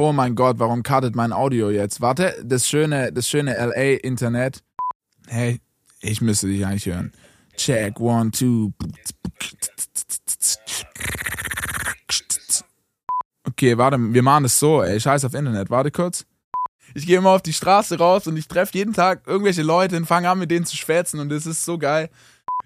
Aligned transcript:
Oh 0.00 0.14
mein 0.14 0.34
Gott, 0.34 0.58
warum 0.58 0.82
cuttet 0.82 1.14
mein 1.14 1.30
Audio 1.30 1.68
jetzt? 1.68 2.00
Warte, 2.00 2.34
das 2.42 2.66
schöne, 2.66 3.12
das 3.12 3.28
schöne 3.28 3.54
LA-Internet. 3.54 4.62
Hey, 5.26 5.60
ich 6.00 6.22
müsste 6.22 6.46
dich 6.46 6.64
eigentlich 6.64 6.86
hören. 6.86 7.12
Check, 7.54 8.00
one, 8.00 8.30
two. 8.30 8.72
Okay, 13.46 13.76
warte, 13.76 13.98
wir 13.98 14.22
machen 14.22 14.44
das 14.44 14.58
so, 14.58 14.82
ey. 14.82 14.98
Scheiß 14.98 15.26
auf 15.26 15.34
Internet. 15.34 15.68
Warte 15.68 15.90
kurz. 15.90 16.24
Ich 16.94 17.06
gehe 17.06 17.18
immer 17.18 17.32
auf 17.32 17.42
die 17.42 17.52
Straße 17.52 17.98
raus 17.98 18.26
und 18.26 18.38
ich 18.38 18.48
treffe 18.48 18.78
jeden 18.78 18.94
Tag 18.94 19.26
irgendwelche 19.26 19.62
Leute 19.62 19.98
und 19.98 20.06
fange 20.06 20.30
an, 20.30 20.38
mit 20.38 20.50
denen 20.50 20.64
zu 20.64 20.78
schwätzen 20.78 21.20
und 21.20 21.28
das 21.28 21.44
ist 21.44 21.66
so 21.66 21.76
geil. 21.76 22.08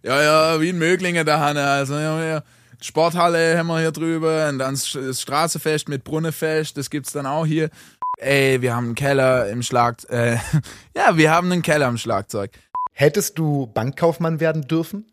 Ja, 0.04 0.22
ja, 0.22 0.60
wie 0.60 0.68
in 0.68 0.78
Möglinge 0.78 1.24
da, 1.24 1.40
Hanne. 1.40 1.66
Also, 1.66 1.94
ja, 1.94 2.22
ja. 2.22 2.42
Sporthalle 2.84 3.56
haben 3.56 3.68
wir 3.68 3.80
hier 3.80 3.92
drüber 3.92 4.46
und 4.50 4.58
dann 4.58 4.74
das 4.74 5.22
Straßefest 5.22 5.88
mit 5.88 6.04
Brunnefest, 6.04 6.76
das 6.76 6.90
gibt's 6.90 7.12
dann 7.12 7.24
auch 7.24 7.46
hier. 7.46 7.70
Ey, 8.18 8.60
wir 8.60 8.76
haben 8.76 8.88
einen 8.88 8.94
Keller 8.94 9.48
im 9.48 9.62
Schlagzeug. 9.62 10.10
Äh, 10.10 10.36
ja, 10.94 11.16
wir 11.16 11.30
haben 11.30 11.50
einen 11.50 11.62
Keller 11.62 11.88
im 11.88 11.96
Schlagzeug. 11.96 12.50
Hättest 12.92 13.38
du 13.38 13.68
Bankkaufmann 13.68 14.38
werden 14.38 14.68
dürfen? 14.68 15.10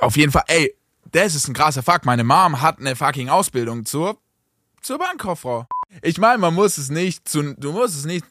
Auf 0.00 0.18
jeden 0.18 0.32
Fall, 0.32 0.44
ey, 0.48 0.74
das 1.10 1.34
ist 1.34 1.48
ein 1.48 1.54
krasser 1.54 1.82
Fakt. 1.82 2.04
Meine 2.04 2.24
Mom 2.24 2.60
hat 2.60 2.78
eine 2.78 2.94
fucking 2.94 3.30
Ausbildung 3.30 3.86
zur, 3.86 4.18
zur 4.82 4.98
Bankkauffrau. 4.98 5.66
Ich 6.02 6.18
meine, 6.18 6.36
man 6.36 6.52
muss 6.52 6.76
es 6.76 6.90
nicht 6.90 7.26
zu, 7.26 7.54
du 7.54 7.72
musst 7.72 7.96
es 7.96 8.04
nicht 8.04 8.26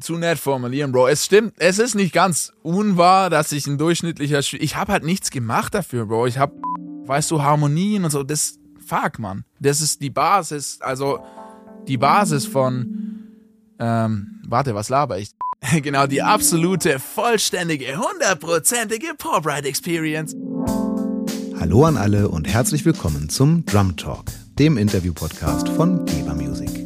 zu 0.00 0.16
nett 0.16 0.38
formulieren, 0.38 0.92
Bro. 0.92 1.08
Es 1.08 1.24
stimmt, 1.24 1.54
es 1.58 1.78
ist 1.78 1.94
nicht 1.94 2.12
ganz 2.12 2.52
unwahr, 2.62 3.30
dass 3.30 3.52
ich 3.52 3.66
ein 3.66 3.78
durchschnittlicher, 3.78 4.42
Sch 4.42 4.54
ich 4.54 4.76
habe 4.76 4.92
halt 4.92 5.04
nichts 5.04 5.30
gemacht 5.30 5.74
dafür, 5.74 6.06
Bro. 6.06 6.26
Ich 6.26 6.38
habe 6.38 6.52
weißt 7.08 7.30
du, 7.30 7.42
Harmonien 7.42 8.04
und 8.04 8.10
so, 8.10 8.22
das, 8.22 8.58
fuck, 8.86 9.18
man. 9.18 9.44
Das 9.58 9.80
ist 9.80 10.00
die 10.00 10.10
Basis, 10.10 10.78
also 10.80 11.18
die 11.88 11.96
Basis 11.96 12.46
von, 12.46 13.24
ähm, 13.78 14.40
warte, 14.46 14.74
was 14.74 14.88
laber 14.88 15.18
ich? 15.18 15.30
genau, 15.82 16.06
die 16.06 16.22
absolute, 16.22 16.98
vollständige, 17.00 17.96
hundertprozentige 17.96 19.14
Pop 19.16 19.46
Ride 19.46 19.66
Experience. 19.66 20.36
Hallo 21.58 21.84
an 21.84 21.96
alle 21.96 22.28
und 22.28 22.46
herzlich 22.46 22.84
willkommen 22.84 23.28
zum 23.28 23.64
Drum 23.66 23.96
Talk, 23.96 24.26
dem 24.58 24.76
Interview-Podcast 24.76 25.68
von 25.70 26.04
Geber 26.04 26.34
Music. 26.34 26.77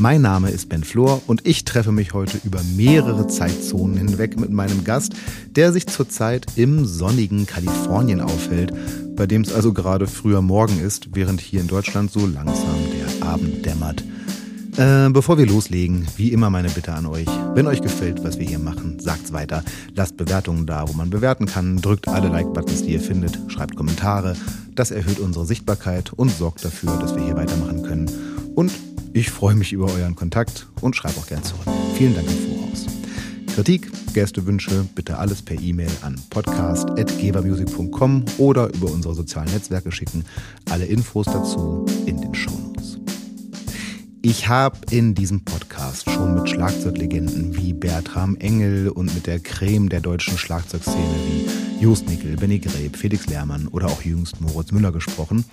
Mein 0.00 0.22
Name 0.22 0.50
ist 0.50 0.68
Ben 0.68 0.84
Flor 0.84 1.22
und 1.26 1.44
ich 1.44 1.64
treffe 1.64 1.90
mich 1.90 2.14
heute 2.14 2.38
über 2.44 2.60
mehrere 2.76 3.26
Zeitzonen 3.26 3.96
hinweg 3.96 4.38
mit 4.38 4.52
meinem 4.52 4.84
Gast, 4.84 5.14
der 5.56 5.72
sich 5.72 5.88
zurzeit 5.88 6.46
im 6.54 6.86
sonnigen 6.86 7.46
Kalifornien 7.46 8.20
aufhält, 8.20 8.72
bei 9.16 9.26
dem 9.26 9.42
es 9.42 9.52
also 9.52 9.72
gerade 9.72 10.06
früher 10.06 10.40
Morgen 10.40 10.78
ist, 10.78 11.16
während 11.16 11.40
hier 11.40 11.60
in 11.60 11.66
Deutschland 11.66 12.12
so 12.12 12.26
langsam 12.26 12.76
der 12.92 13.26
Abend 13.26 13.66
dämmert. 13.66 14.04
Äh, 14.76 15.10
bevor 15.10 15.36
wir 15.36 15.46
loslegen, 15.46 16.06
wie 16.16 16.30
immer 16.32 16.48
meine 16.48 16.70
Bitte 16.70 16.92
an 16.92 17.06
euch. 17.06 17.26
Wenn 17.54 17.66
euch 17.66 17.82
gefällt, 17.82 18.22
was 18.22 18.38
wir 18.38 18.46
hier 18.46 18.60
machen, 18.60 19.00
sagt's 19.00 19.32
weiter. 19.32 19.64
Lasst 19.96 20.16
Bewertungen 20.16 20.64
da, 20.64 20.86
wo 20.86 20.92
man 20.92 21.10
bewerten 21.10 21.46
kann. 21.46 21.78
Drückt 21.78 22.06
alle 22.06 22.28
Like-Buttons, 22.28 22.84
die 22.84 22.92
ihr 22.92 23.00
findet. 23.00 23.36
Schreibt 23.48 23.74
Kommentare. 23.74 24.36
Das 24.76 24.92
erhöht 24.92 25.18
unsere 25.18 25.44
Sichtbarkeit 25.44 26.12
und 26.12 26.30
sorgt 26.30 26.64
dafür, 26.64 26.96
dass 27.00 27.16
wir 27.16 27.24
hier 27.24 27.34
weitermachen 27.34 27.82
können. 27.82 28.08
Und 28.54 28.70
ich 29.18 29.30
freue 29.30 29.56
mich 29.56 29.72
über 29.72 29.86
euren 29.92 30.14
Kontakt 30.14 30.68
und 30.80 30.94
schreibe 30.94 31.18
auch 31.18 31.26
gern 31.26 31.42
zurück. 31.42 31.66
Vielen 31.94 32.14
Dank 32.14 32.28
im 32.28 32.56
Voraus. 32.56 32.86
Kritik, 33.54 33.90
Gästewünsche 34.14 34.86
bitte 34.94 35.18
alles 35.18 35.42
per 35.42 35.60
E-Mail 35.60 35.90
an 36.02 36.20
podcast.gebermusic.com 36.30 38.24
oder 38.38 38.72
über 38.72 38.90
unsere 38.92 39.14
sozialen 39.14 39.50
Netzwerke 39.52 39.90
schicken. 39.90 40.24
Alle 40.70 40.84
Infos 40.84 41.26
dazu 41.26 41.84
in 42.06 42.20
den 42.20 42.32
Shownotes. 42.32 42.97
Ich 44.20 44.48
habe 44.48 44.78
in 44.90 45.14
diesem 45.14 45.44
Podcast 45.44 46.10
schon 46.10 46.34
mit 46.34 46.48
Schlagzeuglegenden 46.48 47.56
wie 47.56 47.72
Bertram 47.72 48.36
Engel 48.36 48.88
und 48.88 49.14
mit 49.14 49.28
der 49.28 49.38
Creme 49.38 49.88
der 49.88 50.00
deutschen 50.00 50.36
Schlagzeugszene 50.36 50.96
wie 50.96 51.84
Jost 51.84 52.08
Nickel, 52.08 52.34
Benny 52.34 52.58
Greb, 52.58 52.96
Felix 52.96 53.28
Lehrmann 53.28 53.68
oder 53.68 53.86
auch 53.86 54.02
jüngst 54.02 54.40
Moritz 54.40 54.72
Müller 54.72 54.90
gesprochen. 54.90 55.44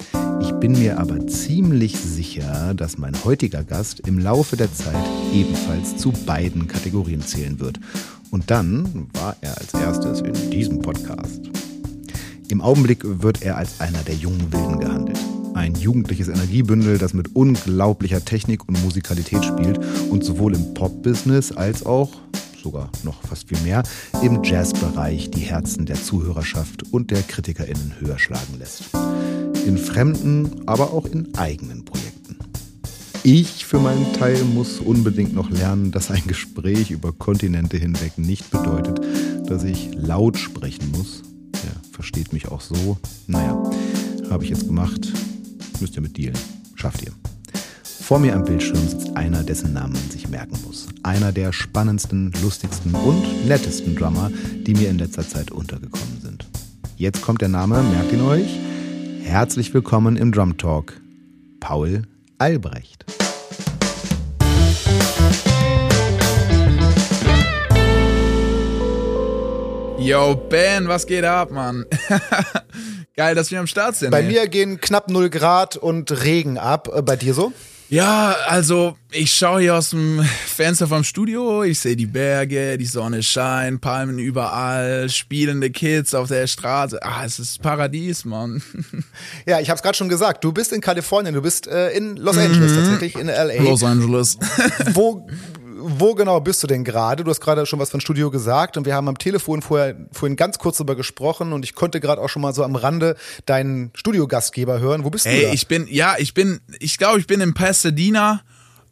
Ich 0.41 0.51
bin 0.53 0.71
mir 0.71 0.99
aber 0.99 1.27
ziemlich 1.27 1.95
sicher, 1.95 2.73
dass 2.73 2.97
mein 2.97 3.13
heutiger 3.23 3.63
Gast 3.63 3.99
im 4.07 4.17
Laufe 4.17 4.57
der 4.57 4.73
Zeit 4.73 5.05
ebenfalls 5.31 5.97
zu 5.97 6.11
beiden 6.25 6.67
Kategorien 6.67 7.21
zählen 7.21 7.59
wird. 7.59 7.79
Und 8.31 8.49
dann 8.49 9.07
war 9.13 9.35
er 9.41 9.59
als 9.59 9.75
erstes 9.75 10.21
in 10.21 10.49
diesem 10.49 10.79
Podcast. 10.79 11.41
Im 12.49 12.61
Augenblick 12.61 13.01
wird 13.03 13.43
er 13.43 13.57
als 13.57 13.79
einer 13.79 14.01
der 14.01 14.15
jungen 14.15 14.51
Wilden 14.51 14.79
gehandelt. 14.79 15.19
Ein 15.55 15.73
jugendliches 15.75 16.27
Energiebündel, 16.27 16.97
das 16.97 17.13
mit 17.13 17.33
unglaublicher 17.33 18.23
Technik 18.25 18.67
und 18.67 18.83
Musikalität 18.83 19.45
spielt 19.45 19.79
und 20.09 20.21
sowohl 20.21 20.53
im 20.53 20.73
Pop-Business 20.73 21.53
als 21.53 21.85
auch, 21.85 22.11
sogar 22.61 22.91
noch 23.05 23.21
fast 23.21 23.47
viel 23.47 23.59
mehr, 23.61 23.81
im 24.21 24.43
Jazzbereich 24.43 25.31
die 25.31 25.39
Herzen 25.39 25.85
der 25.85 25.95
Zuhörerschaft 25.95 26.83
und 26.91 27.09
der 27.09 27.21
KritikerInnen 27.21 27.93
höher 28.01 28.19
schlagen 28.19 28.59
lässt. 28.59 28.83
In 29.65 29.77
fremden, 29.77 30.67
aber 30.67 30.91
auch 30.91 31.05
in 31.05 31.33
eigenen 31.35 31.85
Projekten. 31.85 32.35
Ich 33.23 33.65
für 33.65 33.79
meinen 33.79 34.11
Teil 34.11 34.43
muss 34.43 34.81
unbedingt 34.81 35.33
noch 35.33 35.49
lernen, 35.49 35.93
dass 35.93 36.11
ein 36.11 36.27
Gespräch 36.27 36.91
über 36.91 37.13
Kontinente 37.13 37.77
hinweg 37.77 38.17
nicht 38.17 38.51
bedeutet, 38.51 38.99
dass 39.47 39.63
ich 39.63 39.91
laut 39.93 40.37
sprechen 40.37 40.91
muss. 40.91 41.23
Ja, 41.53 41.71
versteht 41.93 42.33
mich 42.33 42.49
auch 42.49 42.59
so. 42.59 42.97
Naja, 43.27 43.71
habe 44.29 44.43
ich 44.43 44.49
jetzt 44.49 44.67
gemacht 44.67 45.13
müsst 45.81 45.95
ihr 45.95 46.01
mit 46.01 46.17
dealen. 46.17 46.37
Schafft 46.75 47.01
ihr. 47.03 47.11
Vor 47.83 48.19
mir 48.19 48.35
am 48.35 48.45
Bildschirm 48.45 48.87
sitzt 48.87 49.17
einer, 49.17 49.41
dessen 49.41 49.73
Namen 49.73 49.93
man 49.93 50.11
sich 50.11 50.27
merken 50.27 50.59
muss. 50.63 50.87
Einer 51.01 51.31
der 51.31 51.51
spannendsten, 51.51 52.31
lustigsten 52.43 52.93
und 52.93 53.47
nettesten 53.47 53.95
Drummer, 53.95 54.29
die 54.67 54.75
mir 54.75 54.89
in 54.89 54.99
letzter 54.99 55.27
Zeit 55.27 55.49
untergekommen 55.49 56.21
sind. 56.21 56.45
Jetzt 56.97 57.23
kommt 57.23 57.41
der 57.41 57.49
Name, 57.49 57.81
merkt 57.81 58.13
ihn 58.13 58.21
euch. 58.21 58.59
Herzlich 59.23 59.73
willkommen 59.73 60.17
im 60.17 60.31
Drum 60.31 60.55
Talk. 60.57 60.93
Paul 61.59 62.03
Albrecht. 62.37 63.05
Yo, 69.97 70.35
Ben, 70.35 70.87
was 70.87 71.07
geht 71.07 71.23
ab, 71.23 71.49
Mann? 71.49 71.85
Geil, 73.17 73.33
dass 73.33 73.49
wir 73.49 73.59
am 73.59 73.67
Start 73.67 73.95
sind. 73.95 74.11
Bei 74.11 74.21
ey. 74.21 74.27
mir 74.27 74.47
gehen 74.47 74.81
knapp 74.81 75.09
0 75.09 75.29
Grad 75.29 75.77
und 75.77 76.23
Regen 76.23 76.57
ab. 76.57 76.89
Äh, 76.93 77.01
bei 77.01 77.15
dir 77.15 77.33
so? 77.33 77.53
Ja, 77.87 78.35
also 78.47 78.97
ich 79.11 79.31
schaue 79.31 79.61
hier 79.61 79.75
aus 79.75 79.91
dem 79.91 80.21
Fenster 80.47 80.87
vom 80.87 81.03
Studio, 81.03 81.61
ich 81.61 81.79
sehe 81.79 81.95
die 81.95 82.07
Berge, 82.07 82.79
die 82.79 82.85
Sonne 82.85 83.21
scheint, 83.21 83.79
Palmen 83.79 84.17
überall, 84.17 85.07
spielende 85.07 85.69
Kids 85.69 86.15
auf 86.15 86.27
der 86.27 86.47
Straße. 86.47 86.99
Ah, 87.03 87.23
es 87.23 87.37
ist 87.37 87.61
Paradies, 87.61 88.25
Mann. 88.25 88.63
Ja, 89.45 89.59
ich 89.59 89.69
habe 89.69 89.77
es 89.77 89.83
gerade 89.83 89.95
schon 89.95 90.09
gesagt, 90.09 90.43
du 90.43 90.51
bist 90.51 90.73
in 90.73 90.81
Kalifornien, 90.81 91.35
du 91.35 91.41
bist 91.41 91.67
äh, 91.67 91.91
in 91.91 92.17
Los 92.17 92.37
Angeles 92.37 92.71
mhm. 92.71 92.75
tatsächlich, 92.77 93.15
in 93.15 93.27
LA. 93.27 93.61
Los 93.61 93.83
Angeles. 93.83 94.39
Wo 94.93 95.27
wo 95.87 96.15
genau 96.15 96.39
bist 96.41 96.63
du 96.63 96.67
denn 96.67 96.83
gerade? 96.83 97.23
Du 97.23 97.29
hast 97.29 97.39
gerade 97.39 97.65
schon 97.65 97.79
was 97.79 97.89
von 97.89 98.01
Studio 98.01 98.31
gesagt 98.31 98.77
und 98.77 98.85
wir 98.85 98.95
haben 98.95 99.07
am 99.07 99.17
Telefon 99.17 99.61
vorher, 99.61 99.95
vorhin 100.11 100.35
ganz 100.35 100.57
kurz 100.57 100.77
darüber 100.77 100.95
gesprochen 100.95 101.53
und 101.53 101.63
ich 101.63 101.75
konnte 101.75 101.99
gerade 101.99 102.21
auch 102.21 102.29
schon 102.29 102.41
mal 102.41 102.53
so 102.53 102.63
am 102.63 102.75
Rande 102.75 103.15
deinen 103.45 103.91
Studiogastgeber 103.93 104.79
hören. 104.79 105.03
Wo 105.03 105.09
bist 105.09 105.25
ey, 105.25 105.41
du? 105.41 105.47
Ey, 105.47 105.53
ich 105.53 105.67
bin, 105.67 105.87
ja, 105.89 106.15
ich 106.17 106.33
bin, 106.33 106.59
ich 106.79 106.97
glaube, 106.97 107.19
ich 107.19 107.27
bin 107.27 107.39
in 107.39 107.53
Pasadena, 107.53 108.41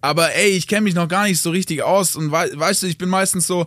aber 0.01 0.33
ey, 0.33 0.51
ich 0.51 0.67
kenne 0.67 0.81
mich 0.81 0.93
noch 0.93 1.07
gar 1.07 1.25
nicht 1.25 1.41
so 1.41 1.49
richtig 1.49 1.81
aus 1.83 2.15
und 2.15 2.31
we 2.31 2.51
weißt 2.53 2.83
du, 2.83 2.87
ich 2.87 2.97
bin 2.97 3.09
meistens 3.09 3.47
so, 3.47 3.65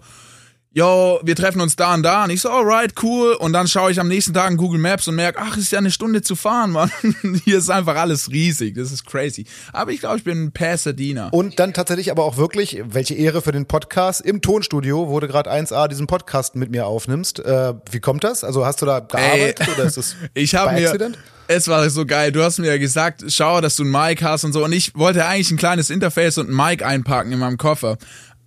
yo, 0.76 1.20
wir 1.22 1.34
treffen 1.34 1.62
uns 1.62 1.74
da 1.74 1.94
und 1.94 2.02
da. 2.02 2.24
Und 2.24 2.30
ich 2.30 2.42
so, 2.42 2.50
alright, 2.50 2.92
cool. 3.02 3.32
Und 3.32 3.54
dann 3.54 3.66
schaue 3.66 3.90
ich 3.90 3.98
am 3.98 4.08
nächsten 4.08 4.34
Tag 4.34 4.50
in 4.50 4.58
Google 4.58 4.78
Maps 4.78 5.08
und 5.08 5.14
merke, 5.14 5.40
ach, 5.40 5.56
ist 5.56 5.72
ja 5.72 5.78
eine 5.78 5.90
Stunde 5.90 6.20
zu 6.20 6.36
fahren, 6.36 6.72
Mann. 6.72 6.90
Hier 7.44 7.56
ist 7.56 7.70
einfach 7.70 7.96
alles 7.96 8.30
riesig. 8.30 8.74
Das 8.74 8.92
ist 8.92 9.06
crazy. 9.06 9.46
Aber 9.72 9.90
ich 9.90 10.00
glaube, 10.00 10.18
ich 10.18 10.24
bin 10.24 10.52
Pasadena. 10.52 11.30
Und 11.30 11.58
dann 11.58 11.72
tatsächlich 11.72 12.10
aber 12.10 12.24
auch 12.24 12.36
wirklich, 12.36 12.82
welche 12.84 13.14
Ehre 13.14 13.40
für 13.40 13.52
den 13.52 13.64
Podcast, 13.64 14.20
im 14.20 14.42
Tonstudio, 14.42 15.08
wo 15.08 15.18
du 15.18 15.28
gerade 15.28 15.50
1A 15.50 15.88
diesen 15.88 16.06
Podcast 16.06 16.56
mit 16.56 16.70
mir 16.70 16.86
aufnimmst. 16.86 17.40
Äh, 17.40 17.72
wie 17.90 18.00
kommt 18.00 18.22
das? 18.22 18.44
Also 18.44 18.66
hast 18.66 18.82
du 18.82 18.86
da 18.86 19.00
gearbeitet 19.00 19.60
Ey, 19.60 19.74
oder 19.74 19.84
ist 19.84 19.96
es 19.96 20.16
ich 20.34 20.54
hab 20.54 20.72
mir, 20.72 20.88
Accident? 20.88 21.18
Es 21.48 21.68
war 21.68 21.88
so 21.88 22.04
geil. 22.04 22.32
Du 22.32 22.42
hast 22.42 22.58
mir 22.58 22.66
ja 22.66 22.76
gesagt, 22.76 23.24
schau, 23.28 23.62
dass 23.62 23.76
du 23.76 23.84
ein 23.84 23.90
Mic 23.90 24.22
hast 24.22 24.44
und 24.44 24.52
so. 24.52 24.62
Und 24.62 24.72
ich 24.72 24.94
wollte 24.94 25.24
eigentlich 25.24 25.50
ein 25.50 25.56
kleines 25.56 25.88
Interface 25.88 26.36
und 26.36 26.50
ein 26.50 26.54
Mic 26.56 26.84
einpacken 26.84 27.32
in 27.32 27.38
meinem 27.38 27.56
Koffer. 27.56 27.96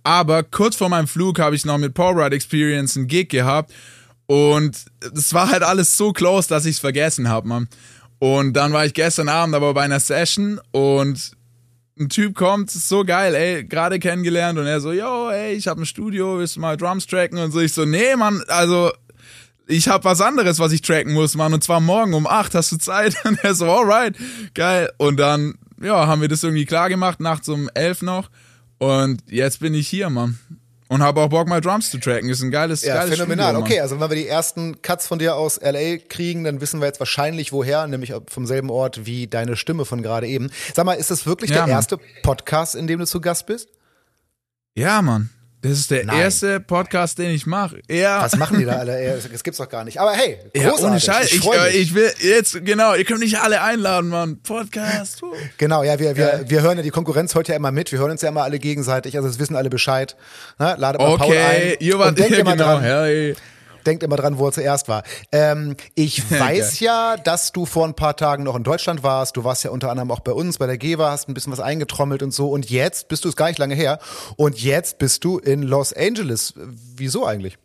Aber 0.02 0.42
kurz 0.42 0.76
vor 0.76 0.88
meinem 0.88 1.06
Flug 1.06 1.38
habe 1.38 1.56
ich 1.56 1.64
noch 1.64 1.78
mit 1.78 1.94
Paul 1.94 2.20
Ride 2.20 2.34
Experience 2.34 2.96
einen 2.96 3.06
Gig 3.06 3.28
gehabt. 3.28 3.72
Und 4.26 4.84
es 5.14 5.34
war 5.34 5.50
halt 5.50 5.62
alles 5.62 5.96
so 5.96 6.12
close, 6.12 6.48
dass 6.48 6.64
ich 6.64 6.76
es 6.76 6.80
vergessen 6.80 7.28
habe, 7.28 7.48
man. 7.48 7.68
Und 8.18 8.52
dann 8.52 8.72
war 8.72 8.84
ich 8.84 8.94
gestern 8.94 9.28
Abend 9.28 9.54
aber 9.54 9.74
bei 9.74 9.82
einer 9.82 9.98
Session 9.98 10.60
und 10.72 11.32
ein 11.98 12.08
Typ 12.08 12.34
kommt, 12.34 12.70
so 12.70 13.04
geil, 13.04 13.34
ey, 13.34 13.64
gerade 13.64 13.98
kennengelernt 13.98 14.58
und 14.58 14.66
er 14.66 14.80
so, 14.80 14.92
yo, 14.92 15.30
ey, 15.30 15.54
ich 15.54 15.68
habe 15.68 15.82
ein 15.82 15.86
Studio, 15.86 16.38
willst 16.38 16.56
du 16.56 16.60
mal 16.60 16.76
Drums 16.76 17.06
tracken 17.06 17.38
und 17.38 17.50
so. 17.50 17.60
Ich 17.60 17.72
so, 17.72 17.84
nee, 17.84 18.14
Mann, 18.16 18.42
also 18.48 18.92
ich 19.66 19.88
habe 19.88 20.04
was 20.04 20.20
anderes, 20.20 20.58
was 20.58 20.72
ich 20.72 20.82
tracken 20.82 21.12
muss, 21.12 21.34
Mann, 21.34 21.52
und 21.52 21.64
zwar 21.64 21.80
morgen 21.80 22.14
um 22.14 22.26
acht 22.26 22.54
hast 22.54 22.72
du 22.72 22.78
Zeit 22.78 23.16
und 23.24 23.42
er 23.42 23.54
so, 23.54 23.70
alright, 23.70 24.16
geil. 24.54 24.90
Und 24.98 25.18
dann 25.18 25.54
ja, 25.80 26.06
haben 26.06 26.20
wir 26.20 26.28
das 26.28 26.44
irgendwie 26.44 26.66
klar 26.66 26.88
gemacht, 26.88 27.20
nachts 27.20 27.48
um 27.48 27.68
elf 27.74 28.02
noch. 28.02 28.30
Und 28.80 29.22
jetzt 29.28 29.60
bin 29.60 29.74
ich 29.74 29.88
hier, 29.88 30.08
Mann. 30.08 30.38
Und 30.88 31.02
habe 31.02 31.20
auch 31.20 31.28
Bock, 31.28 31.46
mal 31.46 31.60
Drums 31.60 31.90
zu 31.90 31.98
tracken. 31.98 32.28
Ist 32.30 32.42
ein 32.42 32.50
geiles, 32.50 32.82
ja, 32.82 32.94
geiles 32.94 33.14
phänomenal. 33.14 33.50
Studio, 33.50 33.64
okay, 33.64 33.80
also 33.80 34.00
wenn 34.00 34.08
wir 34.10 34.16
die 34.16 34.26
ersten 34.26 34.80
Cuts 34.82 35.06
von 35.06 35.18
dir 35.20 35.36
aus 35.36 35.60
LA 35.62 35.98
kriegen, 35.98 36.42
dann 36.42 36.60
wissen 36.60 36.80
wir 36.80 36.86
jetzt 36.86 36.98
wahrscheinlich 36.98 37.52
woher, 37.52 37.86
nämlich 37.86 38.12
vom 38.26 38.46
selben 38.46 38.70
Ort 38.70 39.06
wie 39.06 39.28
deine 39.28 39.54
Stimme 39.54 39.84
von 39.84 40.02
gerade 40.02 40.26
eben. 40.26 40.50
Sag 40.74 40.86
mal, 40.86 40.94
ist 40.94 41.10
das 41.10 41.26
wirklich 41.26 41.50
Ja, 41.50 41.56
der 41.56 41.62
Mann. 41.66 41.70
erste 41.76 41.98
Podcast, 42.22 42.74
in 42.74 42.86
dem 42.88 42.98
du 42.98 43.06
zu 43.06 43.20
Gast 43.20 43.46
bist? 43.46 43.68
Ja, 44.74 45.00
Mann. 45.02 45.30
Das 45.62 45.72
ist 45.72 45.90
der 45.90 46.06
Nein. 46.06 46.20
erste 46.20 46.58
Podcast, 46.58 47.18
den 47.18 47.30
ich 47.32 47.44
mache. 47.44 47.80
Ja. 47.90 48.22
Was 48.22 48.36
machen 48.36 48.58
die 48.58 48.64
da 48.64 48.72
alle? 48.78 49.20
Das 49.30 49.42
gibt's 49.42 49.58
doch 49.58 49.68
gar 49.68 49.84
nicht. 49.84 49.98
Aber 50.00 50.12
hey, 50.12 50.38
Ja, 50.54 50.70
großartig. 50.70 50.84
ohne 50.86 51.00
Scheiß. 51.00 51.26
Ich, 51.32 51.44
Ich, 51.44 51.52
äh, 51.52 51.68
ich 51.76 51.94
will 51.94 52.10
jetzt, 52.20 52.64
genau, 52.64 52.94
ihr 52.94 53.04
könnt 53.04 53.20
mich 53.20 53.38
alle 53.38 53.60
einladen, 53.60 54.08
Mann. 54.08 54.40
Podcast. 54.42 55.22
uh. 55.22 55.34
Genau, 55.58 55.82
ja, 55.82 55.98
wir, 55.98 56.16
wir, 56.16 56.44
wir 56.46 56.62
hören 56.62 56.78
ja 56.78 56.82
die 56.82 56.88
Konkurrenz 56.90 57.34
heute 57.34 57.52
ja 57.52 57.56
immer 57.56 57.72
mit. 57.72 57.92
Wir 57.92 57.98
hören 57.98 58.10
uns 58.10 58.22
ja 58.22 58.30
immer 58.30 58.42
alle 58.44 58.58
gegenseitig. 58.58 59.16
Also 59.16 59.28
es 59.28 59.38
wissen 59.38 59.54
alle 59.54 59.68
Bescheid. 59.68 60.16
Na, 60.58 60.76
ladet 60.76 61.00
mal 61.02 61.18
Paul 61.18 61.26
Okay, 61.28 61.38
ein. 61.38 61.76
ihr 61.80 61.98
wart 61.98 62.08
und 62.10 62.18
denkt 62.20 62.30
ja, 62.38 62.42
genau. 62.42 62.56
dran, 62.56 62.82
Hey. 62.82 63.36
Denkt 63.86 64.02
immer 64.02 64.16
dran, 64.16 64.38
wo 64.38 64.46
er 64.46 64.52
zuerst 64.52 64.88
war. 64.88 65.02
Ähm, 65.32 65.76
ich 65.94 66.30
weiß 66.30 66.80
ja, 66.80 67.16
dass 67.16 67.52
du 67.52 67.66
vor 67.66 67.86
ein 67.86 67.94
paar 67.94 68.16
Tagen 68.16 68.44
noch 68.44 68.56
in 68.56 68.62
Deutschland 68.62 69.02
warst. 69.02 69.36
Du 69.36 69.44
warst 69.44 69.64
ja 69.64 69.70
unter 69.70 69.90
anderem 69.90 70.10
auch 70.10 70.20
bei 70.20 70.32
uns, 70.32 70.58
bei 70.58 70.66
der 70.66 70.78
GEWA, 70.78 71.10
hast 71.10 71.28
ein 71.28 71.34
bisschen 71.34 71.52
was 71.52 71.60
eingetrommelt 71.60 72.22
und 72.22 72.32
so. 72.32 72.50
Und 72.50 72.70
jetzt 72.70 73.08
bist 73.08 73.24
du 73.24 73.28
es 73.28 73.36
gar 73.36 73.48
nicht 73.48 73.58
lange 73.58 73.74
her. 73.74 73.98
Und 74.36 74.60
jetzt 74.62 74.98
bist 74.98 75.24
du 75.24 75.38
in 75.38 75.62
Los 75.62 75.92
Angeles. 75.92 76.54
Wieso 76.56 77.26
eigentlich? 77.26 77.58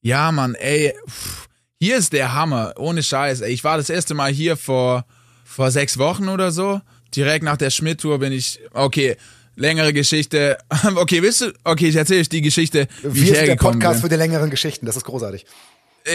Ja, 0.00 0.32
Mann, 0.32 0.54
ey. 0.54 0.94
pff, 1.08 1.48
Hier 1.78 1.96
ist 1.96 2.12
der 2.12 2.34
Hammer. 2.34 2.74
Ohne 2.76 3.02
Scheiß, 3.02 3.40
ey. 3.40 3.52
Ich 3.52 3.64
war 3.64 3.76
das 3.76 3.90
erste 3.90 4.14
Mal 4.14 4.32
hier 4.32 4.56
vor, 4.56 5.04
vor 5.44 5.70
sechs 5.70 5.98
Wochen 5.98 6.28
oder 6.28 6.50
so. 6.50 6.80
Direkt 7.14 7.44
nach 7.44 7.56
der 7.56 7.70
Schmidt-Tour 7.70 8.18
bin 8.18 8.32
ich, 8.32 8.60
okay, 8.72 9.16
längere 9.56 9.92
Geschichte. 9.92 10.58
Okay, 10.94 11.22
wisst 11.22 11.42
du, 11.42 11.52
okay, 11.64 11.88
ich 11.88 11.96
erzähle 11.96 12.20
euch 12.20 12.28
die 12.28 12.42
Geschichte, 12.42 12.88
wie 13.02 13.22
Wir 13.22 13.32
ich 13.32 13.38
sind 13.38 13.46
der 13.48 13.56
Podcast 13.56 13.94
bin. 13.94 14.02
für 14.02 14.08
die 14.08 14.16
längeren 14.16 14.50
Geschichten. 14.50 14.86
Das 14.86 14.96
ist 14.96 15.04
großartig. 15.04 15.46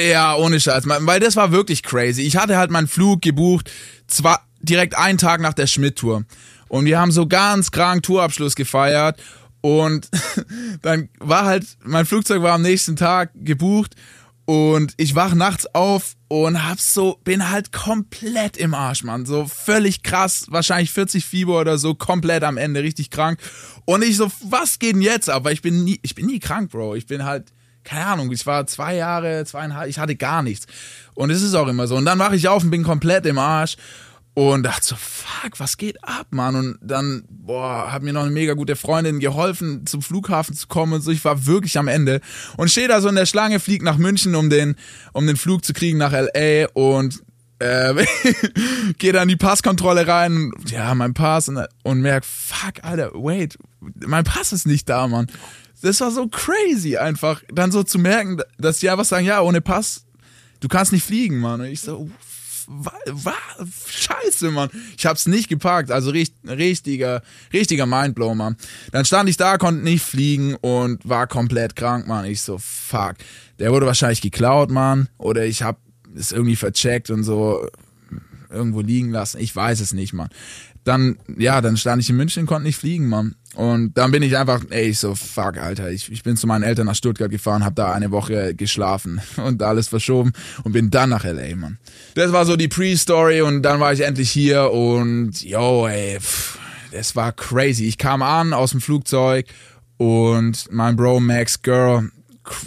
Ja, 0.09 0.35
ohne 0.35 0.59
Scheiß, 0.59 0.83
weil 0.85 1.19
das 1.19 1.35
war 1.35 1.51
wirklich 1.51 1.81
crazy. 1.81 2.23
Ich 2.23 2.35
hatte 2.35 2.57
halt 2.57 2.71
meinen 2.71 2.87
Flug 2.87 3.21
gebucht, 3.21 3.71
zwar 4.07 4.45
direkt 4.61 4.97
einen 4.97 5.17
Tag 5.17 5.39
nach 5.39 5.53
der 5.53 5.67
Schmidt-Tour. 5.67 6.25
Und 6.67 6.85
wir 6.85 6.99
haben 6.99 7.11
so 7.11 7.27
ganz 7.27 7.71
krank 7.71 8.03
Tourabschluss 8.03 8.55
gefeiert. 8.55 9.19
Und 9.61 10.09
dann 10.81 11.09
war 11.19 11.45
halt, 11.45 11.65
mein 11.83 12.05
Flugzeug 12.05 12.41
war 12.41 12.53
am 12.53 12.61
nächsten 12.61 12.95
Tag 12.95 13.31
gebucht 13.35 13.95
und 14.47 14.94
ich 14.95 15.13
wach 15.13 15.35
nachts 15.35 15.67
auf 15.75 16.15
und 16.29 16.65
hab 16.65 16.79
so, 16.79 17.19
bin 17.25 17.49
halt 17.49 17.73
komplett 17.73 18.55
im 18.55 18.73
Arsch, 18.73 19.03
Mann. 19.03 19.25
So 19.25 19.45
völlig 19.45 20.03
krass, 20.03 20.45
wahrscheinlich 20.47 20.94
40 20.94 21.25
Fieber 21.25 21.59
oder 21.59 21.77
so, 21.77 21.95
komplett 21.95 22.45
am 22.45 22.55
Ende, 22.55 22.81
richtig 22.81 23.09
krank. 23.09 23.41
Und 23.83 24.05
ich 24.05 24.15
so, 24.15 24.31
was 24.45 24.79
geht 24.79 24.95
denn 24.95 25.01
jetzt 25.01 25.29
ab? 25.29 25.44
Weil 25.44 25.51
ich 25.51 25.61
bin 25.61 25.83
nie, 25.83 25.99
ich 26.01 26.15
bin 26.15 26.27
nie 26.27 26.39
krank, 26.39 26.71
Bro. 26.71 26.95
Ich 26.95 27.07
bin 27.07 27.25
halt, 27.25 27.51
keine 27.83 28.05
Ahnung, 28.05 28.31
ich 28.31 28.45
war 28.45 28.65
zwei 28.67 28.95
Jahre, 28.95 29.44
zweieinhalb, 29.44 29.89
ich 29.89 29.99
hatte 29.99 30.15
gar 30.15 30.41
nichts. 30.41 30.65
Und 31.13 31.29
es 31.29 31.41
ist 31.41 31.53
auch 31.53 31.67
immer 31.67 31.85
so. 31.85 31.97
Und 31.97 32.05
dann 32.05 32.19
wache 32.19 32.38
ich 32.38 32.47
auf 32.47 32.63
und 32.63 32.69
bin 32.69 32.83
komplett 32.83 33.25
im 33.25 33.39
Arsch. 33.39 33.75
Und 34.37 34.61
dachte 34.61 34.85
so, 34.85 34.95
fuck, 34.95 35.59
was 35.59 35.77
geht 35.77 36.03
ab, 36.03 36.27
Mann? 36.29 36.55
Und 36.55 36.77
dann, 36.79 37.23
boah, 37.27 37.91
hat 37.91 38.03
mir 38.03 38.13
noch 38.13 38.21
eine 38.21 38.29
mega 38.29 38.53
gute 38.53 38.75
Freundin 38.75 39.19
geholfen, 39.19 39.87
zum 39.87 40.03
Flughafen 40.03 40.53
zu 40.53 40.67
kommen 40.67 40.93
und 40.93 41.01
so. 41.01 41.09
Ich 41.09 41.25
war 41.25 41.47
wirklich 41.47 41.79
am 41.79 41.87
Ende. 41.87 42.21
Und 42.55 42.69
stehe 42.69 42.87
da 42.87 43.01
so 43.01 43.09
in 43.09 43.15
der 43.15 43.25
Schlange, 43.25 43.59
flieg 43.59 43.81
nach 43.81 43.97
München, 43.97 44.35
um 44.35 44.51
den, 44.51 44.75
um 45.11 45.25
den 45.25 45.37
Flug 45.37 45.65
zu 45.65 45.73
kriegen 45.73 45.97
nach 45.97 46.13
L.A. 46.13 46.67
und 46.73 47.23
äh, 47.57 48.05
gehe 48.99 49.11
dann 49.11 49.27
die 49.27 49.37
Passkontrolle 49.37 50.07
rein, 50.07 50.51
ja, 50.67 50.93
mein 50.93 51.15
Pass 51.15 51.49
und, 51.49 51.65
und 51.81 52.01
merk, 52.01 52.23
fuck, 52.23 52.83
Alter, 52.83 53.13
wait, 53.15 53.57
mein 54.05 54.23
Pass 54.23 54.53
ist 54.53 54.67
nicht 54.67 54.87
da, 54.87 55.07
Mann. 55.07 55.25
Das 55.81 55.99
war 55.99 56.11
so 56.11 56.27
crazy 56.27 56.95
einfach, 56.95 57.41
dann 57.51 57.71
so 57.71 57.81
zu 57.81 57.97
merken, 57.97 58.39
dass 58.59 58.77
die 58.77 58.91
einfach 58.91 59.05
sagen, 59.05 59.25
ja, 59.25 59.41
ohne 59.41 59.61
Pass, 59.61 60.05
du 60.59 60.67
kannst 60.67 60.91
nicht 60.91 61.03
fliegen, 61.03 61.39
Mann. 61.39 61.61
Und 61.61 61.65
ich 61.65 61.81
so, 61.81 62.07
wa, 62.67 62.93
wa, 63.05 63.33
scheiße, 63.89 64.51
Mann. 64.51 64.69
Ich 64.97 65.05
hab's 65.05 65.27
nicht 65.27 65.47
geparkt, 65.47 65.91
also 65.91 66.11
richt, 66.11 66.35
richtiger, 66.45 67.21
richtiger 67.53 67.85
Mindblow, 67.85 68.35
Mann. 68.35 68.57
Dann 68.91 69.05
stand 69.05 69.29
ich 69.29 69.37
da, 69.37 69.57
konnte 69.57 69.83
nicht 69.83 70.03
fliegen 70.03 70.55
und 70.55 71.07
war 71.07 71.27
komplett 71.27 71.75
krank, 71.75 72.07
Mann. 72.07 72.25
Ich 72.25 72.41
so, 72.41 72.57
fuck. 72.57 73.15
Der 73.59 73.71
wurde 73.71 73.85
wahrscheinlich 73.85 74.21
geklaut, 74.21 74.69
Mann. 74.69 75.09
Oder 75.17 75.45
ich 75.45 75.63
hab 75.63 75.79
es 76.15 76.31
irgendwie 76.31 76.55
vercheckt 76.55 77.09
und 77.09 77.23
so 77.23 77.67
irgendwo 78.49 78.81
liegen 78.81 79.11
lassen. 79.11 79.39
Ich 79.39 79.55
weiß 79.55 79.79
es 79.79 79.93
nicht, 79.93 80.13
Mann. 80.13 80.29
Dann, 80.87 81.17
ja, 81.37 81.59
dann 81.59 81.75
stand 81.75 82.01
ich 82.01 82.09
in 82.09 82.15
München, 82.15 82.45
konnte 82.45 82.63
nicht 82.65 82.77
fliegen, 82.77 83.09
Mann. 83.09 83.35
Und 83.55 83.97
dann 83.97 84.11
bin 84.11 84.23
ich 84.23 84.37
einfach, 84.37 84.61
ey, 84.69 84.85
ich 84.89 84.99
so, 84.99 85.15
fuck, 85.15 85.57
Alter. 85.57 85.91
Ich, 85.91 86.09
ich 86.11 86.23
bin 86.23 86.37
zu 86.37 86.47
meinen 86.47 86.63
Eltern 86.63 86.85
nach 86.85 86.95
Stuttgart 86.95 87.29
gefahren, 87.29 87.65
hab 87.65 87.75
da 87.75 87.91
eine 87.91 88.11
Woche 88.11 88.55
geschlafen 88.55 89.19
und 89.37 89.61
alles 89.63 89.89
verschoben 89.89 90.31
und 90.63 90.71
bin 90.71 90.89
dann 90.89 91.09
nach 91.09 91.25
L.A., 91.25 91.55
Mann. 91.57 91.77
Das 92.15 92.31
war 92.31 92.45
so 92.45 92.55
die 92.55 92.67
Pre-Story 92.69 93.41
und 93.41 93.63
dann 93.63 93.79
war 93.81 93.91
ich 93.91 94.01
endlich 94.01 94.31
hier 94.31 94.71
und, 94.71 95.41
yo, 95.43 95.87
ey, 95.87 96.19
pff, 96.21 96.57
das 96.93 97.15
war 97.17 97.33
crazy. 97.33 97.85
Ich 97.85 97.97
kam 97.97 98.21
an 98.21 98.53
aus 98.53 98.71
dem 98.71 98.79
Flugzeug 98.79 99.45
und 99.97 100.67
mein 100.71 100.95
Bro 100.95 101.19
Max 101.19 101.61
Girl, 101.61 102.09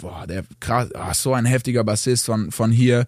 boah, 0.01 0.27
der 0.27 0.43
krass, 0.59 0.93
ah, 0.93 1.13
so 1.13 1.33
ein 1.33 1.45
heftiger 1.45 1.83
Bassist 1.83 2.25
von, 2.27 2.51
von 2.51 2.71
hier, 2.71 3.07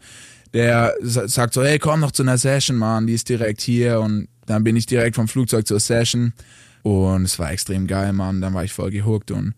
der 0.53 0.95
sa- 1.01 1.27
sagt 1.27 1.53
so, 1.53 1.63
hey, 1.63 1.77
komm 1.77 1.99
noch 1.99 2.11
zu 2.11 2.23
einer 2.23 2.37
Session, 2.37 2.77
Mann, 2.77 3.05
die 3.07 3.13
ist 3.13 3.29
direkt 3.29 3.61
hier 3.61 3.99
und 3.99 4.27
dann 4.45 4.63
bin 4.63 4.75
ich 4.75 4.85
direkt 4.85 5.15
vom 5.15 5.27
Flugzeug 5.27 5.67
zur 5.67 5.79
Session 5.79 6.33
und 6.81 7.23
es 7.23 7.39
war 7.39 7.51
extrem 7.51 7.87
geil, 7.87 8.13
Mann, 8.13 8.41
dann 8.41 8.53
war 8.53 8.63
ich 8.63 8.73
voll 8.73 8.91
gehuckt 8.91 9.31
und 9.31 9.53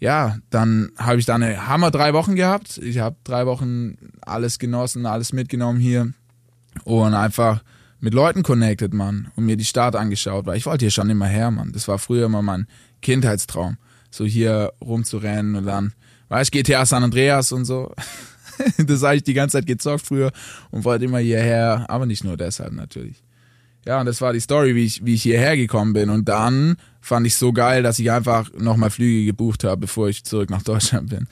ja, 0.00 0.36
dann 0.50 0.90
habe 0.96 1.18
ich 1.18 1.26
da 1.26 1.34
eine 1.34 1.66
Hammer 1.66 1.90
drei 1.90 2.12
Wochen 2.14 2.36
gehabt. 2.36 2.78
Ich 2.78 2.98
habe 2.98 3.16
drei 3.24 3.46
Wochen 3.46 3.96
alles 4.20 4.58
genossen, 4.58 5.06
alles 5.06 5.32
mitgenommen 5.32 5.80
hier 5.80 6.12
und 6.84 7.14
einfach 7.14 7.62
mit 8.00 8.14
Leuten 8.14 8.44
connected, 8.44 8.94
Mann, 8.94 9.28
und 9.34 9.44
mir 9.44 9.56
die 9.56 9.64
Stadt 9.64 9.96
angeschaut, 9.96 10.46
weil 10.46 10.56
ich 10.56 10.66
wollte 10.66 10.84
hier 10.84 10.92
schon 10.92 11.10
immer 11.10 11.26
her, 11.26 11.50
Mann. 11.50 11.72
Das 11.72 11.88
war 11.88 11.98
früher 11.98 12.26
immer 12.26 12.42
mein 12.42 12.68
Kindheitstraum, 13.02 13.76
so 14.10 14.24
hier 14.24 14.72
rumzurennen 14.80 15.56
und 15.56 15.66
dann, 15.66 15.92
weißt 16.28 16.54
du, 16.54 16.58
GTA 16.58 16.86
San 16.86 17.02
Andreas 17.02 17.50
und 17.50 17.64
so. 17.64 17.92
das 18.78 19.02
habe 19.02 19.16
ich 19.16 19.24
die 19.24 19.34
ganze 19.34 19.58
Zeit 19.58 19.66
gezockt 19.66 20.06
früher 20.06 20.30
und 20.70 20.84
wollte 20.84 21.06
immer 21.06 21.18
hierher, 21.18 21.86
aber 21.88 22.06
nicht 22.06 22.22
nur 22.22 22.36
deshalb 22.36 22.72
natürlich. 22.72 23.16
Ja, 23.86 24.00
und 24.00 24.06
das 24.06 24.20
war 24.20 24.32
die 24.32 24.40
Story, 24.40 24.74
wie 24.74 24.84
ich, 24.84 25.04
wie 25.04 25.14
ich 25.14 25.22
hierher 25.22 25.56
gekommen 25.56 25.92
bin. 25.92 26.10
Und 26.10 26.28
dann 26.28 26.76
fand 27.00 27.26
ich 27.26 27.36
so 27.36 27.52
geil, 27.52 27.82
dass 27.82 27.98
ich 27.98 28.10
einfach 28.10 28.50
nochmal 28.54 28.90
Flüge 28.90 29.24
gebucht 29.24 29.64
habe, 29.64 29.78
bevor 29.78 30.08
ich 30.08 30.24
zurück 30.24 30.50
nach 30.50 30.62
Deutschland 30.62 31.10
bin. 31.10 31.26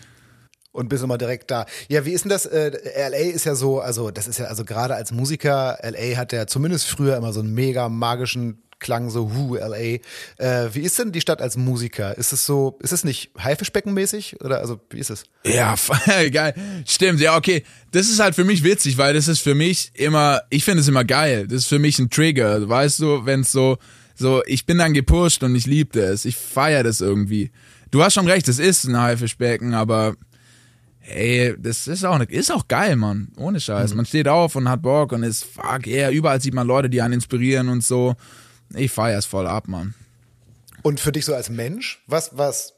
Und 0.72 0.88
bist 0.90 1.02
immer 1.02 1.16
direkt 1.16 1.50
da. 1.50 1.64
Ja, 1.88 2.04
wie 2.04 2.12
ist 2.12 2.24
denn 2.24 2.30
das? 2.30 2.44
Äh, 2.44 2.70
LA 3.10 3.32
ist 3.32 3.46
ja 3.46 3.54
so, 3.54 3.80
also 3.80 4.10
das 4.10 4.28
ist 4.28 4.38
ja, 4.38 4.46
also 4.46 4.64
gerade 4.64 4.94
als 4.94 5.10
Musiker, 5.10 5.78
LA 5.82 6.18
hat 6.18 6.32
ja 6.32 6.46
zumindest 6.46 6.86
früher 6.86 7.16
immer 7.16 7.32
so 7.32 7.40
einen 7.40 7.54
mega 7.54 7.88
magischen 7.88 8.62
Klang, 8.78 9.08
so 9.08 9.32
hu, 9.32 9.56
LA. 9.56 10.00
Äh, 10.36 10.74
wie 10.74 10.80
ist 10.80 10.98
denn 10.98 11.10
die 11.10 11.22
Stadt 11.22 11.40
als 11.40 11.56
Musiker? 11.56 12.16
Ist 12.18 12.32
es 12.32 12.44
so, 12.44 12.78
ist 12.82 12.92
es 12.92 13.04
nicht 13.04 13.30
Haifischbeckenmäßig? 13.38 14.42
Oder 14.42 14.60
also 14.60 14.80
wie 14.90 14.98
ist 14.98 15.10
es? 15.10 15.24
Ja, 15.44 15.74
geil. 16.32 16.54
Stimmt, 16.86 17.20
ja, 17.20 17.36
okay. 17.36 17.64
Das 17.92 18.08
ist 18.08 18.20
halt 18.20 18.34
für 18.34 18.44
mich 18.44 18.62
witzig, 18.64 18.98
weil 18.98 19.14
das 19.14 19.28
ist 19.28 19.40
für 19.40 19.54
mich 19.54 19.92
immer, 19.94 20.42
ich 20.50 20.64
finde 20.64 20.82
es 20.82 20.88
immer 20.88 21.04
geil. 21.04 21.46
Das 21.46 21.62
ist 21.62 21.68
für 21.68 21.78
mich 21.78 21.98
ein 21.98 22.10
Trigger. 22.10 22.68
Weißt 22.68 22.98
du, 23.00 23.24
wenn 23.24 23.40
es 23.40 23.52
so, 23.52 23.78
so, 24.14 24.42
ich 24.46 24.66
bin 24.66 24.78
dann 24.78 24.92
gepusht 24.92 25.42
und 25.42 25.54
ich 25.54 25.66
liebe 25.66 25.98
das. 25.98 26.24
Ich 26.24 26.36
feiere 26.36 26.82
das 26.82 27.00
irgendwie. 27.00 27.50
Du 27.90 28.02
hast 28.02 28.14
schon 28.14 28.28
recht, 28.28 28.46
es 28.48 28.58
ist 28.58 28.84
ein 28.84 28.98
Haifischbecken, 28.98 29.72
aber 29.72 30.16
ey, 31.00 31.54
das 31.58 31.86
ist 31.86 32.04
auch, 32.04 32.20
ist 32.20 32.52
auch 32.52 32.68
geil, 32.68 32.96
Mann. 32.96 33.28
Ohne 33.36 33.60
Scheiß. 33.60 33.94
Man 33.94 34.06
steht 34.06 34.28
auf 34.28 34.56
und 34.56 34.68
hat 34.68 34.82
Bock 34.82 35.12
und 35.12 35.22
ist, 35.22 35.44
fuck, 35.44 35.86
yeah, 35.86 36.10
überall 36.10 36.40
sieht 36.40 36.54
man 36.54 36.66
Leute, 36.66 36.90
die 36.90 37.00
einen 37.00 37.14
inspirieren 37.14 37.68
und 37.68 37.82
so. 37.82 38.16
Ich 38.76 38.92
feiere 38.92 39.18
es 39.18 39.26
voll 39.26 39.46
ab, 39.46 39.68
Mann. 39.68 39.94
Und 40.82 41.00
für 41.00 41.12
dich 41.12 41.24
so 41.24 41.34
als 41.34 41.50
Mensch, 41.50 42.02
was, 42.06 42.36
was 42.36 42.74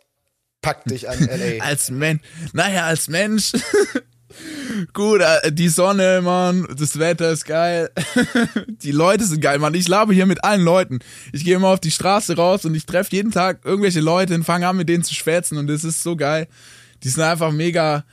packt 0.62 0.90
dich 0.90 1.08
an 1.08 1.18
LA? 1.20 1.62
Als 1.64 1.90
Mensch, 1.90 2.22
naja, 2.52 2.84
als 2.86 3.08
Mensch. 3.08 3.52
Gut, 4.92 5.20
äh, 5.20 5.52
die 5.52 5.68
Sonne, 5.68 6.20
Mann, 6.22 6.66
das 6.76 6.98
Wetter 6.98 7.30
ist 7.30 7.44
geil. 7.44 7.90
die 8.82 8.92
Leute 8.92 9.24
sind 9.24 9.40
geil, 9.40 9.58
Mann. 9.58 9.74
Ich 9.74 9.88
labe 9.88 10.14
hier 10.14 10.26
mit 10.26 10.44
allen 10.44 10.62
Leuten. 10.62 11.00
Ich 11.32 11.44
gehe 11.44 11.56
immer 11.56 11.68
auf 11.68 11.80
die 11.80 11.90
Straße 11.90 12.36
raus 12.36 12.64
und 12.64 12.74
ich 12.74 12.86
treffe 12.86 13.14
jeden 13.16 13.32
Tag 13.32 13.64
irgendwelche 13.64 14.00
Leute 14.00 14.34
und 14.34 14.44
fange 14.44 14.68
an 14.68 14.76
mit 14.76 14.88
denen 14.88 15.04
zu 15.04 15.14
schwätzen 15.14 15.58
und 15.58 15.66
das 15.66 15.84
ist 15.84 16.02
so 16.02 16.16
geil. 16.16 16.46
Die 17.02 17.08
sind 17.08 17.22
einfach 17.22 17.52
mega, 17.52 18.04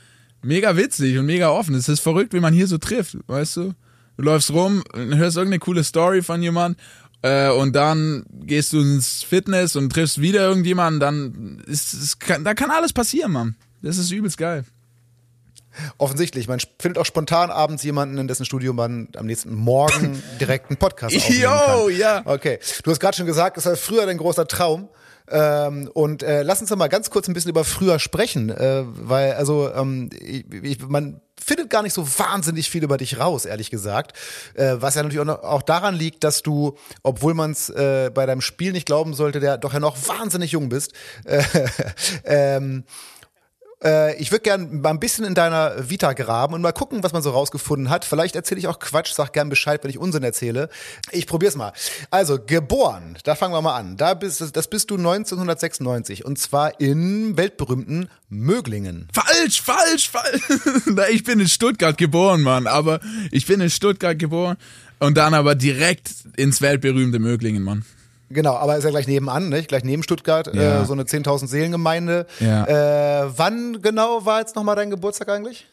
mega 0.41 0.75
witzig 0.75 1.17
und 1.17 1.25
mega 1.25 1.49
offen. 1.49 1.75
Es 1.75 1.89
ist 1.89 1.99
verrückt, 1.99 2.33
wie 2.33 2.39
man 2.39 2.53
hier 2.53 2.67
so 2.67 2.77
trifft, 2.77 3.17
weißt 3.27 3.57
du? 3.57 3.73
Du 4.17 4.23
läufst 4.23 4.51
rum, 4.51 4.83
hörst 4.93 5.35
irgendeine 5.37 5.59
coole 5.59 5.83
Story 5.83 6.21
von 6.21 6.41
jemand 6.41 6.77
äh, 7.25 7.49
und 7.49 7.75
dann 7.75 8.23
gehst 8.29 8.71
du 8.71 8.79
ins 8.79 9.23
Fitness 9.23 9.75
und 9.75 9.89
triffst 9.91 10.21
wieder 10.21 10.41
irgendjemanden, 10.41 10.99
dann 10.99 11.63
ist 11.65 11.93
es 11.93 12.19
kann, 12.19 12.43
da 12.43 12.53
kann 12.53 12.69
alles 12.69 12.93
passieren, 12.93 13.31
Mann. 13.31 13.55
Das 13.81 13.97
ist 13.97 14.11
übelst 14.11 14.37
geil. 14.37 14.63
Offensichtlich. 15.97 16.47
Man 16.47 16.59
findet 16.79 16.99
auch 16.99 17.05
spontan 17.05 17.49
abends 17.49 17.81
jemanden, 17.81 18.19
in 18.19 18.27
dessen 18.27 18.45
Studio 18.45 18.73
man 18.73 19.09
am 19.17 19.25
nächsten 19.25 19.55
Morgen 19.55 20.21
direkt 20.39 20.69
einen 20.69 20.77
Podcast 20.77 21.15
aufnehmen 21.15 21.41
kann. 21.41 21.79
Yo, 21.79 21.89
ja. 21.89 22.21
Okay. 22.25 22.59
Du 22.83 22.91
hast 22.91 22.99
gerade 22.99 23.17
schon 23.17 23.25
gesagt, 23.25 23.57
das 23.57 23.65
war 23.65 23.75
früher 23.75 24.05
dein 24.05 24.19
großer 24.19 24.47
Traum. 24.47 24.87
Ähm, 25.27 25.89
und 25.95 26.21
äh, 26.21 26.43
lass 26.43 26.61
uns 26.61 26.69
doch 26.69 26.77
mal 26.77 26.89
ganz 26.89 27.09
kurz 27.09 27.27
ein 27.27 27.33
bisschen 27.33 27.49
über 27.49 27.63
früher 27.63 27.97
sprechen, 27.97 28.51
äh, 28.51 28.83
weil 28.85 29.33
also 29.33 29.73
ähm, 29.73 30.11
ich, 30.21 30.45
ich, 30.61 30.87
man 30.87 31.21
findet 31.45 31.69
gar 31.69 31.83
nicht 31.83 31.93
so 31.93 32.07
wahnsinnig 32.17 32.71
viel 32.71 32.83
über 32.83 32.97
dich 32.97 33.19
raus, 33.19 33.45
ehrlich 33.45 33.69
gesagt. 33.69 34.17
Äh, 34.55 34.77
was 34.79 34.95
ja 34.95 35.03
natürlich 35.03 35.29
auch, 35.29 35.43
auch 35.43 35.61
daran 35.61 35.93
liegt, 35.93 36.23
dass 36.23 36.41
du, 36.41 36.75
obwohl 37.03 37.35
man 37.35 37.51
es 37.51 37.69
äh, 37.69 38.09
bei 38.11 38.25
deinem 38.25 38.41
Spiel 38.41 38.71
nicht 38.71 38.87
glauben 38.87 39.13
sollte, 39.13 39.39
der 39.39 39.57
doch 39.59 39.73
ja 39.73 39.79
noch 39.79 39.95
wahnsinnig 40.07 40.53
jung 40.53 40.69
bist. 40.69 40.93
Äh, 41.23 41.43
ähm, 42.25 42.83
äh, 43.83 44.15
ich 44.17 44.31
würde 44.31 44.43
gerne 44.43 44.65
mal 44.65 44.89
ein 44.89 44.99
bisschen 44.99 45.25
in 45.25 45.35
deiner 45.35 45.89
Vita 45.89 46.13
graben 46.13 46.53
und 46.53 46.61
mal 46.61 46.71
gucken, 46.71 47.03
was 47.03 47.13
man 47.13 47.21
so 47.21 47.31
rausgefunden 47.31 47.89
hat. 47.89 48.05
Vielleicht 48.05 48.35
erzähle 48.35 48.59
ich 48.59 48.67
auch 48.67 48.79
Quatsch, 48.79 49.13
sag 49.13 49.33
gern 49.33 49.49
Bescheid, 49.49 49.83
wenn 49.83 49.89
ich 49.89 49.97
Unsinn 49.97 50.23
erzähle. 50.23 50.69
Ich 51.11 51.27
probier's 51.27 51.55
mal. 51.55 51.73
Also, 52.09 52.39
geboren, 52.39 53.17
da 53.23 53.35
fangen 53.35 53.53
wir 53.53 53.61
mal 53.61 53.75
an. 53.75 53.97
Da 53.97 54.13
bist, 54.13 54.41
das 54.55 54.67
bist 54.67 54.89
du 54.91 54.95
1996 54.95 56.25
und 56.25 56.39
zwar 56.39 56.79
in 56.79 57.37
weltberühmten 57.37 58.09
Möglingen. 58.29 59.07
Falsch, 59.13 59.61
falsch, 59.61 60.09
falsch. 60.09 60.41
ich 61.11 61.23
bin 61.23 61.39
in 61.39 61.47
Stuttgart 61.47 61.97
geboren, 61.97 62.41
Mann. 62.41 62.67
Aber 62.67 62.99
ich 63.31 63.45
bin 63.45 63.61
in 63.61 63.69
Stuttgart 63.69 64.17
geboren 64.17 64.57
und 64.99 65.17
dann 65.17 65.33
aber 65.33 65.55
direkt 65.55 66.09
ins 66.35 66.61
weltberühmte 66.61 67.19
Möglingen, 67.19 67.63
Mann. 67.63 67.85
Genau, 68.35 68.55
aber 68.55 68.77
ist 68.77 68.83
ja 68.83 68.89
gleich 68.91 69.07
nebenan, 69.07 69.49
nicht? 69.49 69.69
Gleich 69.69 69.83
neben 69.83 70.03
Stuttgart, 70.03 70.53
Ja. 70.53 70.81
äh, 70.81 70.85
so 70.85 70.93
eine 70.93 71.03
10.000 71.05 71.47
Seelengemeinde. 71.47 72.27
Ja. 72.39 73.23
Äh, 73.23 73.31
wann 73.37 73.81
genau 73.81 74.25
war 74.25 74.39
jetzt 74.41 74.55
nochmal 74.55 74.75
dein 74.75 74.89
Geburtstag 74.91 75.29
eigentlich? 75.29 75.65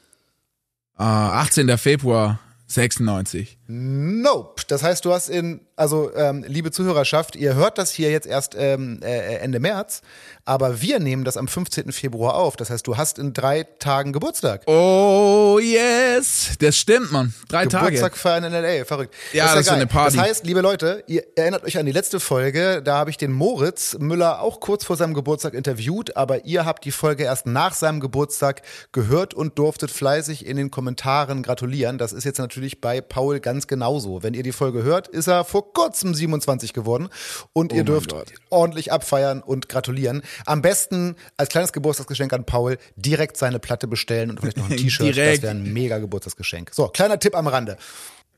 Ah, 0.97 1.40
18. 1.40 1.76
Februar 1.76 2.38
96. 2.69 3.59
Nope. 3.75 4.64
Das 4.69 4.83
heißt, 4.83 5.02
du 5.07 5.14
hast 5.14 5.31
in, 5.31 5.62
also 5.76 6.14
ähm, 6.14 6.45
liebe 6.47 6.71
Zuhörerschaft, 6.71 7.37
ihr 7.37 7.55
hört 7.55 7.79
das 7.79 7.91
hier 7.91 8.11
jetzt 8.11 8.26
erst 8.26 8.55
ähm, 8.55 9.00
äh, 9.02 9.37
Ende 9.37 9.61
März, 9.61 10.02
aber 10.45 10.83
wir 10.83 10.99
nehmen 10.99 11.25
das 11.25 11.38
am 11.38 11.49
15. 11.49 11.91
Februar 11.91 12.35
auf. 12.35 12.57
Das 12.57 12.69
heißt, 12.69 12.87
du 12.87 12.99
hast 12.99 13.19
in 13.19 13.33
drei 13.33 13.62
Tagen 13.62 14.12
Geburtstag. 14.12 14.64
Oh, 14.67 15.59
yes. 15.59 16.50
Das 16.59 16.76
stimmt, 16.76 17.12
Mann. 17.12 17.33
Drei 17.49 17.64
Geburtstag 17.64 18.12
Tage. 18.12 18.17
feiern 18.17 18.45
in 18.45 18.52
L.A., 18.52 18.85
verrückt. 18.85 19.14
Ja, 19.33 19.47
ja 19.47 19.52
das 19.52 19.62
ist 19.62 19.67
geil. 19.69 19.76
eine 19.76 19.87
Party. 19.87 20.19
Das 20.19 20.26
heißt, 20.26 20.47
liebe 20.47 20.61
Leute, 20.61 21.02
ihr 21.07 21.25
erinnert 21.35 21.64
euch 21.64 21.79
an 21.79 21.87
die 21.87 21.93
letzte 21.93 22.21
Folge, 22.21 22.83
da 22.83 22.99
habe 22.99 23.09
ich 23.09 23.17
den 23.17 23.33
Moritz 23.33 23.97
Müller 23.99 24.43
auch 24.43 24.61
kurz 24.61 24.85
vor 24.85 24.97
seinem 24.97 25.14
Geburtstag 25.14 25.55
interviewt, 25.55 26.14
aber 26.14 26.45
ihr 26.45 26.67
habt 26.67 26.85
die 26.85 26.93
Folge 26.93 27.25
erst 27.25 27.47
nach 27.47 27.73
seinem 27.73 28.00
Geburtstag 28.00 28.61
gehört 28.93 29.33
und 29.33 29.59
durftet 29.59 29.91
fleißig 29.91 30.45
in 30.45 30.59
den 30.59 30.71
Kommentaren 30.71 31.43
gratulieren. 31.43 31.97
Das 31.97 32.12
ist 32.12 32.25
jetzt 32.25 32.38
natürlich 32.38 32.83
bei 32.83 33.00
Paul 33.00 33.41
ganz 33.41 33.62
genauso. 33.69 34.23
Wenn 34.23 34.35
ihr 34.35 34.42
die 34.42 34.52
Folge 34.52 34.83
hört, 34.83 35.09
ist 35.09 35.26
er 35.28 35.45
vor 35.45 35.73
kurzem 35.73 36.14
27 36.14 36.73
geworden 36.73 37.09
und 37.52 37.73
ihr 37.73 37.78
mein 37.78 37.87
dürft 37.87 38.11
Gott. 38.11 38.33
ordentlich 38.50 38.92
abfeiern 38.92 39.42
und 39.42 39.69
gratulieren. 39.69 40.23
Am 40.47 40.62
besten 40.62 41.16
als 41.37 41.49
kleines 41.49 41.73
Geburtstagsgeschenk 41.73 42.33
an 42.33 42.45
Paul 42.45 42.78
direkt 42.97 43.37
seine 43.37 43.59
Platte 43.59 43.87
bestellen 43.88 44.31
und 44.31 44.40
vielleicht 44.40 44.57
noch 44.57 44.71
ein 44.71 44.76
T-Shirt. 44.76 45.16
Das 45.16 45.42
wäre 45.42 45.50
ein 45.50 45.73
mega 45.73 45.99
Geburtstagsgeschenk. 45.99 46.71
So, 46.73 46.88
kleiner 46.88 47.19
Tipp 47.19 47.37
am 47.37 47.47
Rande. 47.47 47.76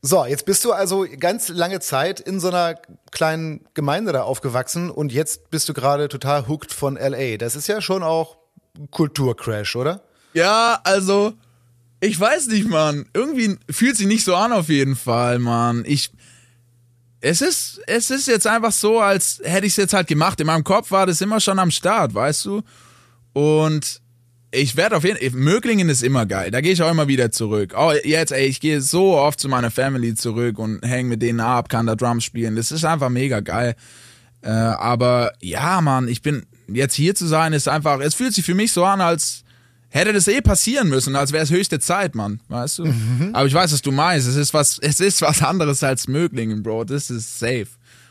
So, 0.01 0.23
jetzt 0.25 0.45
bist 0.45 0.63
du 0.63 0.71
also 0.71 1.07
ganz 1.19 1.49
lange 1.49 1.79
Zeit 1.79 2.19
in 2.19 2.39
so 2.39 2.49
einer 2.49 2.75
kleinen 3.11 3.65
Gemeinde 3.73 4.11
da 4.11 4.21
aufgewachsen 4.21 4.91
und 4.91 5.11
jetzt 5.11 5.49
bist 5.49 5.67
du 5.67 5.73
gerade 5.73 6.09
total 6.09 6.47
hooked 6.47 6.71
von 6.71 6.95
LA. 6.95 7.37
Das 7.37 7.55
ist 7.55 7.67
ja 7.67 7.81
schon 7.81 8.03
auch 8.03 8.37
Kulturcrash, 8.91 9.75
oder? 9.75 10.01
Ja, 10.33 10.79
also, 10.83 11.33
ich 12.05 12.19
weiß 12.19 12.47
nicht, 12.47 12.67
Mann. 12.67 13.05
Irgendwie 13.13 13.57
fühlt 13.69 13.97
sich 13.97 14.07
nicht 14.07 14.23
so 14.23 14.35
an 14.35 14.51
auf 14.51 14.69
jeden 14.69 14.95
Fall, 14.95 15.39
Mann. 15.39 15.83
Ich, 15.85 16.11
es 17.21 17.41
ist, 17.41 17.81
es 17.87 18.09
ist 18.11 18.27
jetzt 18.27 18.47
einfach 18.47 18.71
so, 18.71 18.99
als 18.99 19.41
hätte 19.43 19.65
ich 19.65 19.73
es 19.73 19.77
jetzt 19.77 19.93
halt 19.93 20.07
gemacht. 20.07 20.39
In 20.39 20.47
meinem 20.47 20.63
Kopf 20.63 20.91
war 20.91 21.05
das 21.05 21.21
immer 21.21 21.39
schon 21.39 21.59
am 21.59 21.71
Start, 21.71 22.13
weißt 22.13 22.45
du? 22.45 22.61
Und 23.33 24.01
ich 24.51 24.75
werde 24.75 24.95
auf 24.95 25.03
jeden 25.03 25.17
Fall, 25.17 25.39
Möglingen 25.39 25.89
ist 25.89 26.03
immer 26.03 26.25
geil. 26.25 26.51
Da 26.51 26.61
gehe 26.61 26.71
ich 26.71 26.81
auch 26.81 26.91
immer 26.91 27.07
wieder 27.07 27.31
zurück. 27.31 27.73
Oh, 27.77 27.91
jetzt, 28.03 28.31
ey, 28.31 28.45
ich 28.45 28.59
gehe 28.59 28.81
so 28.81 29.17
oft 29.17 29.39
zu 29.39 29.49
meiner 29.49 29.71
Family 29.71 30.15
zurück 30.15 30.59
und 30.59 30.85
hänge 30.85 31.09
mit 31.09 31.21
denen 31.21 31.39
ab, 31.39 31.69
kann 31.69 31.87
da 31.87 31.95
Drums 31.95 32.23
spielen. 32.23 32.55
Das 32.55 32.71
ist 32.71 32.85
einfach 32.85 33.09
mega 33.09 33.39
geil. 33.41 33.75
Äh, 34.41 34.49
aber 34.49 35.33
ja, 35.41 35.81
Mann, 35.81 36.07
ich 36.07 36.21
bin 36.21 36.45
jetzt 36.67 36.93
hier 36.93 37.15
zu 37.15 37.25
sein, 37.25 37.53
ist 37.53 37.67
einfach, 37.67 37.99
es 37.99 38.15
fühlt 38.15 38.33
sich 38.33 38.45
für 38.45 38.55
mich 38.55 38.71
so 38.71 38.85
an, 38.85 39.01
als 39.01 39.44
hätte 39.95 40.13
das 40.13 40.27
eh 40.27 40.41
passieren 40.41 40.89
müssen, 40.89 41.15
als 41.15 41.31
wäre 41.31 41.43
es 41.43 41.49
höchste 41.51 41.79
Zeit, 41.79 42.15
Mann, 42.15 42.39
weißt 42.49 42.79
du? 42.79 42.93
Aber 43.33 43.47
ich 43.47 43.53
weiß, 43.53 43.73
was 43.73 43.81
du 43.81 43.91
meinst. 43.91 44.27
Es 44.27 44.35
ist 44.35 44.53
was, 44.53 44.77
es 44.79 44.99
ist 44.99 45.21
was 45.21 45.41
anderes 45.41 45.83
als 45.83 46.07
Möglingen, 46.07 46.61
Bro. 46.63 46.83
Das 46.85 47.09
ist 47.09 47.39
safe. 47.39 47.67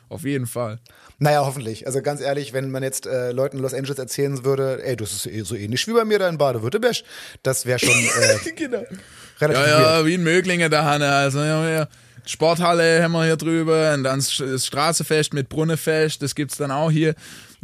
Auf 0.09 0.25
jeden 0.25 0.47
Fall. 0.47 0.79
Naja, 1.19 1.45
hoffentlich. 1.47 1.87
Also 1.87 2.03
ganz 2.03 2.21
ehrlich, 2.21 2.53
wenn 2.53 2.71
man 2.71 2.83
jetzt 2.83 3.07
äh, 3.07 3.31
Leuten 3.33 3.57
in 3.59 3.62
Los 3.62 3.73
Angeles 3.73 3.99
erzählen 3.99 4.45
würde, 4.45 4.85
ey, 4.85 4.97
das 4.97 5.12
ist 5.12 5.26
eh 5.26 5.43
so 5.43 5.55
ähnlich 5.55 5.87
wie 5.87 5.93
bei 5.93 6.05
mir 6.05 6.19
da 6.19 6.29
in 6.29 6.38
Baden-Württemberg, 6.38 6.97
das 7.43 7.67
wäre 7.67 7.79
schon 7.79 7.91
äh, 7.95 8.50
genau. 8.57 8.83
relativ 9.41 9.62
Ja, 9.62 9.79
weird. 9.79 9.81
ja, 10.00 10.07
wie 10.07 10.14
in 10.14 10.23
Möglingen 10.25 10.71
da, 10.71 10.85
Hanne. 10.85 11.11
Also, 11.11 11.38
ja, 11.38 11.69
ja. 11.71 11.88
Sporthalle 12.26 13.03
haben 13.03 13.12
wir 13.12 13.25
hier 13.25 13.37
drüber 13.37 13.93
und 13.95 14.05
dann 14.05 14.19
das 14.19 14.67
Straßefest 14.67 15.35
mit 15.35 15.49
Brunnefest, 15.49 16.23
das 16.23 16.35
gibt's 16.35 16.57
dann 16.57 16.71
auch 16.71 16.91
hier. 16.91 17.14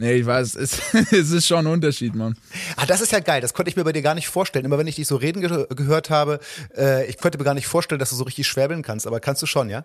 Nee, 0.01 0.15
ich 0.15 0.25
weiß, 0.25 0.55
es, 0.55 0.81
es 1.13 1.31
ist 1.31 1.47
schon 1.47 1.67
ein 1.67 1.73
Unterschied, 1.73 2.15
Mann. 2.15 2.35
Ah, 2.77 2.87
das 2.87 3.03
ist 3.03 3.13
ja 3.13 3.21
geil. 3.21 3.43
Das 3.43 3.53
konnte 3.53 3.69
ich 3.69 3.77
mir 3.77 3.85
bei 3.85 3.93
dir 3.93 4.01
gar 4.01 4.15
nicht 4.15 4.29
vorstellen. 4.29 4.65
Immer 4.65 4.79
wenn 4.79 4.87
ich 4.87 4.97
dich 4.97 5.07
so 5.07 5.17
reden 5.17 5.43
ge 5.43 5.67
gehört 5.77 6.09
habe, 6.09 6.41
äh, 6.75 7.07
ich 7.07 7.19
konnte 7.19 7.37
mir 7.37 7.45
gar 7.45 7.53
nicht 7.53 7.67
vorstellen, 7.67 7.99
dass 7.99 8.09
du 8.09 8.17
so 8.17 8.25
richtig 8.25 8.47
schwäbeln 8.49 8.81
kannst. 8.81 9.07
Aber 9.07 9.21
kannst 9.21 9.43
du 9.43 9.47
schon, 9.47 9.69
ja? 9.69 9.85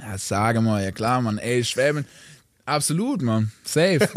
Ja, 0.00 0.16
sage 0.16 0.62
mal, 0.62 0.82
ja 0.82 0.92
klar, 0.92 1.20
Mann. 1.20 1.36
Ey, 1.36 1.62
Schwäben, 1.62 2.06
absolut, 2.64 3.20
Mann. 3.20 3.52
Safe. 3.62 4.08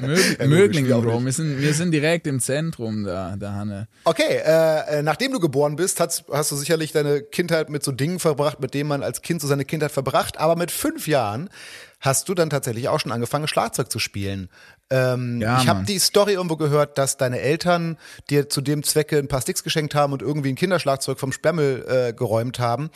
Mög 0.00 0.48
Möglingen, 0.48 0.92
auch 0.92 1.02
Bro. 1.02 1.24
Wir 1.24 1.32
sind, 1.32 1.60
wir 1.60 1.74
sind 1.74 1.92
direkt 1.92 2.26
im 2.26 2.40
Zentrum 2.40 3.04
da, 3.04 3.36
da 3.38 3.52
Hanne. 3.52 3.86
Okay, 4.02 4.40
äh, 4.44 4.98
äh, 4.98 5.02
nachdem 5.04 5.30
du 5.30 5.38
geboren 5.38 5.76
bist, 5.76 6.00
hast, 6.00 6.24
hast 6.32 6.50
du 6.50 6.56
sicherlich 6.56 6.90
deine 6.90 7.22
Kindheit 7.22 7.70
mit 7.70 7.84
so 7.84 7.92
Dingen 7.92 8.18
verbracht, 8.18 8.58
mit 8.58 8.74
denen 8.74 8.88
man 8.88 9.04
als 9.04 9.22
Kind 9.22 9.40
so 9.42 9.46
seine 9.46 9.64
Kindheit 9.64 9.92
verbracht. 9.92 10.38
Aber 10.38 10.56
mit 10.56 10.72
fünf 10.72 11.06
Jahren 11.06 11.50
hast 12.00 12.28
du 12.28 12.34
dann 12.34 12.50
tatsächlich 12.50 12.88
auch 12.88 13.00
schon 13.00 13.12
angefangen, 13.12 13.48
Schlagzeug 13.48 13.90
zu 13.90 13.98
spielen. 13.98 14.48
Ähm, 14.90 15.40
Ja, 15.40 15.60
ich 15.60 15.68
habe 15.68 15.84
die 15.84 15.98
Story 15.98 16.32
irgendwo 16.32 16.56
gehört, 16.56 16.96
dass 16.98 17.16
deine 17.16 17.40
Eltern 17.40 17.98
dir 18.30 18.48
zu 18.48 18.60
dem 18.60 18.82
Zwecke 18.82 19.18
ein 19.18 19.28
paar 19.28 19.42
Sticks 19.42 19.62
geschenkt 19.62 19.94
haben 19.94 20.12
und 20.12 20.22
irgendwie 20.22 20.48
ein 20.50 20.54
Kinderschlagzeug 20.54 21.18
vom 21.18 21.32
Sperrmüll 21.32 21.84
äh, 21.88 22.12
geräumt 22.12 22.58
haben. 22.58 22.90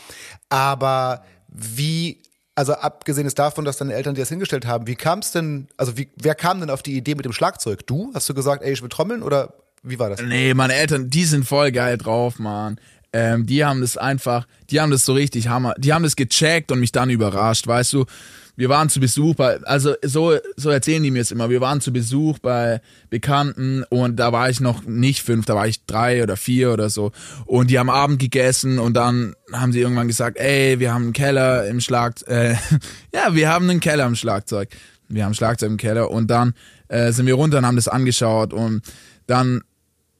Aber 0.49 1.23
wie, 1.49 2.23
also 2.55 2.73
abgesehen 2.75 3.27
ist 3.27 3.39
davon, 3.39 3.65
dass 3.65 3.77
deine 3.77 3.95
Eltern 3.95 4.15
dir 4.15 4.23
das 4.23 4.31
hingestellt 4.31 4.67
haben, 4.67 4.87
wie 4.87 4.95
kam 4.95 5.19
es 5.19 5.33
denn, 5.33 5.69
also 5.77 5.97
wie, 5.99 6.11
wer 6.17 6.35
kam 6.35 6.61
denn 6.61 6.71
auf 6.71 6.83
die 6.83 6.97
Idee 6.97 7.15
mit 7.15 7.25
dem 7.25 7.33
Schlagzeug? 7.33 7.87
Du? 7.87 8.11
Hast 8.15 8.29
du 8.29 8.35
gesagt, 8.35 8.63
ey, 8.63 8.73
ich 8.73 8.83
will 8.83 8.89
trommeln 8.89 9.23
oder 9.23 9.55
wie 9.83 9.99
war 9.99 10.11
das? 10.11 10.23
Nee, 10.23 10.55
meine 10.55 10.75
Eltern, 10.75 11.11
die 11.11 11.25
sind 11.25 11.45
voll 11.45 11.73
geil 11.73 11.99
drauf, 11.99 12.39
Mann. 12.39 12.79
Ähm, 13.13 13.45
die 13.45 13.65
haben 13.65 13.83
das 13.83 13.99
einfach, 13.99 14.47
die 14.71 14.81
haben 14.81 14.91
das 14.91 15.05
so 15.05 15.13
richtig 15.13 15.49
Hammer, 15.49 15.75
die 15.77 15.93
haben 15.93 16.03
das 16.03 16.17
gecheckt 16.17 16.73
und 16.73 16.81
mich 16.81 16.93
dann 16.93 17.11
überrascht, 17.11 17.67
weißt 17.67 17.93
du. 17.93 18.07
Wir 18.55 18.69
waren 18.69 18.91
zu 18.91 19.01
Besuch 19.01 19.35
bei, 19.35 19.63
also 19.63 19.95
so, 20.05 20.37
so 20.57 20.71
erzählen 20.71 21.03
die 21.03 21.11
mir 21.11 21.23
es 21.23 21.31
immer, 21.31 21.49
wir 21.49 21.61
waren 21.63 21.81
zu 21.81 21.93
Besuch 21.93 22.39
bei 22.39 22.81
Bekannten 23.09 23.83
und 23.85 24.17
da 24.17 24.33
war 24.33 24.51
ich 24.51 24.61
noch 24.61 24.85
nicht 24.85 25.23
fünf, 25.23 25.47
da 25.47 25.55
war 25.55 25.67
ich 25.67 25.87
drei 25.87 26.23
oder 26.23 26.37
vier 26.37 26.73
oder 26.73 26.91
so. 26.91 27.13
Und 27.47 27.71
die 27.71 27.79
haben 27.79 27.89
Abend 27.89 28.19
gegessen 28.19 28.79
und 28.79 28.95
dann 28.95 29.35
haben 29.53 29.73
sie 29.73 29.81
irgendwann 29.81 30.09
gesagt, 30.09 30.37
ey, 30.37 30.79
wir 30.81 30.93
haben 30.93 31.05
einen 31.05 31.13
Keller 31.15 31.67
im 31.67 31.81
Schlag, 31.81 32.17
äh, 32.29 32.55
ja, 33.15 33.35
wir 33.35 33.49
haben 33.49 33.71
einen 33.71 33.81
Keller 33.81 34.07
im 34.07 34.17
Schlagzeug. 34.17 34.69
Wir 35.09 35.25
haben 35.25 35.35
Schlagzeug 35.35 35.71
im 35.71 35.77
Keller 35.77 36.11
und 36.11 36.31
dann 36.31 36.55
äh, 36.89 37.13
sind 37.13 37.27
wir 37.27 37.35
runter 37.35 37.59
und 37.59 37.67
haben 37.67 37.77
das 37.77 37.89
angeschaut 37.89 38.53
und 38.53 38.83
dann 39.27 39.63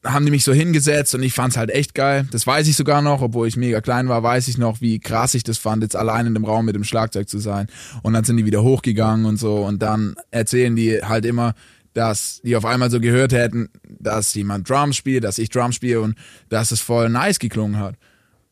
haben 0.03 0.25
die 0.25 0.31
mich 0.31 0.43
so 0.43 0.53
hingesetzt 0.53 1.15
und 1.15 1.23
ich 1.23 1.33
fand's 1.33 1.57
halt 1.57 1.69
echt 1.69 1.95
geil. 1.95 2.27
Das 2.31 2.45
weiß 2.45 2.67
ich 2.67 2.75
sogar 2.75 3.01
noch, 3.01 3.21
obwohl 3.21 3.47
ich 3.47 3.55
mega 3.55 3.81
klein 3.81 4.09
war, 4.09 4.21
weiß 4.21 4.47
ich 4.47 4.57
noch, 4.57 4.81
wie 4.81 4.99
krass 4.99 5.33
ich 5.33 5.43
das 5.43 5.57
fand, 5.57 5.83
jetzt 5.83 5.95
allein 5.95 6.27
in 6.27 6.33
dem 6.33 6.45
Raum 6.45 6.65
mit 6.65 6.75
dem 6.75 6.83
Schlagzeug 6.83 7.29
zu 7.29 7.39
sein. 7.39 7.67
Und 8.01 8.13
dann 8.13 8.23
sind 8.23 8.37
die 8.37 8.45
wieder 8.45 8.63
hochgegangen 8.63 9.25
und 9.25 9.37
so 9.37 9.63
und 9.63 9.81
dann 9.81 10.15
erzählen 10.31 10.75
die 10.75 11.01
halt 11.01 11.25
immer, 11.25 11.53
dass 11.93 12.41
die 12.43 12.55
auf 12.55 12.65
einmal 12.65 12.89
so 12.89 12.99
gehört 12.99 13.33
hätten, 13.33 13.69
dass 13.87 14.33
jemand 14.33 14.69
Drums 14.69 14.95
spielt, 14.95 15.23
dass 15.23 15.37
ich 15.37 15.49
Drums 15.49 15.75
spiele 15.75 16.01
und 16.01 16.15
dass 16.49 16.71
es 16.71 16.81
voll 16.81 17.09
nice 17.09 17.39
geklungen 17.39 17.79
hat. 17.79 17.95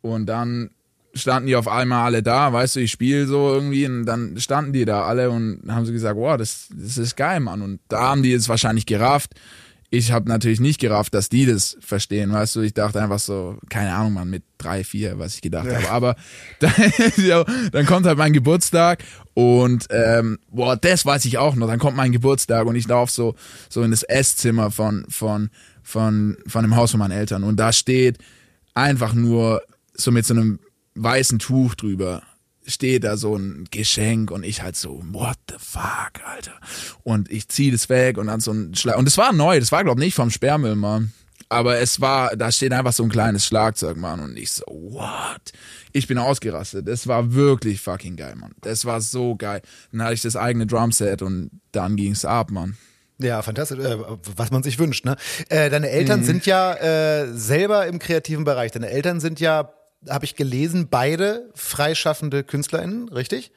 Und 0.02 0.28
dann 0.28 0.70
standen 1.14 1.48
die 1.48 1.56
auf 1.56 1.68
einmal 1.68 2.06
alle 2.06 2.24
da, 2.24 2.54
weißt 2.54 2.78
du, 2.78 2.80
ich 2.80 2.92
spiele 2.92 3.28
so 3.28 3.54
irgendwie 3.54 3.86
und 3.86 4.06
dann 4.06 4.40
standen 4.40 4.74
die 4.74 4.86
da 4.86 5.04
alle 5.04 5.30
und 5.30 5.62
haben 5.68 5.86
so 5.86 5.92
gesagt, 5.92 6.18
wow, 6.18 6.38
das, 6.38 6.70
das 6.74 6.98
ist 6.98 7.18
geil, 7.18 7.40
Mann. 7.40 7.62
Und 7.62 7.80
da 7.90 8.02
haben 8.02 8.24
die 8.24 8.32
es 8.32 8.48
wahrscheinlich 8.48 8.86
gerafft. 8.86 9.34
Ich 9.94 10.14
habe 10.14 10.30
natürlich 10.30 10.62
nicht 10.62 10.80
gerafft, 10.80 11.14
dass 11.14 11.28
die 11.28 11.46
das 11.46 11.76
verstehen, 11.82 12.32
weißt 12.32 12.56
du. 12.56 12.62
Ich 12.62 12.74
dachte 12.74 13.02
einfach 13.02 13.20
so, 13.20 13.58
keine 13.70 13.94
Ahnung, 13.94 14.14
Mann, 14.14 14.30
mit 14.30 14.44
drei, 14.58 14.86
vier, 14.86 15.20
was 15.20 15.36
ich 15.36 15.42
gedacht 15.42 15.68
habe. 15.68 15.92
Aber 15.92 16.16
dann, 16.60 16.72
ja, 17.18 17.44
dann 17.74 17.86
kommt 17.86 18.06
halt 18.06 18.18
mein 18.18 18.32
Geburtstag 18.32 19.04
und 19.34 19.88
ähm, 19.90 20.40
boah, 20.50 20.78
das 20.78 21.06
weiß 21.06 21.26
ich 21.26 21.38
auch 21.38 21.56
noch. 21.56 21.68
Dann 21.68 21.78
kommt 21.78 21.98
mein 21.98 22.14
Geburtstag 22.14 22.68
und 22.68 22.78
ich 22.78 22.88
laufe 22.88 23.12
so 23.12 23.36
so 23.68 23.84
in 23.84 23.92
das 23.92 24.04
Esszimmer 24.04 24.72
von 24.72 25.06
von 25.10 25.50
von 25.84 26.38
von 26.48 26.64
dem 26.64 26.78
Haus 26.78 26.92
von 26.92 27.00
meinen 27.02 27.12
Eltern 27.12 27.44
und 27.44 27.58
da 27.58 27.74
steht 27.74 28.18
einfach 28.74 29.14
nur 29.14 29.62
so 29.94 30.12
mit 30.12 30.26
so 30.26 30.34
einem 30.34 30.60
weißen 30.96 31.40
Tuch 31.40 31.76
drüber 31.76 32.24
steht 32.66 33.04
da 33.04 33.18
so 33.18 33.36
ein 33.36 33.66
Geschenk 33.72 34.32
und 34.32 34.44
ich 34.44 34.62
halt 34.62 34.76
so, 34.76 35.02
what 35.12 35.38
the 35.50 35.56
fuck, 35.58 36.26
Alter. 36.26 36.60
Und 37.04 37.32
ich 37.32 37.48
zieh 37.50 37.72
das 37.72 37.90
weg 37.90 38.18
und 38.18 38.28
dann 38.28 38.40
so 38.40 38.52
ein 38.52 38.76
Schlag. 38.76 38.98
Und 38.98 39.08
es 39.08 39.18
war 39.18 39.34
neu, 39.34 39.60
das 39.60 39.72
war, 39.72 39.84
glaub 39.84 39.98
nicht 39.98 40.16
vom 40.16 40.30
Sperrmüll, 40.30 40.76
Mann. 40.76 41.12
Aber 41.50 41.80
es 41.80 42.00
war, 42.00 42.36
da 42.38 42.50
steht 42.50 42.72
einfach 42.72 42.94
so 42.94 43.04
ein 43.04 43.10
kleines 43.10 43.46
Schlagzeug, 43.46 43.98
Mann. 43.98 44.22
Und 44.22 44.38
ich 44.38 44.54
so, 44.54 44.64
what? 44.68 45.52
Ich 45.92 46.08
bin 46.08 46.18
ausgerastet. 46.18 46.88
Das 46.88 47.08
war 47.08 47.34
wirklich 47.34 47.82
fucking 47.82 48.16
geil, 48.16 48.36
Mann. 48.36 48.54
Das 48.62 48.86
war 48.86 49.02
so 49.02 49.36
geil. 49.36 49.62
Dann 49.92 50.04
hatte 50.04 50.14
ich 50.14 50.22
das 50.22 50.38
eigene 50.38 50.66
Drumset 50.66 51.22
und 51.22 51.52
dann 51.74 51.98
ging's 51.98 52.24
ab, 52.24 52.52
Mann. 52.52 52.78
Ja, 53.18 53.42
fantastisch, 53.42 53.80
äh, 53.80 53.98
was 54.36 54.52
man 54.52 54.64
sich 54.64 54.80
wünscht. 54.80 55.06
Ne? 55.06 55.16
Äh, 55.50 55.70
deine 55.70 55.90
Eltern 55.90 56.22
mhm. 56.22 56.26
sind 56.26 56.46
ja 56.46 56.74
äh, 56.74 57.34
selber 57.34 57.86
im 57.86 58.00
kreativen 58.00 58.46
Bereich. 58.46 58.72
Deine 58.72 58.90
Eltern 58.90 59.20
sind 59.20 59.40
ja 59.40 59.74
habe 60.10 60.26
ich 60.26 60.36
gelesen, 60.36 60.88
beide 60.90 61.50
freischaffende 61.54 62.44
KünstlerInnen, 62.44 63.10
richtig? 63.10 63.52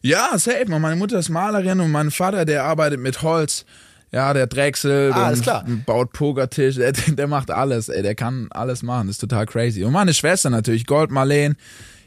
Ja, 0.00 0.38
safe. 0.38 0.66
Meine 0.66 0.96
Mutter 0.96 1.18
ist 1.18 1.28
Malerin 1.28 1.80
und 1.80 1.90
mein 1.90 2.10
Vater, 2.10 2.44
der 2.44 2.64
arbeitet 2.64 3.00
mit 3.00 3.22
Holz. 3.22 3.64
Ja, 4.10 4.32
der 4.32 4.46
drechselt 4.46 5.12
ah, 5.14 5.32
klar. 5.34 5.66
baut 5.84 6.12
Pokertisch, 6.12 6.76
der, 6.76 6.92
der 7.08 7.26
macht 7.26 7.50
alles, 7.50 7.90
ey, 7.90 8.02
der 8.02 8.14
kann 8.14 8.48
alles 8.50 8.82
machen, 8.82 9.08
das 9.08 9.16
ist 9.16 9.20
total 9.20 9.44
crazy. 9.44 9.84
Und 9.84 9.92
meine 9.92 10.14
Schwester 10.14 10.48
natürlich, 10.48 10.86
Gold 10.86 11.10
Marleen, 11.10 11.56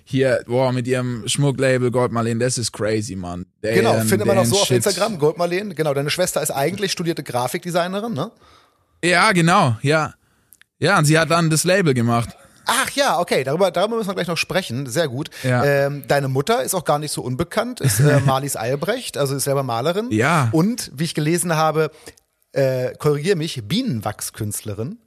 hier, 0.03 0.43
boah, 0.47 0.71
mit 0.71 0.87
ihrem 0.87 1.27
Schmucklabel 1.27 1.91
Gold 1.91 2.11
Marleen, 2.11 2.39
das 2.39 2.57
ist 2.57 2.71
crazy, 2.71 3.15
Mann. 3.15 3.45
Der, 3.61 3.75
genau, 3.75 3.99
findet 3.99 4.25
man 4.25 4.39
auch 4.39 4.45
so 4.45 4.61
auf 4.61 4.71
Instagram, 4.71 5.19
Gold 5.19 5.37
Marleen, 5.37 5.75
genau, 5.75 5.93
deine 5.93 6.09
Schwester 6.09 6.41
ist 6.41 6.49
eigentlich 6.49 6.91
studierte 6.91 7.21
Grafikdesignerin, 7.21 8.13
ne? 8.13 8.31
Ja, 9.03 9.31
genau, 9.31 9.77
ja. 9.83 10.15
Ja, 10.79 10.97
und 10.97 11.05
sie 11.05 11.19
hat 11.19 11.29
dann 11.29 11.51
das 11.51 11.63
Label 11.63 11.93
gemacht. 11.93 12.29
Ach 12.65 12.89
ja, 12.91 13.19
okay, 13.19 13.43
darüber, 13.43 13.71
darüber 13.71 13.97
müssen 13.97 14.09
wir 14.09 14.15
gleich 14.15 14.27
noch 14.27 14.37
sprechen. 14.37 14.87
Sehr 14.87 15.07
gut. 15.07 15.29
Ja. 15.43 15.63
Ähm, 15.63 16.03
deine 16.07 16.27
Mutter 16.27 16.63
ist 16.63 16.73
auch 16.73 16.85
gar 16.85 16.99
nicht 16.99 17.11
so 17.11 17.21
unbekannt, 17.21 17.79
ist 17.79 17.99
äh, 17.99 18.19
Marlies 18.25 18.55
Albrecht, 18.55 19.17
also 19.17 19.35
ist 19.35 19.43
selber 19.43 19.63
Malerin. 19.63 20.09
Ja. 20.11 20.49
Und 20.51 20.91
wie 20.93 21.05
ich 21.05 21.13
gelesen 21.13 21.55
habe, 21.55 21.91
äh, 22.53 22.93
korrigiere 22.97 23.35
mich, 23.35 23.63
Bienenwachskünstlerin. 23.67 24.97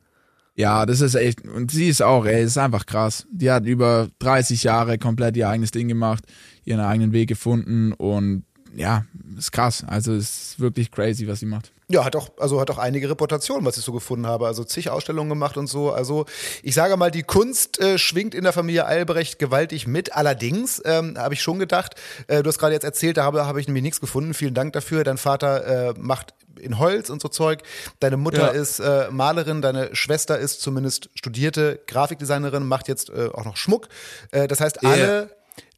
Ja, 0.56 0.86
das 0.86 1.00
ist 1.00 1.16
echt, 1.16 1.46
und 1.46 1.72
sie 1.72 1.88
ist 1.88 2.00
auch, 2.00 2.26
ey, 2.26 2.44
ist 2.44 2.58
einfach 2.58 2.86
krass. 2.86 3.26
Die 3.30 3.50
hat 3.50 3.66
über 3.66 4.08
30 4.20 4.62
Jahre 4.62 4.98
komplett 4.98 5.36
ihr 5.36 5.48
eigenes 5.48 5.72
Ding 5.72 5.88
gemacht, 5.88 6.24
ihren 6.64 6.80
eigenen 6.80 7.12
Weg 7.12 7.28
gefunden 7.28 7.92
und 7.92 8.44
ja, 8.76 9.04
ist 9.36 9.52
krass. 9.52 9.84
Also 9.86 10.14
ist 10.14 10.60
wirklich 10.60 10.90
crazy, 10.90 11.26
was 11.26 11.40
sie 11.40 11.46
macht. 11.46 11.72
Ja, 11.88 12.04
hat 12.04 12.16
auch, 12.16 12.30
also 12.38 12.60
hat 12.60 12.70
auch 12.70 12.78
einige 12.78 13.10
Reputationen, 13.10 13.66
was 13.66 13.76
ich 13.76 13.84
so 13.84 13.92
gefunden 13.92 14.26
habe. 14.26 14.46
Also 14.46 14.64
zig 14.64 14.88
Ausstellungen 14.88 15.28
gemacht 15.28 15.58
und 15.58 15.66
so. 15.66 15.92
Also 15.92 16.24
ich 16.62 16.74
sage 16.74 16.96
mal, 16.96 17.10
die 17.10 17.22
Kunst 17.22 17.78
äh, 17.78 17.98
schwingt 17.98 18.34
in 18.34 18.44
der 18.44 18.54
Familie 18.54 18.86
Albrecht 18.86 19.38
gewaltig 19.38 19.86
mit. 19.86 20.14
Allerdings 20.14 20.80
ähm, 20.86 21.18
habe 21.18 21.34
ich 21.34 21.42
schon 21.42 21.58
gedacht, 21.58 21.94
äh, 22.26 22.42
du 22.42 22.48
hast 22.48 22.58
gerade 22.58 22.72
jetzt 22.72 22.84
erzählt, 22.84 23.18
da 23.18 23.24
habe, 23.24 23.46
habe 23.46 23.60
ich 23.60 23.66
nämlich 23.66 23.82
nichts 23.82 24.00
gefunden. 24.00 24.32
Vielen 24.32 24.54
Dank 24.54 24.72
dafür. 24.72 25.04
Dein 25.04 25.18
Vater 25.18 25.90
äh, 25.90 25.94
macht 25.98 26.34
in 26.58 26.78
Holz 26.78 27.10
und 27.10 27.20
so 27.20 27.28
Zeug. 27.28 27.62
Deine 28.00 28.16
Mutter 28.16 28.54
ja. 28.54 28.60
ist 28.60 28.78
äh, 28.78 29.08
Malerin, 29.10 29.60
deine 29.60 29.94
Schwester 29.94 30.38
ist 30.38 30.62
zumindest 30.62 31.10
studierte 31.14 31.80
Grafikdesignerin, 31.86 32.66
macht 32.66 32.88
jetzt 32.88 33.10
äh, 33.10 33.28
auch 33.32 33.44
noch 33.44 33.56
Schmuck. 33.56 33.88
Äh, 34.30 34.48
das 34.48 34.60
heißt, 34.60 34.84
alle 34.84 35.28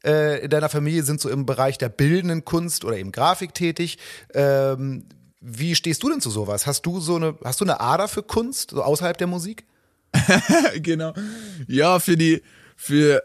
yeah. 0.05 0.13
äh, 0.13 0.43
in 0.43 0.49
deiner 0.49 0.69
Familie 0.69 1.03
sind 1.03 1.19
so 1.19 1.29
im 1.29 1.45
Bereich 1.45 1.77
der 1.77 1.89
bildenden 1.89 2.45
Kunst 2.45 2.85
oder 2.85 2.97
eben 2.97 3.11
Grafik 3.11 3.53
tätig. 3.53 3.97
Ähm, 4.33 5.05
wie 5.39 5.75
stehst 5.75 6.03
du 6.03 6.09
denn 6.09 6.21
zu 6.21 6.29
sowas? 6.29 6.65
Hast 6.65 6.85
du 6.85 6.99
so 6.99 7.15
eine, 7.15 7.35
hast 7.43 7.61
du 7.61 7.65
eine 7.65 7.79
Ader 7.79 8.07
für 8.07 8.23
Kunst, 8.23 8.71
so 8.71 8.83
außerhalb 8.83 9.17
der 9.17 9.27
Musik? 9.27 9.65
genau. 10.81 11.13
Ja, 11.67 11.99
für 11.99 12.17
die, 12.17 12.41
für, 12.75 13.23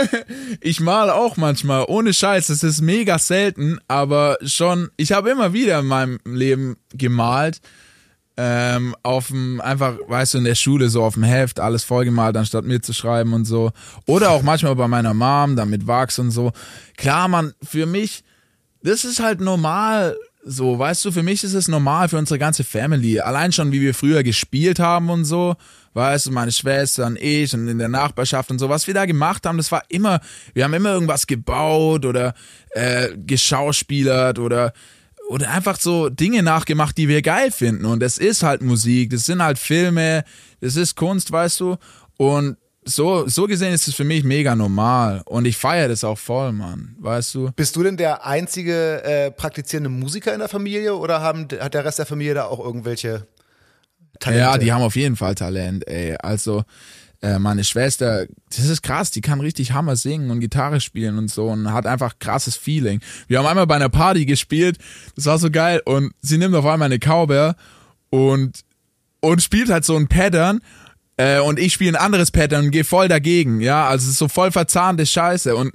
ich 0.60 0.80
male 0.80 1.14
auch 1.14 1.36
manchmal, 1.36 1.84
ohne 1.88 2.12
Scheiß, 2.12 2.48
es 2.48 2.62
ist 2.62 2.80
mega 2.80 3.18
selten, 3.18 3.78
aber 3.88 4.38
schon, 4.42 4.90
ich 4.96 5.12
habe 5.12 5.30
immer 5.30 5.52
wieder 5.52 5.78
in 5.78 5.86
meinem 5.86 6.18
Leben 6.24 6.76
gemalt, 6.92 7.60
ähm, 8.36 8.94
auf 9.02 9.28
dem, 9.28 9.60
einfach, 9.60 9.96
weißt 10.06 10.34
du, 10.34 10.38
in 10.38 10.44
der 10.44 10.54
Schule 10.54 10.88
so 10.90 11.02
auf 11.02 11.14
dem 11.14 11.24
Heft 11.24 11.58
alles 11.58 11.82
vollgemalt, 11.82 12.36
anstatt 12.36 12.64
mitzuschreiben 12.64 13.32
und 13.32 13.46
so. 13.46 13.72
Oder 14.06 14.30
auch 14.30 14.42
manchmal 14.42 14.76
bei 14.76 14.86
meiner 14.86 15.12
Mom, 15.12 15.56
dann 15.56 15.70
mit 15.70 15.88
Wachs 15.88 16.20
und 16.20 16.30
so. 16.30 16.52
Klar, 16.96 17.26
man, 17.26 17.52
für 17.64 17.86
mich, 17.86 18.22
das 18.80 19.04
ist 19.04 19.18
halt 19.20 19.40
normal, 19.40 20.16
so, 20.50 20.78
weißt 20.78 21.04
du, 21.04 21.12
für 21.12 21.22
mich 21.22 21.44
ist 21.44 21.52
es 21.52 21.68
normal 21.68 22.08
für 22.08 22.16
unsere 22.16 22.38
ganze 22.38 22.64
Family. 22.64 23.20
Allein 23.20 23.52
schon, 23.52 23.70
wie 23.70 23.82
wir 23.82 23.94
früher 23.94 24.22
gespielt 24.22 24.78
haben 24.78 25.10
und 25.10 25.26
so, 25.26 25.56
weißt 25.92 26.26
du, 26.26 26.30
meine 26.30 26.52
Schwestern, 26.52 27.18
ich 27.20 27.52
und 27.52 27.68
in 27.68 27.78
der 27.78 27.88
Nachbarschaft 27.88 28.50
und 28.50 28.58
so, 28.58 28.70
was 28.70 28.86
wir 28.86 28.94
da 28.94 29.04
gemacht 29.04 29.44
haben, 29.44 29.58
das 29.58 29.70
war 29.70 29.82
immer, 29.88 30.20
wir 30.54 30.64
haben 30.64 30.72
immer 30.72 30.92
irgendwas 30.92 31.26
gebaut 31.26 32.06
oder 32.06 32.34
äh, 32.70 33.08
geschauspielert 33.16 34.38
oder 34.38 34.72
oder 35.28 35.50
einfach 35.50 35.78
so 35.78 36.08
Dinge 36.08 36.42
nachgemacht, 36.42 36.96
die 36.96 37.06
wir 37.06 37.20
geil 37.20 37.50
finden. 37.50 37.84
Und 37.84 38.02
es 38.02 38.16
ist 38.16 38.42
halt 38.42 38.62
Musik, 38.62 39.10
das 39.10 39.26
sind 39.26 39.42
halt 39.42 39.58
Filme, 39.58 40.24
das 40.62 40.76
ist 40.76 40.96
Kunst, 40.96 41.30
weißt 41.30 41.60
du. 41.60 41.76
Und 42.16 42.56
so, 42.84 43.28
so 43.28 43.46
gesehen 43.46 43.72
ist 43.72 43.88
es 43.88 43.94
für 43.94 44.04
mich 44.04 44.24
mega 44.24 44.54
normal 44.54 45.22
und 45.26 45.46
ich 45.46 45.56
feiere 45.56 45.88
das 45.88 46.04
auch 46.04 46.18
voll, 46.18 46.52
Mann, 46.52 46.96
weißt 46.98 47.34
du? 47.34 47.50
Bist 47.52 47.76
du 47.76 47.82
denn 47.82 47.96
der 47.96 48.24
einzige 48.24 49.02
äh, 49.04 49.30
praktizierende 49.30 49.90
Musiker 49.90 50.32
in 50.32 50.38
der 50.38 50.48
Familie 50.48 50.96
oder 50.96 51.20
haben, 51.20 51.48
hat 51.60 51.74
der 51.74 51.84
Rest 51.84 51.98
der 51.98 52.06
Familie 52.06 52.34
da 52.34 52.44
auch 52.44 52.60
irgendwelche 52.60 53.26
Talente? 54.18 54.40
Ja, 54.40 54.58
die 54.58 54.72
haben 54.72 54.82
auf 54.82 54.96
jeden 54.96 55.16
Fall 55.16 55.34
Talent, 55.34 55.86
ey. 55.86 56.16
Also, 56.16 56.64
äh, 57.20 57.38
meine 57.38 57.64
Schwester, 57.64 58.26
das 58.48 58.66
ist 58.66 58.82
krass, 58.82 59.10
die 59.10 59.20
kann 59.20 59.40
richtig 59.40 59.72
Hammer 59.72 59.96
singen 59.96 60.30
und 60.30 60.40
Gitarre 60.40 60.80
spielen 60.80 61.18
und 61.18 61.28
so 61.30 61.48
und 61.48 61.72
hat 61.72 61.84
einfach 61.86 62.18
krasses 62.20 62.56
Feeling. 62.56 63.00
Wir 63.26 63.38
haben 63.38 63.46
einmal 63.46 63.66
bei 63.66 63.76
einer 63.76 63.88
Party 63.88 64.24
gespielt, 64.24 64.78
das 65.16 65.26
war 65.26 65.38
so 65.38 65.50
geil 65.50 65.82
und 65.84 66.12
sie 66.22 66.38
nimmt 66.38 66.54
auf 66.54 66.64
einmal 66.64 66.86
eine 66.86 67.00
Cowbell 67.00 67.54
und 68.10 68.60
und 69.20 69.42
spielt 69.42 69.68
halt 69.68 69.84
so 69.84 69.96
ein 69.96 70.06
Pattern 70.06 70.60
äh, 71.18 71.40
und 71.40 71.58
ich 71.58 71.74
spiele 71.74 71.98
ein 71.98 72.02
anderes 72.02 72.30
Pattern 72.30 72.66
und 72.66 72.70
gehe 72.70 72.84
voll 72.84 73.08
dagegen, 73.08 73.60
ja, 73.60 73.86
also 73.86 74.04
es 74.04 74.12
ist 74.12 74.18
so 74.18 74.28
voll 74.28 74.50
verzahnte 74.50 75.04
Scheiße. 75.04 75.54
Und 75.54 75.74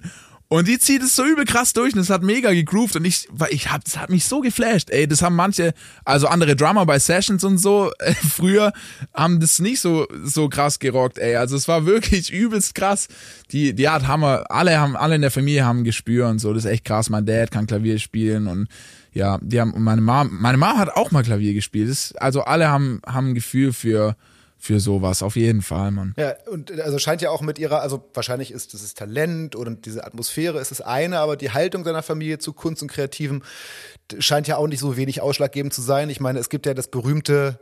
und 0.53 0.67
die 0.67 0.77
zieht 0.77 1.01
es 1.01 1.15
so 1.15 1.25
übel 1.25 1.45
krass 1.45 1.73
durch 1.73 1.95
und 1.95 1.99
es 1.99 2.11
hat 2.11 2.21
mega 2.21 2.51
gegroovt 2.51 2.95
und 2.95 3.05
ich, 3.05 3.27
ich 3.49 3.71
hab, 3.71 3.83
das 3.85 3.97
hat 3.97 4.11
mich 4.11 4.25
so 4.25 4.39
geflasht, 4.39 4.91
ey, 4.91 5.07
das 5.07 5.23
haben 5.23 5.35
manche, 5.35 5.73
also 6.05 6.27
andere 6.27 6.55
Drummer 6.55 6.85
bei 6.85 6.99
Sessions 6.99 7.43
und 7.43 7.57
so, 7.57 7.91
äh, 7.99 8.13
früher 8.13 8.71
haben 9.15 9.39
das 9.39 9.57
nicht 9.57 9.79
so, 9.79 10.05
so 10.23 10.49
krass 10.49 10.77
gerockt, 10.77 11.17
ey, 11.17 11.37
also 11.37 11.55
es 11.55 11.67
war 11.67 11.87
wirklich 11.87 12.29
übelst 12.31 12.75
krass, 12.75 13.07
die, 13.51 13.73
die 13.73 13.89
hat 13.89 14.07
Hammer, 14.07 14.45
alle 14.49 14.79
haben, 14.79 14.95
alle 14.95 15.15
in 15.15 15.21
der 15.21 15.31
Familie 15.31 15.65
haben 15.65 15.83
Gespür 15.83 16.27
und 16.27 16.37
so, 16.37 16.53
das 16.53 16.65
ist 16.65 16.71
echt 16.71 16.85
krass, 16.85 17.09
mein 17.09 17.25
Dad 17.25 17.49
kann 17.49 17.65
Klavier 17.65 17.97
spielen 17.97 18.45
und 18.45 18.67
ja, 19.11 19.39
die 19.41 19.59
haben, 19.59 19.73
meine 19.83 20.01
Mom, 20.01 20.37
meine 20.39 20.59
Mom 20.59 20.77
hat 20.77 20.89
auch 20.89 21.09
mal 21.09 21.23
Klavier 21.23 21.55
gespielt, 21.55 21.89
das, 21.89 22.13
also 22.17 22.43
alle 22.43 22.69
haben, 22.69 23.01
haben 23.07 23.29
ein 23.29 23.33
Gefühl 23.33 23.73
für, 23.73 24.15
für 24.63 24.79
sowas, 24.79 25.21
auf 25.21 25.35
jeden 25.35 25.61
Fall, 25.61 25.91
Mann. 25.91 26.13
Ja, 26.17 26.35
und 26.49 26.71
also 26.79 26.97
scheint 26.97 27.21
ja 27.21 27.31
auch 27.31 27.41
mit 27.41 27.59
ihrer, 27.59 27.81
also 27.81 28.09
wahrscheinlich 28.13 28.49
ist 28.49 28.73
das 28.73 28.93
Talent 28.93 29.57
oder 29.57 29.71
diese 29.71 30.05
Atmosphäre 30.05 30.57
ist 30.61 30.71
das 30.71 30.79
eine, 30.79 31.19
aber 31.19 31.35
die 31.35 31.51
Haltung 31.51 31.83
seiner 31.83 32.01
Familie 32.01 32.37
zu 32.37 32.53
Kunst 32.53 32.81
und 32.81 32.87
Kreativem 32.87 33.43
scheint 34.19 34.47
ja 34.47 34.55
auch 34.55 34.67
nicht 34.67 34.79
so 34.79 34.95
wenig 34.95 35.19
ausschlaggebend 35.19 35.73
zu 35.73 35.81
sein. 35.81 36.09
Ich 36.09 36.21
meine, 36.21 36.39
es 36.39 36.47
gibt 36.47 36.65
ja 36.65 36.73
das 36.73 36.87
berühmte 36.87 37.59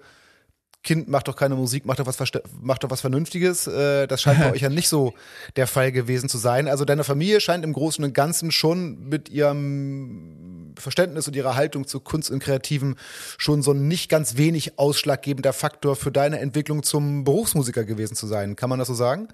Kind 0.83 1.07
macht 1.07 1.27
doch 1.27 1.35
keine 1.35 1.55
Musik, 1.55 1.85
macht 1.85 1.99
doch 1.99 2.07
was, 2.07 2.17
macht 2.59 2.83
doch 2.83 2.89
was 2.89 3.01
Vernünftiges. 3.01 3.67
Äh, 3.67 4.07
das 4.07 4.21
scheint 4.21 4.39
bei 4.39 4.51
euch 4.53 4.61
ja 4.61 4.69
nicht 4.69 4.89
so 4.89 5.13
der 5.55 5.67
Fall 5.67 5.91
gewesen 5.91 6.27
zu 6.27 6.39
sein. 6.39 6.67
Also 6.67 6.85
deine 6.85 7.03
Familie 7.03 7.39
scheint 7.39 7.63
im 7.63 7.73
Großen 7.73 8.03
und 8.03 8.13
Ganzen 8.13 8.51
schon 8.51 9.07
mit 9.07 9.29
ihrem 9.29 10.40
Verständnis 10.81 11.27
und 11.27 11.35
ihrer 11.35 11.55
Haltung 11.55 11.87
zu 11.87 11.99
Kunst 11.99 12.31
und 12.31 12.39
Kreativen 12.39 12.95
schon 13.37 13.61
so 13.61 13.71
ein 13.71 13.87
nicht 13.87 14.09
ganz 14.09 14.37
wenig 14.37 14.77
ausschlaggebender 14.77 15.53
Faktor 15.53 15.95
für 15.95 16.11
deine 16.11 16.39
Entwicklung 16.39 16.83
zum 16.83 17.23
Berufsmusiker 17.23 17.83
gewesen 17.83 18.15
zu 18.15 18.27
sein. 18.27 18.55
Kann 18.55 18.69
man 18.69 18.79
das 18.79 18.87
so 18.87 18.93
sagen? 18.93 19.27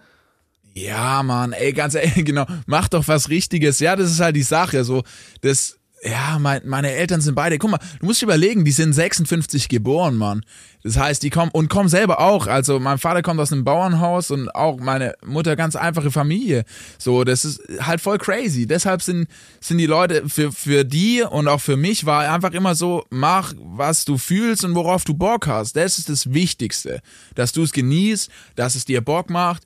Ja, 0.74 1.24
Mann, 1.24 1.54
ey, 1.54 1.74
ganz 1.74 1.96
ehrlich, 1.96 2.14
genau, 2.26 2.46
mach 2.68 2.88
doch 2.88 3.08
was 3.08 3.30
Richtiges. 3.30 3.80
Ja, 3.80 3.96
das 3.96 4.12
ist 4.12 4.20
halt 4.20 4.36
die 4.36 4.44
Sache, 4.44 4.84
so, 4.84 5.04
das, 5.42 5.78
ja, 6.08 6.39
mein, 6.39 6.62
meine 6.65 6.91
Eltern 6.91 7.22
sind 7.22 7.36
beide, 7.36 7.58
guck 7.58 7.72
mal, 7.72 7.80
du 8.00 8.06
musst 8.06 8.22
überlegen, 8.22 8.63
die 8.63 8.72
sind 8.72 8.93
56 8.93 9.67
geboren, 9.67 10.15
Mann. 10.15 10.43
Das 10.84 10.98
heißt, 10.98 11.22
die 11.22 11.30
kommen 11.30 11.52
und 11.52 11.70
kommen 11.70 11.89
selber 11.89 12.20
auch. 12.20 12.48
Also 12.48 12.80
mein 12.80 12.98
Vater 12.98 13.22
kommt 13.22 13.39
aus 13.41 13.52
einem 13.52 13.65
Bauernhaus 13.65 14.32
und 14.32 14.54
auch 14.56 14.80
meine 14.80 15.15
Mutter 15.26 15.56
ganz 15.56 15.76
einfache 15.76 16.12
Familie. 16.12 16.63
So, 16.98 17.24
das 17.24 17.43
ist 17.43 17.62
halt 17.82 18.00
voll 18.00 18.17
crazy. 18.20 18.67
Deshalb 18.67 19.02
sind, 19.02 19.28
sind 19.60 19.80
die 19.80 19.86
Leute 19.86 20.30
für, 20.30 20.52
für 20.52 20.86
die 20.86 21.24
und 21.24 21.48
auch 21.48 21.60
für 21.60 21.76
mich 21.76 22.06
war 22.06 22.32
einfach 22.32 22.52
immer 22.52 22.74
so, 22.76 23.04
mach, 23.10 23.54
was 23.58 24.06
du 24.06 24.17
fühlst 24.17 24.63
und 24.63 24.76
worauf 24.76 25.04
du 25.04 25.13
Bock 25.13 25.48
hast. 25.48 25.76
Das 25.76 25.98
ist 25.98 26.10
das 26.10 26.34
Wichtigste. 26.34 27.02
Dass 27.36 27.52
du 27.52 27.63
es 27.63 27.74
genießt, 27.74 28.30
dass 28.56 28.76
es 28.76 28.86
dir 28.86 29.02
Bock 29.02 29.30
macht 29.30 29.63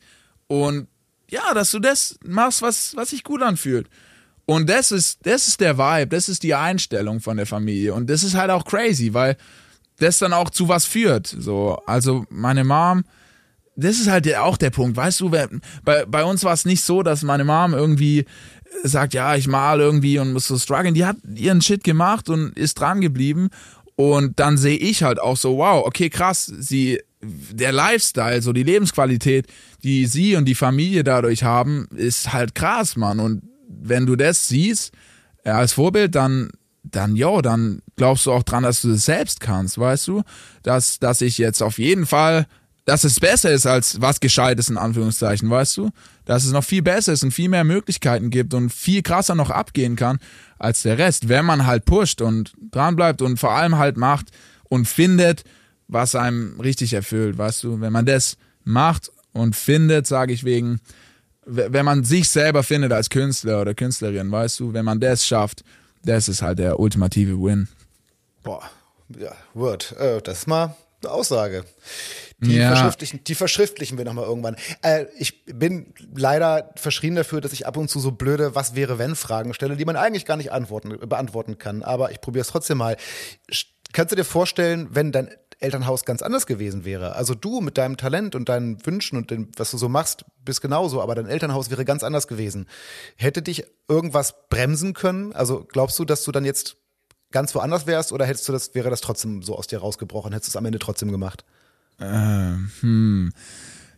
und 0.48 0.88
ja, 1.30 1.54
dass 1.54 1.72
du 1.72 1.80
das 1.80 2.18
machst, 2.26 2.62
was, 2.62 2.96
was 2.96 3.12
sich 3.12 3.24
gut 3.24 3.42
anfühlt. 3.42 3.88
Und 4.46 4.70
das 4.70 4.92
ist, 4.92 5.20
das 5.24 5.48
ist 5.48 5.62
der 5.62 5.78
Vibe, 5.78 6.08
das 6.08 6.28
ist 6.28 6.44
die 6.44 6.56
Einstellung 6.56 7.20
von 7.20 7.38
der 7.38 7.46
Familie. 7.46 7.94
Und 7.94 8.10
das 8.10 8.24
ist 8.24 8.36
halt 8.36 8.50
auch 8.50 8.66
crazy, 8.66 9.14
weil 9.14 9.38
das 10.00 10.18
dann 10.18 10.34
auch 10.34 10.50
zu 10.50 10.68
was 10.68 10.86
führt. 10.86 11.28
So, 11.28 11.80
also 11.86 12.26
meine 12.30 12.64
Mom, 12.64 13.04
das 13.76 14.00
ist 14.00 14.10
halt 14.10 14.34
auch 14.36 14.58
der 14.58 14.70
Punkt, 14.70 14.98
weißt 14.98 15.22
du, 15.22 15.30
bei, 15.30 15.48
bei 16.06 16.24
uns 16.24 16.44
war 16.44 16.54
es 16.54 16.66
nicht 16.66 16.84
so, 16.84 17.04
dass 17.04 17.24
meine 17.24 17.46
Mom 17.46 17.74
irgendwie 17.74 18.26
sagt, 18.84 19.14
ja, 19.14 19.36
ich 19.36 19.48
mal 19.48 19.80
irgendwie 19.80 20.20
und 20.20 20.34
muss 20.34 20.48
so 20.48 20.58
strugglen. 20.58 20.94
Die 20.94 21.06
hat 21.06 21.18
ihren 21.36 21.62
Shit 21.62 21.84
gemacht 21.84 22.30
und 22.30 22.58
ist 22.58 22.80
dran 22.80 23.02
geblieben. 23.02 23.50
Und 23.96 24.40
dann 24.40 24.58
sehe 24.58 24.78
ich 24.78 25.04
halt 25.04 25.20
auch 25.20 25.38
so, 25.38 25.58
wow, 25.58 25.86
okay, 25.86 26.10
krass, 26.10 26.46
sie, 26.46 27.00
der 27.22 27.72
Lifestyle, 27.72 28.42
so 28.42 28.54
die 28.54 28.64
Lebensqualität, 28.64 29.48
die 29.84 30.06
sie 30.06 30.36
und 30.36 30.46
die 30.46 30.56
Familie 30.56 31.04
dadurch 31.04 31.44
haben, 31.44 31.88
ist 31.96 32.34
halt 32.34 32.56
krass, 32.56 32.96
Mann. 32.96 33.20
Und 33.20 33.44
wenn 33.82 34.06
du 34.06 34.16
das 34.16 34.48
siehst, 34.48 34.92
ja, 35.46 35.58
als 35.58 35.74
Vorbild, 35.74 36.16
dann, 36.16 36.52
dann, 36.84 37.16
jo, 37.16 37.42
dann 37.42 37.82
glaubst 37.96 38.26
du 38.26 38.32
auch 38.32 38.44
dran, 38.44 38.64
dass 38.64 38.82
du 38.82 38.90
das 38.90 39.06
selbst 39.06 39.40
kannst, 39.40 39.78
weißt 39.78 40.08
du? 40.08 40.24
Dass, 40.64 41.00
dass 41.00 41.22
ich 41.22 41.38
jetzt 41.38 41.62
auf 41.62 41.78
jeden 41.78 42.06
Fall 42.06 42.48
dass 42.86 43.04
es 43.04 43.20
besser 43.20 43.52
ist 43.52 43.66
als 43.66 44.02
was 44.02 44.20
Gescheites 44.20 44.70
in 44.70 44.78
Anführungszeichen, 44.78 45.50
weißt 45.50 45.78
du? 45.78 45.92
Dass 46.26 46.46
es 46.46 46.52
noch 46.52 46.64
viel 46.64 46.82
besser 46.82 47.14
ist 47.14 47.24
und 47.24 47.32
viel 47.32 47.50
mehr 47.50 47.64
Möglichkeiten 47.64 48.30
gibt 48.30 48.54
und 48.54 48.72
viel 48.72 49.02
krasser 49.04 49.36
noch 49.36 49.50
abgehen 49.50 49.96
kann 49.96 50.20
als 50.58 50.82
der 50.82 50.98
Rest, 50.98 51.30
wenn 51.30 51.46
man 51.46 51.66
halt 51.66 51.86
pusht 51.86 52.22
und 52.22 52.54
dran 52.72 52.96
bleibt 52.96 53.22
und 53.22 53.40
vor 53.40 53.52
allem 53.52 53.78
halt 53.78 53.98
macht 53.98 54.32
und 54.64 54.88
findet, 54.88 55.44
was 55.88 56.16
einem 56.16 56.60
richtig 56.60 56.94
erfüllt, 56.94 57.38
weißt 57.38 57.64
du? 57.64 57.82
Wenn 57.82 57.94
man 57.94 58.06
das 58.06 58.38
macht 58.64 59.12
und 59.32 59.56
findet, 59.56 60.08
sage 60.08 60.34
ich 60.34 60.44
wegen, 60.44 60.80
wenn 61.46 61.86
man 61.86 62.04
sich 62.04 62.30
selber 62.30 62.64
findet 62.64 62.92
als 62.92 63.10
Künstler 63.10 63.62
oder 63.62 63.74
Künstlerin, 63.74 64.32
weißt 64.32 64.60
du, 64.60 64.74
wenn 64.74 64.86
man 64.86 65.00
das 65.00 65.26
schafft, 65.26 65.64
das 66.04 66.30
ist 66.30 66.42
halt 66.42 66.60
der 66.60 66.80
ultimative 66.80 67.42
Win. 67.42 67.68
Boah, 68.44 68.64
ja, 69.20 69.34
Word, 69.54 69.96
äh, 70.00 70.22
das 70.22 70.40
ist 70.40 70.48
mal 70.48 70.76
eine 71.04 71.12
Aussage. 71.12 71.66
Die, 72.40 72.56
ja. 72.56 72.70
verschriftlichen, 72.76 73.24
die 73.24 73.36
verschriftlichen 73.36 73.98
wir 73.98 74.06
nochmal 74.06 74.26
irgendwann. 74.26 74.56
Äh, 74.82 75.06
ich 75.18 75.46
bin 75.46 75.94
leider 76.16 76.72
verschrien 76.76 77.16
dafür, 77.16 77.42
dass 77.42 77.54
ich 77.54 77.68
ab 77.68 77.78
und 77.78 77.90
zu 77.90 78.00
so 78.00 78.12
blöde 78.12 78.56
Was 78.56 78.76
wäre 78.76 78.98
wenn 78.98 79.16
Fragen 79.16 79.54
stelle, 79.54 79.78
die 79.78 79.86
man 79.86 79.96
eigentlich 79.96 80.26
gar 80.26 80.38
nicht 80.38 80.52
antworten, 80.52 80.98
beantworten 81.08 81.58
kann. 81.60 81.84
Aber 81.84 82.12
ich 82.12 82.20
probiere 82.20 82.42
es 82.42 82.48
trotzdem 82.48 82.80
mal. 82.80 82.98
Kannst 83.94 84.12
du 84.12 84.16
dir 84.16 84.24
vorstellen, 84.24 84.90
wenn 84.92 85.12
dein 85.12 85.30
Elternhaus 85.62 86.06
ganz 86.06 86.22
anders 86.22 86.46
gewesen 86.46 86.86
wäre? 86.86 87.16
Also 87.16 87.36
du 87.36 87.62
mit 87.62 87.78
deinem 87.78 87.98
Talent 87.98 88.36
und 88.36 88.50
deinen 88.50 88.86
Wünschen 88.86 89.18
und 89.18 89.32
dem, 89.32 89.50
was 89.56 89.72
du 89.72 89.78
so 89.78 89.90
machst, 89.90 90.26
bist 90.44 90.62
genauso, 90.62 91.02
aber 91.02 91.16
dein 91.16 91.28
Elternhaus 91.28 91.70
wäre 91.70 91.86
ganz 91.86 92.04
anders 92.04 92.28
gewesen. 92.28 92.68
Hätte 93.16 93.42
dich 93.42 93.66
irgendwas 93.88 94.48
bremsen 94.50 94.94
können? 94.94 95.34
Also 95.34 95.66
glaubst 95.68 95.98
du, 96.00 96.06
dass 96.06 96.24
du 96.24 96.32
dann 96.32 96.46
jetzt 96.46 96.78
ganz 97.32 97.56
woanders 97.56 97.88
wärst 97.88 98.12
oder 98.12 98.26
hättest 98.26 98.48
du 98.48 98.52
das, 98.52 98.76
wäre 98.76 98.90
das 98.90 99.02
trotzdem 99.02 99.42
so 99.42 99.56
aus 99.56 99.68
dir 99.68 99.80
rausgebrochen? 99.80 100.34
Hättest 100.34 100.50
du 100.50 100.52
es 100.54 100.58
am 100.58 100.66
Ende 100.66 100.80
trotzdem 100.80 101.12
gemacht? 101.12 101.46
Äh, 102.00 102.56
hm. 102.82 103.32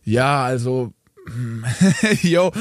Ja, 0.04 0.44
also, 0.44 0.92
yo, 2.22 2.52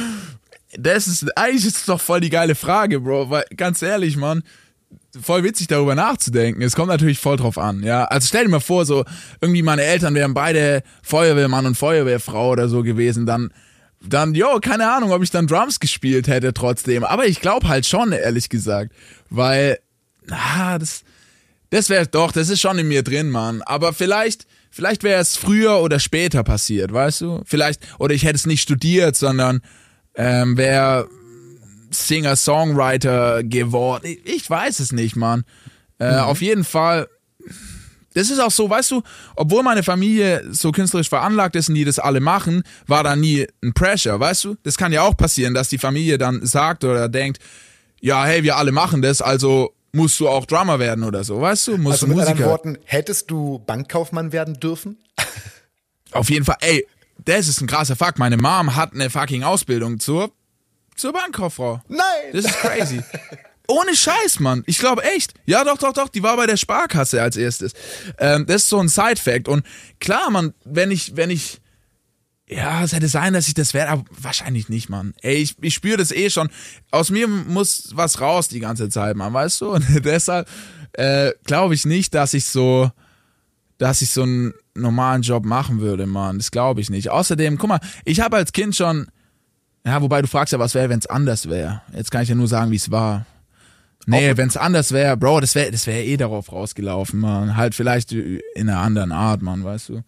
das 0.77 1.07
ist, 1.07 1.37
eigentlich 1.37 1.65
ist 1.65 1.77
es 1.77 1.85
doch 1.85 2.01
voll 2.01 2.21
die 2.21 2.29
geile 2.29 2.55
Frage, 2.55 2.99
Bro, 2.99 3.29
weil, 3.29 3.45
ganz 3.55 3.81
ehrlich, 3.81 4.17
Mann, 4.17 4.43
voll 5.21 5.43
witzig 5.43 5.67
darüber 5.67 5.95
nachzudenken. 5.95 6.61
Es 6.61 6.75
kommt 6.75 6.89
natürlich 6.89 7.19
voll 7.19 7.37
drauf 7.37 7.57
an, 7.57 7.83
ja. 7.83 8.05
Also 8.05 8.27
stell 8.27 8.45
dir 8.45 8.49
mal 8.49 8.59
vor, 8.59 8.85
so, 8.85 9.05
irgendwie 9.41 9.61
meine 9.61 9.83
Eltern 9.83 10.15
wären 10.15 10.33
beide 10.33 10.83
Feuerwehrmann 11.03 11.65
und 11.65 11.75
Feuerwehrfrau 11.75 12.51
oder 12.51 12.67
so 12.67 12.83
gewesen, 12.83 13.25
dann, 13.25 13.51
dann, 14.01 14.33
yo, 14.33 14.59
keine 14.59 14.91
Ahnung, 14.91 15.11
ob 15.11 15.23
ich 15.23 15.31
dann 15.31 15.47
Drums 15.47 15.79
gespielt 15.79 16.27
hätte 16.27 16.53
trotzdem. 16.53 17.03
Aber 17.03 17.27
ich 17.27 17.41
glaube 17.41 17.67
halt 17.67 17.85
schon, 17.85 18.11
ehrlich 18.11 18.49
gesagt. 18.49 18.91
Weil, 19.29 19.79
ah, 20.29 20.77
das, 20.79 21.03
das 21.69 21.89
wäre 21.89 22.07
doch, 22.07 22.31
das 22.31 22.49
ist 22.49 22.61
schon 22.61 22.79
in 22.79 22.87
mir 22.87 23.03
drin, 23.03 23.29
Mann. 23.29 23.61
Aber 23.61 23.93
vielleicht, 23.93 24.47
vielleicht 24.71 25.03
wäre 25.03 25.21
es 25.21 25.37
früher 25.37 25.79
oder 25.81 25.99
später 25.99 26.43
passiert, 26.43 26.91
weißt 26.91 27.21
du? 27.21 27.41
Vielleicht, 27.45 27.81
oder 27.99 28.13
ich 28.13 28.23
hätte 28.23 28.35
es 28.35 28.45
nicht 28.45 28.61
studiert, 28.61 29.15
sondern 29.15 29.61
ähm, 30.15 30.57
wäre 30.57 31.07
Singer-Songwriter 31.93 33.43
geworden. 33.43 34.05
Ich, 34.05 34.25
ich, 34.25 34.49
weiß 34.49 34.79
es 34.79 34.91
nicht, 34.91 35.15
Mann. 35.15 35.43
Äh, 35.99 36.11
mhm. 36.11 36.19
Auf 36.19 36.41
jeden 36.41 36.63
Fall. 36.63 37.07
Das 38.13 38.29
ist 38.29 38.39
auch 38.39 38.51
so, 38.51 38.69
weißt 38.69 38.91
du, 38.91 39.01
obwohl 39.35 39.63
meine 39.63 39.81
Familie 39.81 40.43
so 40.51 40.71
künstlerisch 40.71 41.09
veranlagt 41.09 41.55
ist 41.55 41.69
und 41.69 41.75
die 41.75 41.85
das 41.85 41.97
alle 41.97 42.19
machen, 42.19 42.63
war 42.85 43.03
da 43.03 43.15
nie 43.15 43.47
ein 43.63 43.73
Pressure, 43.73 44.19
weißt 44.19 44.43
du? 44.43 44.55
Das 44.63 44.77
kann 44.77 44.93
ja 44.93 45.01
auch 45.01 45.17
passieren, 45.17 45.55
dass 45.55 45.69
die 45.69 45.79
Familie 45.79 46.19
dann 46.19 46.45
sagt 46.45 46.83
oder 46.83 47.09
denkt, 47.09 47.39
ja, 48.01 48.23
hey, 48.25 48.43
wir 48.43 48.57
alle 48.57 48.71
machen 48.71 49.01
das, 49.01 49.21
also 49.21 49.73
musst 49.93 50.19
du 50.19 50.27
auch 50.27 50.45
Drummer 50.45 50.77
werden 50.77 51.03
oder 51.03 51.23
so, 51.23 51.41
weißt 51.41 51.69
du? 51.69 51.77
Musst 51.77 52.03
also 52.03 52.07
mit 52.07 52.17
Musiker. 52.17 52.31
anderen 52.31 52.51
Worten, 52.51 52.77
hättest 52.85 53.31
du 53.31 53.59
Bankkaufmann 53.65 54.31
werden 54.31 54.59
dürfen? 54.59 54.97
Auf 56.11 56.29
jeden 56.29 56.45
Fall, 56.45 56.57
ey, 56.61 56.85
das 57.25 57.47
ist 57.47 57.61
ein 57.61 57.67
krasser 57.67 57.95
Fakt. 57.95 58.19
Meine 58.19 58.37
Mom 58.37 58.75
hat 58.75 58.93
eine 58.93 59.09
fucking 59.09 59.43
Ausbildung 59.43 59.99
zur, 59.99 60.31
zur 60.95 61.13
Bankkauffrau. 61.13 61.81
Nein! 61.87 62.03
Das 62.31 62.45
ist 62.45 62.59
crazy. 62.59 63.01
Ohne 63.67 63.95
Scheiß, 63.95 64.39
Mann. 64.39 64.63
Ich 64.65 64.77
glaube 64.77 65.03
echt. 65.03 65.33
Ja, 65.45 65.63
doch, 65.63 65.77
doch, 65.77 65.93
doch. 65.93 66.09
Die 66.09 66.21
war 66.21 66.35
bei 66.35 66.45
der 66.45 66.57
Sparkasse 66.57 67.21
als 67.21 67.37
erstes. 67.37 67.73
Ähm, 68.17 68.45
das 68.45 68.63
ist 68.63 68.69
so 68.69 68.79
ein 68.79 68.89
Side-Fact. 68.89 69.47
Und 69.47 69.65
klar, 69.99 70.29
Mann, 70.31 70.53
wenn 70.65 70.91
ich, 70.91 71.15
wenn 71.15 71.29
ich 71.29 71.61
ja, 72.47 72.83
es 72.83 72.93
hätte 72.93 73.07
sein, 73.07 73.33
dass 73.33 73.47
ich 73.47 73.53
das 73.53 73.73
wäre, 73.73 73.89
aber 73.89 74.03
wahrscheinlich 74.19 74.69
nicht, 74.69 74.89
Mann. 74.89 75.13
Ey, 75.21 75.35
ich, 75.35 75.55
ich 75.61 75.73
spüre 75.73 75.97
das 75.97 76.11
eh 76.11 76.29
schon. 76.29 76.49
Aus 76.91 77.09
mir 77.09 77.27
muss 77.27 77.91
was 77.95 78.19
raus 78.19 78.47
die 78.47 78.59
ganze 78.59 78.89
Zeit, 78.89 79.15
Mann, 79.15 79.33
weißt 79.33 79.61
du? 79.61 79.71
Und 79.71 79.85
deshalb 80.05 80.47
äh, 80.93 81.31
glaube 81.45 81.73
ich 81.73 81.85
nicht, 81.85 82.13
dass 82.13 82.33
ich 82.33 82.45
so, 82.45 82.91
dass 83.77 84.01
ich 84.01 84.09
so 84.11 84.23
einen 84.23 84.53
normalen 84.75 85.21
Job 85.21 85.45
machen 85.45 85.79
würde, 85.79 86.05
Mann. 86.05 86.37
Das 86.37 86.51
glaube 86.51 86.81
ich 86.81 86.89
nicht. 86.89 87.09
Außerdem, 87.09 87.57
guck 87.57 87.69
mal, 87.69 87.79
ich 88.05 88.19
habe 88.19 88.35
als 88.35 88.51
Kind 88.51 88.75
schon, 88.75 89.07
ja, 89.85 90.01
wobei 90.01 90.21
du 90.21 90.27
fragst 90.27 90.53
ja, 90.53 90.59
was 90.59 90.75
wäre, 90.75 90.89
wenn 90.89 90.99
es 90.99 91.07
anders 91.07 91.49
wäre. 91.49 91.81
Jetzt 91.93 92.11
kann 92.11 92.23
ich 92.23 92.29
ja 92.29 92.35
nur 92.35 92.47
sagen, 92.47 92.71
wie 92.71 92.77
es 92.77 92.91
war. 92.91 93.25
Nee, 94.05 94.35
wenn 94.35 94.49
es 94.49 94.57
anders 94.57 94.91
wäre, 94.91 95.15
Bro, 95.15 95.41
das 95.41 95.55
wäre 95.55 95.71
das 95.71 95.87
wäre 95.87 96.03
eh 96.03 96.17
darauf 96.17 96.51
rausgelaufen, 96.51 97.19
Mann. 97.19 97.55
Halt 97.55 97.73
vielleicht 97.75 98.11
in 98.11 98.41
einer 98.57 98.79
anderen 98.79 99.11
Art, 99.11 99.41
Mann, 99.41 99.63
weißt 99.63 99.89
du? 99.89 100.03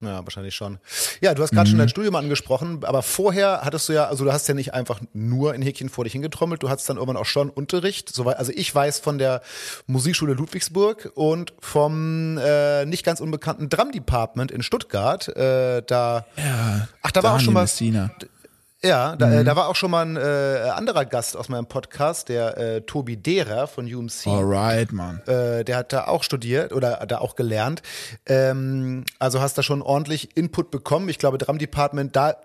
Ja, 0.00 0.24
wahrscheinlich 0.24 0.54
schon. 0.54 0.78
Ja, 1.20 1.34
du 1.34 1.42
hast 1.42 1.52
gerade 1.52 1.66
mhm. 1.66 1.70
schon 1.70 1.78
dein 1.78 1.88
Studium 1.88 2.14
angesprochen, 2.14 2.84
aber 2.84 3.02
vorher 3.02 3.62
hattest 3.62 3.88
du 3.88 3.94
ja, 3.94 4.06
also 4.06 4.24
du 4.24 4.32
hast 4.32 4.46
ja 4.48 4.54
nicht 4.54 4.74
einfach 4.74 5.00
nur 5.12 5.54
in 5.54 5.62
Häkchen 5.62 5.88
vor 5.88 6.04
dich 6.04 6.12
hingetrommelt, 6.12 6.62
du 6.62 6.68
hattest 6.68 6.88
dann 6.88 6.96
irgendwann 6.96 7.16
auch 7.16 7.26
schon 7.26 7.48
Unterricht. 7.48 8.14
Soweit, 8.14 8.36
also 8.38 8.52
ich 8.54 8.74
weiß 8.74 9.00
von 9.00 9.18
der 9.18 9.40
Musikschule 9.86 10.34
Ludwigsburg 10.34 11.12
und 11.14 11.54
vom 11.60 12.38
äh, 12.38 12.84
nicht 12.86 13.04
ganz 13.04 13.20
unbekannten 13.20 13.68
Drum 13.68 13.92
Department 13.92 14.50
in 14.50 14.62
Stuttgart. 14.62 15.28
Äh, 15.28 15.82
da, 15.86 16.26
ja, 16.36 16.88
ach, 17.02 17.10
da 17.12 17.22
war 17.22 17.36
auch 17.36 17.40
schon 17.40 17.54
mal. 17.54 17.62
Messina. 17.62 18.10
Ja, 18.84 19.16
da, 19.16 19.32
äh, 19.32 19.40
mhm. 19.40 19.44
da 19.46 19.56
war 19.56 19.68
auch 19.68 19.76
schon 19.76 19.90
mal 19.90 20.04
ein 20.04 20.16
äh, 20.16 20.68
anderer 20.68 21.06
Gast 21.06 21.38
aus 21.38 21.48
meinem 21.48 21.66
Podcast, 21.66 22.28
der 22.28 22.58
äh, 22.58 22.80
Tobi 22.82 23.16
Derer 23.16 23.66
von 23.66 23.86
UMC. 23.86 24.26
Alright, 24.26 24.92
man. 24.92 25.20
Äh, 25.26 25.64
der 25.64 25.78
hat 25.78 25.92
da 25.94 26.06
auch 26.06 26.22
studiert 26.22 26.72
oder 26.72 27.04
da 27.08 27.18
auch 27.18 27.34
gelernt. 27.34 27.82
Ähm, 28.26 29.04
also 29.18 29.40
hast 29.40 29.56
da 29.56 29.62
schon 29.62 29.80
ordentlich 29.80 30.36
Input 30.36 30.70
bekommen. 30.70 31.08
Ich 31.08 31.18
glaube, 31.18 31.38
Drum 31.38 31.56
Department, 31.56 32.14
da 32.14 32.36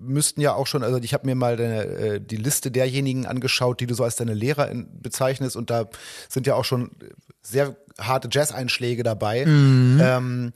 müssten 0.00 0.40
ja 0.40 0.54
auch 0.54 0.68
schon, 0.68 0.84
also 0.84 0.98
ich 0.98 1.14
habe 1.14 1.26
mir 1.26 1.34
mal 1.34 1.56
deine, 1.56 1.84
äh, 1.84 2.20
die 2.20 2.36
Liste 2.36 2.70
derjenigen 2.70 3.26
angeschaut, 3.26 3.80
die 3.80 3.86
du 3.86 3.94
so 3.94 4.04
als 4.04 4.14
deine 4.14 4.34
Lehrer 4.34 4.68
in, 4.68 4.88
bezeichnest 5.00 5.56
und 5.56 5.70
da 5.70 5.86
sind 6.28 6.46
ja 6.46 6.54
auch 6.54 6.64
schon 6.64 6.92
sehr 7.40 7.74
harte 7.98 8.28
Jazz-Einschläge 8.30 9.02
dabei. 9.02 9.46
Mhm. 9.46 10.00
Ähm, 10.00 10.52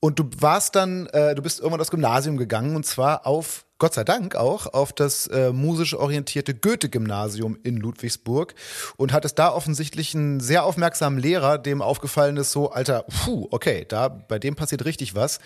und 0.00 0.18
du 0.18 0.28
warst 0.38 0.74
dann, 0.74 1.06
äh, 1.08 1.34
du 1.34 1.42
bist 1.42 1.60
irgendwann 1.60 1.80
aufs 1.80 1.90
Gymnasium 1.90 2.36
gegangen 2.36 2.76
und 2.76 2.84
zwar 2.84 3.26
auf 3.26 3.63
Gott 3.78 3.94
sei 3.94 4.04
Dank 4.04 4.36
auch 4.36 4.66
auf 4.72 4.92
das 4.92 5.26
äh, 5.26 5.52
musisch 5.52 5.94
orientierte 5.94 6.54
Goethe-Gymnasium 6.54 7.58
in 7.64 7.76
Ludwigsburg 7.76 8.54
und 8.96 9.12
hattest 9.12 9.38
da 9.38 9.52
offensichtlich 9.52 10.14
einen 10.14 10.38
sehr 10.40 10.64
aufmerksamen 10.64 11.18
Lehrer, 11.18 11.58
dem 11.58 11.82
aufgefallen 11.82 12.36
ist, 12.36 12.52
so, 12.52 12.70
Alter, 12.70 13.04
puh, 13.24 13.48
okay, 13.50 13.84
da, 13.88 14.08
bei 14.08 14.38
dem 14.38 14.54
passiert 14.54 14.84
richtig 14.84 15.14
was. 15.14 15.40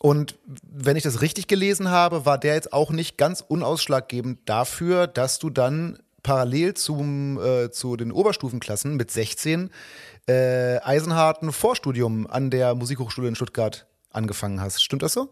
Und 0.00 0.36
wenn 0.62 0.96
ich 0.96 1.02
das 1.02 1.20
richtig 1.20 1.46
gelesen 1.46 1.90
habe, 1.90 2.26
war 2.26 2.38
der 2.38 2.54
jetzt 2.54 2.72
auch 2.72 2.90
nicht 2.90 3.16
ganz 3.16 3.42
unausschlaggebend 3.46 4.40
dafür, 4.46 5.06
dass 5.06 5.38
du 5.38 5.50
dann 5.50 5.98
parallel 6.22 6.74
zum, 6.74 7.38
äh, 7.40 7.70
zu 7.70 7.96
den 7.96 8.10
Oberstufenklassen 8.10 8.96
mit 8.96 9.10
16 9.10 9.70
äh, 10.26 10.78
Eisenharten 10.80 11.52
Vorstudium 11.52 12.26
an 12.26 12.50
der 12.50 12.74
Musikhochschule 12.74 13.28
in 13.28 13.36
Stuttgart 13.36 13.86
angefangen 14.10 14.60
hast. 14.60 14.82
Stimmt 14.82 15.02
das 15.02 15.12
so? 15.12 15.30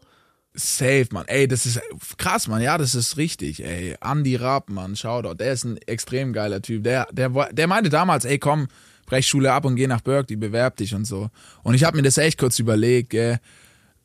Safe, 0.55 1.07
Mann. 1.13 1.25
Ey, 1.29 1.49
das 1.49 1.65
ist 1.65 1.81
krass, 2.19 2.47
Mann. 2.47 2.61
Ja, 2.61 2.77
das 2.77 2.95
ist 2.95 3.17
richtig, 3.17 3.65
ey. 3.65 3.97
Andy 4.03 4.37
Rapp, 4.37 4.69
Mann. 4.69 4.97
Shoutout. 4.97 5.35
Der 5.35 5.53
ist 5.53 5.65
ein 5.65 5.79
extrem 5.87 6.33
geiler 6.33 6.61
Typ. 6.61 6.85
Der, 6.85 7.09
der, 7.11 7.31
der 7.53 7.67
meinte 7.67 7.89
damals, 7.89 8.25
ey, 8.25 8.39
komm, 8.39 8.69
brech 9.07 9.27
Schule 9.27 9.53
ab 9.53 9.65
und 9.65 9.77
geh 9.77 9.87
nach 9.87 10.03
Berkeley, 10.03 10.37
bewerb 10.37 10.77
dich 10.77 10.95
und 10.95 11.07
so. 11.07 11.31
Und 11.63 11.75
ich 11.75 11.85
habe 11.85 11.97
mir 11.97 12.03
das 12.03 12.19
echt 12.19 12.39
kurz 12.39 12.59
überlegt, 12.59 13.11
gell. 13.11 13.41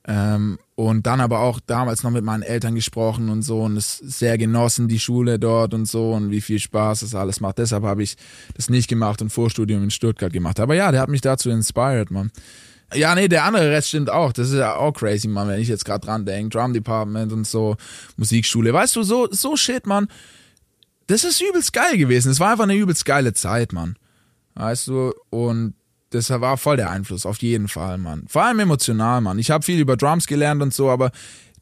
Ähm, 0.10 0.58
und 0.76 1.06
dann 1.06 1.20
aber 1.20 1.40
auch 1.42 1.60
damals 1.60 2.04
noch 2.04 2.12
mit 2.12 2.24
meinen 2.24 2.44
Eltern 2.44 2.76
gesprochen 2.76 3.28
und 3.30 3.42
so 3.42 3.64
und 3.64 3.76
es 3.76 3.98
sehr 3.98 4.38
genossen, 4.38 4.88
die 4.88 5.00
Schule 5.00 5.38
dort 5.38 5.74
und 5.74 5.86
so 5.86 6.14
und 6.14 6.32
wie 6.32 6.40
viel 6.40 6.60
Spaß 6.60 7.02
das 7.02 7.14
alles 7.14 7.42
macht. 7.42 7.58
Deshalb 7.58 7.84
habe 7.84 8.04
ich 8.04 8.16
das 8.56 8.70
nicht 8.70 8.88
gemacht 8.88 9.22
und 9.22 9.32
Vorstudium 9.32 9.84
in 9.84 9.92
Stuttgart 9.92 10.32
gemacht. 10.32 10.62
Aber 10.62 10.76
ja, 10.76 10.94
der 10.94 11.02
hat 11.02 11.10
mich 11.10 11.20
dazu 11.20 11.50
inspired, 11.50 12.10
Mann. 12.10 12.32
Ja, 12.94 13.16
nee, 13.16 13.28
der 13.28 13.44
andere 13.44 13.70
Rest 13.70 13.90
stimmt 13.90 14.10
auch. 14.10 14.32
Das 14.32 14.50
ist 14.50 14.56
ja 14.56 14.76
auch 14.76 14.94
crazy, 14.94 15.28
Mann, 15.28 15.48
wenn 15.50 15.60
ich 15.60 15.68
jetzt 15.68 15.84
gerade 15.84 16.06
dran 16.06 16.26
denke. 16.26 16.58
Drum 16.58 16.74
Department 16.74 17.34
und 17.34 17.46
so, 17.46 17.76
Musikschule. 18.16 18.72
Weißt 18.72 18.96
du, 18.96 19.04
so, 19.04 19.28
so 19.32 19.58
shit, 19.58 19.86
Mann. 19.86 20.08
Das 21.08 21.24
ist 21.24 21.42
übelst 21.42 21.74
geil 21.74 21.98
gewesen. 21.98 22.32
Es 22.32 22.40
war 22.40 22.52
einfach 22.52 22.64
eine 22.64 22.76
übelst 22.76 23.06
geile 23.06 23.34
Zeit, 23.34 23.74
Mann. 23.74 23.98
Weißt 24.56 24.88
du, 24.88 25.14
und 25.30 25.74
das 26.12 26.30
war 26.30 26.58
voll 26.58 26.78
der 26.78 26.90
Einfluss, 26.90 27.26
auf 27.26 27.38
jeden 27.40 27.68
Fall, 27.68 27.98
Mann. 27.98 28.26
Vor 28.28 28.44
allem 28.44 28.60
emotional, 28.60 29.22
Mann. 29.22 29.40
Ich 29.40 29.52
habe 29.52 29.64
viel 29.64 29.80
über 29.80 29.98
Drums 29.98 30.26
gelernt 30.26 30.62
und 30.62 30.74
so, 30.74 30.90
aber 30.90 31.12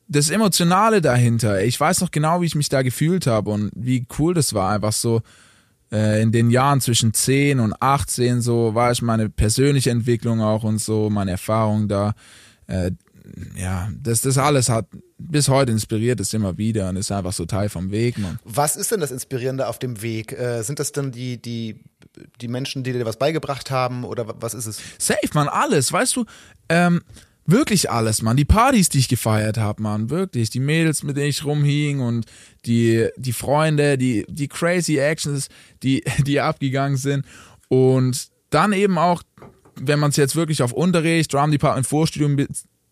das 0.08 0.30
Emotionale 0.30 1.02
dahinter, 1.02 1.64
ich 1.64 1.80
weiß 1.80 2.02
noch 2.02 2.12
genau, 2.12 2.42
wie 2.42 2.46
ich 2.46 2.56
mich 2.56 2.70
da 2.70 2.84
gefühlt 2.84 3.26
habe 3.26 3.50
und 3.50 3.72
wie 3.76 4.06
cool 4.20 4.36
das 4.36 4.54
war, 4.54 4.72
einfach 4.72 4.94
so 4.94 5.22
äh, 5.96 6.22
in 6.22 6.32
den 6.32 6.50
Jahren 6.50 6.82
zwischen 6.82 7.14
10 7.14 7.60
und 7.60 7.74
18 7.82 8.42
so 8.42 8.76
war 8.76 8.92
ich 8.92 9.02
meine 9.02 9.30
persönliche 9.30 9.92
Entwicklung 9.92 10.42
auch 10.42 10.64
und 10.64 10.80
so, 10.80 11.10
meine 11.10 11.32
Erfahrung 11.32 11.88
da. 11.88 12.14
Äh, 12.68 12.92
ja, 13.56 13.90
das, 14.02 14.22
das 14.22 14.38
alles 14.38 14.70
hat 14.70 14.88
bis 15.18 15.48
heute 15.48 15.72
inspiriert 15.72 16.20
es 16.20 16.34
immer 16.34 16.58
wieder 16.58 16.90
und 16.90 16.98
ist 16.98 17.12
einfach 17.12 17.34
so 17.34 17.46
Teil 17.46 17.70
vom 17.70 17.92
Weg, 17.92 18.18
man. 18.18 18.40
Was 18.44 18.76
ist 18.76 18.92
denn 18.92 19.00
das 19.00 19.12
Inspirierende 19.12 19.68
auf 19.68 19.80
dem 19.80 20.02
Weg? 20.02 20.34
Äh, 20.34 20.62
sind 20.64 20.80
das 20.80 20.92
denn 20.92 21.12
die, 21.12 21.42
die, 21.42 21.84
die 22.42 22.48
Menschen, 22.48 22.84
die 22.84 22.94
dir 22.94 23.06
was 23.06 23.18
beigebracht 23.18 23.72
haben 23.72 24.04
oder 24.04 24.42
was 24.42 24.54
ist 24.54 24.66
es? 24.66 24.82
Safe, 24.98 25.30
man, 25.34 25.48
alles, 25.48 25.92
weißt 25.92 26.16
du, 26.16 26.26
ähm, 26.70 27.02
Wirklich 27.48 27.92
alles, 27.92 28.24
Mann. 28.24 28.38
Die 28.38 28.46
Partys, 28.46 28.90
die 28.90 28.98
ich 28.98 29.08
gefeiert 29.08 29.58
habe, 29.58 29.82
Mann. 29.82 30.10
Wirklich. 30.10 30.50
Die 30.50 30.60
Mädels, 30.60 31.04
mit 31.04 31.16
denen 31.16 31.30
ich 31.30 31.46
rumhing 31.46 32.00
und 32.00 32.26
die, 32.66 33.08
die 33.18 33.34
Freunde, 33.34 34.00
die, 34.00 34.26
die 34.28 34.48
crazy 34.48 34.98
Actions, 34.98 35.50
die, 35.84 36.04
die 36.26 36.40
abgegangen 36.42 36.98
sind. 36.98 37.26
Und 37.68 38.30
dann 38.50 38.74
eben 38.74 38.98
auch, 38.98 39.22
wenn 39.76 40.00
man 40.00 40.10
es 40.10 40.16
jetzt 40.16 40.36
wirklich 40.36 40.64
auf 40.64 40.72
Unterricht, 40.72 41.34
Drum 41.34 41.52
Department, 41.52 41.88
Vorstudium 41.88 42.36
be 42.36 42.48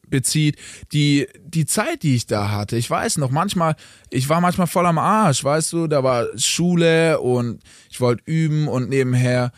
bezieht, 0.09 0.57
die, 0.91 1.27
die 1.43 1.65
Zeit, 1.65 2.03
die 2.03 2.13
ich 2.13 2.27
da 2.27 2.51
hatte. 2.51 2.77
Ich 2.77 2.87
weiß 2.87 3.17
noch, 3.17 3.31
manchmal, 3.31 3.75
ich 4.11 4.29
war 4.29 4.41
manchmal 4.41 4.67
voll 4.67 4.85
am 4.85 4.99
Arsch, 4.99 5.43
weißt 5.43 5.73
du, 5.73 5.87
da 5.87 6.03
war 6.03 6.27
Schule 6.37 7.19
und 7.19 7.63
ich 7.89 7.99
wollte 7.99 8.21
üben 8.27 8.67
und 8.67 8.89
nebenher 8.89 9.51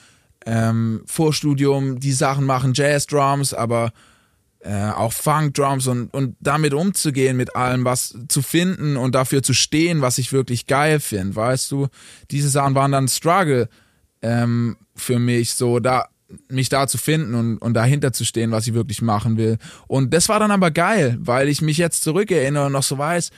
ähm, 0.45 1.01
Vorstudium 1.07 1.99
die 1.99 2.13
Sachen 2.13 2.45
machen, 2.45 2.71
Jazz 2.73 3.05
Drums, 3.05 3.53
aber 3.53 3.91
äh, 4.65 4.89
auch 4.89 5.13
Funk-Drums 5.13 5.87
und, 5.87 6.13
und 6.13 6.35
damit 6.39 6.73
umzugehen 6.73 7.37
mit 7.37 7.55
allem, 7.55 7.85
was 7.85 8.17
zu 8.27 8.41
finden 8.41 8.97
und 8.97 9.13
dafür 9.13 9.43
zu 9.43 9.53
stehen, 9.53 10.01
was 10.01 10.17
ich 10.17 10.33
wirklich 10.33 10.65
geil 10.65 10.99
finde, 10.99 11.35
weißt 11.35 11.71
du? 11.71 11.87
Diese 12.31 12.49
Sachen 12.49 12.73
waren 12.73 12.91
dann 12.91 13.07
Struggle 13.07 13.69
ähm, 14.23 14.75
für 14.95 15.19
mich, 15.19 15.53
so 15.53 15.79
da 15.79 16.07
mich 16.49 16.69
da 16.69 16.87
zu 16.87 16.97
finden 16.97 17.35
und, 17.35 17.57
und 17.59 17.75
dahinter 17.75 18.11
zu 18.11 18.25
stehen, 18.25 18.49
was 18.49 18.65
ich 18.65 18.73
wirklich 18.73 19.03
machen 19.03 19.37
will. 19.37 19.57
Und 19.87 20.13
das 20.13 20.27
war 20.27 20.39
dann 20.39 20.49
aber 20.49 20.71
geil, 20.71 21.17
weil 21.19 21.47
ich 21.47 21.61
mich 21.61 21.77
jetzt 21.77 22.03
zurückerinnere 22.03 22.65
und 22.65 22.71
noch 22.71 22.83
so 22.83 22.97
weiß, 22.97 23.29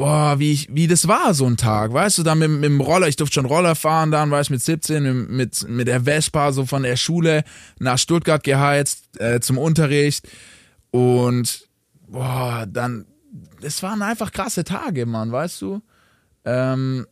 boah, 0.00 0.38
wie 0.38 0.52
ich, 0.52 0.68
wie 0.70 0.86
das 0.86 1.08
war, 1.08 1.34
so 1.34 1.44
ein 1.44 1.58
Tag, 1.58 1.92
weißt 1.92 2.16
du, 2.16 2.22
dann 2.22 2.38
mit, 2.38 2.48
mit 2.48 2.64
dem 2.64 2.80
Roller, 2.80 3.06
ich 3.06 3.16
durfte 3.16 3.34
schon 3.34 3.44
Roller 3.44 3.74
fahren, 3.74 4.10
dann 4.10 4.30
war 4.30 4.40
ich 4.40 4.48
mit 4.48 4.62
17 4.62 5.26
mit, 5.28 5.68
mit, 5.68 5.88
der 5.88 6.04
Vespa 6.04 6.52
so 6.52 6.64
von 6.64 6.84
der 6.84 6.96
Schule 6.96 7.44
nach 7.78 7.98
Stuttgart 7.98 8.42
geheizt, 8.42 9.20
äh, 9.20 9.40
zum 9.40 9.58
Unterricht 9.58 10.26
und 10.90 11.68
boah, 12.08 12.64
dann, 12.66 13.04
es 13.60 13.82
waren 13.82 14.00
einfach 14.00 14.32
krasse 14.32 14.64
Tage, 14.64 15.04
Mann, 15.04 15.32
weißt 15.32 15.60
du, 15.60 15.82
ähm, 16.46 17.06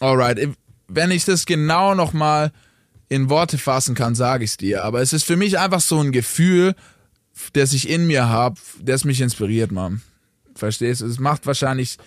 alright, 0.00 0.48
wenn 0.88 1.12
ich 1.12 1.24
das 1.24 1.46
genau 1.46 1.94
nochmal 1.94 2.50
in 3.08 3.30
Worte 3.30 3.56
fassen 3.56 3.94
kann, 3.94 4.16
sage 4.16 4.42
ich 4.42 4.50
es 4.50 4.56
dir, 4.56 4.82
aber 4.82 5.00
es 5.00 5.12
ist 5.12 5.22
für 5.22 5.36
mich 5.36 5.60
einfach 5.60 5.80
so 5.80 6.00
ein 6.00 6.10
Gefühl, 6.10 6.74
das 7.52 7.72
ich 7.72 7.88
in 7.88 8.08
mir 8.08 8.28
habe, 8.28 8.60
das 8.82 9.04
mich 9.04 9.20
inspiriert, 9.20 9.70
Mann. 9.70 10.02
Verstehst 10.54 11.00
du? 11.00 11.06
Es 11.06 11.18
macht 11.18 11.46
wahrscheinlich, 11.46 11.98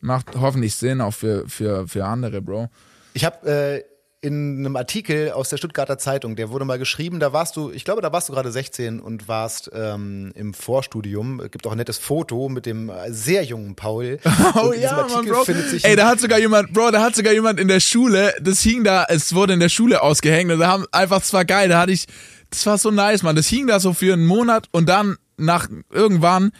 macht 0.00 0.34
hoffentlich 0.36 0.74
Sinn 0.74 1.00
auch 1.00 1.14
für, 1.14 1.48
für, 1.48 1.88
für 1.88 2.04
andere, 2.04 2.42
Bro. 2.42 2.68
Ich 3.14 3.24
habe 3.24 3.48
äh, 3.48 3.84
in 4.24 4.58
einem 4.60 4.76
Artikel 4.76 5.32
aus 5.32 5.48
der 5.48 5.56
Stuttgarter 5.56 5.98
Zeitung, 5.98 6.36
der 6.36 6.50
wurde 6.50 6.64
mal 6.64 6.78
geschrieben, 6.78 7.18
da 7.18 7.32
warst 7.32 7.56
du, 7.56 7.72
ich 7.72 7.84
glaube, 7.84 8.02
da 8.02 8.12
warst 8.12 8.28
du 8.28 8.32
gerade 8.32 8.52
16 8.52 9.00
und 9.00 9.26
warst 9.26 9.68
ähm, 9.74 10.30
im 10.36 10.54
Vorstudium. 10.54 11.40
Es 11.40 11.50
gibt 11.50 11.66
auch 11.66 11.72
ein 11.72 11.78
nettes 11.78 11.98
Foto 11.98 12.48
mit 12.48 12.64
dem 12.64 12.90
sehr 13.08 13.42
jungen 13.42 13.74
Paul. 13.74 14.18
Oh 14.54 14.72
ja, 14.72 15.06
Mann, 15.08 15.24
Bro. 15.24 15.44
Ey, 15.82 15.96
da 15.96 16.08
hat 16.08 16.20
sogar 16.20 16.38
jemand, 16.38 16.72
Bro, 16.72 16.90
da 16.92 17.02
hat 17.02 17.16
sogar 17.16 17.32
jemand 17.32 17.58
in 17.58 17.68
der 17.68 17.80
Schule, 17.80 18.32
das 18.40 18.60
hing 18.60 18.84
da, 18.84 19.06
es 19.08 19.34
wurde 19.34 19.54
in 19.54 19.60
der 19.60 19.70
Schule 19.70 20.02
ausgehängt 20.02 20.52
und 20.52 20.60
da 20.60 20.68
haben 20.68 20.84
einfach, 20.92 21.22
es 21.22 21.32
war 21.32 21.44
geil, 21.44 21.68
da 21.68 21.80
hatte 21.80 21.92
ich, 21.92 22.06
das 22.50 22.64
war 22.66 22.78
so 22.78 22.90
nice, 22.90 23.22
Mann. 23.22 23.34
Das 23.34 23.48
hing 23.48 23.66
da 23.66 23.80
so 23.80 23.92
für 23.92 24.12
einen 24.12 24.26
Monat 24.26 24.68
und 24.72 24.88
dann 24.88 25.16
nach 25.36 25.68
irgendwann 25.90 26.52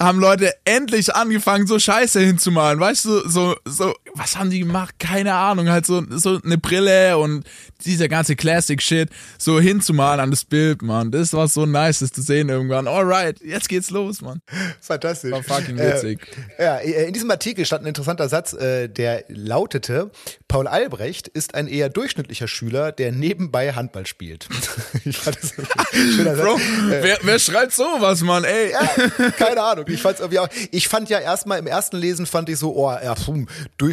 haben 0.00 0.18
Leute 0.18 0.52
endlich 0.64 1.14
angefangen, 1.14 1.66
so 1.66 1.78
Scheiße 1.78 2.20
hinzumalen. 2.20 2.80
Weißt 2.80 3.04
du, 3.04 3.28
so, 3.28 3.56
so, 3.64 3.94
was 4.14 4.36
haben 4.36 4.50
die 4.50 4.60
gemacht? 4.60 4.96
Keine 4.98 5.34
Ahnung, 5.34 5.68
halt 5.68 5.86
so, 5.86 6.02
so 6.10 6.40
eine 6.42 6.58
Brille 6.58 7.18
und 7.18 7.44
dieser 7.84 8.08
ganze 8.08 8.36
Classic-Shit 8.36 9.10
so 9.38 9.60
hinzumalen 9.60 10.20
an 10.20 10.30
das 10.30 10.44
Bild, 10.44 10.82
man. 10.82 11.10
Das 11.10 11.32
war 11.32 11.48
so 11.48 11.66
nice, 11.66 12.00
das 12.00 12.12
zu 12.12 12.22
sehen 12.22 12.48
irgendwann. 12.48 12.86
Alright, 12.88 13.40
jetzt 13.40 13.68
geht's 13.68 13.90
los, 13.90 14.20
man. 14.20 14.42
Fantastisch. 14.80 15.32
War 15.32 15.42
fucking 15.42 15.78
witzig. 15.78 16.20
Äh, 16.58 16.64
ja, 16.64 16.76
in 16.78 17.12
diesem 17.12 17.30
Artikel 17.30 17.64
stand 17.64 17.84
ein 17.84 17.88
interessanter 17.88 18.28
Satz, 18.28 18.52
äh, 18.52 18.88
der 18.88 19.24
lautete, 19.28 20.10
Paul 20.48 20.66
Albrecht 20.66 21.28
ist 21.28 21.54
ein 21.54 21.68
eher 21.68 21.88
durchschnittlicher 21.88 22.48
Schüler, 22.48 22.92
der 22.92 23.12
nebenbei 23.12 23.72
Handball 23.72 24.06
spielt. 24.06 24.48
ich 25.04 25.16
fand 25.16 25.38
das 25.40 25.54
schöner 25.92 26.36
Satz. 26.36 26.44
Bro, 26.44 26.56
äh, 26.56 27.02
wer, 27.02 27.18
wer 27.22 27.38
schreibt 27.38 27.72
sowas, 27.72 28.22
man, 28.22 28.44
ey? 28.44 28.72
Ja, 28.72 29.30
keine 29.30 29.62
Ahnung. 29.62 29.84
Ich 29.88 30.02
fand's 30.02 30.20
irgendwie 30.20 30.38
auch, 30.38 30.48
ich 30.70 30.88
fand 30.88 31.08
ja 31.08 31.18
erstmal 31.18 31.58
im 31.58 31.66
ersten 31.66 31.96
Lesen 31.96 32.26
fand 32.26 32.48
ich 32.48 32.58
so, 32.58 32.74
oh, 32.74 32.90
ja, 32.90 33.14
pfum, 33.14 33.48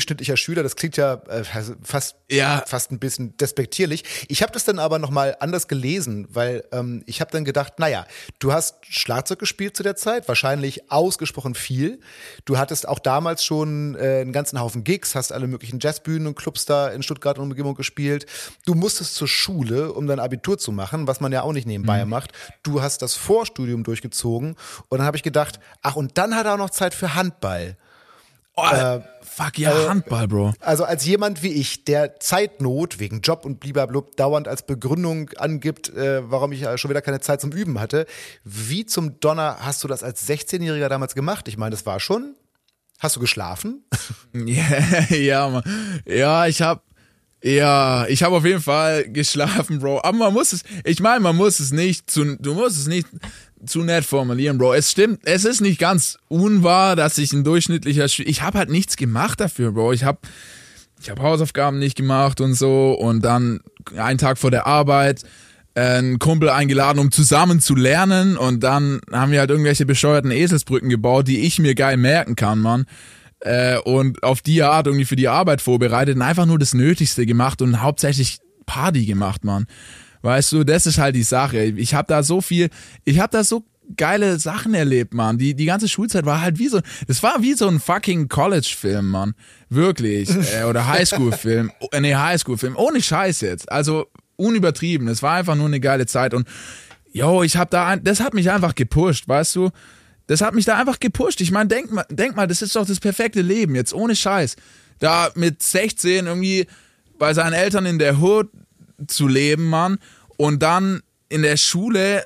durchschnittlicher 0.08 0.38
Schüler, 0.38 0.63
das 0.63 0.76
klingt 0.76 0.98
ja 0.98 1.15
äh, 1.28 1.43
fast, 1.84 2.15
ja. 2.30 2.63
fast 2.65 2.91
ein 2.91 3.00
bisschen 3.00 3.36
despektierlich. 3.38 4.04
Ich 4.28 4.41
habe 4.41 4.52
das 4.52 4.65
dann 4.65 4.80
aber 4.80 5.00
nochmal 5.00 5.36
anders 5.39 5.67
gelesen, 5.67 6.28
weil 6.30 6.63
ähm, 6.72 7.04
ich 7.06 7.22
habe 7.22 7.32
dann 7.32 7.46
gedacht, 7.46 7.80
naja, 7.80 8.06
du 8.39 8.52
hast 8.52 8.78
Schlagzeug 8.82 9.39
gespielt 9.39 9.76
zu 9.76 9.84
der 9.84 9.96
Zeit, 9.96 10.28
wahrscheinlich 10.28 10.91
ausgesprochen 10.91 11.56
viel. 11.56 12.00
Du 12.46 12.58
hattest 12.58 12.88
auch 12.88 13.00
damals 13.00 13.43
schon 13.43 13.96
äh, 13.96 14.22
einen 14.22 14.32
ganzen 14.32 14.60
Haufen 14.60 14.84
Gigs, 14.84 15.15
hast 15.15 15.32
alle 15.32 15.48
möglichen 15.48 15.80
Jazzbühnen 15.80 16.28
und 16.28 16.36
Clubs 16.36 16.65
da 16.65 16.88
in 16.88 17.04
Stuttgart 17.04 17.38
und 17.38 17.52
Umgebung 17.52 17.76
gespielt. 17.76 18.26
Du 18.65 18.74
musstest 18.74 19.15
zur 19.15 19.28
Schule, 19.28 19.93
um 19.93 20.08
dein 20.08 20.20
Abitur 20.20 20.58
zu 20.58 20.72
machen, 20.72 21.08
was 21.08 21.20
man 21.20 21.32
ja 21.32 21.41
auch 21.43 21.54
nicht 21.54 21.67
nebenbei 21.67 22.04
mhm. 22.04 22.12
macht. 22.12 22.32
Du 22.63 22.82
hast 22.82 23.02
das 23.02 23.15
Vorstudium 23.15 23.84
durchgezogen 23.84 24.56
und 24.89 24.98
dann 24.98 25.06
habe 25.06 25.17
ich 25.17 25.24
gedacht, 25.24 25.60
ach 25.82 25.96
und 25.96 26.17
dann 26.17 26.36
hat 26.36 26.46
er 26.46 26.54
auch 26.54 26.58
noch 26.58 26.70
Zeit 26.70 26.93
für 26.93 27.15
Handball. 27.15 27.78
Oh, 28.60 28.65
äh, 28.65 29.02
fuck 29.22 29.60
ja, 29.60 29.72
äh, 29.72 29.88
Handball, 29.88 30.28
Bro. 30.28 30.54
Also 30.60 30.84
als 30.84 31.06
jemand 31.06 31.43
wie 31.43 31.54
ich, 31.54 31.86
der 31.86 32.20
Zeitnot 32.20 33.00
wegen 33.00 33.22
Job 33.22 33.46
und 33.46 33.60
blub 33.60 34.15
dauernd 34.17 34.48
als 34.48 34.65
Begründung 34.65 35.30
angibt, 35.38 35.89
äh, 35.96 36.30
warum 36.30 36.52
ich 36.52 36.65
schon 36.78 36.89
wieder 36.89 37.04
keine 37.04 37.20
Zeit 37.20 37.39
zum 37.39 37.52
Üben 37.52 37.80
hatte, 37.80 38.08
wie 38.43 38.88
zum 38.88 39.20
Donner 39.20 39.58
hast 39.60 39.84
du 39.84 39.88
das 39.88 40.02
als 40.02 40.28
16-Jähriger 40.28 40.89
damals 40.89 41.13
gemacht? 41.13 41.48
Ich 41.48 41.58
meine, 41.58 41.72
das 41.72 41.86
war 41.86 42.00
schon. 42.00 42.36
Hast 42.98 43.15
du 43.15 43.20
geschlafen? 43.20 43.86
ja, 44.34 44.65
ja, 45.15 45.50
Mann. 45.50 46.02
ja, 46.08 46.48
ich 46.48 46.63
habe 46.63 46.82
ja, 47.43 48.08
ich 48.08 48.24
habe 48.24 48.36
auf 48.36 48.46
jeden 48.46 48.62
Fall 48.62 49.08
geschlafen, 49.10 49.80
Bro. 49.80 50.00
Aber 50.04 50.17
man 50.17 50.34
muss 50.34 50.54
es, 50.54 50.63
ich 50.84 51.00
meine, 51.00 51.20
man 51.20 51.36
muss 51.36 51.60
es 51.60 51.72
nicht 51.72 52.10
zu, 52.10 52.36
du 52.38 52.56
musst 52.56 52.78
es 52.78 52.88
nicht 52.88 53.08
zu 53.65 53.84
nett 53.84 54.06
formulieren, 54.06 54.58
Bro. 54.58 54.74
Es 54.74 54.91
stimmt, 54.91 55.22
es 55.24 55.46
ist 55.46 55.62
nicht 55.62 55.80
ganz 55.80 56.17
unwahr, 56.28 56.96
dass 56.96 57.17
ich 57.17 57.34
ein 57.34 57.43
durchschnittlicher, 57.43 58.08
Sch 58.08 58.20
ich 58.20 58.41
habe 58.41 58.60
halt 58.60 58.70
nichts 58.70 58.98
gemacht 58.98 59.39
dafür, 59.39 59.72
Bro. 59.72 59.93
Ich 59.93 60.04
habe, 60.04 60.20
ich 61.02 61.10
habe 61.10 61.22
Hausaufgaben 61.22 61.80
nicht 61.80 61.96
gemacht 61.96 62.41
und 62.41 62.54
so 62.54 62.93
und 62.93 63.24
dann 63.24 63.60
einen 63.96 64.17
Tag 64.17 64.38
vor 64.38 64.52
der 64.52 64.67
Arbeit 64.67 65.24
einen 65.76 66.17
Kumpel 66.17 66.50
eingeladen, 66.50 67.00
um 67.00 67.12
zusammen 67.12 67.60
zu 67.60 67.76
lernen 67.76 68.36
und 68.36 68.63
dann 68.63 69.00
haben 69.12 69.32
wir 69.32 69.39
halt 69.39 69.52
irgendwelche 69.52 69.86
bescheuerten 69.86 70.32
Eselsbrücken 70.32 70.89
gebaut, 70.89 71.28
die 71.28 71.41
ich 71.41 71.60
mir 71.60 71.76
geil 71.76 71.98
merken 71.98 72.36
kann, 72.36 72.60
Mann 72.60 72.86
äh, 73.41 73.78
und 73.80 74.24
auf 74.24 74.41
die 74.41 74.63
Art 74.63 74.88
irgendwie 74.88 75.06
für 75.06 75.15
die 75.15 75.28
Arbeit 75.28 75.62
vorbereitet 75.62 76.15
und 76.15 76.22
einfach 76.22 76.46
nur 76.46 76.60
das 76.60 76.74
Nötigste 76.74 77.26
gemacht 77.26 77.62
und 77.62 77.82
hauptsächlich 77.82 78.39
Party 78.65 79.06
gemacht, 79.06 79.43
Mann. 79.43 79.65
Weißt 80.28 80.52
du, 80.52 80.66
das 80.66 80.86
ist 80.86 80.98
halt 80.98 81.16
die 81.16 81.24
Sache. 81.24 81.63
Ich 81.63 81.94
habe 81.94 82.10
da 82.10 82.22
so 82.22 82.42
viel, 82.42 82.70
ich 83.06 83.20
habe 83.20 83.32
da 83.32 83.46
so 83.46 83.63
geile 83.96 84.38
Sachen 84.40 84.74
erlebt, 84.74 85.13
Mann. 85.13 85.38
Die, 85.38 85.54
die 85.54 85.63
ganze 85.63 85.88
Schulzeit 85.88 86.26
war 86.26 86.42
halt 86.42 86.60
wie 86.60 86.68
so, 86.68 86.82
das 87.08 87.24
war 87.24 87.42
wie 87.42 87.54
so 87.54 87.66
ein 87.70 87.80
fucking 87.80 88.28
College-Film, 88.28 89.10
Mann. 89.10 89.36
Wirklich. 89.70 90.30
Äh, 90.54 90.66
oder 90.66 90.86
Highschool-Film. 90.86 91.72
Äh, 91.94 92.02
nee, 92.02 92.13
Highschool-Film. 92.13 92.76
Ohne 92.76 93.02
Scheiß 93.02 93.40
jetzt. 93.40 93.72
Also 93.72 94.08
unübertrieben. 94.36 95.08
Es 95.08 95.24
war 95.24 95.36
einfach 95.36 95.56
nur 95.56 95.68
eine 95.68 95.80
geile 95.80 96.08
Zeit 96.08 96.34
und 96.34 96.46
yo, 97.13 97.42
ich 97.44 97.56
hab 97.56 97.72
da, 97.72 97.96
das 97.96 98.20
hat 98.20 98.34
mich 98.34 98.52
einfach 98.52 98.76
gepusht, 98.76 99.30
weißt 99.30 99.56
du? 99.56 99.70
Das 100.28 100.42
hat 100.42 100.56
mich 100.56 100.66
da 100.66 100.78
einfach 100.78 101.00
gepusht. 101.00 101.40
Ich 101.40 101.52
meine, 101.52 101.70
denk 101.70 101.90
mal, 101.90 102.06
denk 102.10 102.36
mal, 102.36 102.48
das 102.48 102.62
ist 102.62 102.76
doch 102.76 102.86
das 102.86 103.00
perfekte 103.00 103.42
Leben, 103.42 103.76
jetzt 103.76 103.94
ohne 103.94 104.13
Scheiß. 104.13 104.58
Da 105.00 105.30
mit 105.36 105.63
16 105.63 106.28
irgendwie 106.28 106.68
bei 107.18 107.34
seinen 107.34 107.54
Eltern 107.54 107.86
in 107.86 107.98
der 107.98 108.20
Hood 108.20 108.50
zu 109.06 109.28
leben, 109.28 109.70
Mann, 109.70 110.00
und 110.38 110.63
dann 110.63 111.02
in 111.30 111.41
der 111.41 111.58
Schule 111.58 112.26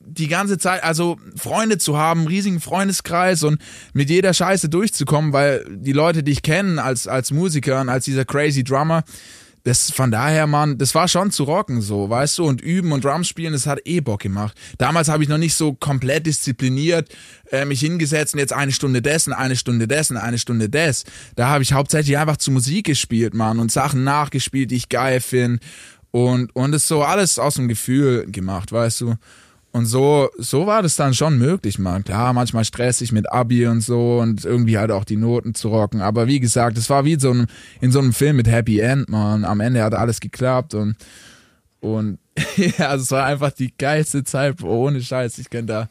die 0.00 0.28
ganze 0.28 0.58
Zeit, 0.58 0.82
also 0.82 1.18
Freunde 1.36 1.78
zu 1.78 1.96
haben, 1.96 2.26
riesigen 2.26 2.60
Freundeskreis 2.60 3.42
und 3.42 3.60
mit 3.92 4.10
jeder 4.10 4.34
Scheiße 4.34 4.68
durchzukommen, 4.68 5.32
weil 5.32 5.64
die 5.70 5.92
Leute 5.92 6.22
dich 6.22 6.42
kennen 6.42 6.78
als, 6.78 7.06
als 7.06 7.30
Musiker 7.30 7.80
und 7.80 7.88
als 7.88 8.06
dieser 8.06 8.24
crazy 8.24 8.64
Drummer, 8.64 9.04
das 9.62 9.90
von 9.90 10.10
daher, 10.10 10.46
Mann, 10.46 10.78
das 10.78 10.94
war 10.94 11.06
schon 11.06 11.30
zu 11.30 11.44
rocken 11.44 11.82
so, 11.82 12.08
weißt 12.08 12.38
du, 12.38 12.44
und 12.44 12.62
üben 12.62 12.92
und 12.92 13.04
Drums 13.04 13.28
spielen, 13.28 13.52
das 13.52 13.66
hat 13.66 13.80
eh 13.84 14.00
Bock 14.00 14.20
gemacht. 14.20 14.56
Damals 14.78 15.08
habe 15.08 15.22
ich 15.22 15.28
noch 15.28 15.36
nicht 15.36 15.54
so 15.54 15.74
komplett 15.74 16.26
diszipliniert 16.26 17.10
äh, 17.50 17.66
mich 17.66 17.80
hingesetzt 17.80 18.32
und 18.32 18.40
jetzt 18.40 18.54
eine 18.54 18.72
Stunde 18.72 19.02
dessen, 19.02 19.34
eine 19.34 19.56
Stunde 19.56 19.86
dessen, 19.86 20.16
eine 20.16 20.38
Stunde 20.38 20.70
des. 20.70 21.04
Da 21.36 21.48
habe 21.48 21.62
ich 21.62 21.74
hauptsächlich 21.74 22.16
einfach 22.16 22.38
zu 22.38 22.50
Musik 22.50 22.86
gespielt, 22.86 23.34
Mann, 23.34 23.58
und 23.58 23.70
Sachen 23.70 24.02
nachgespielt, 24.02 24.70
die 24.70 24.76
ich 24.76 24.88
geil 24.88 25.20
finde 25.20 25.60
und 26.10 26.54
und 26.54 26.74
es 26.74 26.88
so 26.88 27.02
alles 27.02 27.38
aus 27.38 27.54
dem 27.54 27.68
Gefühl 27.68 28.26
gemacht, 28.30 28.72
weißt 28.72 29.02
du. 29.02 29.14
Und 29.72 29.86
so, 29.86 30.28
so 30.36 30.66
war 30.66 30.82
das 30.82 30.96
dann 30.96 31.14
schon 31.14 31.38
möglich, 31.38 31.78
man. 31.78 32.02
Klar, 32.02 32.32
manchmal 32.32 32.64
stressig 32.64 33.12
mit 33.12 33.30
Abi 33.30 33.66
und 33.68 33.82
so 33.82 34.18
und 34.18 34.44
irgendwie 34.44 34.78
halt 34.78 34.90
auch 34.90 35.04
die 35.04 35.16
Noten 35.16 35.54
zu 35.54 35.68
rocken. 35.68 36.00
Aber 36.00 36.26
wie 36.26 36.40
gesagt, 36.40 36.76
es 36.76 36.90
war 36.90 37.04
wie 37.04 37.18
so 37.20 37.30
ein, 37.30 37.46
in 37.80 37.92
so 37.92 38.00
einem 38.00 38.12
Film 38.12 38.36
mit 38.36 38.48
Happy 38.48 38.80
End, 38.80 39.08
man. 39.08 39.44
Am 39.44 39.60
Ende 39.60 39.84
hat 39.84 39.94
alles 39.94 40.18
geklappt 40.18 40.74
und, 40.74 40.96
und 41.78 42.18
ja, 42.78 42.96
es 42.96 43.12
war 43.12 43.24
einfach 43.24 43.52
die 43.52 43.72
geilste 43.78 44.24
Zeit, 44.24 44.60
ohne 44.62 45.00
Scheiß. 45.00 45.38
Ich 45.38 45.50
könnte 45.50 45.72
da, 45.72 45.88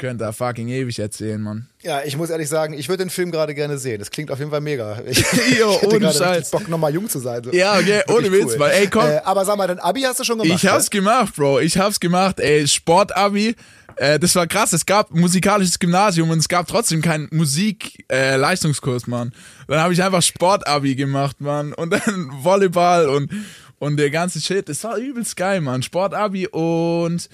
könnte 0.00 0.24
da 0.24 0.32
fucking 0.32 0.68
ewig 0.68 0.98
erzählen, 0.98 1.40
Mann. 1.40 1.68
Ja, 1.82 2.02
ich 2.02 2.16
muss 2.16 2.30
ehrlich 2.30 2.48
sagen, 2.48 2.74
ich 2.74 2.88
würde 2.88 3.04
den 3.04 3.10
Film 3.10 3.30
gerade 3.30 3.54
gerne 3.54 3.78
sehen. 3.78 4.00
Das 4.00 4.10
klingt 4.10 4.30
auf 4.30 4.38
jeden 4.38 4.50
Fall 4.50 4.60
mega. 4.60 5.00
Ich, 5.06 5.18
jo, 5.58 5.78
ich 5.80 5.88
ohne 5.88 6.12
Scheiß. 6.12 6.50
Bock, 6.50 6.68
nochmal 6.68 6.92
jung 6.92 7.08
zu 7.08 7.18
sein. 7.18 7.44
So. 7.44 7.52
Ja, 7.52 7.78
okay, 7.78 8.02
ohne 8.08 8.32
Witz, 8.32 8.56
cool. 8.58 8.66
ey, 8.66 8.88
komm. 8.88 9.04
Äh, 9.04 9.20
aber 9.24 9.44
sag 9.44 9.56
mal, 9.56 9.66
dein 9.66 9.78
Abi 9.78 10.02
hast 10.02 10.20
du 10.20 10.24
schon 10.24 10.38
gemacht? 10.38 10.62
Ich 10.62 10.68
hab's 10.68 10.88
ja? 10.92 10.98
gemacht, 10.98 11.36
Bro. 11.36 11.60
Ich 11.60 11.76
hab's 11.78 12.00
gemacht, 12.00 12.40
ey, 12.40 12.66
Sport-Abi. 12.66 13.54
Äh, 13.96 14.18
das 14.18 14.34
war 14.34 14.46
krass. 14.46 14.72
Es 14.72 14.86
gab 14.86 15.10
musikalisches 15.10 15.78
Gymnasium 15.78 16.30
und 16.30 16.38
es 16.38 16.48
gab 16.48 16.66
trotzdem 16.66 17.02
keinen 17.02 17.28
Musik-Leistungskurs, 17.32 19.06
äh, 19.06 19.10
Mann. 19.10 19.32
Dann 19.68 19.80
habe 19.80 19.92
ich 19.92 20.02
einfach 20.02 20.22
Sport-Abi 20.22 20.94
gemacht, 20.94 21.40
Mann. 21.40 21.74
Und 21.74 21.90
dann 21.90 22.30
Volleyball 22.42 23.08
und, 23.08 23.30
und 23.78 23.96
der 23.96 24.10
ganze 24.10 24.40
Shit. 24.40 24.68
Das 24.68 24.82
war 24.84 24.96
übelst 24.96 25.36
geil, 25.36 25.60
Mann. 25.60 25.82
Sport-Abi 25.82 26.46
und 26.48 27.28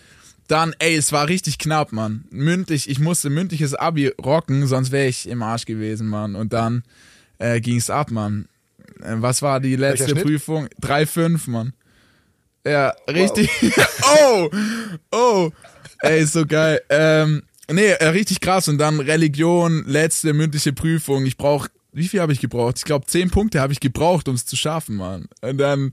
dann, 0.46 0.74
ey, 0.78 0.96
es 0.96 1.12
war 1.12 1.28
richtig 1.28 1.58
knapp, 1.58 1.92
Mann. 1.92 2.24
Mündlich, 2.30 2.88
ich 2.88 2.98
musste 2.98 3.30
mündliches 3.30 3.74
Abi 3.74 4.08
rocken, 4.24 4.66
sonst 4.66 4.92
wäre 4.92 5.08
ich 5.08 5.28
im 5.28 5.42
Arsch 5.42 5.64
gewesen, 5.64 6.08
Mann. 6.08 6.34
Und 6.34 6.52
dann 6.52 6.82
äh, 7.38 7.60
ging's 7.60 7.90
ab, 7.90 8.10
Mann. 8.10 8.48
Äh, 9.02 9.16
was 9.16 9.42
war 9.42 9.60
die 9.60 9.76
letzte 9.76 10.14
Prüfung? 10.14 10.68
3,5, 10.82 11.50
Mann. 11.50 11.72
Ja, 12.66 12.94
richtig. 13.08 13.48
Wow. 13.60 14.50
oh! 15.12 15.12
Oh! 15.12 15.50
Ey, 16.00 16.22
ist 16.22 16.32
so 16.32 16.44
geil. 16.46 16.80
Ähm, 16.88 17.42
nee, 17.70 17.90
äh, 17.90 18.08
richtig 18.08 18.40
krass. 18.40 18.68
Und 18.68 18.78
dann 18.78 19.00
Religion, 19.00 19.84
letzte 19.86 20.32
mündliche 20.32 20.72
Prüfung. 20.72 21.26
Ich 21.26 21.36
brauch, 21.36 21.68
wie 21.92 22.08
viel 22.08 22.20
habe 22.20 22.32
ich 22.32 22.40
gebraucht? 22.40 22.78
Ich 22.78 22.84
glaube, 22.84 23.06
zehn 23.06 23.30
Punkte 23.30 23.60
habe 23.60 23.72
ich 23.72 23.80
gebraucht, 23.80 24.28
um 24.28 24.34
es 24.34 24.46
zu 24.46 24.56
schaffen, 24.56 24.96
Mann. 24.96 25.28
Und 25.42 25.58
dann, 25.58 25.92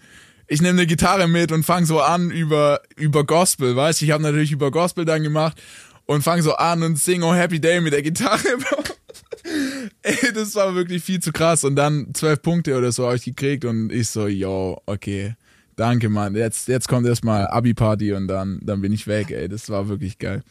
ich 0.54 0.62
nehme 0.62 0.80
eine 0.80 0.86
Gitarre 0.86 1.28
mit 1.28 1.52
und 1.52 1.63
fange 1.63 1.88
so 1.88 2.00
an 2.00 2.30
über, 2.30 2.80
über 2.96 3.24
Gospel, 3.24 3.76
weißt 3.76 4.04
Ich 4.04 4.12
habe 4.12 4.22
natürlich 4.22 4.52
über 4.52 4.70
Gospel 4.70 5.04
dann 5.04 5.24
gemacht 5.24 5.60
und 6.06 6.22
fange 6.22 6.44
so 6.44 6.54
an 6.54 6.84
und 6.84 7.00
sing 7.00 7.24
Oh 7.24 7.34
Happy 7.34 7.60
Day 7.60 7.82
mit 7.82 7.92
der 7.92 8.04
Gitarre. 8.04 8.38
Ey, 10.04 10.32
das 10.32 10.54
war 10.54 10.76
wirklich 10.76 11.04
viel 11.04 11.20
zu 11.20 11.32
krass. 11.32 11.63
Und 11.63 11.76
dann 11.76 12.13
zwölf 12.13 12.44
Punkte 12.44 12.78
oder 12.78 12.92
so 12.92 13.08
habe 13.08 13.16
ich 13.16 13.24
gekriegt 13.24 13.66
und 13.66 13.92
ich 13.92 14.10
so, 14.10 14.28
yo, 14.28 14.80
okay. 14.86 15.36
Danke, 15.76 16.08
Mann. 16.10 16.36
Jetzt, 16.36 16.68
jetzt 16.68 16.88
kommt 16.88 17.08
erstmal 17.08 17.48
Abi-Party 17.48 18.13
und 18.13 18.28
dann, 18.28 18.60
dann 18.62 18.80
bin 18.80 18.94
ich 18.94 19.08
weg, 19.08 19.32
ey. 19.32 19.50
Das 19.50 19.70
war 19.70 19.89
wirklich 19.89 20.20
geil. 20.20 20.44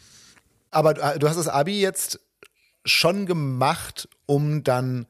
Aber 0.72 0.94
du 0.94 1.28
hast 1.28 1.36
das 1.36 1.46
Abi 1.46 1.80
jetzt 1.80 2.18
schon 2.84 3.26
gemacht, 3.26 4.08
um 4.26 4.64
dann 4.64 5.06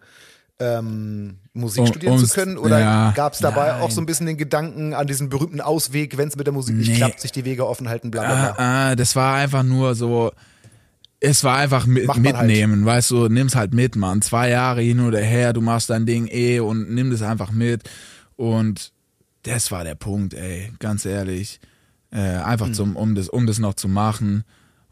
ähm, 0.58 1.38
Musik 1.52 1.80
um, 1.82 1.86
studieren 1.86 2.18
zu 2.18 2.28
können? 2.28 2.58
Oder 2.58 2.78
ja, 2.80 3.10
gab 3.12 3.32
es 3.32 3.40
dabei 3.40 3.72
nein. 3.72 3.80
auch 3.82 3.90
so 3.90 4.00
ein 4.00 4.06
bisschen 4.06 4.26
den 4.26 4.36
Gedanken 4.36 4.94
an 4.94 5.06
diesen 5.06 5.28
berühmten 5.28 5.60
Ausweg, 5.60 6.16
wenn 6.18 6.28
es 6.28 6.36
mit 6.36 6.46
der 6.46 6.54
Musik 6.54 6.76
nee. 6.76 6.82
nicht 6.82 6.96
klappt, 6.96 7.20
sich 7.20 7.32
die 7.32 7.44
Wege 7.44 7.66
offen 7.66 7.88
halten, 7.88 8.10
bla 8.10 8.22
bla 8.22 8.34
bla? 8.34 8.50
Ah, 8.56 8.90
ah, 8.90 8.96
das 8.96 9.16
war 9.16 9.36
einfach 9.36 9.62
nur 9.62 9.94
so, 9.94 10.32
es 11.20 11.44
war 11.44 11.56
einfach 11.56 11.86
mit, 11.86 12.08
halt. 12.08 12.20
mitnehmen, 12.20 12.84
halt. 12.84 12.96
weißt 12.96 13.10
du, 13.12 13.28
nimm's 13.28 13.54
halt 13.54 13.72
mit, 13.72 13.96
Mann. 13.96 14.22
Zwei 14.22 14.50
Jahre 14.50 14.82
hin 14.82 15.00
oder 15.00 15.20
her, 15.20 15.52
du 15.52 15.60
machst 15.60 15.90
dein 15.90 16.04
Ding 16.06 16.26
eh 16.26 16.60
und 16.60 16.92
nimm 16.92 17.10
das 17.10 17.22
einfach 17.22 17.52
mit. 17.52 17.88
Und 18.36 18.92
das 19.44 19.70
war 19.70 19.84
der 19.84 19.94
Punkt, 19.94 20.34
ey, 20.34 20.72
ganz 20.78 21.04
ehrlich. 21.04 21.60
Äh, 22.10 22.18
einfach 22.18 22.68
mhm. 22.68 22.74
zum, 22.74 22.96
um 22.96 23.14
das, 23.14 23.28
um 23.28 23.46
das 23.46 23.58
noch 23.58 23.74
zu 23.74 23.88
machen 23.88 24.44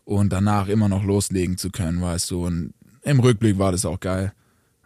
und 0.05 0.33
danach 0.33 0.69
immer 0.69 0.89
noch 0.89 1.05
loslegen 1.05 1.59
zu 1.59 1.71
können, 1.71 2.01
weißt 2.01 2.31
du. 2.31 2.47
Und 2.47 2.75
im 3.03 3.21
Rückblick 3.21 3.59
war 3.59 3.73
das 3.73 3.85
auch 3.85 4.01
geil, 4.01 4.33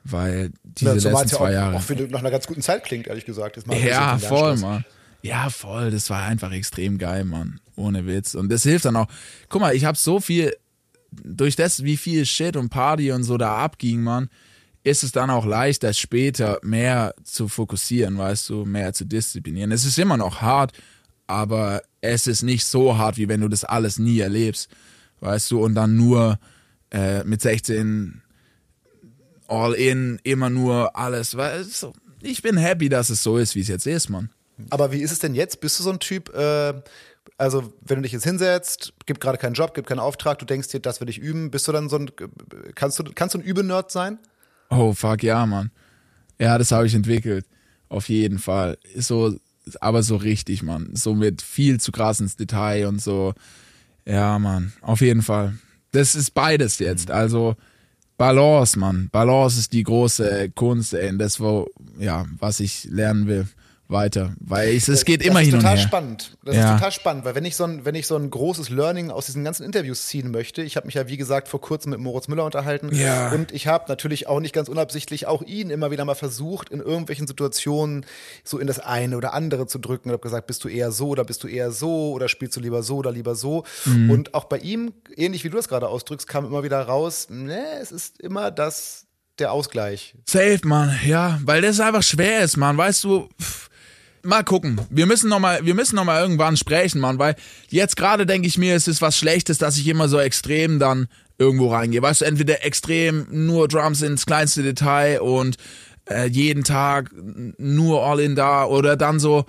weil 0.05 0.53
diese 0.63 0.97
ja, 0.97 1.11
letzten 1.11 1.29
zwei 1.29 1.49
auch, 1.49 1.53
Jahre. 1.53 1.77
Auch 1.77 1.83
für 1.83 1.95
nach 1.95 2.21
einer 2.21 2.31
ganz 2.31 2.47
guten 2.47 2.63
Zeit 2.63 2.85
klingt, 2.85 3.07
ehrlich 3.07 3.25
gesagt. 3.25 3.59
ja, 3.67 4.19
voll, 4.19 4.57
Mann. 4.59 4.85
Ja, 5.23 5.49
voll. 5.49 5.91
Das 5.91 6.11
war 6.11 6.23
einfach 6.23 6.53
extrem 6.53 6.99
geil, 6.99 7.25
Mann. 7.25 7.59
Ohne 7.77 8.07
Witz. 8.07 8.35
Und 8.35 8.51
das 8.51 8.63
hilft 8.63 8.85
dann 8.85 8.97
auch. 8.97 9.07
Guck 9.49 9.63
mal, 9.63 9.75
ich 9.75 9.87
habe 9.87 9.97
so 9.97 10.21
viel, 10.21 10.55
durch 11.11 11.57
das, 11.57 11.83
wie 11.83 11.97
viel 11.97 12.27
Shit 12.27 12.57
und 12.57 12.69
Party 12.69 13.11
und 13.11 13.25
so 13.25 13.39
da 13.39 13.57
abging, 13.57 14.03
Mann, 14.03 14.29
ist 14.83 15.03
es 15.03 15.13
dann 15.13 15.31
auch 15.31 15.47
leichter, 15.47 15.95
später 15.95 16.59
mehr 16.63 17.15
zu 17.25 17.49
fokussieren, 17.49 18.19
weißt 18.19 18.51
du, 18.51 18.67
mehr 18.67 18.93
zu 18.93 19.07
disziplinieren. 19.07 19.73
Es 19.73 19.87
ist 19.87 19.99
immer 19.99 20.19
noch 20.19 20.43
hart, 20.43 20.73
aber 21.27 21.83
es 22.03 22.27
ist 22.27 22.43
nicht 22.43 22.67
so 22.67 22.99
hart, 22.99 23.17
wie 23.17 23.29
wenn 23.29 23.41
du 23.41 23.49
das 23.49 23.65
alles 23.65 23.99
nie 23.99 24.19
erlebst, 24.19 24.69
weißt 25.21 25.51
du, 25.51 25.65
und 25.65 25.75
dann 25.75 25.97
nur 25.97 26.39
äh, 26.91 27.25
mit 27.25 27.41
16 27.41 28.21
all 29.49 29.75
in, 29.75 30.21
immer 30.25 30.51
nur 30.51 30.97
alles, 30.97 31.37
weißt 31.37 31.89
ich 32.23 32.41
bin 32.43 32.57
happy, 32.57 32.89
dass 32.89 33.11
es 33.11 33.23
so 33.23 33.37
ist, 33.37 33.55
wie 33.55 33.61
es 33.61 33.69
jetzt 33.69 33.87
ist, 33.87 34.09
Mann. 34.09 34.31
Aber 34.71 34.93
wie 34.93 35.03
ist 35.03 35.13
es 35.13 35.19
denn 35.19 35.35
jetzt? 35.35 35.61
Bist 35.61 35.79
du 35.79 35.83
so 35.83 35.91
ein 35.91 35.99
Typ, 35.99 36.35
äh, 36.35 36.75
also 37.37 37.73
wenn 37.83 37.97
du 37.97 38.03
dich 38.03 38.13
jetzt 38.13 38.25
hinsetzt, 38.25 38.95
gibt 39.07 39.21
gerade 39.21 39.39
keinen 39.39 39.55
Job, 39.55 39.75
gibt 39.75 39.89
keinen 39.89 39.99
Auftrag, 39.99 40.39
du 40.39 40.47
denkst 40.47 40.69
dir, 40.69 40.81
das 40.81 41.01
will 41.01 41.09
ich 41.09 41.19
üben, 41.19 41.51
bist 41.51 41.69
du 41.69 41.73
dann 41.73 41.89
so 41.89 41.97
ein, 41.97 42.11
kannst 42.75 42.99
du, 42.99 43.05
kannst 43.15 43.35
du 43.35 43.39
ein 43.39 43.45
Übenerd 43.45 43.91
sein? 43.91 44.19
Oh, 44.71 44.93
fuck, 44.95 45.23
ja, 45.23 45.45
Mann. 45.45 45.71
Ja, 46.39 46.59
das 46.59 46.73
habe 46.73 46.87
ich 46.87 46.95
entwickelt. 46.95 47.47
Auf 47.89 48.09
jeden 48.09 48.39
Fall. 48.39 48.79
So, 48.97 49.37
aber 49.81 50.03
so 50.03 50.17
richtig, 50.17 50.63
Mann. 50.63 50.91
So 50.95 51.15
mit 51.15 51.43
viel 51.43 51.81
zu 51.81 51.93
krass 51.93 52.21
ins 52.21 52.37
Detail 52.37 52.87
und 52.87 53.01
so. 53.01 53.35
Ja, 54.05 54.39
Mann. 54.39 54.73
Auf 54.81 55.01
jeden 55.01 55.23
Fall. 55.23 55.55
Das 55.93 56.15
ist 56.15 56.33
beides 56.33 56.79
jetzt. 56.79 57.09
Mhm. 57.09 57.15
Also, 57.15 57.57
Balance, 58.17 58.79
Mann. 58.79 59.09
Balance 59.11 59.59
ist 59.59 59.73
die 59.73 59.83
große 59.83 60.51
Kunst, 60.51 60.95
ey. 60.95 61.17
Das, 61.17 61.41
wo, 61.41 61.69
ja, 61.99 62.27
was 62.39 62.61
ich 62.61 62.85
lernen 62.85 63.27
will 63.27 63.47
weiter, 63.87 64.35
weil 64.41 64.75
es, 64.75 64.89
es 64.89 65.05
geht 65.05 65.21
das 65.21 65.29
immer 65.29 65.41
hin 65.41 65.55
und 65.55 65.63
her. 65.63 65.73
Das 65.73 65.81
ist 65.81 65.85
total 65.85 66.01
spannend. 66.01 66.37
Das 66.43 66.57
ja. 66.57 66.65
ist 66.65 66.79
total 66.79 66.93
spannend, 66.93 67.25
weil 67.25 67.35
wenn 67.35 67.45
ich 67.45 67.55
so 67.55 67.65
ein, 67.65 67.85
wenn 67.85 67.95
ich 67.95 68.07
so 68.07 68.17
ein 68.17 68.31
großes 68.31 68.71
Learning 68.71 69.11
aus 69.11 69.27
diesen 69.27 69.45
ganzen 69.45 69.65
Interviews 69.65 70.07
ziehen 70.07 70.31
möchte, 70.31 70.63
ich 70.63 70.77
habe 70.77 70.87
mich 70.87 70.95
ja 70.95 71.07
wie 71.07 71.17
gesagt 71.17 71.49
vor 71.49 71.61
kurzem 71.61 71.91
mit 71.91 72.01
Moritz 72.01 72.29
Müller 72.29 72.45
unterhalten 72.45 72.95
ja. 72.95 73.31
und 73.33 73.53
ich 73.53 73.67
habe 73.67 73.85
natürlich 73.89 74.27
auch 74.27 74.41
nicht 74.41 74.55
ganz 74.55 74.69
unabsichtlich 74.69 75.27
auch 75.27 75.43
ihn 75.43 75.71
immer 75.71 75.91
wieder 75.91 76.05
mal 76.05 76.15
versucht 76.15 76.71
in 76.71 76.81
irgendwelchen 76.81 77.27
Situationen 77.27 78.07
so 78.43 78.59
in 78.59 78.67
das 78.67 78.79
eine 78.79 79.17
oder 79.19 79.35
andere 79.35 79.67
zu 79.67 79.79
drücken 79.79 80.09
und 80.09 80.15
habe 80.15 80.23
gesagt, 80.23 80.47
bist 80.47 80.65
du 80.65 80.69
eher 80.69 80.91
so 80.91 81.09
oder 81.09 81.25
bist 81.25 81.45
du 81.45 81.49
eher 81.49 81.71
so 81.71 82.13
oder 82.13 82.29
spielst 82.29 82.57
du 82.57 82.61
lieber 82.61 82.83
so 82.83 82.97
oder 82.97 83.13
lieber 83.13 83.35
so 83.35 83.65
mhm. 83.85 84.11
und 84.11 84.35
auch 84.35 84.45
bei 84.45 84.59
ihm 84.59 84.95
ähnlich 85.15 85.45
wie 85.45 85.51
du 85.51 85.57
das 85.57 85.69
gerade 85.69 85.89
ausdrückst, 85.89 86.27
kam 86.27 86.47
immer 86.47 86.63
wieder 86.63 86.81
raus, 86.81 87.29
ne, 87.29 87.63
es 87.81 87.93
ist 87.93 88.21
immer 88.21 88.51
das 88.51 89.07
der 89.39 89.53
Ausgleich. 89.53 90.15
Safe, 90.27 90.61
Mann, 90.63 90.97
ja, 91.05 91.41
weil 91.45 91.63
das 91.63 91.81
einfach 91.81 92.03
schwer 92.03 92.43
ist, 92.43 92.57
Mann, 92.57 92.77
weißt 92.77 93.05
du, 93.05 93.29
pff, 93.41 93.69
mal 94.25 94.45
gucken. 94.45 94.81
Wir 94.91 95.07
müssen 95.07 95.29
noch 95.29 95.39
mal, 95.39 95.65
wir 95.65 95.75
müssen 95.75 95.97
noch 95.97 96.07
irgendwann 96.07 96.57
sprechen, 96.57 97.01
Mann, 97.01 97.19
weil 97.19 97.37
jetzt 97.69 97.97
gerade 97.97 98.27
denke 98.27 98.49
ich 98.49 98.59
mir, 98.59 98.75
es 98.75 98.89
ist 98.89 99.03
was 99.03 99.17
Schlechtes, 99.17 99.59
dass 99.59 99.77
ich 99.77 99.87
immer 99.87 100.09
so 100.09 100.19
extrem 100.19 100.79
dann 100.79 101.09
irgendwo 101.39 101.73
reingehe. 101.73 102.03
Weißt 102.03 102.21
du, 102.21 102.25
entweder 102.25 102.65
extrem 102.65 103.27
nur 103.31 103.69
Drums 103.69 104.03
ins 104.03 104.27
kleinste 104.27 104.63
Detail 104.63 105.21
und 105.21 105.57
äh, 106.09 106.27
jeden 106.29 106.65
Tag 106.65 107.11
nur 107.59 108.05
all 108.05 108.21
in 108.21 108.37
da 108.37 108.65
oder 108.65 108.97
dann 108.97 109.19
so, 109.19 109.45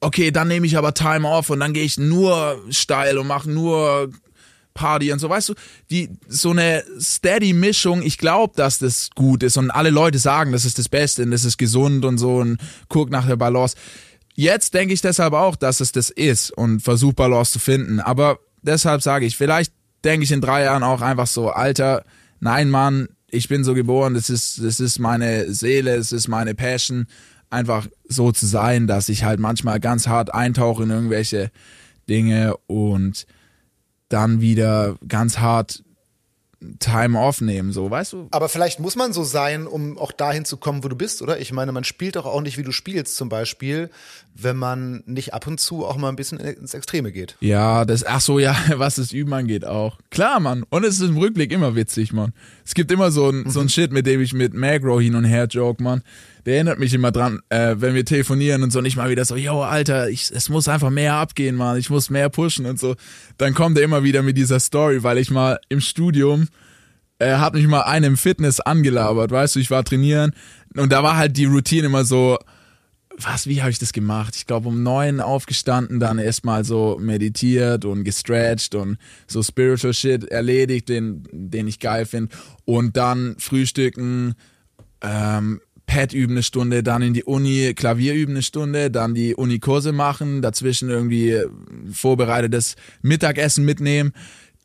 okay, 0.00 0.30
dann 0.30 0.48
nehme 0.48 0.66
ich 0.66 0.76
aber 0.76 0.94
Time 0.94 1.28
off 1.28 1.50
und 1.50 1.60
dann 1.60 1.72
gehe 1.72 1.84
ich 1.84 1.98
nur 1.98 2.60
steil 2.70 3.18
und 3.18 3.26
mache 3.26 3.50
nur 3.50 4.10
Party 4.74 5.12
und 5.12 5.18
so, 5.18 5.28
weißt 5.28 5.50
du, 5.50 5.54
die 5.90 6.10
so 6.28 6.50
eine 6.50 6.82
steady 6.98 7.52
Mischung, 7.52 8.02
ich 8.02 8.18
glaube, 8.18 8.54
dass 8.56 8.78
das 8.78 9.10
gut 9.14 9.42
ist 9.42 9.56
und 9.56 9.70
alle 9.70 9.90
Leute 9.90 10.18
sagen, 10.18 10.52
das 10.52 10.64
ist 10.64 10.78
das 10.78 10.88
Beste 10.88 11.22
und 11.22 11.30
das 11.30 11.44
ist 11.44 11.58
gesund 11.58 12.04
und 12.04 12.18
so 12.18 12.36
und 12.36 12.58
guck 12.88 13.10
nach 13.10 13.26
der 13.26 13.36
Balance. 13.36 13.76
Jetzt 14.34 14.74
denke 14.74 14.94
ich 14.94 15.00
deshalb 15.00 15.34
auch, 15.34 15.56
dass 15.56 15.80
es 15.80 15.92
das 15.92 16.10
ist 16.10 16.50
und 16.50 16.80
versuche 16.80 17.14
Balance 17.14 17.52
zu 17.52 17.58
finden. 17.58 18.00
Aber 18.00 18.38
deshalb 18.62 19.02
sage 19.02 19.26
ich, 19.26 19.36
vielleicht 19.36 19.72
denke 20.04 20.24
ich 20.24 20.32
in 20.32 20.40
drei 20.40 20.64
Jahren 20.64 20.82
auch 20.82 21.02
einfach 21.02 21.26
so, 21.26 21.50
Alter, 21.50 22.04
nein, 22.40 22.70
Mann, 22.70 23.08
ich 23.28 23.48
bin 23.48 23.64
so 23.64 23.74
geboren, 23.74 24.14
das 24.14 24.30
ist, 24.30 24.62
das 24.62 24.80
ist 24.80 24.98
meine 24.98 25.52
Seele, 25.52 25.94
es 25.94 26.12
ist 26.12 26.28
meine 26.28 26.54
Passion, 26.54 27.06
einfach 27.50 27.86
so 28.08 28.32
zu 28.32 28.46
sein, 28.46 28.86
dass 28.86 29.08
ich 29.08 29.24
halt 29.24 29.38
manchmal 29.38 29.80
ganz 29.80 30.06
hart 30.06 30.34
eintauche 30.34 30.82
in 30.82 30.90
irgendwelche 30.90 31.50
Dinge 32.08 32.56
und 32.66 33.26
dann 34.08 34.40
wieder 34.40 34.96
ganz 35.06 35.38
hart 35.38 35.82
Time 36.78 37.18
off 37.18 37.40
nehmen, 37.40 37.72
so, 37.72 37.90
weißt 37.90 38.12
du? 38.12 38.28
Aber 38.30 38.48
vielleicht 38.48 38.80
muss 38.80 38.96
man 38.96 39.12
so 39.12 39.24
sein, 39.24 39.66
um 39.66 39.98
auch 39.98 40.12
dahin 40.12 40.44
zu 40.44 40.56
kommen, 40.56 40.84
wo 40.84 40.88
du 40.88 40.96
bist, 40.96 41.22
oder? 41.22 41.40
Ich 41.40 41.52
meine, 41.52 41.72
man 41.72 41.84
spielt 41.84 42.16
doch 42.16 42.26
auch 42.26 42.40
nicht, 42.40 42.58
wie 42.58 42.62
du 42.62 42.72
spielst, 42.72 43.16
zum 43.16 43.28
Beispiel, 43.28 43.90
wenn 44.34 44.56
man 44.56 45.02
nicht 45.06 45.34
ab 45.34 45.46
und 45.46 45.58
zu 45.58 45.84
auch 45.84 45.96
mal 45.96 46.08
ein 46.08 46.16
bisschen 46.16 46.38
ins 46.38 46.74
Extreme 46.74 47.12
geht. 47.12 47.36
Ja, 47.40 47.84
das, 47.84 48.04
ach 48.04 48.20
so, 48.20 48.38
ja, 48.38 48.56
was 48.76 48.96
das 48.96 49.12
Üben 49.12 49.32
angeht 49.32 49.64
auch. 49.64 49.98
Klar, 50.10 50.40
Mann. 50.40 50.64
Und 50.70 50.84
es 50.84 51.00
ist 51.00 51.08
im 51.08 51.16
Rückblick 51.16 51.52
immer 51.52 51.74
witzig, 51.74 52.12
Mann. 52.12 52.32
Es 52.64 52.74
gibt 52.74 52.90
immer 52.90 53.10
so 53.10 53.28
ein, 53.28 53.50
so 53.50 53.60
ein 53.60 53.68
Shit, 53.68 53.92
mit 53.92 54.06
dem 54.06 54.20
ich 54.20 54.32
mit 54.32 54.54
Magro 54.54 55.00
hin 55.00 55.14
und 55.14 55.24
her 55.24 55.46
joke, 55.46 55.82
Mann. 55.82 56.02
Der 56.44 56.56
erinnert 56.56 56.78
mich 56.78 56.92
immer 56.92 57.12
dran, 57.12 57.40
äh, 57.50 57.76
wenn 57.78 57.94
wir 57.94 58.04
telefonieren 58.04 58.62
und 58.62 58.72
so, 58.72 58.80
nicht 58.80 58.96
mal 58.96 59.10
wieder 59.10 59.24
so, 59.24 59.36
yo, 59.36 59.62
Alter, 59.62 60.08
ich, 60.08 60.30
es 60.30 60.48
muss 60.48 60.68
einfach 60.68 60.90
mehr 60.90 61.14
abgehen, 61.14 61.54
Mann. 61.54 61.78
Ich 61.78 61.90
muss 61.90 62.10
mehr 62.10 62.28
pushen 62.28 62.66
und 62.66 62.80
so. 62.80 62.96
Dann 63.38 63.54
kommt 63.54 63.78
er 63.78 63.84
immer 63.84 64.02
wieder 64.02 64.22
mit 64.22 64.36
dieser 64.36 64.58
Story, 64.58 65.02
weil 65.02 65.18
ich 65.18 65.30
mal 65.30 65.60
im 65.68 65.80
Studium 65.80 66.48
er 67.22 67.40
hat 67.40 67.54
mich 67.54 67.66
mal 67.68 67.82
einem 67.82 68.16
Fitness 68.16 68.58
angelabert, 68.58 69.30
weißt 69.30 69.54
du, 69.54 69.60
ich 69.60 69.70
war 69.70 69.84
trainieren 69.84 70.32
und 70.76 70.90
da 70.90 71.04
war 71.04 71.16
halt 71.16 71.36
die 71.36 71.44
Routine 71.44 71.86
immer 71.86 72.04
so, 72.04 72.36
was, 73.16 73.46
wie 73.46 73.60
habe 73.60 73.70
ich 73.70 73.78
das 73.78 73.92
gemacht? 73.92 74.34
Ich 74.36 74.46
glaube 74.46 74.68
um 74.68 74.82
neun 74.82 75.20
aufgestanden, 75.20 76.00
dann 76.00 76.18
erstmal 76.18 76.64
so 76.64 76.98
meditiert 77.00 77.84
und 77.84 78.04
gestretched 78.04 78.74
und 78.74 78.98
so 79.26 79.42
spiritual 79.42 79.94
shit 79.94 80.24
erledigt, 80.24 80.88
den, 80.88 81.22
den 81.30 81.68
ich 81.68 81.78
geil 81.78 82.06
finde. 82.06 82.34
Und 82.64 82.96
dann 82.96 83.36
frühstücken, 83.38 84.34
ähm, 85.02 85.60
Pad 85.92 86.14
üben 86.14 86.34
eine 86.34 86.42
Stunde, 86.42 86.82
dann 86.82 87.02
in 87.02 87.12
die 87.12 87.24
Uni 87.24 87.74
Klavier 87.74 88.14
üben 88.14 88.32
eine 88.32 88.42
Stunde, 88.42 88.90
dann 88.90 89.14
die 89.14 89.34
Uni-Kurse 89.34 89.92
machen, 89.92 90.40
dazwischen 90.40 90.88
irgendwie 90.88 91.42
vorbereitetes 91.92 92.76
Mittagessen 93.02 93.64
mitnehmen 93.64 94.12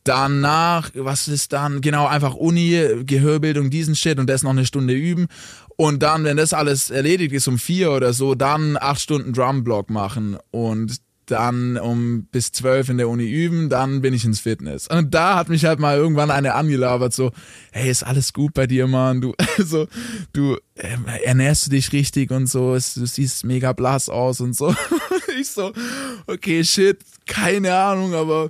Danach, 0.07 0.89
was 0.93 1.27
ist 1.27 1.51
dann? 1.51 1.81
Genau, 1.81 2.07
einfach 2.07 2.33
Uni, 2.33 2.81
Gehörbildung, 3.05 3.69
diesen 3.69 3.93
Shit 3.93 4.19
und 4.19 4.29
das 4.29 4.41
noch 4.41 4.51
eine 4.51 4.65
Stunde 4.65 4.93
üben. 4.93 5.27
Und 5.75 6.01
dann, 6.01 6.23
wenn 6.23 6.37
das 6.37 6.53
alles 6.53 6.89
erledigt 6.89 7.33
ist 7.33 7.49
um 7.49 7.59
vier 7.59 7.91
oder 7.91 8.13
so, 8.13 8.33
dann 8.33 8.77
acht 8.79 9.01
Stunden 9.01 9.33
Drumblock 9.33 9.89
machen 9.89 10.37
und 10.49 10.95
dann 11.27 11.77
um 11.77 12.25
bis 12.31 12.51
zwölf 12.51 12.89
in 12.89 12.97
der 12.97 13.09
Uni 13.09 13.25
üben, 13.25 13.69
dann 13.69 14.01
bin 14.01 14.13
ich 14.13 14.25
ins 14.25 14.39
Fitness. 14.39 14.87
Und 14.87 15.13
da 15.13 15.35
hat 15.35 15.49
mich 15.49 15.65
halt 15.65 15.79
mal 15.79 15.97
irgendwann 15.97 16.31
eine 16.31 16.55
angelabert, 16.55 17.13
so, 17.13 17.31
hey, 17.71 17.89
ist 17.89 18.03
alles 18.03 18.33
gut 18.33 18.53
bei 18.53 18.65
dir, 18.65 18.87
Mann? 18.87 19.21
Du, 19.21 19.33
so, 19.57 19.87
du 20.33 20.57
äh, 20.75 20.97
ernährst 21.23 21.67
du 21.67 21.71
dich 21.71 21.91
richtig 21.91 22.31
und 22.31 22.47
so, 22.47 22.75
es, 22.75 22.95
du 22.95 23.05
siehst 23.05 23.45
mega 23.45 23.73
blass 23.73 24.09
aus 24.09 24.39
und 24.39 24.55
so. 24.55 24.73
ich 25.39 25.49
so, 25.49 25.73
okay, 26.27 26.63
shit, 26.63 26.99
keine 27.25 27.75
Ahnung, 27.75 28.13
aber 28.13 28.49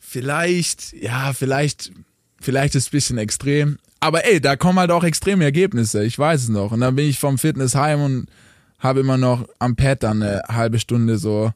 vielleicht, 0.00 0.92
ja, 0.92 1.32
vielleicht, 1.32 1.92
vielleicht 2.40 2.76
ist 2.76 2.92
bisschen 2.92 3.18
extrem. 3.18 3.78
Aber 3.98 4.24
ey, 4.24 4.40
da 4.40 4.56
kommen 4.56 4.78
halt 4.78 4.90
auch 4.90 5.04
extreme 5.04 5.44
Ergebnisse, 5.44 6.04
ich 6.04 6.18
weiß 6.18 6.44
es 6.44 6.48
noch. 6.48 6.72
Und 6.72 6.80
dann 6.80 6.96
bin 6.96 7.08
ich 7.08 7.18
vom 7.18 7.38
Fitness 7.38 7.74
heim 7.74 8.02
und 8.02 8.26
habe 8.78 9.00
immer 9.00 9.16
noch 9.16 9.46
am 9.58 9.76
Pad 9.76 10.02
dann 10.02 10.22
eine 10.22 10.42
halbe 10.48 10.78
Stunde 10.78 11.18
so, 11.18 11.52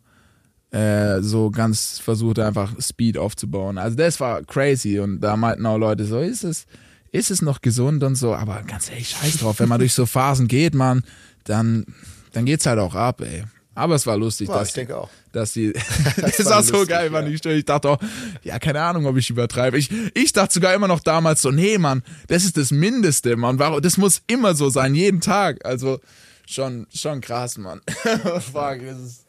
äh, 0.70 1.20
so 1.20 1.50
ganz 1.50 1.98
versucht 1.98 2.38
einfach 2.38 2.72
Speed 2.80 3.18
aufzubauen. 3.18 3.78
Also 3.78 3.96
das 3.96 4.20
war 4.20 4.42
crazy 4.42 4.98
und 4.98 5.20
da 5.20 5.36
meinten 5.36 5.66
auch 5.66 5.78
Leute 5.78 6.04
so, 6.04 6.20
ist 6.20 6.44
es, 6.44 6.66
ist 7.12 7.30
es 7.30 7.42
noch 7.42 7.60
gesund 7.60 8.02
und 8.02 8.16
so, 8.16 8.34
aber 8.34 8.62
ganz 8.62 8.90
ehrlich, 8.90 9.10
scheiß 9.10 9.38
drauf, 9.38 9.60
wenn 9.60 9.68
man 9.68 9.78
durch 9.78 9.94
so 9.94 10.06
Phasen 10.06 10.48
geht, 10.48 10.74
man, 10.74 11.04
dann, 11.44 11.86
dann 12.32 12.44
geht's 12.44 12.66
halt 12.66 12.78
auch 12.78 12.94
ab, 12.94 13.20
ey. 13.20 13.44
Aber 13.76 13.94
es 13.94 14.06
war 14.06 14.16
lustig. 14.16 14.48
Ja, 14.48 14.58
dass, 14.58 14.68
ich 14.68 14.74
denke 14.74 14.96
auch. 14.96 15.10
Dass 15.32 15.52
die, 15.52 15.72
das, 16.16 16.38
das 16.38 16.46
war 16.46 16.62
so 16.62 16.72
lustig, 16.72 16.88
geil, 16.88 17.10
Mann. 17.10 17.30
Ja. 17.30 17.50
Ich 17.50 17.64
dachte 17.64 17.90
auch, 17.90 17.98
ja, 18.42 18.58
keine 18.58 18.80
Ahnung, 18.80 19.04
ob 19.04 19.18
ich 19.18 19.28
übertreibe. 19.28 19.76
Ich, 19.76 19.90
ich 20.14 20.32
dachte 20.32 20.54
sogar 20.54 20.74
immer 20.74 20.88
noch 20.88 21.00
damals 21.00 21.42
so, 21.42 21.50
nee, 21.50 21.76
Mann, 21.76 22.02
das 22.28 22.44
ist 22.44 22.56
das 22.56 22.70
Mindeste, 22.70 23.36
Mann. 23.36 23.58
Das 23.82 23.98
muss 23.98 24.22
immer 24.26 24.54
so 24.54 24.70
sein, 24.70 24.94
jeden 24.94 25.20
Tag. 25.20 25.64
Also, 25.64 26.00
schon, 26.46 26.86
schon 26.92 27.20
krass, 27.20 27.58
Mann. 27.58 27.82
Fuck, 27.92 28.80
das 28.80 28.98
ist, 28.98 29.25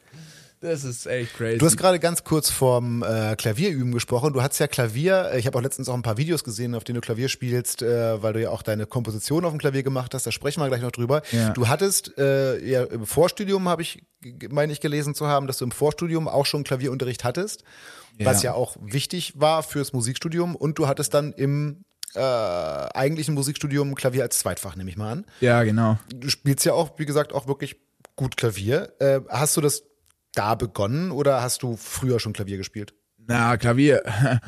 das 0.60 0.84
ist 0.84 1.06
echt 1.06 1.34
crazy. 1.34 1.58
Du 1.58 1.66
hast 1.66 1.76
gerade 1.76 2.00
ganz 2.00 2.24
kurz 2.24 2.50
vom 2.50 3.02
äh, 3.02 3.36
Klavierüben 3.36 3.92
gesprochen. 3.92 4.32
Du 4.32 4.42
hast 4.42 4.58
ja 4.58 4.66
Klavier, 4.66 5.32
ich 5.36 5.46
habe 5.46 5.56
auch 5.58 5.62
letztens 5.62 5.88
auch 5.88 5.94
ein 5.94 6.02
paar 6.02 6.16
Videos 6.16 6.42
gesehen, 6.42 6.74
auf 6.74 6.84
denen 6.84 6.96
du 6.96 7.00
Klavier 7.00 7.28
spielst, 7.28 7.82
äh, 7.82 8.22
weil 8.22 8.32
du 8.32 8.42
ja 8.42 8.50
auch 8.50 8.62
deine 8.62 8.86
Komposition 8.86 9.44
auf 9.44 9.52
dem 9.52 9.58
Klavier 9.58 9.82
gemacht 9.82 10.14
hast. 10.14 10.26
Da 10.26 10.32
sprechen 10.32 10.60
wir 10.60 10.68
gleich 10.68 10.82
noch 10.82 10.90
drüber. 10.90 11.22
Ja. 11.30 11.50
Du 11.50 11.68
hattest 11.68 12.16
äh, 12.18 12.58
ja 12.64 12.84
im 12.84 13.06
Vorstudium, 13.06 13.68
habe 13.68 13.82
ich, 13.82 14.02
meine 14.50 14.72
ich, 14.72 14.80
gelesen 14.80 15.14
zu 15.14 15.26
haben, 15.26 15.46
dass 15.46 15.58
du 15.58 15.64
im 15.64 15.70
Vorstudium 15.70 16.26
auch 16.26 16.46
schon 16.46 16.64
Klavierunterricht 16.64 17.24
hattest, 17.24 17.62
ja. 18.18 18.26
was 18.26 18.42
ja 18.42 18.54
auch 18.54 18.76
wichtig 18.80 19.34
war 19.36 19.62
fürs 19.62 19.92
Musikstudium. 19.92 20.56
Und 20.56 20.78
du 20.78 20.88
hattest 20.88 21.14
dann 21.14 21.32
im 21.32 21.84
äh, 22.14 22.20
eigentlichen 22.20 23.34
Musikstudium 23.34 23.94
Klavier 23.94 24.22
als 24.22 24.38
Zweitfach, 24.38 24.76
nehme 24.76 24.90
ich 24.90 24.96
mal 24.96 25.12
an. 25.12 25.26
Ja, 25.40 25.62
genau. 25.62 25.98
Du 26.12 26.28
spielst 26.28 26.64
ja 26.64 26.72
auch, 26.72 26.98
wie 26.98 27.06
gesagt, 27.06 27.32
auch 27.32 27.46
wirklich 27.46 27.76
gut 28.16 28.36
Klavier. 28.36 28.92
Äh, 28.98 29.20
hast 29.28 29.56
du 29.56 29.60
das 29.60 29.84
da 30.38 30.54
begonnen 30.54 31.10
oder 31.10 31.42
hast 31.42 31.64
du 31.64 31.76
früher 31.76 32.20
schon 32.20 32.32
Klavier 32.32 32.58
gespielt? 32.58 32.94
Na, 33.26 33.56
Klavier. 33.56 34.02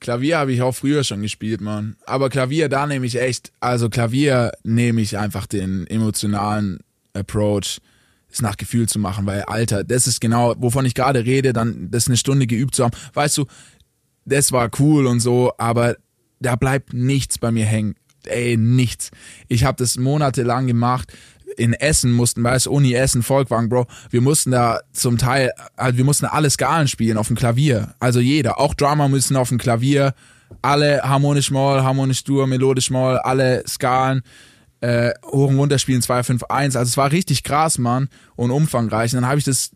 Klavier 0.00 0.38
habe 0.38 0.52
ich 0.52 0.62
auch 0.62 0.74
früher 0.74 1.02
schon 1.02 1.22
gespielt, 1.22 1.60
Mann. 1.60 1.96
Aber 2.06 2.28
Klavier, 2.28 2.68
da 2.68 2.86
nehme 2.86 3.06
ich 3.06 3.20
echt, 3.20 3.50
also 3.58 3.88
Klavier 3.88 4.52
nehme 4.62 5.00
ich 5.00 5.16
einfach 5.16 5.46
den 5.46 5.86
emotionalen 5.86 6.80
Approach, 7.14 7.80
es 8.30 8.42
nach 8.42 8.58
Gefühl 8.58 8.88
zu 8.88 8.98
machen, 8.98 9.24
weil 9.24 9.42
Alter, 9.42 9.82
das 9.84 10.06
ist 10.06 10.20
genau, 10.20 10.54
wovon 10.58 10.84
ich 10.84 10.94
gerade 10.94 11.24
rede, 11.24 11.54
dann 11.54 11.90
das 11.90 12.06
eine 12.06 12.18
Stunde 12.18 12.46
geübt 12.46 12.74
zu 12.74 12.84
haben. 12.84 12.96
Weißt 13.14 13.38
du, 13.38 13.46
das 14.26 14.52
war 14.52 14.70
cool 14.78 15.06
und 15.06 15.20
so, 15.20 15.52
aber 15.56 15.96
da 16.38 16.56
bleibt 16.56 16.92
nichts 16.92 17.38
bei 17.38 17.50
mir 17.50 17.64
hängen. 17.64 17.94
Ey, 18.26 18.58
nichts. 18.58 19.10
Ich 19.48 19.64
habe 19.64 19.78
das 19.78 19.96
monatelang 19.96 20.66
gemacht 20.66 21.12
in 21.58 21.72
Essen 21.72 22.12
mussten, 22.12 22.42
weißt 22.42 22.66
du, 22.66 22.72
Uni 22.72 22.94
Essen, 22.94 23.22
Volkwang, 23.22 23.68
Bro, 23.68 23.86
wir 24.10 24.20
mussten 24.20 24.52
da 24.52 24.80
zum 24.92 25.18
Teil, 25.18 25.52
also 25.76 25.96
wir 25.96 26.04
mussten 26.04 26.26
alle 26.26 26.50
Skalen 26.50 26.88
spielen 26.88 27.18
auf 27.18 27.26
dem 27.26 27.36
Klavier. 27.36 27.94
Also 27.98 28.20
jeder, 28.20 28.60
auch 28.60 28.74
Drummer 28.74 29.08
müssen 29.08 29.36
auf 29.36 29.48
dem 29.48 29.58
Klavier, 29.58 30.14
alle 30.62 31.02
harmonisch 31.02 31.50
Moll, 31.50 31.82
harmonisch 31.82 32.24
Dur, 32.24 32.46
melodisch 32.46 32.90
Moll, 32.90 33.18
alle 33.18 33.64
Skalen 33.66 34.22
äh, 34.80 35.12
hoch 35.24 35.48
und 35.48 35.58
runter 35.58 35.78
spielen 35.78 36.02
2, 36.02 36.22
5, 36.22 36.44
1. 36.44 36.76
Also 36.76 36.88
es 36.88 36.96
war 36.96 37.10
richtig 37.10 37.42
krass, 37.42 37.78
Mann, 37.78 38.08
und 38.36 38.50
umfangreich. 38.50 39.12
Und 39.12 39.22
dann 39.22 39.30
habe 39.30 39.38
ich 39.38 39.44
das 39.44 39.72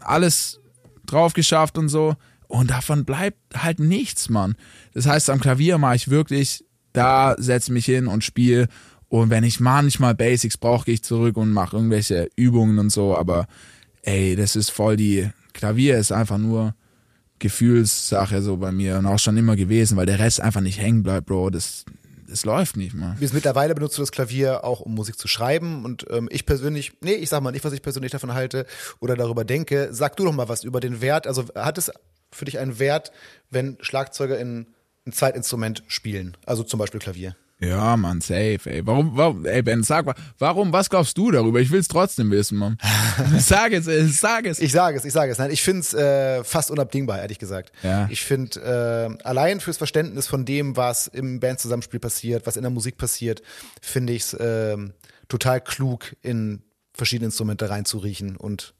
alles 0.00 0.60
drauf 1.04 1.32
geschafft 1.32 1.78
und 1.78 1.88
so. 1.88 2.16
Und 2.48 2.70
davon 2.70 3.04
bleibt 3.04 3.38
halt 3.56 3.80
nichts, 3.80 4.28
Mann. 4.28 4.56
Das 4.94 5.06
heißt, 5.06 5.30
am 5.30 5.40
Klavier 5.40 5.78
mache 5.78 5.96
ich 5.96 6.08
wirklich, 6.08 6.64
da 6.92 7.34
setze 7.38 7.72
mich 7.72 7.84
hin 7.84 8.06
und 8.06 8.24
spiele 8.24 8.68
und 9.08 9.30
wenn 9.30 9.44
ich 9.44 9.60
manchmal 9.60 10.14
Basics 10.14 10.56
brauche, 10.56 10.86
gehe 10.86 10.94
ich 10.94 11.04
zurück 11.04 11.36
und 11.36 11.52
mache 11.52 11.76
irgendwelche 11.76 12.28
Übungen 12.36 12.78
und 12.78 12.90
so. 12.90 13.16
Aber 13.16 13.46
ey, 14.02 14.36
das 14.36 14.56
ist 14.56 14.70
voll 14.70 14.96
die. 14.96 15.30
Klavier 15.52 15.96
ist 15.96 16.12
einfach 16.12 16.38
nur 16.38 16.74
Gefühlssache 17.38 18.42
so 18.42 18.56
bei 18.56 18.72
mir 18.72 18.98
und 18.98 19.06
auch 19.06 19.18
schon 19.18 19.36
immer 19.36 19.56
gewesen, 19.56 19.96
weil 19.96 20.06
der 20.06 20.18
Rest 20.18 20.40
einfach 20.40 20.60
nicht 20.60 20.80
hängen 20.80 21.02
bleibt, 21.02 21.26
Bro. 21.26 21.50
Das, 21.50 21.84
das 22.28 22.44
läuft 22.44 22.76
nicht 22.76 22.94
mal. 22.94 23.16
Bis 23.20 23.32
mittlerweile 23.32 23.74
benutzt 23.74 23.96
du 23.96 24.02
das 24.02 24.12
Klavier 24.12 24.64
auch, 24.64 24.80
um 24.80 24.94
Musik 24.94 25.18
zu 25.18 25.28
schreiben. 25.28 25.84
Und 25.84 26.06
ähm, 26.10 26.28
ich 26.32 26.44
persönlich, 26.44 26.92
nee, 27.00 27.14
ich 27.14 27.28
sag 27.28 27.42
mal 27.42 27.52
nicht, 27.52 27.64
was 27.64 27.72
ich 27.72 27.82
persönlich 27.82 28.12
davon 28.12 28.34
halte 28.34 28.66
oder 29.00 29.16
darüber 29.16 29.44
denke. 29.44 29.88
Sag 29.92 30.16
du 30.16 30.24
doch 30.24 30.32
mal 30.32 30.48
was 30.48 30.64
über 30.64 30.80
den 30.80 31.00
Wert. 31.00 31.26
Also 31.26 31.44
hat 31.54 31.78
es 31.78 31.92
für 32.32 32.44
dich 32.44 32.58
einen 32.58 32.78
Wert, 32.78 33.12
wenn 33.50 33.78
Schlagzeuger 33.80 34.38
in 34.38 34.66
ein 35.06 35.12
Zeitinstrument 35.12 35.84
spielen? 35.86 36.36
Also 36.44 36.64
zum 36.64 36.78
Beispiel 36.78 37.00
Klavier? 37.00 37.36
Ja, 37.58 37.96
Mann, 37.96 38.20
safe, 38.20 38.60
ey. 38.66 38.86
Warum, 38.86 39.16
warum, 39.16 39.46
ey, 39.46 39.62
Ben, 39.62 39.82
sag 39.82 40.04
mal, 40.04 40.14
warum, 40.38 40.72
was 40.72 40.90
glaubst 40.90 41.16
du 41.16 41.30
darüber? 41.30 41.58
Ich 41.58 41.70
will 41.70 41.80
es 41.80 41.88
trotzdem 41.88 42.30
wissen, 42.30 42.58
Mann. 42.58 42.76
sag 43.38 43.72
es, 43.72 43.86
ey, 43.86 44.06
sag 44.08 44.44
es. 44.44 44.58
Ich 44.58 44.72
sage 44.72 44.98
es, 44.98 45.06
ich 45.06 45.12
sage 45.12 45.32
es. 45.32 45.38
Nein, 45.38 45.50
ich 45.50 45.62
finde 45.62 45.80
es 45.80 45.94
äh, 45.94 46.44
fast 46.44 46.70
unabdingbar, 46.70 47.20
ehrlich 47.20 47.38
gesagt. 47.38 47.72
Ja. 47.82 48.08
Ich 48.10 48.22
finde, 48.22 48.60
äh, 49.18 49.24
allein 49.24 49.60
fürs 49.60 49.78
Verständnis 49.78 50.26
von 50.26 50.44
dem, 50.44 50.76
was 50.76 51.06
im 51.06 51.40
Bandzusammenspiel 51.40 51.98
passiert, 51.98 52.46
was 52.46 52.56
in 52.56 52.62
der 52.62 52.70
Musik 52.70 52.98
passiert, 52.98 53.40
finde 53.80 54.12
ich 54.12 54.22
es 54.22 54.34
äh, 54.34 54.76
total 55.28 55.62
klug, 55.62 56.14
in 56.20 56.62
verschiedene 56.92 57.26
Instrumente 57.26 57.70
reinzuriechen 57.70 58.36
und 58.36 58.74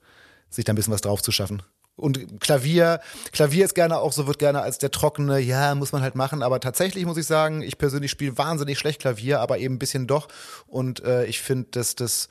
sich 0.50 0.66
da 0.66 0.72
ein 0.72 0.76
bisschen 0.76 0.92
was 0.92 1.00
drauf 1.00 1.22
zu 1.22 1.32
schaffen. 1.32 1.62
Und 1.96 2.40
Klavier, 2.40 3.00
Klavier 3.32 3.64
ist 3.64 3.74
gerne 3.74 3.98
auch 3.98 4.12
so, 4.12 4.26
wird 4.26 4.38
gerne 4.38 4.60
als 4.60 4.76
der 4.76 4.90
trockene, 4.90 5.40
ja, 5.40 5.74
muss 5.74 5.92
man 5.92 6.02
halt 6.02 6.14
machen. 6.14 6.42
Aber 6.42 6.60
tatsächlich 6.60 7.06
muss 7.06 7.16
ich 7.16 7.26
sagen, 7.26 7.62
ich 7.62 7.78
persönlich 7.78 8.10
spiele 8.10 8.36
wahnsinnig 8.36 8.78
schlecht 8.78 9.00
Klavier, 9.00 9.40
aber 9.40 9.58
eben 9.58 9.76
ein 9.76 9.78
bisschen 9.78 10.06
doch. 10.06 10.28
Und 10.66 11.02
äh, 11.04 11.24
ich 11.24 11.40
finde, 11.40 11.68
dass 11.70 11.94
das 11.94 12.28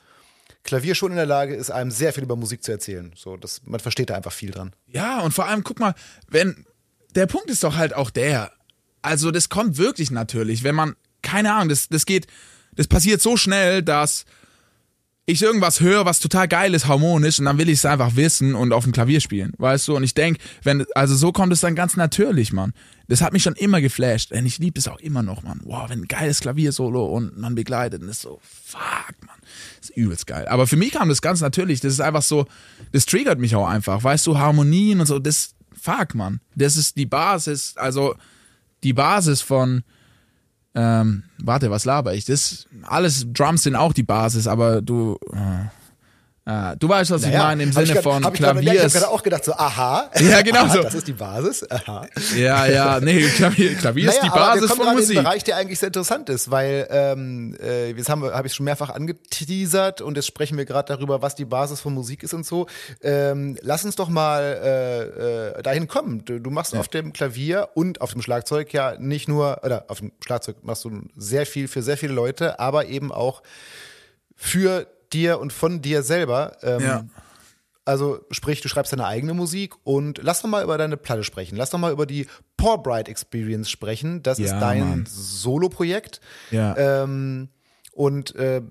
Klavier 0.63 0.93
schon 0.93 1.11
in 1.11 1.17
der 1.17 1.25
Lage 1.25 1.55
ist, 1.55 1.71
einem 1.71 1.89
sehr 1.89 2.13
viel 2.13 2.23
über 2.23 2.35
Musik 2.35 2.63
zu 2.63 2.71
erzählen. 2.71 3.11
So, 3.15 3.37
das, 3.37 3.61
man 3.65 3.79
versteht 3.79 4.11
da 4.11 4.15
einfach 4.15 4.31
viel 4.31 4.51
dran. 4.51 4.73
Ja, 4.87 5.21
und 5.21 5.33
vor 5.33 5.47
allem, 5.47 5.63
guck 5.63 5.79
mal, 5.79 5.95
wenn, 6.27 6.65
der 7.15 7.25
Punkt 7.25 7.49
ist 7.49 7.63
doch 7.63 7.75
halt 7.75 7.95
auch 7.95 8.11
der, 8.11 8.51
also 9.01 9.31
das 9.31 9.49
kommt 9.49 9.77
wirklich 9.77 10.11
natürlich, 10.11 10.63
wenn 10.63 10.75
man, 10.75 10.95
keine 11.23 11.53
Ahnung, 11.53 11.69
das, 11.69 11.89
das 11.89 12.05
geht, 12.05 12.27
das 12.75 12.87
passiert 12.87 13.21
so 13.21 13.37
schnell, 13.37 13.81
dass 13.81 14.25
ich 15.27 15.41
irgendwas 15.41 15.79
höre, 15.79 16.05
was 16.05 16.19
total 16.19 16.47
geil 16.47 16.75
ist, 16.75 16.87
harmonisch, 16.87 17.39
und 17.39 17.45
dann 17.45 17.57
will 17.57 17.69
ich 17.69 17.79
es 17.79 17.85
einfach 17.85 18.15
wissen 18.15 18.53
und 18.53 18.71
auf 18.71 18.83
dem 18.83 18.93
Klavier 18.93 19.19
spielen, 19.19 19.53
weißt 19.57 19.87
du? 19.87 19.95
Und 19.95 20.03
ich 20.03 20.13
denk, 20.13 20.37
wenn, 20.61 20.85
also 20.93 21.15
so 21.15 21.31
kommt 21.31 21.51
es 21.51 21.61
dann 21.61 21.75
ganz 21.75 21.95
natürlich, 21.95 22.53
Mann. 22.53 22.73
Das 23.07 23.21
hat 23.21 23.33
mich 23.33 23.43
schon 23.43 23.55
immer 23.55 23.81
geflasht. 23.81 24.31
Und 24.31 24.45
ich 24.45 24.57
liebe 24.57 24.79
es 24.79 24.87
auch 24.87 24.99
immer 24.99 25.23
noch, 25.23 25.43
Mann. 25.43 25.61
Wow, 25.63 25.89
wenn 25.89 26.01
ein 26.01 26.07
geiles 26.07 26.39
Klavier-Solo 26.41 27.05
und 27.05 27.37
man 27.37 27.55
begleitet, 27.55 28.01
dann 28.01 28.09
ist 28.09 28.21
so, 28.21 28.39
fuck, 28.41 29.15
Mann. 29.25 29.37
Das 29.79 29.89
ist 29.89 29.97
übelst 29.97 30.27
geil. 30.27 30.47
Aber 30.47 30.67
für 30.67 30.75
mich 30.75 30.91
kam 30.91 31.09
das 31.09 31.21
ganz 31.21 31.41
natürlich. 31.41 31.81
Das 31.81 31.93
ist 31.93 32.01
einfach 32.01 32.23
so, 32.23 32.47
das 32.91 33.05
triggert 33.05 33.39
mich 33.39 33.55
auch 33.55 33.67
einfach. 33.67 34.03
Weißt 34.03 34.25
du, 34.25 34.37
Harmonien 34.37 34.99
und 34.99 35.05
so, 35.05 35.19
das, 35.19 35.53
fuck, 35.79 36.15
Mann. 36.15 36.39
Das 36.55 36.77
ist 36.77 36.97
die 36.97 37.05
Basis, 37.05 37.77
also 37.77 38.15
die 38.83 38.93
Basis 38.93 39.41
von, 39.41 39.83
ähm, 40.75 41.23
warte, 41.37 41.71
was 41.71 41.85
laber 41.85 42.13
ich? 42.13 42.25
Das 42.25 42.67
alles 42.83 43.25
Drums 43.31 43.63
sind 43.63 43.75
auch 43.75 43.93
die 43.93 44.03
Basis, 44.03 44.47
aber 44.47 44.81
du 44.81 45.17
äh, 45.31 45.65
Ah, 46.47 46.75
du 46.75 46.87
weißt, 46.87 47.09
was 47.09 47.23
naja, 47.23 47.33
ich 47.33 47.43
meine 47.43 47.63
im 47.63 47.71
Sinne 47.71 47.93
grad, 47.93 48.03
von 48.03 48.21
Klavier. 48.31 48.73
Ich, 48.73 48.79
habe 48.79 48.91
gerade 48.91 49.07
auch 49.09 49.23
gedacht, 49.23 49.43
so, 49.43 49.53
aha. 49.53 50.11
Ja, 50.19 50.43
genau 50.43 50.65
aha, 50.65 50.69
so. 50.75 50.83
Das 50.83 50.93
ist 50.93 51.07
die 51.07 51.13
Basis. 51.13 51.65
Aha. 51.71 52.05
Ja, 52.35 52.67
ja, 52.67 52.99
nee, 52.99 53.27
Klavier, 53.29 53.73
Klavier 53.73 54.05
naja, 54.05 54.17
ist 54.19 54.23
die 54.23 54.29
Basis 54.29 54.71
von 54.71 54.93
Musik. 54.93 55.09
In 55.09 55.17
einen 55.17 55.25
Bereich, 55.25 55.43
der 55.43 55.57
eigentlich 55.57 55.79
sehr 55.79 55.87
interessant 55.87 56.29
ist, 56.29 56.51
weil 56.51 56.87
ähm, 56.91 57.57
äh, 57.59 57.89
jetzt 57.89 58.09
habe 58.09 58.43
ich 58.45 58.53
schon 58.53 58.63
mehrfach 58.63 58.91
angeteasert 58.91 60.01
und 60.01 60.17
jetzt 60.17 60.27
sprechen 60.27 60.55
wir 60.55 60.65
gerade 60.65 60.93
darüber, 60.93 61.23
was 61.23 61.33
die 61.33 61.45
Basis 61.45 61.81
von 61.81 61.95
Musik 61.95 62.21
ist 62.21 62.35
und 62.35 62.45
so. 62.45 62.67
Ähm, 63.01 63.57
lass 63.61 63.83
uns 63.83 63.95
doch 63.95 64.09
mal 64.09 64.43
äh, 64.43 65.57
äh, 65.57 65.63
dahin 65.63 65.87
kommen. 65.87 66.25
Du, 66.25 66.39
du 66.39 66.51
machst 66.51 66.73
ja. 66.73 66.79
auf 66.79 66.89
dem 66.89 67.11
Klavier 67.11 67.69
und 67.73 68.01
auf 68.01 68.11
dem 68.11 68.21
Schlagzeug 68.21 68.71
ja 68.71 68.93
nicht 68.99 69.27
nur, 69.27 69.61
oder 69.63 69.85
auf 69.87 69.97
dem 69.97 70.11
Schlagzeug 70.23 70.57
machst 70.61 70.85
du 70.85 70.91
sehr 71.17 71.47
viel 71.47 71.67
für 71.67 71.81
sehr 71.81 71.97
viele 71.97 72.13
Leute, 72.13 72.59
aber 72.59 72.85
eben 72.85 73.11
auch 73.11 73.41
für 74.35 74.85
dir 75.15 75.39
und 75.39 75.53
von 75.53 75.81
dir 75.81 76.03
selber. 76.03 76.57
Ähm, 76.61 76.81
ja. 76.81 77.05
Also 77.85 78.19
sprich, 78.31 78.61
du 78.61 78.67
schreibst 78.67 78.91
deine 78.91 79.05
eigene 79.05 79.33
Musik 79.33 79.75
und 79.83 80.19
lass 80.21 80.41
doch 80.41 80.49
mal 80.49 80.63
über 80.63 80.77
deine 80.77 80.97
Platte 80.97 81.23
sprechen. 81.23 81.55
Lass 81.55 81.69
doch 81.69 81.77
mal 81.77 81.91
über 81.91 82.05
die 82.05 82.27
Poor 82.57 82.81
Bright 82.81 83.07
Experience 83.07 83.69
sprechen. 83.69 84.23
Das 84.23 84.39
ja, 84.39 84.45
ist 84.45 84.59
dein 84.59 85.05
Solo-Projekt. 85.07 86.19
Ja. 86.49 86.75
Ähm, 86.77 87.49
und 87.91 88.35
äh, 88.35 88.61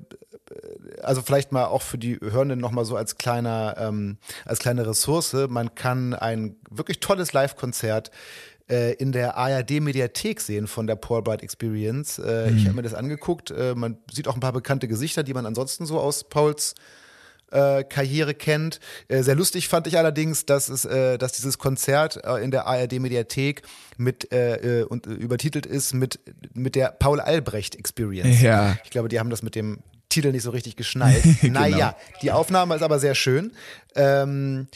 also 1.03 1.23
vielleicht 1.23 1.53
mal 1.53 1.67
auch 1.67 1.83
für 1.83 1.97
die 1.97 2.19
Hörenden 2.21 2.61
nochmal 2.61 2.85
so 2.85 2.97
als 2.97 3.17
kleiner, 3.17 3.77
ähm, 3.79 4.19
als 4.45 4.59
kleine 4.59 4.87
Ressource. 4.87 5.35
Man 5.49 5.75
kann 5.75 6.13
ein 6.13 6.57
wirklich 6.71 7.01
tolles 7.01 7.33
Live-Konzert 7.33 8.11
äh, 8.71 8.95
in 8.95 9.13
der 9.13 9.37
ARD-Mediathek 9.37 10.41
sehen 10.41 10.67
von 10.67 10.87
der 10.87 10.97
Paul 10.97 11.23
Bright 11.23 11.43
Experience. 11.43 12.19
Äh, 12.19 12.51
mhm. 12.51 12.59
Ich 12.59 12.65
habe 12.65 12.77
mir 12.77 12.83
das 12.83 12.95
angeguckt. 12.95 13.51
Äh, 13.51 13.75
man 13.75 13.99
sieht 14.11 14.29
auch 14.29 14.35
ein 14.35 14.41
paar 14.41 14.53
bekannte 14.53 14.89
Gesichter, 14.89 15.23
die 15.23 15.35
man 15.35 15.47
ansonsten 15.47 15.87
so 15.87 16.01
aus 16.01 16.25
Pauls 16.25 16.75
äh, 17.51 17.85
Karriere 17.85 18.35
kennt. 18.35 18.81
Äh, 19.09 19.23
sehr 19.23 19.35
lustig 19.35 19.69
fand 19.69 19.87
ich 19.87 19.99
allerdings, 19.99 20.47
dass 20.47 20.69
es, 20.69 20.85
äh, 20.85 21.19
dass 21.19 21.33
dieses 21.33 21.59
Konzert 21.59 22.17
in 22.43 22.51
der 22.51 22.67
ARD 22.67 22.95
Mediathek 23.01 23.63
mit 23.97 24.33
äh, 24.33 24.85
und 24.89 25.07
übertitelt 25.07 25.67
ist 25.67 25.95
mit 25.95 26.19
mit 26.55 26.75
der 26.75 26.89
Paul 26.89 27.21
Albrecht 27.21 27.77
Experience. 27.77 28.41
Ja. 28.41 28.77
Ich 28.85 28.91
glaube, 28.91 29.09
die 29.09 29.19
haben 29.19 29.31
das 29.31 29.43
mit 29.43 29.55
dem 29.55 29.81
Titel 30.09 30.33
nicht 30.33 30.43
so 30.43 30.51
richtig 30.51 30.77
geschnallt. 30.77 31.23
genau. 31.41 31.61
Naja, 31.61 31.97
die 32.23 32.33
Aufnahme 32.33 32.75
ist 32.75 32.83
aber 32.83 32.99
sehr 32.99 33.15
schön. 33.15 33.53
Ähm, 33.95 34.69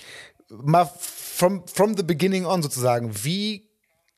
mal 0.49 0.91
from 1.01 1.67
from 1.67 1.97
the 1.97 2.03
beginning 2.03 2.47
on 2.47 2.63
sozusagen. 2.63 3.13
Wie 3.25 3.68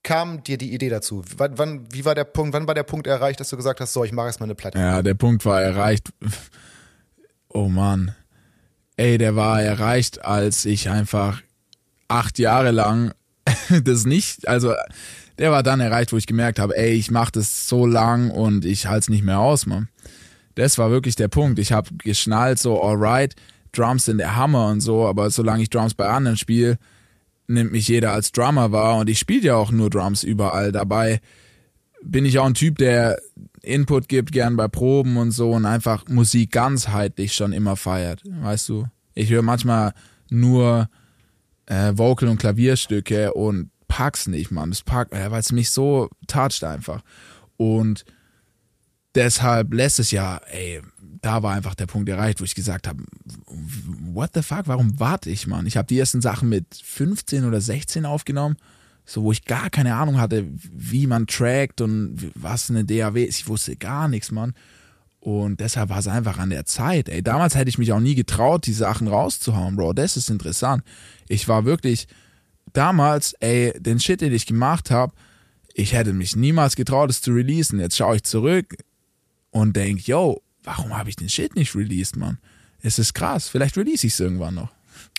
kam 0.02 0.42
dir 0.42 0.58
die 0.58 0.72
Idee 0.72 0.88
dazu? 0.88 1.24
Wann, 1.36 1.58
wann, 1.58 1.86
wie 1.92 2.04
war 2.04 2.14
der 2.14 2.24
Punkt, 2.24 2.54
wann 2.54 2.66
war 2.66 2.74
der 2.74 2.82
Punkt 2.82 3.06
erreicht, 3.06 3.40
dass 3.40 3.50
du 3.50 3.56
gesagt 3.56 3.80
hast, 3.80 3.92
so, 3.92 4.04
ich 4.04 4.12
mache 4.12 4.28
jetzt 4.28 4.40
mal 4.40 4.44
eine 4.44 4.54
Platte? 4.54 4.78
Ja, 4.78 5.02
der 5.02 5.14
Punkt 5.14 5.44
war 5.44 5.60
erreicht. 5.62 6.10
Oh 7.48 7.68
Mann. 7.68 8.14
Ey, 8.96 9.18
der 9.18 9.34
war 9.34 9.62
erreicht, 9.62 10.24
als 10.24 10.64
ich 10.64 10.88
einfach 10.88 11.42
acht 12.08 12.38
Jahre 12.38 12.70
lang 12.70 13.12
das 13.84 14.04
nicht, 14.04 14.46
also 14.46 14.74
der 15.38 15.50
war 15.50 15.62
dann 15.62 15.80
erreicht, 15.80 16.12
wo 16.12 16.16
ich 16.16 16.26
gemerkt 16.26 16.58
habe, 16.58 16.76
ey, 16.76 16.92
ich 16.92 17.10
mache 17.10 17.32
das 17.32 17.66
so 17.68 17.86
lang 17.86 18.30
und 18.30 18.64
ich 18.64 18.86
halte 18.86 19.00
es 19.00 19.08
nicht 19.08 19.24
mehr 19.24 19.40
aus, 19.40 19.66
Mann. 19.66 19.88
Das 20.54 20.76
war 20.76 20.90
wirklich 20.90 21.16
der 21.16 21.28
Punkt. 21.28 21.58
Ich 21.58 21.72
habe 21.72 21.88
geschnallt, 21.96 22.58
so, 22.58 22.82
alright, 22.82 23.34
Drums 23.72 24.04
sind 24.04 24.18
der 24.18 24.36
Hammer 24.36 24.68
und 24.68 24.80
so, 24.80 25.06
aber 25.06 25.30
solange 25.30 25.62
ich 25.62 25.70
Drums 25.70 25.94
bei 25.94 26.08
anderen 26.08 26.36
spiele, 26.36 26.78
nimmt 27.50 27.72
mich 27.72 27.88
jeder 27.88 28.12
als 28.12 28.32
Drummer 28.32 28.72
wahr 28.72 28.96
und 28.98 29.10
ich 29.10 29.18
spiele 29.18 29.42
ja 29.42 29.56
auch 29.56 29.70
nur 29.70 29.90
Drums 29.90 30.22
überall. 30.22 30.72
Dabei 30.72 31.20
bin 32.02 32.24
ich 32.24 32.38
auch 32.38 32.46
ein 32.46 32.54
Typ, 32.54 32.78
der 32.78 33.20
Input 33.62 34.08
gibt, 34.08 34.32
gern 34.32 34.56
bei 34.56 34.68
Proben 34.68 35.16
und 35.16 35.32
so 35.32 35.50
und 35.52 35.66
einfach 35.66 36.06
Musik 36.08 36.52
ganzheitlich 36.52 37.34
schon 37.34 37.52
immer 37.52 37.76
feiert. 37.76 38.22
Weißt 38.24 38.68
du? 38.68 38.86
Ich 39.14 39.30
höre 39.30 39.42
manchmal 39.42 39.92
nur 40.30 40.88
äh, 41.66 41.92
Vocal- 41.94 42.28
und 42.28 42.38
Klavierstücke 42.38 43.34
und 43.34 43.70
pack's 43.88 44.26
nicht, 44.26 44.50
Mann. 44.50 44.70
Das 44.70 44.82
packt, 44.82 45.12
äh, 45.12 45.30
weil 45.30 45.40
es 45.40 45.52
mich 45.52 45.70
so 45.70 46.08
toucht 46.26 46.64
einfach. 46.64 47.02
Und 47.56 48.04
deshalb 49.14 49.74
letztes 49.74 50.10
Jahr, 50.10 50.40
ey, 50.50 50.80
da 51.20 51.42
war 51.42 51.54
einfach 51.54 51.74
der 51.74 51.86
Punkt 51.86 52.08
erreicht, 52.08 52.40
wo 52.40 52.44
ich 52.44 52.54
gesagt 52.54 52.88
habe, 52.88 53.02
what 54.12 54.30
the 54.34 54.42
fuck, 54.42 54.66
warum 54.66 54.98
warte 54.98 55.30
ich, 55.30 55.46
Mann? 55.46 55.66
Ich 55.66 55.76
habe 55.76 55.86
die 55.86 55.98
ersten 55.98 56.20
Sachen 56.20 56.48
mit 56.48 56.66
15 56.82 57.44
oder 57.44 57.60
16 57.60 58.06
aufgenommen, 58.06 58.56
so 59.04 59.22
wo 59.22 59.32
ich 59.32 59.44
gar 59.44 59.70
keine 59.70 59.96
Ahnung 59.96 60.18
hatte, 60.18 60.46
wie 60.72 61.06
man 61.06 61.26
trackt 61.26 61.80
und 61.80 62.32
was 62.34 62.70
eine 62.70 62.84
DAW 62.84 63.22
ist. 63.22 63.40
Ich 63.40 63.48
wusste 63.48 63.76
gar 63.76 64.08
nichts, 64.08 64.30
Mann. 64.30 64.54
Und 65.20 65.60
deshalb 65.60 65.90
war 65.90 65.98
es 65.98 66.08
einfach 66.08 66.38
an 66.38 66.48
der 66.48 66.64
Zeit, 66.64 67.10
ey. 67.10 67.22
Damals 67.22 67.54
hätte 67.54 67.68
ich 67.68 67.76
mich 67.76 67.92
auch 67.92 68.00
nie 68.00 68.14
getraut, 68.14 68.64
die 68.64 68.72
Sachen 68.72 69.06
rauszuhauen, 69.06 69.76
Bro. 69.76 69.92
Das 69.92 70.16
ist 70.16 70.30
interessant. 70.30 70.82
Ich 71.28 71.46
war 71.46 71.66
wirklich 71.66 72.08
damals, 72.72 73.34
ey, 73.34 73.74
den 73.78 74.00
Shit, 74.00 74.22
den 74.22 74.32
ich 74.32 74.46
gemacht 74.46 74.90
habe, 74.90 75.12
ich 75.74 75.92
hätte 75.92 76.14
mich 76.14 76.36
niemals 76.36 76.74
getraut, 76.74 77.10
es 77.10 77.20
zu 77.20 77.32
releasen. 77.32 77.78
Jetzt 77.80 77.96
schaue 77.96 78.16
ich 78.16 78.22
zurück 78.22 78.76
und 79.50 79.76
denke, 79.76 80.02
yo, 80.04 80.40
warum 80.64 80.96
habe 80.96 81.08
ich 81.08 81.16
den 81.16 81.28
Shit 81.28 81.54
nicht 81.56 81.74
released, 81.74 82.16
Mann? 82.16 82.38
Es 82.82 82.98
ist 82.98 83.14
krass. 83.14 83.48
Vielleicht 83.48 83.76
release 83.76 84.06
ich 84.06 84.14
es 84.14 84.20
irgendwann 84.20 84.54
noch. 84.54 84.70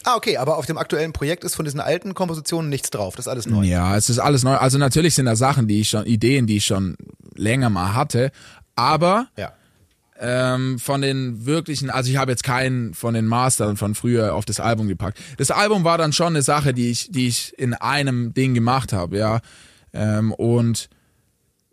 Ah, 0.04 0.16
okay, 0.16 0.38
aber 0.38 0.58
auf 0.58 0.66
dem 0.66 0.78
aktuellen 0.78 1.14
Projekt 1.14 1.44
ist 1.44 1.56
von 1.56 1.66
diesen 1.66 1.80
alten 1.80 2.14
Kompositionen 2.16 2.70
nichts 2.70 2.89
drauf. 2.89 3.16
Das 3.16 3.26
ist 3.26 3.30
alles 3.30 3.46
neu. 3.46 3.64
Ja, 3.64 3.96
es 3.96 4.10
ist 4.10 4.20
alles 4.20 4.44
neu. 4.44 4.56
Also 4.56 4.78
natürlich 4.78 5.14
sind 5.14 5.26
da 5.26 5.36
Sachen, 5.36 5.68
die 5.68 5.82
ich 5.82 5.89
schon, 5.89 6.06
Ideen, 6.06 6.48
die 6.48 6.58
ich 6.58 6.66
schon 6.66 6.98
länger 7.36 7.70
mal 7.70 7.94
hatte. 7.94 8.32
Aber 8.76 9.28
ja. 9.38 9.54
ähm, 10.20 10.80
von 10.80 11.02
den 11.02 11.46
wirklichen, 11.46 11.92
also 11.92 12.10
ich 12.10 12.18
habe 12.18 12.32
jetzt 12.32 12.44
keinen 12.44 12.96
von 12.96 13.14
den 13.14 13.28
Mastern 13.28 13.78
von 13.78 13.94
früher 13.94 14.34
auf 14.34 14.46
das 14.46 14.60
Album 14.60 14.88
gepackt. 14.88 15.20
Das 15.38 15.52
Album 15.52 15.84
war 15.84 16.00
dann 16.00 16.14
schon 16.14 16.28
eine 16.28 16.42
Sache, 16.42 16.74
die 16.74 16.89
ich, 16.89 17.12
die 17.12 17.28
ich 17.28 17.58
in 17.60 17.76
einem 17.76 18.34
Ding 18.34 18.56
gemacht 18.56 18.94
habe, 18.94 19.18
ja. 19.18 19.39
Ähm, 19.94 20.32
und 20.32 20.89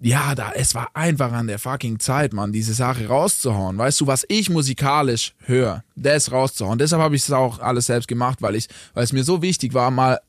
ja, 0.00 0.34
da, 0.34 0.52
es 0.52 0.74
war 0.74 0.90
einfach 0.94 1.32
an 1.32 1.48
der 1.48 1.58
fucking 1.58 1.98
Zeit, 1.98 2.32
Mann, 2.32 2.52
diese 2.52 2.72
Sache 2.72 3.08
rauszuhauen. 3.08 3.78
Weißt 3.78 4.00
du, 4.00 4.06
was 4.06 4.24
ich 4.28 4.48
musikalisch 4.48 5.34
höre, 5.44 5.82
das 5.96 6.30
rauszuhauen. 6.30 6.78
Deshalb 6.78 7.02
habe 7.02 7.16
ich 7.16 7.22
es 7.22 7.32
auch 7.32 7.58
alles 7.58 7.86
selbst 7.86 8.06
gemacht, 8.06 8.40
weil 8.40 8.54
ich, 8.54 8.68
weil 8.94 9.02
es 9.02 9.12
mir 9.12 9.24
so 9.24 9.42
wichtig 9.42 9.74
war, 9.74 9.90
mal, 9.90 10.20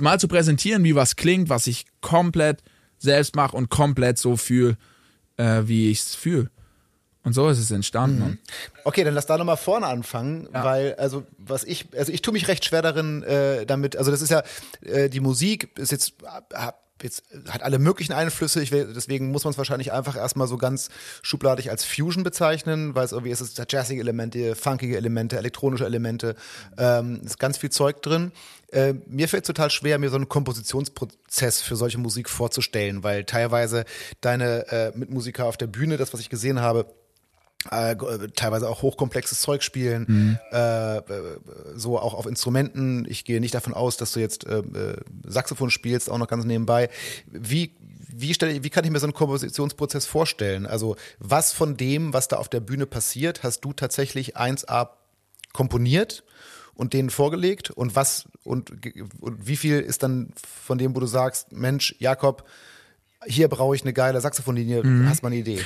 mal 0.00 0.18
zu 0.18 0.26
präsentieren, 0.26 0.82
wie 0.82 0.96
was 0.96 1.14
klingt, 1.14 1.48
was 1.48 1.68
ich 1.68 1.86
komplett 2.00 2.62
selbst 2.98 3.36
mache 3.36 3.56
und 3.56 3.68
komplett 3.68 4.18
so 4.18 4.36
fühle, 4.36 4.76
äh, 5.36 5.62
wie 5.66 5.90
ich 5.90 6.00
es 6.00 6.14
fühle. 6.16 6.50
Und 7.22 7.32
so 7.32 7.48
ist 7.48 7.58
es 7.58 7.70
entstanden. 7.70 8.24
Mhm. 8.24 8.38
Okay, 8.84 9.02
dann 9.02 9.14
lass 9.14 9.26
da 9.26 9.36
nochmal 9.36 9.56
vorne 9.56 9.86
anfangen, 9.86 10.48
ja. 10.52 10.64
weil, 10.64 10.94
also, 10.94 11.24
was 11.38 11.64
ich, 11.64 11.86
also 11.96 12.12
ich 12.12 12.22
tue 12.22 12.32
mich 12.32 12.46
recht 12.46 12.64
schwer 12.64 12.82
darin, 12.82 13.22
äh, 13.24 13.66
damit, 13.66 13.96
also 13.96 14.10
das 14.12 14.22
ist 14.22 14.30
ja, 14.30 14.42
äh, 14.82 15.08
die 15.08 15.18
Musik 15.20 15.76
ist 15.76 15.90
jetzt, 15.90 16.14
jetzt 17.02 17.24
hat 17.48 17.62
alle 17.62 17.78
möglichen 17.78 18.12
Einflüsse, 18.12 18.62
ich 18.62 18.72
will, 18.72 18.92
deswegen 18.94 19.30
muss 19.30 19.44
man 19.44 19.52
es 19.52 19.58
wahrscheinlich 19.58 19.92
einfach 19.92 20.16
erstmal 20.16 20.48
so 20.48 20.56
ganz 20.56 20.88
schubladig 21.22 21.70
als 21.70 21.84
Fusion 21.84 22.22
bezeichnen, 22.22 22.94
weil 22.94 23.04
es 23.04 23.12
irgendwie 23.12 23.30
ist, 23.30 23.40
es 23.40 23.54
jazzige 23.68 24.00
Elemente, 24.00 24.54
funkige 24.54 24.96
Elemente, 24.96 25.36
elektronische 25.36 25.84
Elemente, 25.84 26.36
ähm, 26.78 27.20
ist 27.24 27.38
ganz 27.38 27.58
viel 27.58 27.70
Zeug 27.70 28.02
drin. 28.02 28.32
Äh, 28.72 28.94
mir 29.06 29.28
fällt 29.28 29.44
es 29.44 29.46
total 29.48 29.70
schwer, 29.70 29.98
mir 29.98 30.10
so 30.10 30.16
einen 30.16 30.28
Kompositionsprozess 30.28 31.62
für 31.62 31.76
solche 31.76 31.98
Musik 31.98 32.28
vorzustellen, 32.28 33.02
weil 33.02 33.24
teilweise 33.24 33.84
deine 34.20 34.66
äh, 34.68 34.92
Mitmusiker 34.96 35.46
auf 35.46 35.56
der 35.56 35.66
Bühne, 35.66 35.96
das, 35.96 36.12
was 36.12 36.20
ich 36.20 36.30
gesehen 36.30 36.60
habe, 36.60 36.86
äh, 37.70 37.96
teilweise 38.34 38.68
auch 38.68 38.82
hochkomplexes 38.82 39.40
Zeug 39.40 39.62
spielen, 39.62 40.04
mhm. 40.08 40.38
äh, 40.56 41.02
so 41.74 41.98
auch 41.98 42.14
auf 42.14 42.26
Instrumenten. 42.26 43.06
Ich 43.08 43.24
gehe 43.24 43.40
nicht 43.40 43.54
davon 43.54 43.74
aus, 43.74 43.96
dass 43.96 44.12
du 44.12 44.20
jetzt 44.20 44.46
äh, 44.46 44.58
äh, 44.58 44.96
Saxophon 45.24 45.70
spielst, 45.70 46.10
auch 46.10 46.18
noch 46.18 46.28
ganz 46.28 46.44
nebenbei. 46.44 46.88
Wie 47.26 47.74
wie, 48.18 48.32
stelle, 48.32 48.62
wie 48.64 48.70
kann 48.70 48.84
ich 48.84 48.90
mir 48.90 48.98
so 48.98 49.06
einen 49.06 49.12
Kompositionsprozess 49.12 50.06
vorstellen? 50.06 50.66
Also 50.66 50.96
was 51.18 51.52
von 51.52 51.76
dem, 51.76 52.14
was 52.14 52.28
da 52.28 52.36
auf 52.36 52.48
der 52.48 52.60
Bühne 52.60 52.86
passiert, 52.86 53.42
hast 53.42 53.60
du 53.60 53.72
tatsächlich 53.74 54.36
1A 54.38 54.88
komponiert 55.52 56.24
und 56.74 56.94
denen 56.94 57.10
vorgelegt? 57.10 57.70
Und 57.70 57.94
was 57.94 58.26
und, 58.42 58.70
und 59.20 59.46
wie 59.46 59.56
viel 59.56 59.80
ist 59.80 60.02
dann 60.02 60.32
von 60.36 60.78
dem, 60.78 60.96
wo 60.96 61.00
du 61.00 61.06
sagst, 61.06 61.52
Mensch, 61.52 61.94
Jakob, 61.98 62.44
hier 63.26 63.48
brauche 63.48 63.74
ich 63.74 63.82
eine 63.82 63.92
geile 63.92 64.20
Saxophonlinie, 64.20 64.82
mhm. 64.82 65.08
hast 65.08 65.20
du 65.20 65.26
mal 65.26 65.32
eine 65.32 65.40
Idee? 65.40 65.60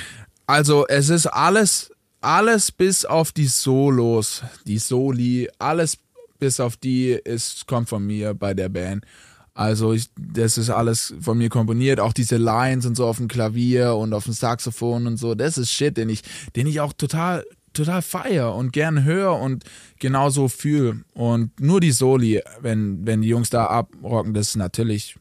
Also 0.51 0.85
es 0.87 1.07
ist 1.07 1.27
alles 1.27 1.91
alles 2.19 2.73
bis 2.73 3.05
auf 3.05 3.31
die 3.31 3.47
Solos, 3.47 4.43
die 4.67 4.79
Soli, 4.79 5.49
alles 5.59 5.97
bis 6.39 6.59
auf 6.59 6.75
die 6.75 7.11
ist, 7.23 7.67
kommt 7.67 7.87
von 7.87 8.05
mir 8.05 8.33
bei 8.33 8.53
der 8.53 8.67
Band. 8.67 9.05
Also 9.53 9.93
ich, 9.93 10.09
das 10.19 10.57
ist 10.57 10.69
alles 10.69 11.13
von 11.21 11.37
mir 11.37 11.47
komponiert, 11.47 12.01
auch 12.01 12.11
diese 12.11 12.35
Lines 12.35 12.85
und 12.85 12.95
so 12.95 13.05
auf 13.05 13.15
dem 13.15 13.29
Klavier 13.29 13.95
und 13.95 14.13
auf 14.13 14.25
dem 14.25 14.33
Saxophon 14.33 15.07
und 15.07 15.15
so. 15.15 15.35
Das 15.35 15.57
ist 15.57 15.71
Shit, 15.71 15.95
den 15.95 16.09
ich, 16.09 16.21
den 16.57 16.67
ich 16.67 16.81
auch 16.81 16.91
total, 16.91 17.45
total 17.71 18.01
feier 18.01 18.53
und 18.53 18.73
gern 18.73 19.05
höre 19.05 19.39
und 19.39 19.63
genauso 19.99 20.49
fühle. 20.49 21.01
Und 21.13 21.61
nur 21.61 21.79
die 21.79 21.91
Soli, 21.91 22.41
wenn, 22.59 23.07
wenn 23.07 23.21
die 23.21 23.29
Jungs 23.29 23.49
da 23.51 23.67
abrocken, 23.67 24.33
das 24.33 24.49
ist 24.49 24.55
natürlich 24.57 25.15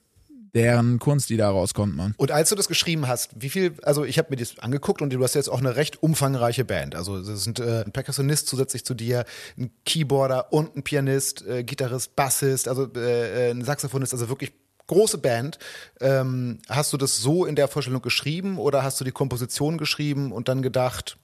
deren 0.55 0.99
Kunst, 0.99 1.31
die 1.31 1.37
da 1.37 1.51
rauskommt, 1.51 1.97
man. 1.97 2.15
Und 2.17 2.31
als 2.31 2.49
du 2.49 2.55
das 2.55 2.69
geschrieben 2.69 3.07
hast, 3.09 3.31
wie 3.37 3.49
viel, 3.49 3.75
also 3.83 4.05
ich 4.05 4.19
habe 4.19 4.29
mir 4.31 4.37
das 4.37 4.59
angeguckt 4.59 5.03
und 5.03 5.13
du 5.13 5.23
hast 5.23 5.35
jetzt 5.35 5.49
auch 5.49 5.61
eine 5.61 5.77
recht 5.77 6.03
umfangreiche 6.03 6.65
Band. 6.65 6.95
Also 6.95 7.19
es 7.19 7.45
sind 7.45 7.61
äh, 7.61 7.85
ein 7.85 7.93
Perkussionist 7.93 8.49
zusätzlich 8.49 8.85
zu 8.85 8.95
dir, 8.95 9.25
ein 9.59 9.71
Keyboarder 9.85 10.53
und 10.53 10.77
ein 10.77 10.83
Pianist, 10.83 11.47
äh, 11.47 11.63
Gitarrist, 11.63 12.17
Bassist, 12.17 12.69
also 12.69 12.89
äh, 12.95 13.49
äh, 13.49 13.51
ein 13.51 13.65
Saxophonist, 13.65 14.13
also 14.13 14.29
wirklich 14.29 14.53
große 14.87 15.19
Band. 15.19 15.59
Ähm, 16.01 16.59
hast 16.69 16.93
du 16.93 16.97
das 16.97 17.19
so 17.19 17.47
in 17.47 17.55
der 17.55 17.69
Vorstellung 17.69 18.03
geschrieben 18.03 18.59
oder 18.59 18.83
hast 18.83 19.01
du 19.01 19.05
die 19.05 19.13
Komposition 19.13 19.79
geschrieben 19.79 20.33
und 20.33 20.49
dann 20.49 20.63
gedacht, 20.63 21.17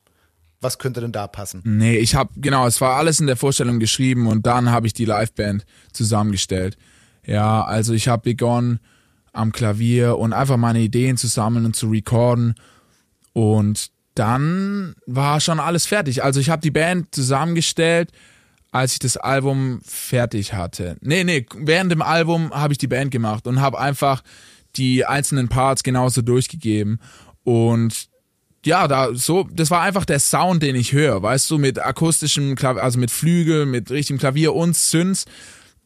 was 0.61 0.79
könnte 0.79 1.01
denn 1.01 1.12
da 1.12 1.27
passen? 1.27 1.62
Nee, 1.64 1.99
ich 1.99 2.14
habe 2.14 2.31
genau, 2.37 2.66
es 2.66 2.81
war 2.81 2.97
alles 2.97 3.20
in 3.20 3.27
der 3.27 3.37
Vorstellung 3.37 3.79
geschrieben 3.79 4.27
und 4.27 4.47
dann 4.47 4.70
habe 4.70 4.87
ich 4.87 4.95
die 4.95 5.05
Liveband 5.05 5.66
zusammengestellt. 5.93 6.79
Ja, 7.24 7.64
also 7.64 7.93
ich 7.93 8.09
habe 8.09 8.22
begonnen 8.22 8.79
am 9.37 9.53
Klavier 9.53 10.18
und 10.18 10.32
einfach 10.32 10.57
meine 10.57 10.80
Ideen 10.80 11.16
zu 11.16 11.26
sammeln 11.26 11.66
und 11.66 11.76
zu 11.76 11.89
recorden. 11.89 12.55
Und 13.32 13.91
dann 14.14 14.95
war 15.07 15.41
schon 15.41 15.61
alles 15.61 15.87
fertig. 15.87 16.24
Also 16.24 16.41
ich 16.41 16.51
habe 16.51 16.62
die 16.62 16.70
Band 16.70 17.14
zusammengestellt, 17.14 18.11
als 18.72 18.95
ich 18.95 18.99
das 18.99 19.16
Album 19.16 19.80
fertig 19.84 20.55
hatte. 20.55 20.97
Nee, 21.01 21.24
nee, 21.24 21.47
während 21.55 21.93
dem 21.93 22.03
Album 22.03 22.51
habe 22.53 22.72
ich 22.72 22.78
die 22.78 22.89
Band 22.89 23.11
gemacht 23.11 23.47
und 23.47 23.61
habe 23.61 23.78
einfach 23.78 24.22
die 24.76 25.05
einzelnen 25.05 25.49
Parts 25.49 25.82
genauso 25.82 26.22
durchgegeben. 26.22 27.01
Und 27.45 28.09
ja, 28.64 28.89
da 28.89 29.14
so, 29.14 29.49
das 29.53 29.70
war 29.70 29.82
einfach 29.82 30.05
der 30.05 30.18
Sound, 30.18 30.62
den 30.62 30.76
ich 30.76 30.93
höre, 30.93 31.22
weißt 31.22 31.51
du, 31.51 31.59
mit 31.59 31.78
akustischem 31.78 32.57
Klavier, 32.57 32.82
also 32.82 32.99
mit 32.99 33.11
Flügel, 33.11 33.64
mit 33.64 33.91
richtigem 33.91 34.18
Klavier 34.18 34.55
und 34.55 34.76
Synths. 34.76 35.24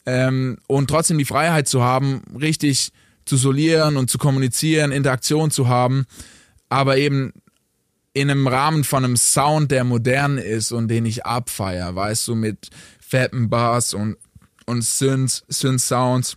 Ähm, 0.07 0.59
und 0.67 0.89
trotzdem 0.89 1.19
die 1.19 1.25
Freiheit 1.25 1.69
zu 1.69 1.83
haben, 1.83 2.23
richtig 2.41 2.93
zu 3.25 3.37
solieren 3.37 3.97
und 3.97 4.11
zu 4.11 4.19
kommunizieren, 4.19 4.93
Interaktion 4.93 5.51
zu 5.51 5.69
haben, 5.69 6.07
aber 6.69 6.97
eben 6.97 7.33
in 8.13 8.31
einem 8.31 8.47
Rahmen 8.47 8.85
von 8.85 9.05
einem 9.05 9.17
Sound, 9.17 9.71
der 9.71 9.85
modern 9.85 10.39
ist 10.39 10.73
und 10.73 10.89
den 10.89 11.07
ich 11.07 11.25
abfeier, 11.25 11.95
weißt 11.95 12.27
du, 12.29 12.35
mit 12.35 12.71
fetten 13.01 13.49
Bass 13.51 13.95
und, 13.95 14.17
und 14.67 14.83
Synth, 14.83 15.45
Synth-Sounds. 15.49 16.37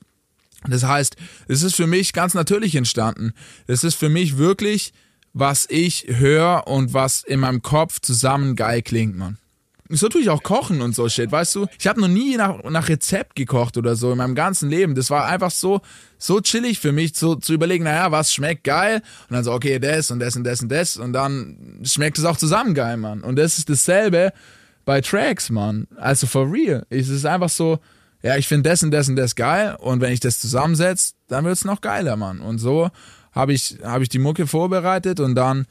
Das 0.68 0.84
heißt, 0.84 1.16
es 1.48 1.64
ist 1.64 1.76
für 1.76 1.88
mich 1.88 2.14
ganz 2.14 2.34
natürlich 2.34 2.76
entstanden. 2.76 3.34
Es 3.68 3.84
ist 3.84 3.96
für 3.96 4.10
mich 4.10 4.38
wirklich, 4.38 4.94
was 5.34 5.68
ich 5.70 6.06
höre 6.08 6.68
und 6.68 6.94
was 6.94 7.24
in 7.24 7.40
meinem 7.40 7.62
Kopf 7.62 8.00
zusammen 8.00 8.56
geil 8.56 8.82
klingt, 8.82 9.18
man. 9.18 9.38
So 9.96 10.10
tue 10.10 10.22
ich 10.22 10.30
auch 10.30 10.44
kochen 10.44 10.82
und 10.82 10.96
so 10.96 11.08
Shit, 11.08 11.32
weißt 11.32 11.56
du? 11.56 11.68
Ich 11.80 11.88
habe 11.88 12.02
noch 12.02 12.08
nie 12.08 12.36
nach, 12.36 12.64
nach 12.64 12.90
Rezept 12.90 13.36
gekocht 13.36 13.78
oder 13.78 13.96
so 13.96 14.12
in 14.12 14.18
meinem 14.18 14.36
ganzen 14.36 14.70
Leben. 14.70 14.96
Das 14.96 15.10
war 15.10 15.26
einfach 15.26 15.52
so, 15.52 15.82
so 16.18 16.42
chillig 16.42 16.80
für 16.80 16.92
mich, 16.92 17.14
zu, 17.14 17.36
zu 17.36 17.54
überlegen, 17.54 17.84
naja, 17.84 18.12
was 18.12 18.34
schmeckt 18.34 18.64
geil? 18.64 19.02
Und 19.30 19.36
dann 19.36 19.44
so, 19.44 19.54
okay, 19.54 19.80
das 19.80 20.10
und 20.10 20.20
das 20.20 20.36
und 20.36 20.44
das 20.44 20.62
und 20.62 20.70
das. 20.70 20.98
Und 20.98 21.14
dann 21.14 21.80
schmeckt 21.84 22.18
es 22.18 22.26
auch 22.26 22.38
zusammen 22.38 22.74
geil, 22.74 22.98
Mann. 22.98 23.22
Und 23.22 23.38
das 23.38 23.58
ist 23.58 23.70
dasselbe 23.70 24.34
bei 24.86 25.02
Tracks, 25.02 25.50
Mann. 25.50 25.88
Also 25.98 26.28
for 26.28 26.52
real. 26.52 26.86
Es 26.90 27.10
ist 27.10 27.26
einfach 27.26 27.50
so, 27.50 27.80
ja, 28.24 28.38
ich 28.38 28.48
finde 28.48 28.70
das 28.70 28.82
und 28.84 28.92
das 28.92 29.10
und 29.10 29.16
das 29.16 29.36
geil. 29.36 29.76
Und 29.80 30.02
wenn 30.02 30.14
ich 30.14 30.20
das 30.20 30.40
zusammensetze, 30.40 31.14
dann 31.28 31.46
wird's 31.46 31.66
noch 31.66 31.82
geiler, 31.82 32.16
Mann. 32.16 32.40
Und 32.40 32.58
so 32.58 32.90
habe 33.32 33.54
ich, 33.54 33.78
hab 33.84 34.02
ich 34.02 34.10
die 34.10 34.20
Mucke 34.20 34.48
vorbereitet 34.48 35.20
und 35.20 35.36
dann 35.36 35.66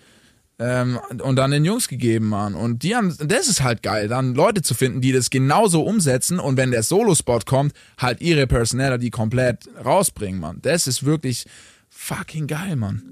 ähm, 0.62 1.00
und 1.22 1.36
dann 1.36 1.50
den 1.50 1.64
Jungs 1.64 1.88
gegeben, 1.88 2.28
Mann. 2.28 2.54
Und 2.54 2.84
die 2.84 2.94
haben, 2.94 3.14
das 3.18 3.48
ist 3.48 3.62
halt 3.62 3.82
geil, 3.82 4.06
dann 4.06 4.34
Leute 4.34 4.62
zu 4.62 4.74
finden, 4.74 5.00
die 5.00 5.10
das 5.10 5.28
genauso 5.30 5.82
umsetzen 5.82 6.38
und 6.38 6.56
wenn 6.56 6.70
der 6.70 6.84
Solo-Spot 6.84 7.40
kommt, 7.44 7.72
halt 7.98 8.20
ihre 8.20 8.46
Personality 8.46 9.10
komplett 9.10 9.68
rausbringen, 9.84 10.40
Mann. 10.40 10.58
Das 10.62 10.86
ist 10.86 11.04
wirklich 11.04 11.46
fucking 11.90 12.46
geil, 12.46 12.76
Mann. 12.76 13.02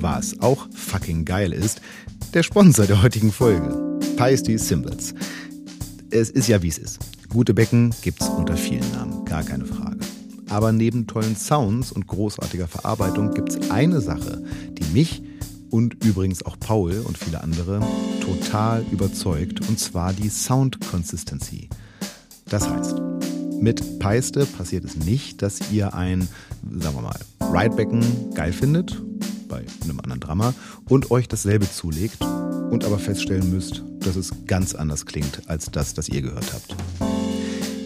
Was 0.00 0.40
auch 0.40 0.66
fucking 0.74 1.24
geil 1.24 1.52
ist, 1.52 1.80
der 2.34 2.42
Sponsor 2.42 2.86
der 2.86 3.00
heutigen 3.00 3.30
Folge, 3.30 4.00
Feisty 4.16 4.58
Symbols. 4.58 5.14
Es 6.10 6.28
ist 6.28 6.48
ja 6.48 6.60
wie 6.62 6.68
es 6.68 6.78
ist. 6.78 6.98
Gute 7.28 7.54
Becken 7.54 7.94
gibt's 8.02 8.26
unter 8.28 8.56
vielen 8.56 8.90
Namen, 8.92 9.24
gar 9.26 9.44
keine 9.44 9.64
Frage. 9.64 10.00
Aber 10.48 10.72
neben 10.72 11.06
tollen 11.06 11.36
Sounds 11.36 11.92
und 11.92 12.08
großartiger 12.08 12.66
Verarbeitung 12.66 13.32
gibt's 13.32 13.70
eine 13.70 14.00
Sache, 14.00 14.42
die 14.72 14.84
mich 14.92 15.22
und 15.72 16.04
übrigens 16.04 16.44
auch 16.44 16.58
Paul 16.60 17.02
und 17.04 17.18
viele 17.18 17.42
andere 17.42 17.80
total 18.20 18.84
überzeugt, 18.92 19.66
und 19.68 19.80
zwar 19.80 20.12
die 20.12 20.28
Sound 20.28 20.80
Consistency. 20.88 21.68
Das 22.46 22.68
heißt, 22.68 23.00
mit 23.58 23.98
Peiste 23.98 24.44
passiert 24.44 24.84
es 24.84 24.96
nicht, 24.96 25.40
dass 25.40 25.72
ihr 25.72 25.94
ein, 25.94 26.28
sagen 26.78 26.96
wir 26.96 27.02
mal, 27.02 27.18
Ridebecken 27.40 28.04
geil 28.34 28.52
findet, 28.52 29.00
bei 29.48 29.64
einem 29.82 29.98
anderen 30.00 30.20
Drama, 30.20 30.54
und 30.88 31.10
euch 31.10 31.26
dasselbe 31.26 31.70
zulegt 31.70 32.20
und 32.22 32.84
aber 32.84 32.98
feststellen 32.98 33.50
müsst, 33.50 33.82
dass 34.00 34.16
es 34.16 34.30
ganz 34.46 34.74
anders 34.74 35.06
klingt 35.06 35.48
als 35.48 35.70
das, 35.70 35.94
das 35.94 36.08
ihr 36.08 36.20
gehört 36.20 36.52
habt. 36.52 36.76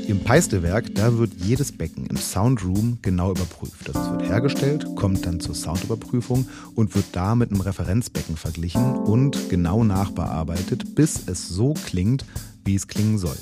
Im 0.08 0.20
Peistewerk, 0.20 0.94
da 0.94 1.18
wird 1.18 1.32
jedes 1.34 1.72
Becken 1.72 2.06
im 2.06 2.16
Soundroom 2.16 2.98
genau 3.02 3.32
überprüft. 3.32 3.88
Es 3.88 3.94
wird 3.94 4.22
hergestellt, 4.22 4.86
kommt 4.94 5.26
dann 5.26 5.40
zur 5.40 5.56
Soundüberprüfung 5.56 6.46
und 6.76 6.94
wird 6.94 7.06
da 7.10 7.34
mit 7.34 7.50
einem 7.50 7.60
Referenzbecken 7.60 8.36
verglichen 8.36 8.94
und 8.94 9.50
genau 9.50 9.82
nachbearbeitet, 9.82 10.94
bis 10.94 11.26
es 11.26 11.48
so 11.48 11.74
klingt, 11.74 12.24
wie 12.64 12.76
es 12.76 12.86
klingen 12.86 13.18
soll. 13.18 13.36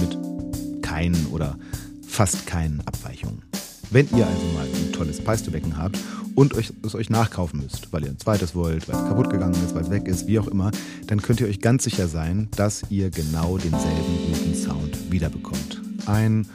Mit 0.00 0.82
keinen 0.82 1.26
oder 1.26 1.58
fast 2.06 2.46
keinen 2.46 2.80
Abweichungen. 2.86 3.42
Wenn 3.90 4.08
ihr 4.16 4.26
also 4.26 4.46
mal 4.54 4.66
ein 4.66 4.92
tolles 4.92 5.22
Peistebecken 5.22 5.76
habt 5.76 5.98
und 6.34 6.54
euch, 6.54 6.72
es 6.84 6.94
euch 6.94 7.10
nachkaufen 7.10 7.60
müsst, 7.60 7.92
weil 7.92 8.04
ihr 8.04 8.10
ein 8.10 8.18
zweites 8.18 8.54
wollt, 8.54 8.88
weil 8.88 8.96
es 8.96 9.08
kaputt 9.08 9.30
gegangen 9.30 9.54
ist, 9.64 9.74
weil 9.74 9.82
es 9.82 9.90
weg 9.90 10.08
ist, 10.08 10.26
wie 10.26 10.38
auch 10.38 10.48
immer, 10.48 10.70
dann 11.06 11.20
könnt 11.20 11.40
ihr 11.40 11.46
euch 11.46 11.60
ganz 11.60 11.84
sicher 11.84 12.08
sein, 12.08 12.48
dass 12.56 12.82
ihr 12.90 13.10
genau 13.10 13.58
denselben 13.58 14.18
guten 14.32 14.54
Sound 14.54 15.12
wiederbekommt. 15.12 15.73
Ein 16.06 16.46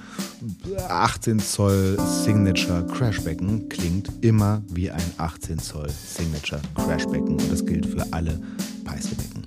18 0.87 1.39
Zoll 1.39 1.97
Signature 2.23 2.85
Crashbecken 2.87 3.67
klingt 3.69 4.11
immer 4.21 4.61
wie 4.69 4.91
ein 4.91 5.01
18 5.17 5.59
Zoll 5.59 5.89
Signature 5.89 6.61
Crashbecken 6.75 7.31
und 7.31 7.51
das 7.51 7.65
gilt 7.65 7.85
für 7.85 8.05
alle 8.11 8.39
Peistebecken. 8.85 9.45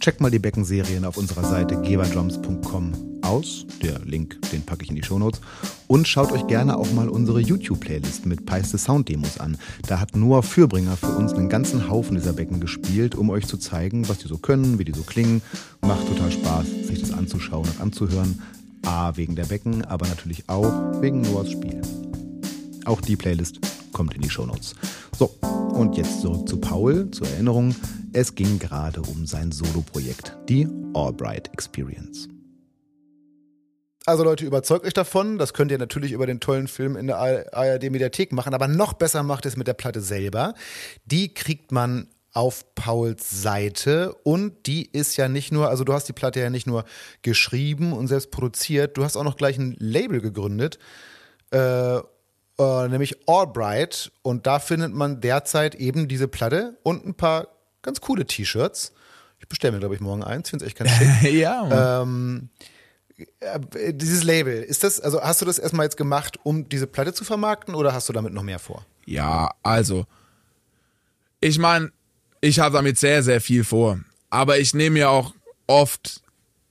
Checkt 0.00 0.20
mal 0.20 0.30
die 0.30 0.38
Beckenserien 0.38 1.04
auf 1.04 1.16
unserer 1.16 1.44
Seite 1.44 1.80
geberdrums.com 1.80 2.92
aus. 3.22 3.66
Der 3.82 3.98
Link, 4.00 4.38
den 4.52 4.62
packe 4.62 4.84
ich 4.84 4.90
in 4.90 4.96
die 4.96 5.02
Shownotes. 5.02 5.40
Und 5.86 6.06
schaut 6.06 6.30
euch 6.30 6.46
gerne 6.46 6.76
auch 6.76 6.92
mal 6.92 7.08
unsere 7.08 7.40
YouTube-Playlist 7.40 8.26
mit 8.26 8.44
Peiste 8.46 8.78
Sound-Demos 8.78 9.38
an. 9.38 9.56
Da 9.86 10.00
hat 10.00 10.14
Noah 10.14 10.42
Fürbringer 10.42 10.96
für 10.96 11.16
uns 11.16 11.32
einen 11.32 11.48
ganzen 11.48 11.88
Haufen 11.88 12.16
dieser 12.16 12.34
Becken 12.34 12.60
gespielt, 12.60 13.14
um 13.14 13.30
euch 13.30 13.46
zu 13.46 13.56
zeigen, 13.56 14.08
was 14.08 14.18
die 14.18 14.28
so 14.28 14.38
können, 14.38 14.78
wie 14.78 14.84
die 14.84 14.92
so 14.92 15.02
klingen. 15.02 15.42
Macht 15.80 16.06
total 16.06 16.30
Spaß, 16.30 16.66
sich 16.86 17.00
das 17.00 17.12
anzuschauen 17.12 17.66
und 17.66 17.80
anzuhören. 17.80 18.40
A, 18.86 19.16
wegen 19.16 19.36
der 19.36 19.46
Becken, 19.46 19.84
aber 19.84 20.06
natürlich 20.06 20.48
auch 20.48 21.00
wegen 21.00 21.20
Noahs 21.20 21.50
Spiel. 21.50 21.80
Auch 22.84 23.00
die 23.00 23.16
Playlist 23.16 23.60
kommt 23.92 24.14
in 24.14 24.20
die 24.20 24.30
Shownotes. 24.30 24.74
So, 25.16 25.34
und 25.74 25.96
jetzt 25.96 26.20
zurück 26.20 26.48
zu 26.48 26.58
Paul, 26.58 27.10
zur 27.10 27.26
Erinnerung. 27.28 27.74
Es 28.12 28.34
ging 28.34 28.58
gerade 28.58 29.00
um 29.02 29.26
sein 29.26 29.52
Solo-Projekt, 29.52 30.36
die 30.48 30.68
Albright 30.94 31.52
Experience. 31.52 32.28
Also 34.06 34.22
Leute, 34.22 34.44
überzeugt 34.44 34.84
euch 34.84 34.92
davon. 34.92 35.38
Das 35.38 35.54
könnt 35.54 35.70
ihr 35.70 35.78
natürlich 35.78 36.12
über 36.12 36.26
den 36.26 36.38
tollen 36.38 36.68
Film 36.68 36.96
in 36.96 37.06
der 37.06 37.16
ARD-Mediathek 37.16 38.32
machen. 38.32 38.52
Aber 38.52 38.68
noch 38.68 38.92
besser 38.92 39.22
macht 39.22 39.46
es 39.46 39.56
mit 39.56 39.66
der 39.66 39.72
Platte 39.72 40.02
selber. 40.02 40.54
Die 41.06 41.32
kriegt 41.32 41.72
man 41.72 42.08
auf 42.34 42.74
Pauls 42.74 43.42
Seite 43.42 44.12
und 44.24 44.66
die 44.66 44.86
ist 44.90 45.16
ja 45.16 45.28
nicht 45.28 45.52
nur, 45.52 45.68
also 45.68 45.84
du 45.84 45.92
hast 45.92 46.08
die 46.08 46.12
Platte 46.12 46.40
ja 46.40 46.50
nicht 46.50 46.66
nur 46.66 46.84
geschrieben 47.22 47.92
und 47.92 48.08
selbst 48.08 48.32
produziert, 48.32 48.96
du 48.96 49.04
hast 49.04 49.16
auch 49.16 49.22
noch 49.22 49.36
gleich 49.36 49.56
ein 49.56 49.76
Label 49.78 50.20
gegründet, 50.20 50.80
äh, 51.52 51.96
äh, 51.96 52.88
nämlich 52.88 53.28
Albright 53.28 54.10
und 54.22 54.46
da 54.48 54.58
findet 54.58 54.92
man 54.92 55.20
derzeit 55.20 55.76
eben 55.76 56.08
diese 56.08 56.26
Platte 56.26 56.76
und 56.82 57.06
ein 57.06 57.14
paar 57.14 57.48
ganz 57.82 58.00
coole 58.00 58.26
T-Shirts. 58.26 58.92
Ich 59.38 59.48
bestelle 59.48 59.72
mir, 59.72 59.78
glaube 59.78 59.94
ich, 59.94 60.00
morgen 60.00 60.24
eins, 60.24 60.50
finde 60.50 60.64
es 60.64 60.68
echt 60.68 60.78
ganz 60.78 60.90
schick. 60.90 61.32
ja. 61.34 62.02
Ähm, 62.02 62.48
äh, 63.40 63.94
dieses 63.94 64.24
Label, 64.24 64.60
ist 64.60 64.82
das, 64.82 65.00
also 65.00 65.20
hast 65.22 65.40
du 65.40 65.44
das 65.46 65.60
erstmal 65.60 65.86
jetzt 65.86 65.96
gemacht, 65.96 66.40
um 66.42 66.68
diese 66.68 66.88
Platte 66.88 67.12
zu 67.12 67.24
vermarkten 67.24 67.76
oder 67.76 67.92
hast 67.92 68.08
du 68.08 68.12
damit 68.12 68.32
noch 68.32 68.42
mehr 68.42 68.58
vor? 68.58 68.84
Ja, 69.06 69.50
also, 69.62 70.06
ich 71.40 71.58
meine, 71.58 71.92
ich 72.44 72.58
habe 72.58 72.74
damit 72.76 72.98
sehr, 72.98 73.22
sehr 73.22 73.40
viel 73.40 73.64
vor. 73.64 74.00
Aber 74.28 74.58
ich 74.58 74.74
nehme 74.74 74.94
mir 74.94 75.10
auch 75.10 75.34
oft 75.66 76.20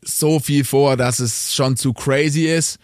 so 0.02 0.40
viel 0.40 0.66
vor, 0.66 0.98
dass 0.98 1.20
es 1.20 1.56
schon 1.56 1.78
zu 1.78 1.94
crazy 1.94 2.46
ist, 2.46 2.78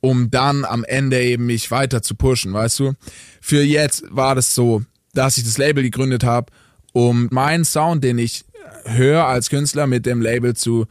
um 0.00 0.30
dann 0.30 0.64
am 0.66 0.84
Ende 0.84 1.22
eben 1.22 1.46
mich 1.46 1.70
weiter 1.70 2.02
zu 2.02 2.14
pushen, 2.14 2.52
weißt 2.52 2.80
du? 2.80 2.92
Für 3.40 3.62
jetzt 3.62 4.04
war 4.10 4.34
das 4.34 4.54
so, 4.54 4.82
dass 5.14 5.38
ich 5.38 5.44
das 5.44 5.56
Label 5.56 5.82
gegründet 5.82 6.24
habe, 6.24 6.52
um 6.92 7.28
meinen 7.30 7.64
Sound, 7.64 8.04
den 8.04 8.18
ich 8.18 8.44
höre 8.84 9.24
als 9.24 9.48
Künstler, 9.48 9.86
mit 9.86 10.04
dem 10.04 10.20
Label 10.20 10.54
zu 10.54 10.86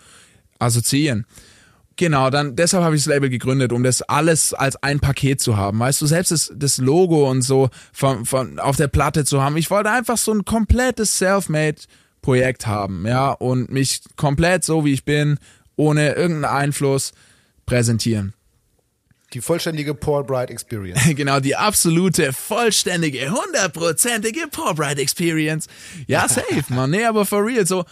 assoziieren. 0.57 1.25
Genau, 1.97 2.29
dann 2.29 2.55
deshalb 2.57 2.83
habe 2.83 2.95
ich 2.95 3.03
das 3.03 3.13
Label 3.13 3.29
gegründet, 3.29 3.71
um 3.71 3.81
das 3.83 4.01
alles 4.01 4.53
als 4.53 4.75
ein 4.83 4.99
Paket 4.99 5.39
zu 5.39 5.55
haben. 5.55 5.79
Weißt 5.79 6.01
du, 6.01 6.05
selbst 6.05 6.31
das, 6.31 6.51
das 6.53 6.77
Logo 6.77 7.29
und 7.29 7.41
so 7.41 7.69
von, 7.93 8.25
von 8.25 8.59
auf 8.59 8.75
der 8.75 8.89
Platte 8.89 9.23
zu 9.23 9.41
haben. 9.41 9.55
Ich 9.55 9.71
wollte 9.71 9.91
einfach 9.91 10.17
so 10.17 10.33
ein 10.33 10.43
komplettes 10.43 11.17
Selfmade 11.17 11.77
Projekt 12.21 12.65
haben, 12.65 13.05
ja, 13.05 13.31
und 13.31 13.71
mich 13.71 14.01
komplett 14.15 14.65
so 14.65 14.83
wie 14.83 14.93
ich 14.93 15.05
bin, 15.05 15.37
ohne 15.75 16.13
irgendeinen 16.13 16.55
Einfluss 16.55 17.13
präsentieren. 17.67 18.33
Die 19.33 19.41
vollständige 19.41 19.93
Paul 19.93 20.23
Bright 20.23 20.49
Experience. 20.49 21.01
genau, 21.15 21.39
die 21.39 21.55
absolute, 21.55 22.33
vollständige, 22.33 23.29
hundertprozentige 23.31 24.47
Paul 24.51 24.73
Bright 24.73 24.97
Experience. 24.97 25.67
Ja, 26.07 26.27
safe, 26.27 26.63
man. 26.69 26.89
Nee, 26.89 27.05
aber 27.05 27.25
for 27.25 27.45
real, 27.45 27.65
so, 27.65 27.85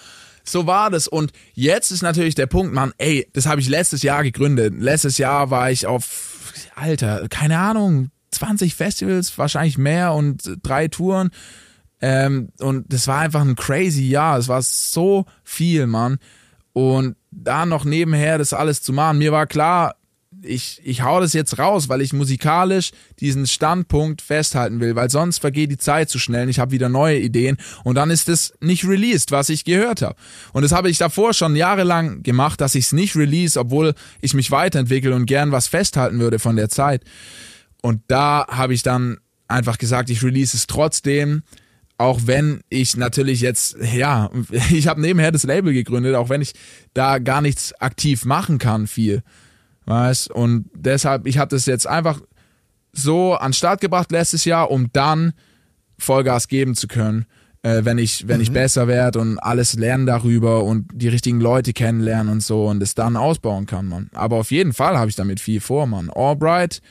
so 0.43 0.67
war 0.67 0.89
das. 0.89 1.07
Und 1.07 1.31
jetzt 1.53 1.91
ist 1.91 2.01
natürlich 2.01 2.35
der 2.35 2.47
Punkt, 2.47 2.73
man, 2.73 2.93
ey, 2.97 3.27
das 3.33 3.45
habe 3.45 3.61
ich 3.61 3.69
letztes 3.69 4.03
Jahr 4.03 4.23
gegründet. 4.23 4.73
Letztes 4.77 5.17
Jahr 5.17 5.49
war 5.49 5.71
ich 5.71 5.87
auf, 5.87 6.53
Alter, 6.75 7.27
keine 7.29 7.59
Ahnung, 7.59 8.09
20 8.31 8.75
Festivals, 8.75 9.37
wahrscheinlich 9.37 9.77
mehr 9.77 10.13
und 10.13 10.57
drei 10.61 10.87
Touren. 10.87 11.29
Ähm, 12.01 12.49
und 12.59 12.91
das 12.91 13.07
war 13.07 13.19
einfach 13.19 13.41
ein 13.41 13.55
crazy 13.55 14.07
Jahr. 14.07 14.37
Es 14.37 14.47
war 14.47 14.61
so 14.61 15.25
viel, 15.43 15.87
Mann. 15.87 16.17
Und 16.73 17.15
da 17.31 17.65
noch 17.65 17.85
nebenher 17.85 18.37
das 18.37 18.51
alles 18.53 18.81
zu 18.81 18.93
machen, 18.93 19.19
mir 19.19 19.31
war 19.31 19.47
klar, 19.47 19.95
ich, 20.45 20.81
ich 20.83 21.03
hau 21.03 21.19
das 21.19 21.33
jetzt 21.33 21.59
raus, 21.59 21.89
weil 21.89 22.01
ich 22.01 22.13
musikalisch 22.13 22.91
diesen 23.19 23.47
Standpunkt 23.47 24.21
festhalten 24.21 24.79
will, 24.79 24.95
weil 24.95 25.09
sonst 25.09 25.39
vergeht 25.39 25.71
die 25.71 25.77
Zeit 25.77 26.09
zu 26.09 26.19
schnell 26.19 26.43
und 26.43 26.49
ich 26.49 26.59
habe 26.59 26.71
wieder 26.71 26.89
neue 26.89 27.19
Ideen 27.19 27.57
und 27.83 27.95
dann 27.95 28.09
ist 28.09 28.29
es 28.29 28.53
nicht 28.59 28.85
released, 28.85 29.31
was 29.31 29.49
ich 29.49 29.65
gehört 29.65 30.01
habe. 30.01 30.15
Und 30.51 30.63
das 30.63 30.71
habe 30.71 30.89
ich 30.89 30.97
davor 30.97 31.33
schon 31.33 31.55
jahrelang 31.55 32.23
gemacht, 32.23 32.61
dass 32.61 32.75
ich 32.75 32.85
es 32.85 32.91
nicht 32.91 33.15
release, 33.15 33.59
obwohl 33.59 33.93
ich 34.21 34.33
mich 34.33 34.51
weiterentwickle 34.51 35.15
und 35.15 35.25
gern 35.25 35.51
was 35.51 35.67
festhalten 35.67 36.19
würde 36.19 36.39
von 36.39 36.55
der 36.55 36.69
Zeit. 36.69 37.03
Und 37.81 38.01
da 38.07 38.45
habe 38.49 38.73
ich 38.73 38.83
dann 38.83 39.17
einfach 39.47 39.77
gesagt, 39.77 40.09
ich 40.09 40.23
release 40.23 40.55
es 40.55 40.67
trotzdem, 40.67 41.43
auch 41.97 42.21
wenn 42.25 42.61
ich 42.69 42.97
natürlich 42.97 43.41
jetzt, 43.41 43.77
ja, 43.93 44.29
ich 44.71 44.87
habe 44.87 45.01
nebenher 45.01 45.31
das 45.31 45.43
Label 45.43 45.73
gegründet, 45.73 46.15
auch 46.15 46.29
wenn 46.29 46.41
ich 46.41 46.53
da 46.93 47.19
gar 47.19 47.41
nichts 47.41 47.73
aktiv 47.79 48.25
machen 48.25 48.57
kann, 48.57 48.87
viel. 48.87 49.23
Weißt? 49.85 50.31
Und 50.31 50.69
deshalb, 50.75 51.27
ich 51.27 51.37
habe 51.37 51.49
das 51.49 51.65
jetzt 51.65 51.87
einfach 51.87 52.21
so 52.91 53.33
an 53.33 53.49
den 53.49 53.53
Start 53.53 53.81
gebracht 53.81 54.11
letztes 54.11 54.45
Jahr, 54.45 54.71
um 54.71 54.89
dann 54.93 55.33
Vollgas 55.97 56.47
geben 56.47 56.75
zu 56.75 56.87
können, 56.87 57.25
äh, 57.63 57.83
wenn 57.83 57.97
ich, 57.97 58.27
wenn 58.27 58.37
mhm. 58.37 58.43
ich 58.43 58.51
besser 58.51 58.87
werde 58.87 59.19
und 59.19 59.39
alles 59.39 59.73
lernen 59.73 60.05
darüber 60.05 60.63
und 60.63 60.87
die 60.93 61.07
richtigen 61.07 61.39
Leute 61.39 61.73
kennenlernen 61.73 62.31
und 62.31 62.43
so 62.43 62.67
und 62.67 62.81
es 62.83 62.95
dann 62.95 63.17
ausbauen 63.17 63.65
kann, 63.65 63.87
man. 63.87 64.09
Aber 64.13 64.37
auf 64.37 64.51
jeden 64.51 64.73
Fall 64.73 64.97
habe 64.97 65.09
ich 65.09 65.15
damit 65.15 65.39
viel 65.39 65.59
vor, 65.59 65.87
man. 65.87 66.09
Albright 66.09 66.81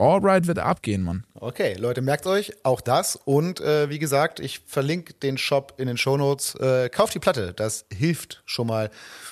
Albright 0.00 0.46
wird 0.46 0.58
abgehen, 0.58 1.02
Mann. 1.02 1.24
Okay, 1.34 1.74
Leute, 1.74 2.00
merkt 2.00 2.26
euch 2.26 2.52
auch 2.62 2.80
das. 2.80 3.16
Und 3.16 3.60
äh, 3.60 3.90
wie 3.90 3.98
gesagt, 3.98 4.40
ich 4.40 4.60
verlinke 4.60 5.12
den 5.12 5.36
Shop 5.36 5.74
in 5.76 5.88
den 5.88 5.98
Shownotes. 5.98 6.54
Äh, 6.54 6.88
kauft 6.88 7.14
die 7.14 7.18
Platte. 7.18 7.52
Das 7.54 7.84
hilft 7.92 8.42
schon 8.46 8.66
mal 8.66 8.90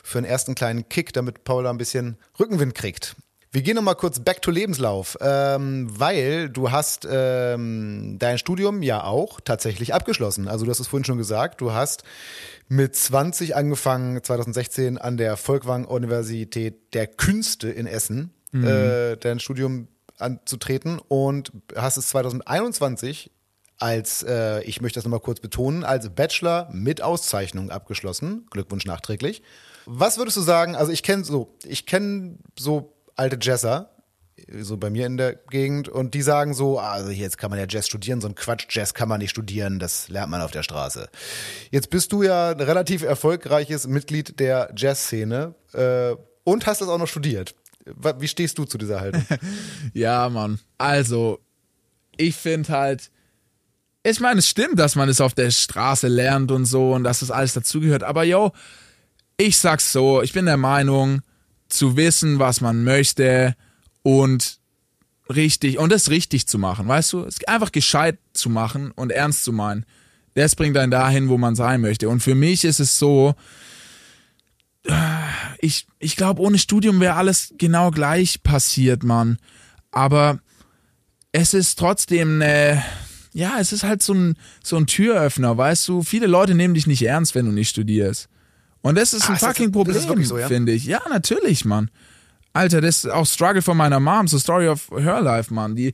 für 0.08 0.18
einen 0.18 0.26
ersten 0.26 0.54
kleinen 0.54 0.88
Kick, 0.88 1.12
damit 1.12 1.44
Paula 1.44 1.70
ein 1.70 1.78
bisschen 1.78 2.16
Rückenwind 2.40 2.74
kriegt. 2.74 3.14
Wir 3.50 3.62
gehen 3.62 3.76
nochmal 3.76 3.94
kurz 3.94 4.20
back 4.20 4.42
to 4.42 4.50
Lebenslauf, 4.50 5.16
ähm, 5.22 5.88
weil 5.90 6.50
du 6.50 6.70
hast 6.70 7.06
ähm, 7.10 8.16
dein 8.18 8.36
Studium 8.36 8.82
ja 8.82 9.04
auch 9.04 9.40
tatsächlich 9.40 9.94
abgeschlossen. 9.94 10.48
Also 10.48 10.66
du 10.66 10.70
hast 10.70 10.80
es 10.80 10.86
vorhin 10.86 11.04
schon 11.04 11.16
gesagt, 11.16 11.62
du 11.62 11.72
hast 11.72 12.04
mit 12.68 12.94
20 12.94 13.56
angefangen, 13.56 14.22
2016 14.22 14.98
an 14.98 15.16
der 15.16 15.38
Volkwang 15.38 15.86
Universität 15.86 16.94
der 16.94 17.06
Künste 17.06 17.70
in 17.70 17.86
Essen, 17.86 18.34
mhm. 18.52 18.66
äh, 18.66 19.16
dein 19.16 19.40
Studium 19.40 19.88
anzutreten 20.18 21.00
und 21.08 21.52
hast 21.74 21.96
es 21.96 22.08
2021 22.08 23.30
als, 23.78 24.22
äh, 24.22 24.62
ich 24.62 24.80
möchte 24.80 24.98
das 24.98 25.04
nochmal 25.04 25.20
kurz 25.20 25.40
betonen, 25.40 25.84
als 25.84 26.10
Bachelor 26.10 26.68
mit 26.72 27.00
Auszeichnung 27.00 27.70
abgeschlossen. 27.70 28.46
Glückwunsch 28.50 28.84
nachträglich. 28.84 29.42
Was 29.86 30.18
würdest 30.18 30.36
du 30.36 30.42
sagen? 30.42 30.76
Also 30.76 30.92
ich 30.92 31.02
kenne 31.02 31.24
so, 31.24 31.56
ich 31.64 31.86
kenne 31.86 32.38
so 32.58 32.92
alte 33.16 33.38
Jazzer, 33.40 33.90
so 34.60 34.76
bei 34.76 34.90
mir 34.90 35.06
in 35.06 35.16
der 35.16 35.34
Gegend, 35.34 35.88
und 35.88 36.14
die 36.14 36.22
sagen 36.22 36.54
so, 36.54 36.78
also 36.78 37.10
jetzt 37.10 37.38
kann 37.38 37.50
man 37.50 37.58
ja 37.58 37.66
Jazz 37.68 37.86
studieren, 37.86 38.20
so 38.20 38.28
ein 38.28 38.34
Quatsch, 38.34 38.66
Jazz 38.70 38.94
kann 38.94 39.08
man 39.08 39.18
nicht 39.18 39.30
studieren, 39.30 39.78
das 39.78 40.08
lernt 40.08 40.30
man 40.30 40.40
auf 40.40 40.50
der 40.50 40.62
Straße. 40.62 41.08
Jetzt 41.70 41.90
bist 41.90 42.12
du 42.12 42.22
ja 42.22 42.50
ein 42.50 42.60
relativ 42.60 43.02
erfolgreiches 43.02 43.86
Mitglied 43.86 44.38
der 44.40 44.72
Jazzszene 44.76 45.54
äh, 45.72 46.14
und 46.44 46.66
hast 46.66 46.80
das 46.80 46.88
auch 46.88 46.98
noch 46.98 47.08
studiert. 47.08 47.54
Wie 48.18 48.28
stehst 48.28 48.58
du 48.58 48.64
zu 48.64 48.76
dieser 48.78 49.00
Haltung? 49.00 49.24
ja, 49.94 50.28
Mann. 50.28 50.60
Also, 50.76 51.40
ich 52.16 52.36
finde 52.36 52.68
halt, 52.68 53.10
ich 54.02 54.20
meine, 54.20 54.38
es 54.38 54.48
stimmt, 54.48 54.78
dass 54.78 54.96
man 54.96 55.08
es 55.08 55.20
auf 55.20 55.34
der 55.34 55.50
Straße 55.50 56.08
lernt 56.08 56.50
und 56.50 56.64
so 56.64 56.94
und 56.94 57.04
dass 57.04 57.20
das 57.20 57.30
alles 57.30 57.52
dazugehört. 57.52 58.02
Aber 58.02 58.24
yo, 58.24 58.52
ich 59.36 59.58
sag's 59.58 59.92
so, 59.92 60.22
ich 60.22 60.32
bin 60.32 60.46
der 60.46 60.56
Meinung, 60.56 61.22
zu 61.68 61.96
wissen, 61.96 62.38
was 62.38 62.60
man 62.60 62.82
möchte 62.82 63.54
und 64.02 64.58
richtig, 65.28 65.78
und 65.78 65.92
das 65.92 66.10
richtig 66.10 66.48
zu 66.48 66.58
machen, 66.58 66.88
weißt 66.88 67.12
du? 67.12 67.24
Es 67.24 67.44
einfach 67.46 67.72
gescheit 67.72 68.18
zu 68.32 68.48
machen 68.48 68.90
und 68.92 69.12
ernst 69.12 69.44
zu 69.44 69.52
meinen. 69.52 69.84
Das 70.34 70.56
bringt 70.56 70.76
einen 70.76 70.90
dahin, 70.90 71.28
wo 71.28 71.36
man 71.36 71.54
sein 71.54 71.80
möchte. 71.80 72.08
Und 72.08 72.20
für 72.20 72.34
mich 72.34 72.64
ist 72.64 72.80
es 72.80 72.98
so, 72.98 73.34
ich, 75.58 75.86
ich 75.98 76.16
glaube, 76.16 76.40
ohne 76.40 76.58
Studium 76.58 77.00
wäre 77.00 77.14
alles 77.14 77.52
genau 77.58 77.90
gleich 77.90 78.42
passiert, 78.42 79.02
Mann. 79.02 79.38
Aber 79.90 80.40
es 81.32 81.54
ist 81.54 81.78
trotzdem 81.78 82.40
eine, 82.40 82.82
ja, 83.38 83.58
es 83.60 83.72
ist 83.72 83.84
halt 83.84 84.02
so 84.02 84.14
ein, 84.14 84.34
so 84.64 84.76
ein 84.76 84.88
Türöffner, 84.88 85.56
weißt 85.56 85.86
du? 85.86 86.02
Viele 86.02 86.26
Leute 86.26 86.56
nehmen 86.56 86.74
dich 86.74 86.88
nicht 86.88 87.02
ernst, 87.02 87.36
wenn 87.36 87.46
du 87.46 87.52
nicht 87.52 87.68
studierst. 87.68 88.28
Und 88.82 88.98
das 88.98 89.12
ist 89.12 89.26
ah, 89.26 89.28
ein 89.28 89.34
ist 89.36 89.44
fucking 89.44 89.70
das, 89.70 90.04
Problem, 90.06 90.24
so, 90.24 90.38
ja? 90.38 90.48
finde 90.48 90.72
ich. 90.72 90.84
Ja, 90.84 91.00
natürlich, 91.08 91.64
Mann. 91.64 91.88
Alter, 92.52 92.80
das 92.80 93.04
ist 93.04 93.10
auch 93.10 93.26
Struggle 93.26 93.62
von 93.62 93.76
meiner 93.76 94.00
Mom, 94.00 94.26
so 94.26 94.38
Story 94.40 94.68
of 94.68 94.90
her 94.90 95.20
life, 95.20 95.54
Mann. 95.54 95.76
Die, 95.76 95.92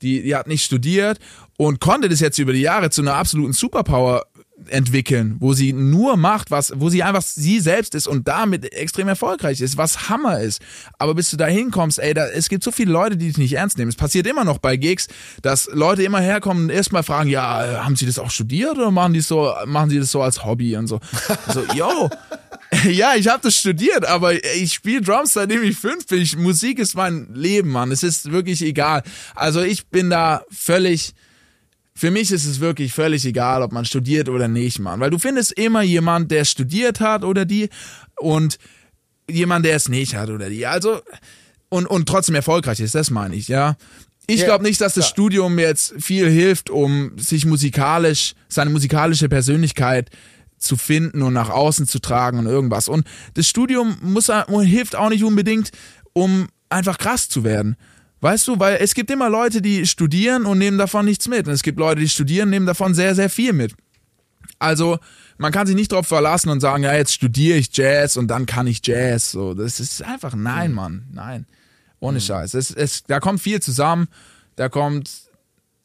die, 0.00 0.22
die 0.22 0.34
hat 0.34 0.46
nicht 0.46 0.64
studiert 0.64 1.18
und 1.58 1.80
konnte 1.80 2.08
das 2.08 2.20
jetzt 2.20 2.38
über 2.38 2.54
die 2.54 2.60
Jahre 2.60 2.88
zu 2.88 3.02
einer 3.02 3.14
absoluten 3.14 3.52
Superpower 3.52 4.24
entwickeln, 4.68 5.36
wo 5.38 5.52
sie 5.52 5.72
nur 5.72 6.16
macht, 6.16 6.50
was, 6.50 6.72
wo 6.76 6.88
sie 6.88 7.02
einfach 7.02 7.22
sie 7.22 7.60
selbst 7.60 7.94
ist 7.94 8.08
und 8.08 8.26
damit 8.26 8.72
extrem 8.72 9.08
erfolgreich 9.08 9.60
ist, 9.60 9.76
was 9.76 10.08
Hammer 10.08 10.40
ist. 10.40 10.62
Aber 10.98 11.14
bis 11.14 11.30
du 11.30 11.36
da 11.36 11.46
hinkommst, 11.46 11.98
ey, 11.98 12.14
da, 12.14 12.26
es 12.26 12.48
gibt 12.48 12.64
so 12.64 12.72
viele 12.72 12.90
Leute, 12.90 13.16
die 13.16 13.28
dich 13.28 13.38
nicht 13.38 13.52
ernst 13.52 13.78
nehmen. 13.78 13.90
Es 13.90 13.96
passiert 13.96 14.26
immer 14.26 14.44
noch 14.44 14.58
bei 14.58 14.76
Gigs, 14.76 15.08
dass 15.42 15.68
Leute 15.72 16.02
immer 16.02 16.20
herkommen 16.20 16.64
und 16.64 16.70
erstmal 16.70 17.02
fragen, 17.02 17.28
ja, 17.28 17.84
haben 17.84 17.96
sie 17.96 18.06
das 18.06 18.18
auch 18.18 18.30
studiert 18.30 18.76
oder 18.76 18.90
machen 18.90 19.12
die 19.12 19.20
so, 19.20 19.52
machen 19.66 19.90
sie 19.90 19.98
das 19.98 20.10
so 20.10 20.22
als 20.22 20.44
Hobby 20.44 20.76
und 20.76 20.86
so. 20.86 21.00
so, 21.52 21.62
yo, 21.74 22.08
ja, 22.84 23.14
ich 23.14 23.28
habe 23.28 23.42
das 23.42 23.56
studiert, 23.56 24.04
aber 24.06 24.32
ich 24.54 24.72
spiele 24.72 25.02
Drums 25.02 25.34
seitdem 25.34 25.62
ich 25.62 25.76
fünf 25.76 26.06
bin. 26.06 26.22
Ich, 26.22 26.36
Musik 26.36 26.78
ist 26.78 26.94
mein 26.94 27.28
Leben, 27.34 27.70
Mann. 27.70 27.92
Es 27.92 28.02
ist 28.02 28.30
wirklich 28.32 28.62
egal. 28.62 29.02
Also 29.34 29.60
ich 29.60 29.86
bin 29.88 30.10
da 30.10 30.42
völlig 30.50 31.14
für 31.96 32.10
mich 32.10 32.30
ist 32.30 32.44
es 32.44 32.60
wirklich 32.60 32.92
völlig 32.92 33.24
egal, 33.24 33.62
ob 33.62 33.72
man 33.72 33.86
studiert 33.86 34.28
oder 34.28 34.48
nicht, 34.48 34.78
Mann. 34.78 35.00
Weil 35.00 35.08
du 35.08 35.18
findest 35.18 35.52
immer 35.52 35.80
jemand, 35.80 36.30
der 36.30 36.44
studiert 36.44 37.00
hat 37.00 37.24
oder 37.24 37.46
die 37.46 37.70
und 38.20 38.58
jemand, 39.28 39.64
der 39.64 39.76
es 39.76 39.88
nicht 39.88 40.14
hat 40.14 40.28
oder 40.28 40.50
die. 40.50 40.66
Also, 40.66 41.00
und, 41.70 41.86
und 41.86 42.06
trotzdem 42.06 42.34
erfolgreich 42.34 42.80
ist, 42.80 42.94
das 42.94 43.10
meine 43.10 43.34
ich, 43.34 43.48
ja. 43.48 43.76
Ich 44.26 44.40
yeah, 44.40 44.46
glaube 44.46 44.64
nicht, 44.64 44.80
dass 44.80 44.94
das 44.94 45.06
ja. 45.06 45.10
Studium 45.10 45.58
jetzt 45.58 45.94
viel 45.98 46.28
hilft, 46.28 46.68
um 46.68 47.12
sich 47.16 47.46
musikalisch, 47.46 48.34
seine 48.48 48.70
musikalische 48.70 49.30
Persönlichkeit 49.30 50.10
zu 50.58 50.76
finden 50.76 51.22
und 51.22 51.32
nach 51.32 51.48
außen 51.48 51.86
zu 51.86 51.98
tragen 51.98 52.38
und 52.40 52.46
irgendwas. 52.46 52.88
Und 52.88 53.06
das 53.34 53.48
Studium 53.48 53.96
muss, 54.02 54.30
hilft 54.64 54.96
auch 54.96 55.08
nicht 55.08 55.24
unbedingt, 55.24 55.70
um 56.12 56.48
einfach 56.68 56.98
krass 56.98 57.30
zu 57.30 57.42
werden. 57.42 57.76
Weißt 58.26 58.48
du, 58.48 58.58
weil 58.58 58.78
es 58.80 58.94
gibt 58.94 59.08
immer 59.12 59.30
Leute, 59.30 59.62
die 59.62 59.86
studieren 59.86 60.46
und 60.46 60.58
nehmen 60.58 60.78
davon 60.78 61.04
nichts 61.04 61.28
mit. 61.28 61.46
Und 61.46 61.52
es 61.52 61.62
gibt 61.62 61.78
Leute, 61.78 62.00
die 62.00 62.08
studieren, 62.08 62.50
nehmen 62.50 62.66
davon 62.66 62.92
sehr, 62.92 63.14
sehr 63.14 63.30
viel 63.30 63.52
mit. 63.52 63.76
Also, 64.58 64.98
man 65.38 65.52
kann 65.52 65.68
sich 65.68 65.76
nicht 65.76 65.92
darauf 65.92 66.08
verlassen 66.08 66.48
und 66.48 66.58
sagen, 66.58 66.82
ja, 66.82 66.92
jetzt 66.92 67.14
studiere 67.14 67.56
ich 67.56 67.68
Jazz 67.70 68.16
und 68.16 68.26
dann 68.26 68.44
kann 68.46 68.66
ich 68.66 68.84
Jazz. 68.84 69.30
So, 69.30 69.54
das 69.54 69.78
ist 69.78 70.02
einfach, 70.02 70.34
nein, 70.34 70.70
mhm. 70.70 70.74
Mann, 70.74 71.06
nein. 71.12 71.46
Ohne 72.00 72.18
mhm. 72.18 72.22
Scheiß. 72.22 72.54
Es, 72.54 72.72
es, 72.72 73.04
da 73.04 73.20
kommt 73.20 73.40
viel 73.40 73.62
zusammen, 73.62 74.08
da 74.56 74.68
kommt 74.68 75.08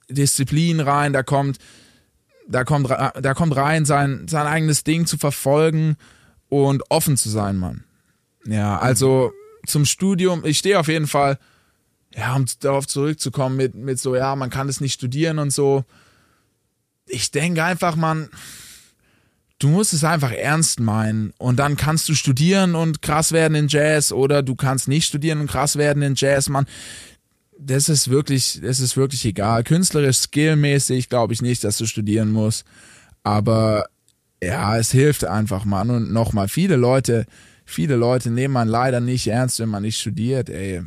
Disziplin 0.09 0.79
rein, 0.79 1.13
da 1.13 1.21
kommt 1.21 1.59
da 2.47 2.63
kommt, 2.63 2.89
da 2.89 3.33
kommt 3.35 3.55
rein, 3.55 3.85
sein, 3.85 4.27
sein 4.27 4.47
eigenes 4.47 4.83
Ding 4.83 5.05
zu 5.05 5.19
verfolgen 5.19 5.95
und 6.49 6.81
offen 6.89 7.17
zu 7.17 7.29
sein, 7.29 7.57
Mann. 7.57 7.83
Ja, 8.47 8.79
also 8.79 9.31
zum 9.67 9.85
Studium, 9.85 10.43
ich 10.43 10.57
stehe 10.57 10.79
auf 10.79 10.87
jeden 10.87 11.05
Fall, 11.05 11.37
ja, 12.15 12.35
um 12.35 12.45
darauf 12.59 12.87
zurückzukommen 12.87 13.55
mit, 13.55 13.75
mit 13.75 13.99
so, 13.99 14.15
ja, 14.15 14.35
man 14.35 14.49
kann 14.49 14.69
es 14.69 14.81
nicht 14.81 14.93
studieren 14.93 15.39
und 15.39 15.51
so. 15.51 15.85
Ich 17.07 17.31
denke 17.31 17.63
einfach, 17.63 17.95
man, 17.95 18.29
du 19.59 19.69
musst 19.69 19.93
es 19.93 20.03
einfach 20.03 20.31
ernst 20.31 20.79
meinen 20.79 21.33
und 21.37 21.57
dann 21.57 21.77
kannst 21.77 22.09
du 22.09 22.15
studieren 22.15 22.75
und 22.75 23.01
krass 23.01 23.31
werden 23.31 23.55
in 23.55 23.67
Jazz 23.67 24.11
oder 24.11 24.43
du 24.43 24.55
kannst 24.55 24.87
nicht 24.87 25.05
studieren 25.05 25.39
und 25.39 25.47
krass 25.47 25.77
werden 25.77 26.03
in 26.03 26.15
Jazz, 26.15 26.49
man. 26.49 26.65
Das 27.63 27.89
ist 27.89 28.09
wirklich, 28.09 28.59
das 28.63 28.79
ist 28.79 28.97
wirklich 28.97 29.23
egal. 29.23 29.63
Künstlerisch, 29.63 30.17
skillmäßig 30.17 31.09
glaube 31.09 31.33
ich 31.33 31.43
nicht, 31.43 31.63
dass 31.63 31.77
du 31.77 31.85
studieren 31.85 32.31
musst. 32.31 32.65
Aber 33.21 33.85
ja, 34.41 34.77
es 34.77 34.89
hilft 34.91 35.25
einfach, 35.25 35.63
Mann. 35.63 35.91
Und 35.91 36.11
nochmal, 36.11 36.47
viele 36.47 36.75
Leute, 36.75 37.27
viele 37.63 37.97
Leute 37.97 38.31
nehmen 38.31 38.55
man 38.55 38.67
leider 38.67 38.99
nicht 38.99 39.27
ernst, 39.27 39.59
wenn 39.59 39.69
man 39.69 39.83
nicht 39.83 39.99
studiert, 39.99 40.49
ey. 40.49 40.81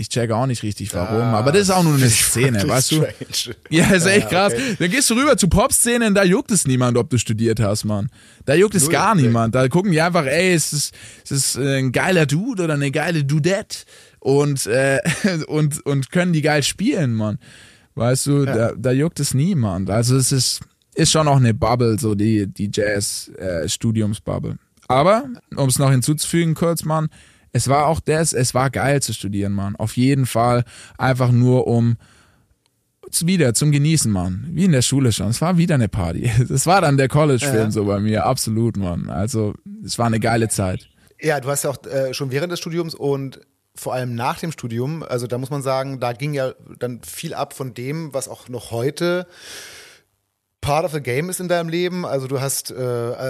Ich 0.00 0.08
check 0.08 0.30
auch 0.30 0.46
nicht 0.46 0.62
richtig 0.62 0.94
warum, 0.94 1.22
ah, 1.22 1.32
aber 1.40 1.50
das 1.50 1.62
ist 1.62 1.70
auch 1.70 1.82
nur 1.82 1.94
eine 1.94 2.08
Szene, 2.08 2.68
weißt 2.68 2.92
du? 2.92 3.04
Ja, 3.68 3.90
ist 3.90 4.06
echt 4.06 4.28
krass. 4.28 4.52
Okay. 4.52 4.76
Dann 4.78 4.90
gehst 4.92 5.10
du 5.10 5.14
rüber 5.14 5.36
zu 5.36 5.48
Pop-Szenen, 5.48 6.14
da 6.14 6.22
juckt 6.22 6.52
es 6.52 6.68
niemand, 6.68 6.96
ob 6.96 7.10
du 7.10 7.18
studiert 7.18 7.58
hast, 7.58 7.84
Mann. 7.84 8.08
Da 8.44 8.54
juckt 8.54 8.76
es 8.76 8.84
Null, 8.84 8.92
gar 8.92 9.16
niemand. 9.16 9.56
Da 9.56 9.66
gucken 9.66 9.90
die 9.90 10.00
einfach, 10.00 10.24
ey, 10.24 10.54
ist 10.54 10.72
es 10.72 10.92
ist, 11.24 11.56
ist 11.56 11.58
ein 11.58 11.90
geiler 11.90 12.26
Dude 12.26 12.62
oder 12.62 12.74
eine 12.74 12.92
geile 12.92 13.24
Dudette 13.24 13.78
und, 14.20 14.68
äh, 14.68 15.00
und, 15.48 15.84
und 15.84 16.12
können 16.12 16.32
die 16.32 16.42
geil 16.42 16.62
spielen, 16.62 17.14
Mann. 17.14 17.40
Weißt 17.96 18.26
du, 18.28 18.44
ja. 18.44 18.54
da, 18.54 18.72
da 18.76 18.92
juckt 18.92 19.18
es 19.18 19.34
niemand. 19.34 19.90
Also 19.90 20.16
es 20.16 20.30
ist, 20.30 20.60
ist 20.94 21.10
schon 21.10 21.26
auch 21.26 21.38
eine 21.38 21.54
Bubble, 21.54 21.98
so 21.98 22.14
die, 22.14 22.46
die 22.46 22.70
Jazz-Studiums-Bubble. 22.72 24.52
Äh, 24.52 24.86
aber, 24.86 25.24
um 25.56 25.68
es 25.68 25.80
noch 25.80 25.90
hinzuzufügen, 25.90 26.54
kurz, 26.54 26.84
Mann, 26.84 27.08
es 27.52 27.68
war 27.68 27.86
auch 27.86 28.00
das, 28.00 28.32
es 28.32 28.54
war 28.54 28.70
geil 28.70 29.02
zu 29.02 29.12
studieren, 29.12 29.52
Mann. 29.52 29.76
Auf 29.76 29.96
jeden 29.96 30.26
Fall. 30.26 30.64
Einfach 30.96 31.30
nur 31.30 31.66
um 31.66 31.96
wieder 33.22 33.54
zum 33.54 33.72
Genießen, 33.72 34.10
Mann. 34.12 34.48
Wie 34.50 34.64
in 34.64 34.72
der 34.72 34.82
Schule 34.82 35.12
schon. 35.12 35.28
Es 35.28 35.40
war 35.40 35.56
wieder 35.56 35.74
eine 35.74 35.88
Party. 35.88 36.30
Das 36.48 36.66
war 36.66 36.80
dann 36.80 36.96
der 36.96 37.08
College-Film 37.08 37.54
ja. 37.54 37.70
so 37.70 37.84
bei 37.84 38.00
mir. 38.00 38.26
Absolut, 38.26 38.76
Mann. 38.76 39.08
Also, 39.08 39.54
es 39.84 39.98
war 39.98 40.06
eine 40.06 40.20
geile 40.20 40.48
Zeit. 40.48 40.88
Ja, 41.20 41.40
du 41.40 41.48
hast 41.48 41.64
ja 41.64 41.70
auch 41.70 41.82
äh, 41.86 42.14
schon 42.14 42.30
während 42.30 42.52
des 42.52 42.60
Studiums 42.60 42.94
und 42.94 43.40
vor 43.74 43.94
allem 43.94 44.14
nach 44.14 44.38
dem 44.40 44.52
Studium, 44.52 45.02
also 45.02 45.26
da 45.26 45.38
muss 45.38 45.50
man 45.50 45.62
sagen, 45.62 46.00
da 46.00 46.12
ging 46.12 46.34
ja 46.34 46.52
dann 46.78 47.00
viel 47.02 47.32
ab 47.32 47.54
von 47.54 47.74
dem, 47.74 48.12
was 48.12 48.28
auch 48.28 48.48
noch 48.48 48.70
heute 48.72 49.26
part 50.68 50.84
of 50.84 50.92
the 50.92 51.00
game 51.00 51.30
ist 51.30 51.40
in 51.40 51.48
deinem 51.48 51.70
Leben. 51.70 52.04
Also 52.04 52.26
du 52.26 52.42
hast 52.42 52.70
äh, 52.70 52.74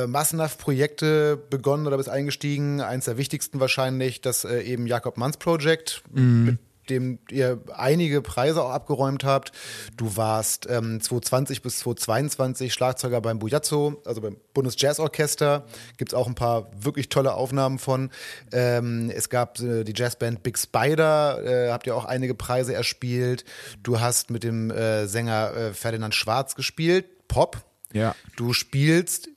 äh, 0.04 0.06
massenhaft 0.08 0.58
Projekte 0.58 1.36
begonnen 1.36 1.86
oder 1.86 1.96
bist 1.96 2.08
eingestiegen. 2.08 2.80
Eins 2.80 3.04
der 3.04 3.16
wichtigsten 3.16 3.60
wahrscheinlich 3.60 4.20
das 4.20 4.44
äh, 4.44 4.60
eben 4.62 4.88
Jakob 4.88 5.16
Manns 5.16 5.36
Project, 5.36 6.02
mhm. 6.12 6.44
mit 6.44 6.58
dem 6.90 7.20
ihr 7.30 7.60
einige 7.72 8.22
Preise 8.22 8.64
auch 8.64 8.70
abgeräumt 8.70 9.22
habt. 9.22 9.52
Du 9.96 10.16
warst 10.16 10.66
ähm, 10.68 11.00
2020 11.00 11.62
bis 11.62 11.78
2022 11.78 12.72
Schlagzeuger 12.72 13.20
beim 13.20 13.38
Bujazzo, 13.38 14.02
also 14.04 14.20
beim 14.20 14.36
Bundesjazzorchester. 14.52 15.64
Gibt 15.96 16.12
es 16.12 16.18
auch 16.18 16.26
ein 16.26 16.34
paar 16.34 16.70
wirklich 16.76 17.08
tolle 17.08 17.34
Aufnahmen 17.34 17.78
von. 17.78 18.10
Ähm, 18.50 19.12
es 19.14 19.28
gab 19.28 19.60
äh, 19.60 19.84
die 19.84 19.92
Jazzband 19.94 20.42
Big 20.42 20.58
Spider, 20.58 21.44
äh, 21.44 21.70
habt 21.70 21.86
ihr 21.86 21.94
auch 21.94 22.06
einige 22.06 22.34
Preise 22.34 22.74
erspielt. 22.74 23.44
Du 23.84 24.00
hast 24.00 24.30
mit 24.30 24.42
dem 24.42 24.72
äh, 24.72 25.06
Sänger 25.06 25.54
äh, 25.54 25.72
Ferdinand 25.72 26.16
Schwarz 26.16 26.56
gespielt. 26.56 27.04
Pop. 27.28 27.64
Ja. 27.92 28.14
Du 28.36 28.52
spielst 28.52 29.28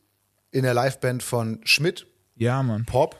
in 0.51 0.63
der 0.63 0.73
Liveband 0.73 1.23
von 1.23 1.59
Schmidt. 1.63 2.07
Ja, 2.35 2.63
Mann. 2.63 2.85
Pop. 2.85 3.17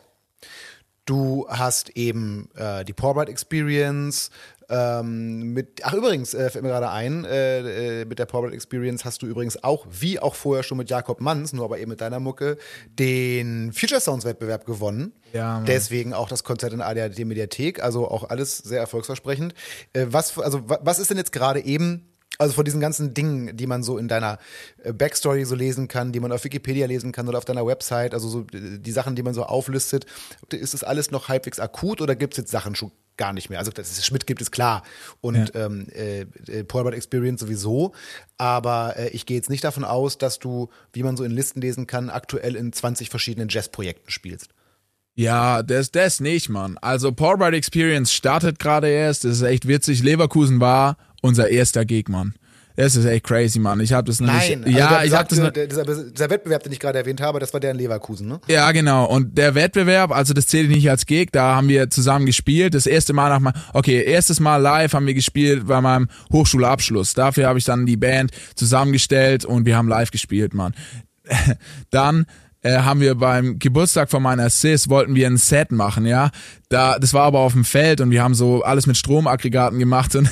Du 1.05 1.47
hast 1.49 1.89
eben 1.91 2.49
äh, 2.55 2.85
die 2.85 2.93
Porbright 2.93 3.29
Experience. 3.29 4.29
Ähm, 4.69 5.51
mit, 5.53 5.81
ach 5.83 5.93
übrigens, 5.93 6.33
äh, 6.33 6.49
fällt 6.49 6.63
mir 6.63 6.69
gerade 6.69 6.89
ein, 6.89 7.25
äh, 7.25 8.01
äh, 8.01 8.05
mit 8.05 8.19
der 8.19 8.25
Porbright 8.25 8.53
Experience 8.53 9.03
hast 9.03 9.21
du 9.21 9.25
übrigens 9.25 9.61
auch, 9.65 9.85
wie 9.89 10.19
auch 10.19 10.35
vorher 10.35 10.63
schon 10.63 10.77
mit 10.77 10.89
Jakob 10.89 11.19
Manns, 11.19 11.51
nur 11.51 11.65
aber 11.65 11.79
eben 11.79 11.89
mit 11.89 11.99
deiner 11.99 12.21
Mucke, 12.21 12.57
den 12.87 13.73
Future 13.73 13.99
Sounds 13.99 14.23
Wettbewerb 14.23 14.65
gewonnen. 14.65 15.11
Ja, 15.33 15.55
Mann. 15.55 15.65
Deswegen 15.65 16.13
auch 16.13 16.29
das 16.29 16.45
Konzert 16.45 16.71
in 16.71 16.79
der 16.79 16.87
ADAD 16.87 17.25
Mediathek, 17.25 17.83
also 17.83 18.09
auch 18.09 18.29
alles 18.29 18.59
sehr 18.59 18.79
erfolgsversprechend. 18.79 19.53
Äh, 19.91 20.05
was, 20.09 20.39
also, 20.39 20.61
was 20.65 20.99
ist 20.99 21.09
denn 21.09 21.17
jetzt 21.17 21.33
gerade 21.33 21.59
eben 21.59 22.10
also 22.37 22.53
von 22.53 22.65
diesen 22.65 22.79
ganzen 22.79 23.13
Dingen, 23.13 23.55
die 23.55 23.67
man 23.67 23.83
so 23.83 23.97
in 23.97 24.07
deiner 24.07 24.39
äh, 24.83 24.93
Backstory 24.93 25.45
so 25.45 25.55
lesen 25.55 25.87
kann, 25.87 26.11
die 26.11 26.19
man 26.19 26.31
auf 26.31 26.43
Wikipedia 26.43 26.87
lesen 26.87 27.11
kann 27.11 27.27
oder 27.27 27.37
auf 27.37 27.45
deiner 27.45 27.65
Website, 27.65 28.13
also 28.13 28.29
so 28.29 28.41
äh, 28.53 28.79
die 28.79 28.91
Sachen, 28.91 29.15
die 29.15 29.23
man 29.23 29.33
so 29.33 29.43
auflistet, 29.43 30.05
ist 30.49 30.73
das 30.73 30.83
alles 30.83 31.11
noch 31.11 31.29
halbwegs 31.29 31.59
akut 31.59 32.01
oder 32.01 32.15
gibt 32.15 32.33
es 32.33 32.37
jetzt 32.37 32.51
Sachen 32.51 32.75
schon 32.75 32.91
gar 33.17 33.33
nicht 33.33 33.49
mehr? 33.49 33.59
Also 33.59 33.71
dass 33.71 33.91
es 33.91 34.05
Schmidt 34.05 34.25
gibt, 34.25 34.41
ist 34.41 34.51
klar 34.51 34.83
und 35.19 35.53
ja. 35.53 35.65
ähm, 35.65 35.87
äh, 35.93 36.21
äh 36.47 36.63
Polaroid 36.63 36.95
Experience 36.95 37.41
sowieso, 37.41 37.93
aber 38.37 38.95
äh, 38.97 39.09
ich 39.09 39.25
gehe 39.25 39.37
jetzt 39.37 39.49
nicht 39.49 39.63
davon 39.63 39.83
aus, 39.83 40.17
dass 40.17 40.39
du, 40.39 40.69
wie 40.93 41.03
man 41.03 41.17
so 41.17 41.23
in 41.23 41.31
Listen 41.31 41.61
lesen 41.61 41.85
kann, 41.85 42.09
aktuell 42.09 42.55
in 42.55 42.73
20 42.73 43.09
verschiedenen 43.09 43.49
Jazzprojekten 43.49 44.09
spielst. 44.09 44.49
Ja, 45.13 45.61
das, 45.61 45.91
das 45.91 46.21
nicht, 46.21 46.49
Mann. 46.49 46.77
Also 46.81 47.11
Paul 47.11 47.53
Experience 47.53 48.13
startet 48.13 48.59
gerade 48.59 48.87
erst. 48.87 49.25
Das 49.25 49.33
ist 49.33 49.41
echt 49.41 49.67
witzig. 49.67 50.01
Leverkusen 50.03 50.61
war 50.61 50.95
unser 51.21 51.49
erster 51.49 51.85
Mann. 52.07 52.33
Das 52.75 52.95
ist 52.95 53.05
echt 53.05 53.25
crazy, 53.25 53.59
Mann. 53.59 53.79
Ich 53.79 53.91
habe 53.93 54.07
das 54.07 54.19
nämlich. 54.19 54.49
Nein, 54.49 54.63
also 54.63 54.77
ja, 54.77 55.03
ich 55.03 55.13
habe 55.13 55.27
das. 55.27 55.53
Der, 55.53 55.67
dieser, 55.67 55.83
dieser 55.85 56.29
Wettbewerb, 56.29 56.63
den 56.63 56.71
ich 56.71 56.79
gerade 56.79 56.97
erwähnt 56.97 57.21
habe, 57.21 57.39
das 57.39 57.53
war 57.53 57.59
der 57.59 57.71
in 57.71 57.77
Leverkusen, 57.77 58.27
ne? 58.27 58.39
Ja, 58.47 58.71
genau. 58.71 59.05
Und 59.05 59.37
der 59.37 59.55
Wettbewerb, 59.55 60.11
also 60.11 60.33
das 60.33 60.47
zählt 60.47 60.69
nicht 60.69 60.89
als 60.89 61.05
Gig. 61.05 61.29
Da 61.31 61.55
haben 61.55 61.67
wir 61.67 61.89
zusammen 61.89 62.25
gespielt. 62.25 62.73
Das 62.73 62.85
erste 62.85 63.13
Mal 63.13 63.29
nach 63.29 63.39
mal, 63.39 63.53
okay, 63.73 64.03
erstes 64.03 64.39
Mal 64.39 64.57
live 64.57 64.93
haben 64.93 65.05
wir 65.05 65.13
gespielt 65.13 65.67
bei 65.67 65.81
meinem 65.81 66.07
Hochschulabschluss. 66.31 67.13
Dafür 67.13 67.47
habe 67.47 67.59
ich 67.59 67.65
dann 67.65 67.85
die 67.85 67.97
Band 67.97 68.31
zusammengestellt 68.55 69.43
und 69.43 69.65
wir 69.65 69.75
haben 69.75 69.87
live 69.87 70.11
gespielt, 70.11 70.53
Mann. 70.53 70.73
dann 71.89 72.25
äh, 72.61 72.77
haben 72.77 72.99
wir 72.99 73.15
beim 73.15 73.59
Geburtstag 73.59 74.09
von 74.09 74.23
meiner 74.23 74.49
Sis 74.49 74.87
wollten 74.87 75.15
wir 75.15 75.27
ein 75.27 75.37
Set 75.37 75.71
machen, 75.71 76.05
ja. 76.05 76.29
Da, 76.69 76.99
das 76.99 77.13
war 77.13 77.23
aber 77.23 77.39
auf 77.39 77.53
dem 77.53 77.65
Feld 77.65 78.01
und 78.01 78.11
wir 78.11 78.23
haben 78.23 78.33
so 78.33 78.63
alles 78.63 78.87
mit 78.87 78.97
Stromaggregaten 78.97 79.79
gemacht 79.79 80.15
und 80.15 80.29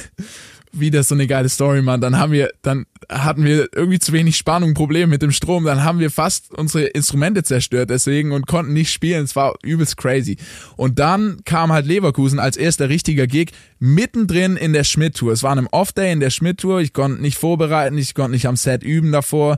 wieder 0.71 1.03
so 1.03 1.15
eine 1.15 1.27
geile 1.27 1.49
Story, 1.49 1.81
Mann. 1.81 2.01
Dann 2.01 2.17
haben 2.17 2.31
wir, 2.31 2.51
dann 2.61 2.85
hatten 3.09 3.43
wir 3.43 3.69
irgendwie 3.73 3.99
zu 3.99 4.13
wenig 4.13 4.37
Spannung, 4.37 4.73
Probleme 4.73 5.07
mit 5.07 5.21
dem 5.21 5.31
Strom. 5.31 5.65
Dann 5.65 5.83
haben 5.83 5.99
wir 5.99 6.11
fast 6.11 6.53
unsere 6.57 6.85
Instrumente 6.85 7.43
zerstört 7.43 7.89
deswegen 7.89 8.31
und 8.31 8.47
konnten 8.47 8.73
nicht 8.73 8.91
spielen. 8.91 9.23
Es 9.23 9.35
war 9.35 9.55
übelst 9.63 9.97
crazy. 9.97 10.37
Und 10.75 10.99
dann 10.99 11.41
kam 11.45 11.71
halt 11.71 11.85
Leverkusen 11.85 12.39
als 12.39 12.57
erster 12.57 12.89
richtiger 12.89 13.27
Gig 13.27 13.51
mittendrin 13.79 14.57
in 14.57 14.73
der 14.73 14.83
Schmidt-Tour. 14.83 15.33
Es 15.33 15.43
war 15.43 15.55
ein 15.55 15.67
Off-Day 15.67 16.11
in 16.11 16.19
der 16.19 16.29
Schmidt-Tour. 16.29 16.81
Ich 16.81 16.93
konnte 16.93 17.21
nicht 17.21 17.37
vorbereiten, 17.37 17.97
ich 17.97 18.13
konnte 18.13 18.31
nicht 18.31 18.47
am 18.47 18.55
Set 18.55 18.83
üben 18.83 19.11
davor. 19.11 19.57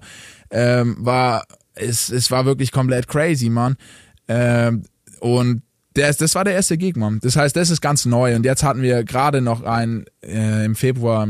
Ähm, 0.49 0.95
war, 0.99 1.45
es, 1.76 2.09
es 2.09 2.32
war 2.32 2.45
wirklich 2.45 2.72
komplett 2.72 3.07
crazy, 3.07 3.49
Mann. 3.49 3.76
Ähm, 4.28 4.84
und 5.20 5.62
das, 5.93 6.17
das 6.17 6.35
war 6.35 6.43
der 6.43 6.53
erste 6.53 6.77
Gig, 6.77 6.95
Mann. 6.95 7.19
Das 7.21 7.35
heißt, 7.35 7.55
das 7.55 7.69
ist 7.69 7.81
ganz 7.81 8.05
neu. 8.05 8.35
Und 8.35 8.45
jetzt 8.45 8.63
hatten 8.63 8.81
wir 8.81 9.03
gerade 9.03 9.41
noch 9.41 9.63
einen 9.63 10.05
äh, 10.23 10.65
im 10.65 10.75
Februar 10.75 11.27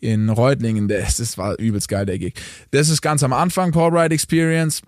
in 0.00 0.28
Reutlingen. 0.28 0.88
Das, 0.88 1.16
das 1.16 1.38
war 1.38 1.58
übelst 1.58 1.88
geil, 1.88 2.06
der 2.06 2.18
Gig. 2.18 2.34
Das 2.70 2.88
ist 2.88 3.00
ganz 3.00 3.22
am 3.22 3.32
Anfang, 3.32 3.72
Paul 3.72 3.96
Ride 3.96 4.14
Experience. 4.14 4.82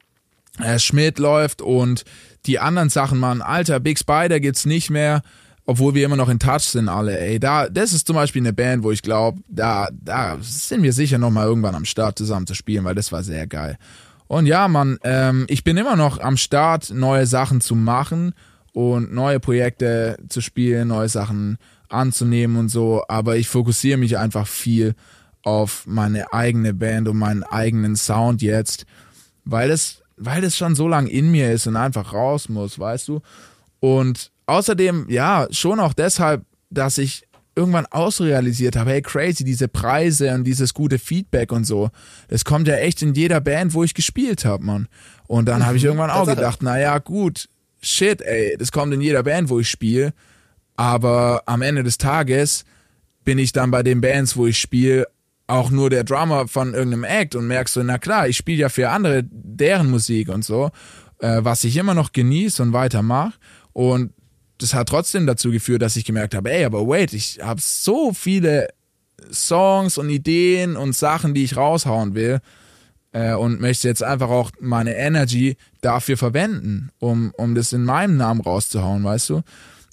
Äh, 0.58 0.78
Schmidt 0.78 1.18
läuft 1.18 1.60
und 1.60 2.04
die 2.46 2.58
anderen 2.58 2.88
Sachen, 2.88 3.18
Mann. 3.18 3.42
Alter, 3.42 3.80
Big 3.80 3.98
Spider 3.98 4.40
gibt's 4.40 4.64
nicht 4.64 4.90
mehr 4.90 5.22
obwohl 5.66 5.94
wir 5.94 6.04
immer 6.04 6.16
noch 6.16 6.28
in 6.28 6.38
Touch 6.38 6.62
sind 6.62 6.88
alle, 6.88 7.18
ey, 7.18 7.40
da, 7.40 7.68
das 7.68 7.92
ist 7.92 8.06
zum 8.06 8.14
Beispiel 8.14 8.42
eine 8.42 8.52
Band, 8.52 8.84
wo 8.84 8.92
ich 8.92 9.02
glaube, 9.02 9.40
da, 9.48 9.88
da 9.92 10.38
sind 10.40 10.82
wir 10.82 10.92
sicher 10.92 11.18
noch 11.18 11.30
mal 11.30 11.44
irgendwann 11.44 11.74
am 11.74 11.84
Start 11.84 12.18
zusammen 12.18 12.46
zu 12.46 12.54
spielen, 12.54 12.84
weil 12.84 12.94
das 12.94 13.10
war 13.10 13.24
sehr 13.24 13.46
geil. 13.48 13.76
Und 14.28 14.46
ja, 14.46 14.68
Mann, 14.68 14.98
ähm, 15.02 15.44
ich 15.48 15.64
bin 15.64 15.76
immer 15.76 15.96
noch 15.96 16.18
am 16.18 16.36
Start, 16.36 16.90
neue 16.90 17.26
Sachen 17.26 17.60
zu 17.60 17.74
machen 17.74 18.32
und 18.76 19.10
neue 19.10 19.40
Projekte 19.40 20.18
zu 20.28 20.42
spielen, 20.42 20.88
neue 20.88 21.08
Sachen 21.08 21.56
anzunehmen 21.88 22.58
und 22.58 22.68
so. 22.68 23.02
Aber 23.08 23.38
ich 23.38 23.48
fokussiere 23.48 23.96
mich 23.96 24.18
einfach 24.18 24.46
viel 24.46 24.94
auf 25.44 25.86
meine 25.86 26.30
eigene 26.34 26.74
Band 26.74 27.08
und 27.08 27.16
meinen 27.16 27.42
eigenen 27.42 27.96
Sound 27.96 28.42
jetzt, 28.42 28.84
weil 29.46 29.70
es, 29.70 30.02
weil 30.18 30.44
es 30.44 30.58
schon 30.58 30.74
so 30.74 30.88
lang 30.88 31.06
in 31.06 31.30
mir 31.30 31.52
ist 31.52 31.66
und 31.66 31.76
einfach 31.76 32.12
raus 32.12 32.50
muss, 32.50 32.78
weißt 32.78 33.08
du? 33.08 33.22
Und 33.80 34.30
außerdem, 34.44 35.06
ja, 35.08 35.46
schon 35.52 35.80
auch 35.80 35.94
deshalb, 35.94 36.44
dass 36.68 36.98
ich 36.98 37.26
irgendwann 37.54 37.86
ausrealisiert 37.86 38.76
habe, 38.76 38.90
hey 38.90 39.00
crazy, 39.00 39.42
diese 39.42 39.68
Preise 39.68 40.34
und 40.34 40.44
dieses 40.44 40.74
gute 40.74 40.98
Feedback 40.98 41.50
und 41.50 41.64
so, 41.64 41.88
das 42.28 42.44
kommt 42.44 42.68
ja 42.68 42.74
echt 42.74 43.00
in 43.00 43.14
jeder 43.14 43.40
Band, 43.40 43.72
wo 43.72 43.84
ich 43.84 43.94
gespielt 43.94 44.44
habe, 44.44 44.66
Mann. 44.66 44.86
Und 45.26 45.46
dann 45.46 45.64
habe 45.64 45.78
ich 45.78 45.84
irgendwann 45.86 46.10
auch 46.10 46.26
gedacht, 46.26 46.62
naja, 46.62 46.98
gut, 46.98 47.48
shit, 47.86 48.20
ey, 48.22 48.56
das 48.58 48.72
kommt 48.72 48.92
in 48.92 49.00
jeder 49.00 49.22
Band, 49.22 49.48
wo 49.48 49.60
ich 49.60 49.70
spiele. 49.70 50.12
Aber 50.76 51.42
am 51.46 51.62
Ende 51.62 51.82
des 51.82 51.98
Tages 51.98 52.64
bin 53.24 53.38
ich 53.38 53.52
dann 53.52 53.70
bei 53.70 53.82
den 53.82 54.00
Bands, 54.00 54.36
wo 54.36 54.46
ich 54.46 54.58
spiele, 54.58 55.06
auch 55.46 55.70
nur 55.70 55.90
der 55.90 56.04
Drummer 56.04 56.48
von 56.48 56.74
irgendeinem 56.74 57.04
Act 57.04 57.36
und 57.36 57.46
merkst 57.46 57.74
so, 57.74 57.82
na 57.82 57.98
klar, 57.98 58.28
ich 58.28 58.36
spiele 58.36 58.62
ja 58.62 58.68
für 58.68 58.90
andere 58.90 59.22
deren 59.30 59.90
Musik 59.90 60.28
und 60.28 60.44
so, 60.44 60.70
äh, 61.20 61.38
was 61.42 61.64
ich 61.64 61.76
immer 61.76 61.94
noch 61.94 62.12
genieße 62.12 62.62
und 62.62 62.72
weitermache. 62.72 63.34
Und 63.72 64.12
das 64.58 64.74
hat 64.74 64.88
trotzdem 64.88 65.26
dazu 65.26 65.50
geführt, 65.50 65.82
dass 65.82 65.96
ich 65.96 66.04
gemerkt 66.04 66.34
habe, 66.34 66.50
ey, 66.50 66.64
aber 66.64 66.86
wait, 66.88 67.12
ich 67.12 67.38
habe 67.40 67.60
so 67.62 68.12
viele 68.12 68.68
Songs 69.30 69.98
und 69.98 70.10
Ideen 70.10 70.76
und 70.76 70.96
Sachen, 70.96 71.32
die 71.32 71.44
ich 71.44 71.56
raushauen 71.56 72.14
will 72.14 72.40
äh, 73.16 73.34
und 73.34 73.60
möchte 73.60 73.88
jetzt 73.88 74.02
einfach 74.02 74.28
auch 74.28 74.50
meine 74.60 74.94
Energy 74.94 75.56
dafür 75.80 76.18
verwenden, 76.18 76.90
um, 76.98 77.32
um 77.38 77.54
das 77.54 77.72
in 77.72 77.82
meinem 77.82 78.18
Namen 78.18 78.42
rauszuhauen, 78.42 79.02
weißt 79.04 79.30
du? 79.30 79.42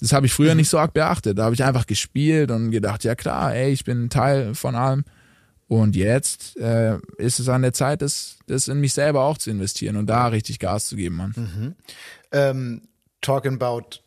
Das 0.00 0.12
habe 0.12 0.26
ich 0.26 0.34
früher 0.34 0.50
mhm. 0.50 0.58
nicht 0.58 0.68
so 0.68 0.78
arg 0.78 0.92
beachtet. 0.92 1.38
Da 1.38 1.44
habe 1.44 1.54
ich 1.54 1.64
einfach 1.64 1.86
gespielt 1.86 2.50
und 2.50 2.70
gedacht, 2.70 3.02
ja 3.04 3.14
klar, 3.14 3.54
ey, 3.54 3.72
ich 3.72 3.84
bin 3.84 4.04
ein 4.04 4.10
Teil 4.10 4.54
von 4.54 4.74
allem. 4.74 5.04
Und 5.66 5.96
jetzt 5.96 6.58
äh, 6.58 6.98
ist 7.16 7.40
es 7.40 7.48
an 7.48 7.62
der 7.62 7.72
Zeit, 7.72 8.02
das, 8.02 8.36
das 8.46 8.68
in 8.68 8.80
mich 8.80 8.92
selber 8.92 9.22
auch 9.22 9.38
zu 9.38 9.50
investieren 9.50 9.96
und 9.96 10.06
da 10.06 10.26
richtig 10.26 10.58
Gas 10.58 10.88
zu 10.88 10.96
geben, 10.96 11.16
Mann. 11.16 11.32
Mhm. 11.34 11.74
Ähm, 12.32 12.82
talking 13.22 13.54
about, 13.54 14.00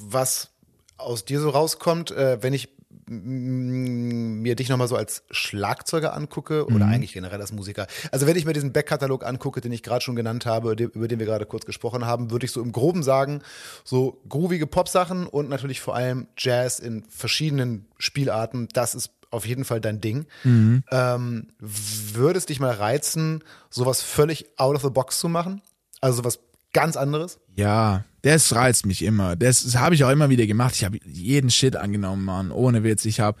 was 0.00 0.50
aus 0.96 1.24
dir 1.24 1.40
so 1.40 1.50
rauskommt, 1.50 2.12
äh, 2.12 2.40
wenn 2.40 2.52
ich 2.52 2.68
mir 3.10 4.54
dich 4.54 4.68
nochmal 4.68 4.86
so 4.86 4.94
als 4.94 5.24
Schlagzeuger 5.32 6.14
angucke 6.14 6.66
oder 6.66 6.86
mhm. 6.86 6.92
eigentlich 6.92 7.12
generell 7.12 7.40
als 7.40 7.52
Musiker. 7.52 7.88
Also 8.12 8.26
wenn 8.26 8.36
ich 8.36 8.44
mir 8.44 8.52
diesen 8.52 8.72
Backkatalog 8.72 9.26
angucke, 9.26 9.60
den 9.60 9.72
ich 9.72 9.82
gerade 9.82 10.00
schon 10.00 10.14
genannt 10.14 10.46
habe, 10.46 10.72
über 10.72 11.08
den 11.08 11.18
wir 11.18 11.26
gerade 11.26 11.44
kurz 11.44 11.66
gesprochen 11.66 12.06
haben, 12.06 12.30
würde 12.30 12.46
ich 12.46 12.52
so 12.52 12.62
im 12.62 12.70
Groben 12.70 13.02
sagen, 13.02 13.42
so 13.84 14.22
groovige 14.28 14.66
Popsachen 14.66 15.26
und 15.26 15.48
natürlich 15.48 15.80
vor 15.80 15.96
allem 15.96 16.28
Jazz 16.38 16.78
in 16.78 17.04
verschiedenen 17.08 17.86
Spielarten, 17.98 18.68
das 18.72 18.94
ist 18.94 19.10
auf 19.30 19.46
jeden 19.46 19.64
Fall 19.64 19.80
dein 19.80 20.00
Ding. 20.00 20.26
Mhm. 20.44 20.84
Ähm, 20.90 21.48
würde 21.58 22.38
es 22.38 22.46
dich 22.46 22.60
mal 22.60 22.72
reizen, 22.72 23.42
sowas 23.70 24.02
völlig 24.02 24.46
out 24.56 24.76
of 24.76 24.82
the 24.82 24.90
box 24.90 25.18
zu 25.18 25.28
machen? 25.28 25.62
Also 26.00 26.18
sowas 26.18 26.38
ganz 26.72 26.96
anderes? 26.96 27.38
Ja, 27.56 28.04
das 28.22 28.54
reizt 28.54 28.86
mich 28.86 29.02
immer. 29.02 29.36
Das, 29.36 29.64
das 29.64 29.76
habe 29.76 29.94
ich 29.94 30.04
auch 30.04 30.10
immer 30.10 30.30
wieder 30.30 30.46
gemacht. 30.46 30.74
Ich 30.74 30.84
habe 30.84 30.98
jeden 31.04 31.50
Shit 31.50 31.76
angenommen, 31.76 32.24
Mann. 32.24 32.50
Ohne 32.50 32.84
Witz. 32.84 33.04
Ich 33.04 33.20
habe 33.20 33.38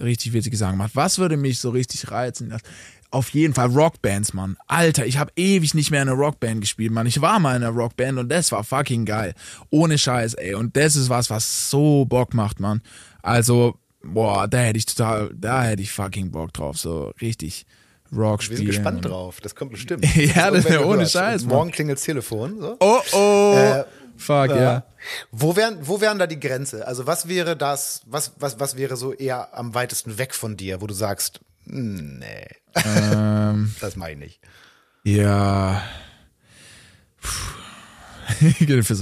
richtig 0.00 0.32
witzige 0.32 0.56
Sachen 0.56 0.72
gemacht. 0.72 0.92
Was 0.94 1.18
würde 1.18 1.36
mich 1.36 1.58
so 1.58 1.70
richtig 1.70 2.10
reizen? 2.10 2.56
Auf 3.12 3.30
jeden 3.30 3.54
Fall 3.54 3.68
Rockbands, 3.68 4.34
Mann. 4.34 4.56
Alter, 4.66 5.04
ich 5.04 5.18
habe 5.18 5.32
ewig 5.36 5.74
nicht 5.74 5.90
mehr 5.90 6.02
in 6.02 6.08
einer 6.08 6.16
Rockband 6.16 6.60
gespielt, 6.60 6.92
Mann. 6.92 7.06
Ich 7.06 7.20
war 7.20 7.40
mal 7.40 7.56
in 7.56 7.62
einer 7.62 7.74
Rockband 7.74 8.18
und 8.18 8.28
das 8.28 8.52
war 8.52 8.62
fucking 8.62 9.04
geil. 9.04 9.34
Ohne 9.70 9.98
Scheiß, 9.98 10.34
ey. 10.34 10.54
Und 10.54 10.76
das 10.76 10.96
ist 10.96 11.08
was, 11.08 11.28
was 11.30 11.70
so 11.70 12.04
Bock 12.04 12.34
macht, 12.34 12.60
Mann. 12.60 12.82
Also, 13.22 13.78
boah, 14.02 14.46
da 14.46 14.58
hätte 14.58 14.78
ich 14.78 14.86
total, 14.86 15.30
da 15.34 15.64
hätte 15.64 15.82
ich 15.82 15.90
fucking 15.92 16.30
Bock 16.30 16.52
drauf. 16.52 16.78
So 16.78 17.12
richtig 17.20 17.66
Rock 18.12 18.42
spielen. 18.42 18.60
Wir 18.60 18.72
sind 18.72 18.76
gespannt 18.82 19.04
drauf. 19.04 19.40
Das 19.40 19.54
kommt 19.54 19.72
bestimmt. 19.72 20.04
ja, 20.16 20.50
das 20.50 20.64
ist 20.64 20.70
ja 20.70 20.80
ohne 20.80 21.06
Scheiß. 21.06 21.44
Morgen 21.44 21.70
klingelt 21.70 21.98
das 21.98 22.04
Telefon. 22.04 22.60
So. 22.60 22.76
Oh, 22.80 23.00
oh. 23.12 23.54
Äh, 23.56 23.84
Fuck, 24.20 24.50
äh, 24.50 24.62
ja. 24.62 24.84
Wo 25.30 25.56
wären, 25.56 25.78
wo 25.80 26.00
wären 26.02 26.18
da 26.18 26.26
die 26.26 26.38
Grenze? 26.38 26.86
Also 26.86 27.06
was 27.06 27.26
wäre 27.26 27.56
das, 27.56 28.02
was, 28.04 28.32
was, 28.38 28.60
was 28.60 28.76
wäre 28.76 28.96
so 28.96 29.14
eher 29.14 29.56
am 29.56 29.74
weitesten 29.74 30.18
weg 30.18 30.34
von 30.34 30.58
dir, 30.58 30.82
wo 30.82 30.86
du 30.86 30.92
sagst, 30.92 31.40
nee, 31.64 32.46
ähm, 32.84 33.74
das 33.80 33.96
mache 33.96 34.12
ich 34.12 34.18
nicht. 34.18 34.40
Ja. 35.04 35.82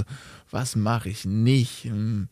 was 0.51 0.77
mache 0.77 1.09
ich 1.09 1.25
nicht? 1.25 1.83
Hm. 1.83 2.29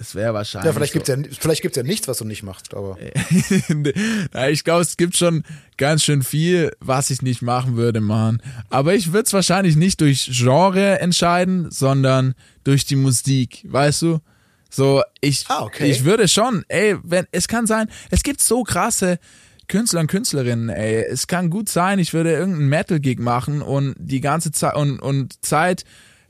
Es 0.00 0.14
wäre 0.14 0.32
wahrscheinlich. 0.32 0.66
Ja, 0.66 0.72
vielleicht 0.72 0.92
gibt's 0.92 1.08
ja, 1.08 1.16
vielleicht 1.40 1.62
gibt's 1.62 1.76
ja 1.76 1.82
nichts, 1.82 2.06
was 2.06 2.18
du 2.18 2.24
nicht 2.24 2.44
machst, 2.44 2.72
aber. 2.72 2.96
ich 4.50 4.64
glaube, 4.64 4.82
es 4.82 4.96
gibt 4.96 5.16
schon 5.16 5.42
ganz 5.76 6.04
schön 6.04 6.22
viel, 6.22 6.72
was 6.78 7.10
ich 7.10 7.20
nicht 7.22 7.42
machen 7.42 7.76
würde, 7.76 8.00
Mann. 8.00 8.40
Aber 8.70 8.94
ich 8.94 9.12
würde 9.12 9.26
es 9.26 9.32
wahrscheinlich 9.32 9.74
nicht 9.74 10.00
durch 10.00 10.30
Genre 10.32 11.00
entscheiden, 11.00 11.70
sondern 11.70 12.34
durch 12.62 12.86
die 12.86 12.96
Musik, 12.96 13.64
weißt 13.66 14.02
du? 14.02 14.20
So, 14.70 15.02
ich, 15.20 15.46
ah, 15.48 15.62
okay. 15.62 15.90
ich 15.90 16.04
würde 16.04 16.28
schon, 16.28 16.64
ey, 16.68 16.96
wenn, 17.02 17.26
es 17.32 17.48
kann 17.48 17.66
sein, 17.66 17.88
es 18.10 18.22
gibt 18.22 18.40
so 18.40 18.62
krasse 18.62 19.18
Künstler 19.66 20.00
und 20.00 20.06
Künstlerinnen, 20.06 20.68
ey. 20.68 21.04
Es 21.04 21.26
kann 21.26 21.50
gut 21.50 21.68
sein, 21.68 21.98
ich 21.98 22.14
würde 22.14 22.32
irgendeinen 22.32 22.68
Metal-Gig 22.68 23.18
machen 23.18 23.62
und 23.62 23.94
die 23.98 24.20
ganze 24.20 24.52
Zeit, 24.52 24.76
und, 24.76 25.00
und 25.00 25.44
Zeit, 25.44 25.84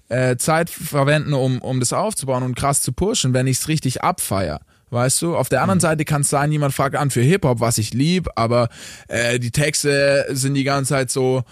äh, 0.08 0.36
Zeit 0.36 0.70
verwenden, 0.70 1.32
um, 1.32 1.60
um 1.60 1.80
das 1.80 1.92
aufzubauen 1.92 2.42
und 2.42 2.56
krass 2.56 2.82
zu 2.82 2.92
pushen, 2.92 3.34
wenn 3.34 3.46
ich 3.46 3.58
es 3.58 3.68
richtig 3.68 4.02
abfeier. 4.02 4.60
Weißt 4.90 5.20
du, 5.20 5.36
auf 5.36 5.48
der 5.48 5.60
anderen 5.60 5.78
mhm. 5.78 5.82
Seite 5.82 6.04
kann 6.04 6.22
es 6.22 6.30
sein, 6.30 6.50
jemand 6.50 6.72
fragt 6.72 6.96
an 6.96 7.10
für 7.10 7.20
Hip-Hop, 7.20 7.60
was 7.60 7.78
ich 7.78 7.92
lieb, 7.92 8.28
aber 8.36 8.68
äh, 9.08 9.38
die 9.38 9.50
Texte 9.50 10.26
sind 10.30 10.54
die 10.54 10.64
ganze 10.64 10.94
Zeit 10.94 11.10
so, 11.10 11.44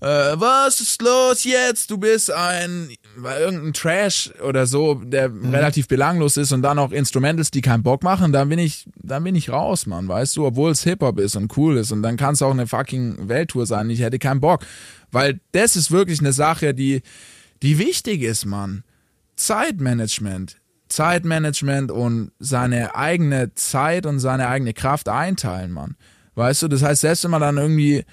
äh, 0.00 0.06
was 0.06 0.80
ist 0.80 1.02
los 1.02 1.42
jetzt? 1.42 1.90
Du 1.90 1.98
bist 1.98 2.30
ein, 2.30 2.90
irgendein 3.16 3.72
Trash 3.72 4.30
oder 4.40 4.66
so, 4.66 4.94
der 4.94 5.30
mhm. 5.30 5.52
relativ 5.52 5.88
belanglos 5.88 6.36
ist 6.36 6.52
und 6.52 6.62
dann 6.62 6.78
auch 6.78 6.92
Instrumentals, 6.92 7.50
die 7.50 7.60
keinen 7.60 7.82
Bock 7.82 8.04
machen, 8.04 8.32
dann 8.32 8.48
bin 8.48 8.60
ich, 8.60 8.86
dann 8.94 9.24
bin 9.24 9.34
ich 9.34 9.50
raus, 9.50 9.86
Mann, 9.86 10.06
weißt 10.06 10.36
du, 10.36 10.46
obwohl 10.46 10.70
es 10.70 10.84
Hip-Hop 10.84 11.18
ist 11.18 11.34
und 11.34 11.56
cool 11.56 11.78
ist 11.78 11.90
und 11.90 12.02
dann 12.02 12.16
kann 12.16 12.34
es 12.34 12.42
auch 12.42 12.52
eine 12.52 12.68
fucking 12.68 13.28
Welttour 13.28 13.66
sein, 13.66 13.90
ich 13.90 14.00
hätte 14.00 14.20
keinen 14.20 14.40
Bock, 14.40 14.64
weil 15.10 15.40
das 15.50 15.74
ist 15.74 15.90
wirklich 15.90 16.20
eine 16.20 16.32
Sache, 16.32 16.72
die, 16.72 17.02
die 17.62 17.78
wichtig 17.78 18.22
ist, 18.22 18.46
Mann. 18.46 18.84
Zeitmanagement. 19.36 20.56
Zeitmanagement 20.88 21.90
und 21.90 22.32
seine 22.38 22.94
eigene 22.94 23.54
Zeit 23.54 24.06
und 24.06 24.20
seine 24.20 24.48
eigene 24.48 24.72
Kraft 24.72 25.08
einteilen, 25.08 25.72
Mann. 25.72 25.96
Weißt 26.34 26.62
du, 26.62 26.68
das 26.68 26.82
heißt, 26.82 27.00
selbst 27.00 27.24
wenn 27.24 27.30
man 27.30 27.40
dann 27.40 27.56
irgendwie 27.56 28.04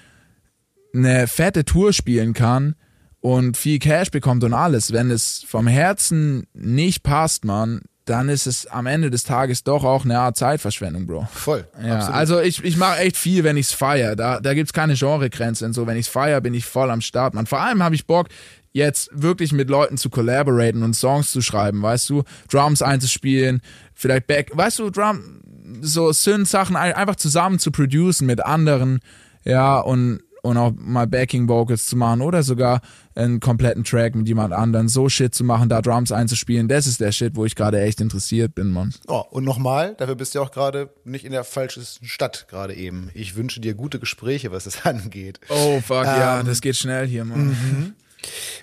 eine 0.94 1.26
fette 1.26 1.64
Tour 1.64 1.92
spielen 1.92 2.32
kann 2.32 2.74
und 3.20 3.56
viel 3.56 3.78
Cash 3.78 4.10
bekommt 4.10 4.44
und 4.44 4.54
alles, 4.54 4.92
wenn 4.92 5.10
es 5.10 5.44
vom 5.46 5.66
Herzen 5.66 6.46
nicht 6.54 7.02
passt, 7.02 7.44
Mann, 7.44 7.82
dann 8.04 8.28
ist 8.28 8.46
es 8.46 8.66
am 8.66 8.86
Ende 8.86 9.10
des 9.10 9.24
Tages 9.24 9.64
doch 9.64 9.82
auch 9.84 10.04
eine 10.04 10.18
Art 10.18 10.36
Zeitverschwendung, 10.36 11.06
Bro. 11.06 11.26
Voll. 11.32 11.66
Ja, 11.82 11.96
absolut. 11.96 12.16
also 12.16 12.40
ich, 12.40 12.62
ich 12.62 12.76
mache 12.76 12.98
echt 12.98 13.16
viel, 13.16 13.44
wenn 13.44 13.56
ich's 13.56 13.72
feier. 13.72 14.14
Da, 14.14 14.40
da 14.40 14.52
gibt's 14.52 14.74
keine 14.74 14.94
Genregrenze 14.94 15.64
und 15.64 15.72
so. 15.72 15.86
Wenn 15.86 15.96
ich's 15.96 16.08
feier, 16.08 16.40
bin 16.40 16.52
ich 16.52 16.66
voll 16.66 16.90
am 16.90 17.00
Start, 17.00 17.34
man. 17.34 17.46
Vor 17.46 17.60
allem 17.60 17.82
habe 17.82 17.94
ich 17.94 18.06
Bock, 18.06 18.28
jetzt 18.74 19.08
wirklich 19.12 19.52
mit 19.52 19.70
Leuten 19.70 19.96
zu 19.96 20.10
collaboraten 20.10 20.82
und 20.82 20.94
Songs 20.94 21.30
zu 21.30 21.40
schreiben, 21.40 21.80
weißt 21.80 22.10
du, 22.10 22.24
Drums 22.50 22.82
einzuspielen, 22.82 23.62
vielleicht 23.94 24.26
Back, 24.26 24.50
weißt 24.52 24.80
du, 24.80 24.90
Drum, 24.90 25.40
so 25.80 26.12
Synth-Sachen 26.12 26.76
einfach 26.76 27.16
zusammen 27.16 27.58
zu 27.58 27.70
producen 27.70 28.26
mit 28.26 28.44
anderen, 28.44 29.00
ja, 29.44 29.78
und, 29.78 30.22
und 30.42 30.56
auch 30.56 30.72
mal 30.76 31.06
Backing 31.06 31.48
Vocals 31.48 31.86
zu 31.86 31.96
machen 31.96 32.20
oder 32.20 32.42
sogar 32.42 32.80
einen 33.14 33.38
kompletten 33.38 33.84
Track 33.84 34.16
mit 34.16 34.26
jemand 34.26 34.52
anderen, 34.52 34.88
so 34.88 35.08
Shit 35.08 35.36
zu 35.36 35.44
machen, 35.44 35.68
da 35.68 35.80
Drums 35.80 36.10
einzuspielen, 36.10 36.66
das 36.66 36.88
ist 36.88 37.00
der 37.00 37.12
Shit, 37.12 37.36
wo 37.36 37.44
ich 37.44 37.54
gerade 37.54 37.80
echt 37.80 38.00
interessiert 38.00 38.56
bin, 38.56 38.70
Mann. 38.72 38.92
Oh, 39.06 39.22
und 39.30 39.44
nochmal, 39.44 39.94
dafür 39.98 40.16
bist 40.16 40.34
du 40.34 40.40
auch 40.40 40.50
gerade 40.50 40.90
nicht 41.04 41.24
in 41.24 41.30
der 41.30 41.44
falschesten 41.44 42.08
Stadt 42.08 42.48
gerade 42.48 42.74
eben. 42.74 43.10
Ich 43.14 43.36
wünsche 43.36 43.60
dir 43.60 43.74
gute 43.74 44.00
Gespräche, 44.00 44.50
was 44.50 44.64
das 44.64 44.84
angeht. 44.84 45.38
Oh, 45.48 45.80
fuck, 45.80 46.06
ähm, 46.06 46.06
ja, 46.06 46.42
das 46.42 46.60
geht 46.60 46.74
schnell 46.74 47.06
hier, 47.06 47.24
Mann. 47.24 47.46
Mhm. 47.46 47.94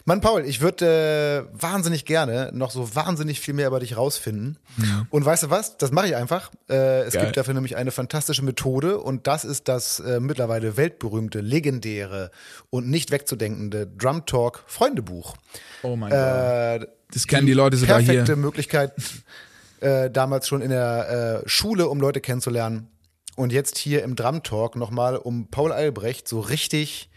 Mann, 0.05 0.21
Paul, 0.21 0.45
ich 0.45 0.61
würde 0.61 1.47
äh, 1.51 1.61
wahnsinnig 1.61 2.05
gerne 2.05 2.51
noch 2.53 2.71
so 2.71 2.95
wahnsinnig 2.95 3.39
viel 3.39 3.53
mehr 3.53 3.67
über 3.67 3.79
dich 3.79 3.97
rausfinden. 3.97 4.57
Ja. 4.77 5.05
Und 5.09 5.25
weißt 5.25 5.43
du 5.43 5.49
was? 5.49 5.77
Das 5.77 5.91
mache 5.91 6.07
ich 6.07 6.15
einfach. 6.15 6.51
Äh, 6.69 7.01
es 7.01 7.13
Geil. 7.13 7.25
gibt 7.25 7.37
dafür 7.37 7.53
nämlich 7.53 7.75
eine 7.75 7.91
fantastische 7.91 8.43
Methode 8.43 8.97
und 8.99 9.27
das 9.27 9.45
ist 9.45 9.67
das 9.67 9.99
äh, 9.99 10.19
mittlerweile 10.19 10.77
weltberühmte, 10.77 11.41
legendäre 11.41 12.31
und 12.69 12.89
nicht 12.89 13.11
wegzudenkende 13.11 13.87
Drum 13.87 14.25
Talk 14.25 14.63
Freundebuch. 14.67 15.35
Oh 15.83 15.95
mein 15.95 16.11
äh, 16.11 16.79
Gott. 16.79 16.89
Das 17.13 17.27
kennen 17.27 17.45
die, 17.45 17.51
die 17.51 17.57
Leute 17.57 17.77
sogar 17.77 17.97
perfekte 17.97 18.11
hier. 18.11 18.21
Perfekte 18.21 18.41
Möglichkeit 18.41 18.93
äh, 19.81 20.09
damals 20.09 20.47
schon 20.47 20.61
in 20.61 20.69
der 20.69 21.41
äh, 21.43 21.49
Schule, 21.49 21.87
um 21.87 21.99
Leute 21.99 22.21
kennenzulernen. 22.21 22.87
Und 23.35 23.51
jetzt 23.53 23.77
hier 23.77 24.03
im 24.03 24.15
Drum 24.15 24.43
Talk 24.43 24.75
nochmal, 24.75 25.15
um 25.15 25.47
Paul 25.49 25.71
Albrecht 25.71 26.27
so 26.27 26.39
richtig 26.39 27.09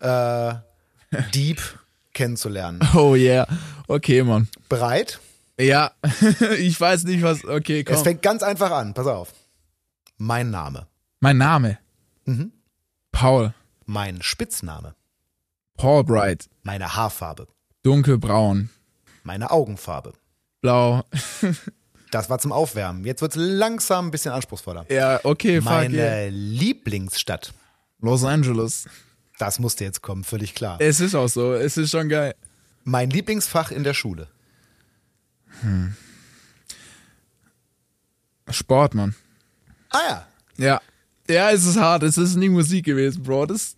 äh, 0.00 0.54
deep 1.32 1.60
kennenzulernen. 2.12 2.80
Oh 2.94 3.14
yeah. 3.14 3.46
Okay, 3.86 4.22
Mann. 4.22 4.48
Bereit? 4.68 5.20
Ja. 5.58 5.92
ich 6.58 6.80
weiß 6.80 7.04
nicht, 7.04 7.22
was. 7.22 7.44
Okay, 7.44 7.84
komm. 7.84 7.96
Es 7.96 8.02
fängt 8.02 8.22
ganz 8.22 8.42
einfach 8.42 8.70
an. 8.70 8.94
Pass 8.94 9.06
auf. 9.06 9.32
Mein 10.16 10.50
Name. 10.50 10.86
Mein 11.20 11.38
Name. 11.38 11.78
Mhm. 12.24 12.52
Paul. 13.12 13.54
Mein 13.86 14.22
Spitzname. 14.22 14.94
Paul 15.76 16.04
Bright. 16.04 16.48
Meine 16.62 16.94
Haarfarbe. 16.96 17.46
Dunkelbraun. 17.82 18.70
Meine 19.22 19.50
Augenfarbe. 19.50 20.12
Blau. 20.60 21.04
das 22.10 22.28
war 22.28 22.38
zum 22.38 22.52
Aufwärmen. 22.52 23.04
Jetzt 23.04 23.22
wird 23.22 23.36
es 23.36 23.40
langsam 23.40 24.08
ein 24.08 24.10
bisschen 24.10 24.32
anspruchsvoller. 24.32 24.86
Ja, 24.90 25.20
okay, 25.22 25.60
fuck 25.60 25.70
Meine 25.70 25.96
yeah. 25.96 26.28
Lieblingsstadt. 26.30 27.54
Los 28.00 28.24
Angeles. 28.24 28.88
Das 29.38 29.58
musste 29.58 29.84
jetzt 29.84 30.02
kommen, 30.02 30.24
völlig 30.24 30.54
klar. 30.54 30.76
Es 30.80 31.00
ist 31.00 31.14
auch 31.14 31.28
so, 31.28 31.54
es 31.54 31.76
ist 31.76 31.90
schon 31.90 32.08
geil. 32.08 32.34
Mein 32.84 33.10
Lieblingsfach 33.10 33.70
in 33.70 33.84
der 33.84 33.94
Schule. 33.94 34.28
Hm. 35.60 35.94
Sport, 38.50 38.94
Mann. 38.94 39.14
Ah 39.90 39.98
ja. 40.08 40.26
Ja. 40.56 40.80
Ja, 41.28 41.50
es 41.50 41.66
ist 41.66 41.76
hart. 41.78 42.02
Es 42.02 42.16
ist 42.16 42.36
nie 42.36 42.48
Musik 42.48 42.86
gewesen, 42.86 43.22
Bro. 43.22 43.46
Das 43.46 43.76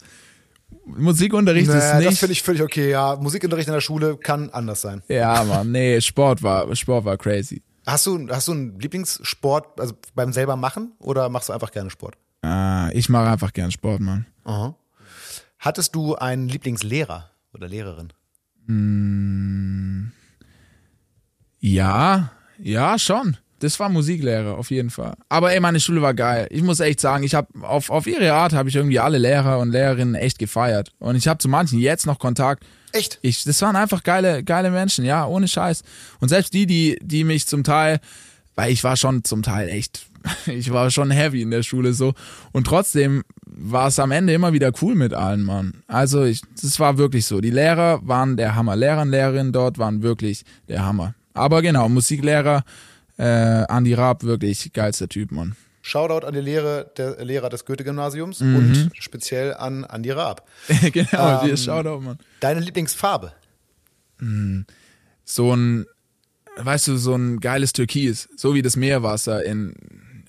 Musikunterricht 0.86 1.66
Naja, 1.68 1.78
ist 1.80 1.92
das 1.92 2.10
nicht. 2.10 2.18
finde 2.20 2.32
ich 2.32 2.42
völlig 2.42 2.62
okay. 2.62 2.90
Ja, 2.90 3.16
Musikunterricht 3.16 3.68
in 3.68 3.74
der 3.74 3.80
Schule 3.80 4.16
kann 4.16 4.50
anders 4.50 4.80
sein. 4.80 5.02
ja, 5.08 5.42
Mann. 5.44 5.72
Nee, 5.72 6.00
Sport 6.00 6.42
war, 6.42 6.74
Sport 6.76 7.04
war 7.04 7.16
crazy. 7.16 7.62
Hast 7.86 8.06
du, 8.06 8.28
hast 8.28 8.46
du 8.48 8.52
einen 8.52 8.78
Lieblingssport, 8.78 9.80
also 9.80 9.94
beim 10.14 10.32
selber 10.32 10.54
machen 10.56 10.92
oder 11.00 11.28
machst 11.28 11.48
du 11.48 11.52
einfach 11.52 11.72
gerne 11.72 11.90
Sport? 11.90 12.16
Ah, 12.42 12.88
ich 12.92 13.08
mache 13.08 13.28
einfach 13.30 13.52
gern 13.52 13.72
Sport, 13.72 14.00
Mann. 14.00 14.26
Aha. 14.44 14.76
Hattest 15.60 15.94
du 15.94 16.14
einen 16.14 16.48
Lieblingslehrer 16.48 17.30
oder 17.52 17.68
Lehrerin? 17.68 18.14
Ja, 21.60 22.32
ja, 22.58 22.98
schon. 22.98 23.36
Das 23.58 23.78
war 23.78 23.90
Musiklehrer, 23.90 24.56
auf 24.56 24.70
jeden 24.70 24.88
Fall. 24.88 25.12
Aber 25.28 25.52
ey, 25.52 25.60
meine 25.60 25.78
Schule 25.78 26.00
war 26.00 26.14
geil. 26.14 26.46
Ich 26.50 26.62
muss 26.62 26.80
echt 26.80 26.98
sagen, 26.98 27.24
ich 27.24 27.34
habe 27.34 27.48
auf, 27.60 27.90
auf 27.90 28.06
ihre 28.06 28.32
Art 28.32 28.54
habe 28.54 28.70
ich 28.70 28.76
irgendwie 28.76 29.00
alle 29.00 29.18
Lehrer 29.18 29.58
und 29.58 29.70
Lehrerinnen 29.70 30.14
echt 30.14 30.38
gefeiert. 30.38 30.92
Und 30.98 31.14
ich 31.16 31.28
habe 31.28 31.36
zu 31.36 31.48
manchen 31.48 31.78
jetzt 31.78 32.06
noch 32.06 32.18
Kontakt. 32.18 32.64
Echt? 32.92 33.18
Ich, 33.20 33.44
das 33.44 33.60
waren 33.60 33.76
einfach 33.76 34.02
geile, 34.02 34.42
geile 34.42 34.70
Menschen, 34.70 35.04
ja, 35.04 35.26
ohne 35.26 35.46
Scheiß. 35.46 35.82
Und 36.20 36.30
selbst 36.30 36.54
die, 36.54 36.64
die, 36.64 36.98
die 37.02 37.22
mich 37.24 37.46
zum 37.46 37.64
Teil, 37.64 38.00
weil 38.56 38.72
ich 38.72 38.84
war 38.84 38.96
schon 38.96 39.24
zum 39.24 39.42
Teil 39.42 39.68
echt, 39.68 40.06
ich 40.46 40.72
war 40.72 40.90
schon 40.90 41.10
heavy 41.10 41.42
in 41.42 41.50
der 41.50 41.62
Schule 41.62 41.92
so. 41.92 42.14
Und 42.52 42.66
trotzdem 42.66 43.22
war 43.46 43.88
es 43.88 43.98
am 43.98 44.10
Ende 44.10 44.32
immer 44.32 44.52
wieder 44.52 44.72
cool 44.82 44.94
mit 44.94 45.12
allen, 45.14 45.42
Mann. 45.42 45.82
Also 45.86 46.24
ich, 46.24 46.42
das 46.60 46.78
war 46.80 46.98
wirklich 46.98 47.26
so. 47.26 47.40
Die 47.40 47.50
Lehrer 47.50 48.00
waren 48.06 48.36
der 48.36 48.54
Hammer. 48.54 48.76
Lehrer 48.76 49.02
und 49.02 49.10
Lehrerinnen 49.10 49.52
dort 49.52 49.78
waren 49.78 50.02
wirklich 50.02 50.44
der 50.68 50.84
Hammer. 50.84 51.14
Aber 51.34 51.62
genau, 51.62 51.88
Musiklehrer, 51.88 52.64
äh, 53.18 53.24
Andi 53.24 53.94
Raab, 53.94 54.24
wirklich 54.24 54.72
geilster 54.72 55.08
Typ, 55.08 55.30
Mann. 55.32 55.56
Shoutout 55.82 56.26
an 56.26 56.34
die 56.34 56.40
Lehre, 56.40 56.90
der 56.98 57.24
Lehrer 57.24 57.48
des 57.48 57.64
Goethe-Gymnasiums 57.64 58.40
Mhm. 58.40 58.56
und 58.56 58.90
speziell 58.98 59.54
an 59.54 59.84
Andi 59.86 60.10
Raab. 60.10 60.46
genau, 60.92 61.40
Ähm, 61.42 61.48
dir 61.48 61.56
Shoutout, 61.56 62.00
Mann. 62.00 62.18
Deine 62.40 62.60
Lieblingsfarbe? 62.60 63.32
so 65.24 65.54
ein, 65.54 65.86
weißt 66.56 66.88
du, 66.88 66.96
so 66.96 67.14
ein 67.14 67.40
geiles 67.40 67.72
Türkis, 67.72 68.28
so 68.36 68.54
wie 68.54 68.62
das 68.62 68.76
Meerwasser 68.76 69.44
in, 69.44 69.74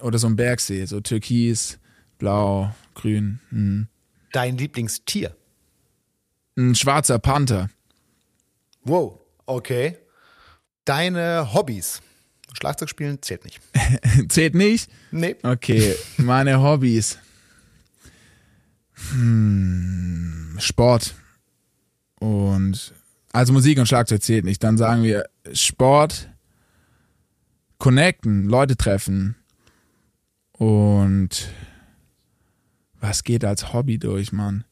oder 0.02 0.18
so 0.20 0.28
ein 0.28 0.36
Bergsee, 0.36 0.86
so 0.86 1.02
Türkis, 1.02 1.80
Blau, 2.18 2.74
Grün. 2.94 3.40
Hm. 3.50 3.88
Dein 4.32 4.58
Lieblingstier? 4.58 5.36
Ein 6.58 6.76
schwarzer 6.76 7.20
Panther. 7.20 7.70
Wow, 8.84 9.20
okay. 9.46 9.98
Deine 10.86 11.54
Hobbys? 11.54 12.02
Schlagzeug 12.54 12.90
spielen 12.90 13.22
zählt 13.22 13.46
nicht. 13.46 13.60
Zählt 14.30 14.56
nicht? 14.56 14.90
Nee. 15.12 15.36
Okay, 15.44 15.96
meine 16.18 16.62
Hobbys. 16.62 17.18
Hm, 19.12 20.58
Sport. 20.60 21.16
Und, 22.20 22.94
also 23.34 23.54
Musik 23.54 23.80
und 23.80 23.88
Schlagzeug 23.88 24.22
zählt 24.22 24.46
nicht. 24.46 24.64
Dann 24.64 24.78
sagen 24.78 25.04
wir 25.04 25.26
Sport, 25.54 26.30
connecten, 27.78 28.48
Leute 28.48 28.78
treffen. 28.78 29.36
Und 30.52 31.50
was 33.00 33.24
geht 33.24 33.44
als 33.44 33.74
Hobby 33.74 33.98
durch, 33.98 34.32
Mann? 34.32 34.64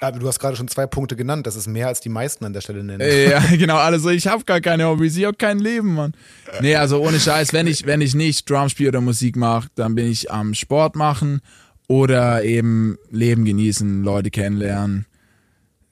Aber 0.00 0.18
du 0.18 0.26
hast 0.26 0.38
gerade 0.38 0.56
schon 0.56 0.66
zwei 0.66 0.86
Punkte 0.86 1.14
genannt. 1.14 1.46
Das 1.46 1.56
ist 1.56 1.66
mehr 1.66 1.88
als 1.88 2.00
die 2.00 2.08
meisten 2.08 2.44
an 2.44 2.54
der 2.54 2.62
Stelle 2.62 2.82
nennen. 2.82 3.06
Ja, 3.30 3.38
genau, 3.56 3.76
also 3.76 4.08
ich 4.08 4.26
habe 4.26 4.44
gar 4.44 4.60
keine 4.60 4.86
Hobbys, 4.86 5.16
ich 5.16 5.26
habe 5.26 5.36
kein 5.36 5.58
Leben, 5.58 5.94
Mann. 5.94 6.14
Nee, 6.60 6.74
also 6.76 7.00
ohne 7.02 7.20
Scheiß, 7.20 7.52
wenn 7.52 7.66
ich, 7.66 7.84
wenn 7.86 8.00
ich 8.00 8.14
nicht 8.14 8.48
Drum 8.48 8.70
spiele 8.70 8.88
oder 8.88 9.00
Musik 9.02 9.36
mache, 9.36 9.68
dann 9.74 9.94
bin 9.94 10.06
ich 10.06 10.30
am 10.30 10.54
Sport 10.54 10.96
machen 10.96 11.40
oder 11.86 12.42
eben 12.44 12.96
Leben 13.10 13.44
genießen, 13.44 14.02
Leute 14.02 14.30
kennenlernen, 14.30 15.04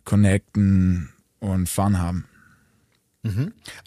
connecten 0.05 1.11
und 1.41 1.69
Fun 1.69 1.99
haben. 1.99 2.25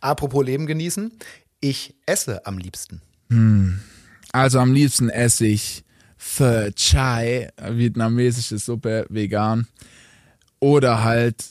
Apropos 0.02 0.46
Leben 0.46 0.68
genießen. 0.68 1.12
Ich 1.60 1.96
esse 2.06 2.46
am 2.46 2.58
liebsten. 2.58 3.02
Also 4.32 4.60
am 4.60 4.74
liebsten 4.74 5.10
esse 5.10 5.46
ich 5.46 5.84
Pho 6.18 6.70
Chai, 6.76 7.50
vietnamesische 7.72 8.58
Suppe, 8.60 9.06
vegan. 9.10 9.68
Oder 10.60 11.04
halt 11.04 11.50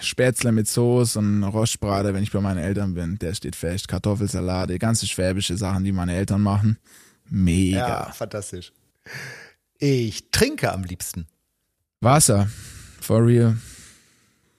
Spätzle 0.00 0.52
mit 0.52 0.68
Soße 0.68 1.18
und 1.18 1.42
Rostbraten, 1.44 2.14
wenn 2.14 2.22
ich 2.22 2.30
bei 2.30 2.40
meinen 2.40 2.58
Eltern 2.58 2.94
bin. 2.94 3.18
Der 3.18 3.34
steht 3.34 3.56
fest. 3.56 3.88
Kartoffelsalate, 3.88 4.78
ganze 4.78 5.06
schwäbische 5.06 5.56
Sachen, 5.56 5.84
die 5.84 5.92
meine 5.92 6.14
Eltern 6.14 6.42
machen. 6.42 6.78
Mega. 7.28 7.88
Ja, 7.88 8.12
fantastisch. 8.12 8.72
Ich 9.78 10.30
trinke 10.30 10.72
am 10.72 10.84
liebsten. 10.84 11.26
Wasser. 12.00 12.48
For 13.00 13.26
real. 13.26 13.56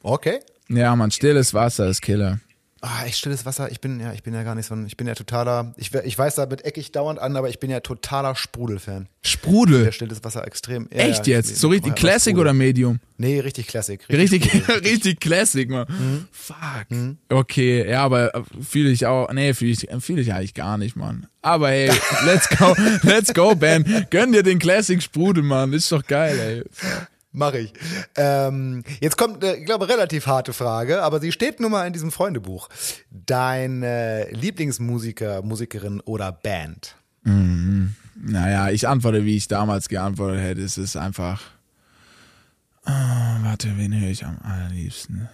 Okay. 0.04 0.40
Ja, 0.70 0.96
man, 0.96 1.12
stilles 1.12 1.54
Wasser 1.54 1.88
ist 1.88 2.02
Killer. 2.02 2.40
Ah, 2.86 3.06
echt 3.06 3.18
stilles 3.20 3.46
Wasser. 3.46 3.72
Ich 3.72 3.80
bin 3.80 4.02
ja, 4.02 4.12
ich 4.12 4.24
bin 4.24 4.34
ja 4.34 4.44
gar 4.44 4.56
nicht 4.56 4.66
so 4.66 4.76
ein, 4.76 4.86
ich 4.86 4.98
bin 4.98 5.08
ja 5.08 5.16
totaler, 5.16 5.74
ich, 5.78 5.94
ich 5.94 6.18
weiß, 6.18 6.36
damit 6.36 6.66
eck 6.66 6.78
ich 6.78 6.92
dauernd 6.92 7.18
an, 7.18 7.38
aber 7.38 7.48
ich 7.48 7.62
bin 7.62 7.70
ja 7.70 7.80
totaler 7.80 8.36
Sprudelfan. 8.36 9.08
Sprudel. 9.22 9.86
Der 9.86 9.94
stilles 9.94 10.22
Wasser 10.26 10.46
extrem. 10.46 10.90
Ja, 10.92 11.00
Echt 11.04 11.26
ja, 11.26 11.38
jetzt? 11.38 11.56
So 11.56 11.70
richtig 11.70 11.94
ich- 11.94 12.00
Classic 12.02 12.38
oder 12.38 12.52
Medium? 12.52 13.00
Nee, 13.18 13.40
richtig 13.40 13.68
Classic. 13.68 14.02
Richtig, 14.10 14.44
Sprudel. 14.44 14.80
richtig 14.84 15.22
Classic, 15.22 15.70
man. 15.70 15.86
Mhm. 15.88 16.28
Fuck. 16.34 17.16
Okay, 17.30 17.90
ja, 17.90 18.04
aber 18.04 18.44
fühle 18.62 18.90
ich 18.90 19.06
auch, 19.06 19.32
nee, 19.32 19.54
fühle 19.54 19.72
ich, 19.72 19.88
fühl 20.02 20.20
ich 20.20 20.34
eigentlich 20.34 20.54
gar 20.54 20.78
nicht, 20.78 20.98
Mann. 20.98 21.28
Aber 21.42 21.70
hey, 21.70 21.90
let's 22.26 22.50
go, 22.50 22.76
let's 23.04 23.34
go, 23.34 23.56
Ben. 23.56 24.08
Gönn 24.10 24.34
dir 24.34 24.44
den 24.44 24.60
Classic 24.60 25.02
Sprudel, 25.02 25.44
Mann. 25.44 25.72
Ist 25.72 25.90
doch 25.90 26.06
geil, 26.06 26.38
ey. 26.38 26.64
Mach 27.34 27.54
ich. 27.54 27.74
Ähm, 28.16 28.84
jetzt 29.02 29.18
kommt, 29.18 29.44
eine, 29.44 29.56
ich 29.58 29.66
glaube, 29.66 29.90
relativ 29.90 30.28
harte 30.28 30.54
Frage, 30.54 31.02
aber 31.02 31.20
sie 31.20 31.32
steht 31.32 31.60
nun 31.60 31.72
mal 31.72 31.86
in 31.88 31.94
diesem 31.94 32.12
Freundebuch. 32.12 32.70
Dein 33.10 33.84
äh, 33.84 34.32
Lieblingsmusiker, 34.32 35.42
Musikerin 35.42 36.00
oder 36.02 36.32
Band? 36.32 36.96
Naja, 38.26 38.70
ich 38.70 38.88
antworte, 38.88 39.26
wie 39.26 39.36
ich 39.36 39.48
damals 39.48 39.90
geantwortet 39.90 40.42
hätte. 40.42 40.62
Es 40.62 40.78
ist 40.78 40.96
einfach. 40.96 41.42
Ah, 42.86 43.40
warte, 43.42 43.78
wen 43.78 44.00
höre 44.00 44.10
ich 44.10 44.26
am 44.26 44.38
allerliebsten? 44.44 45.28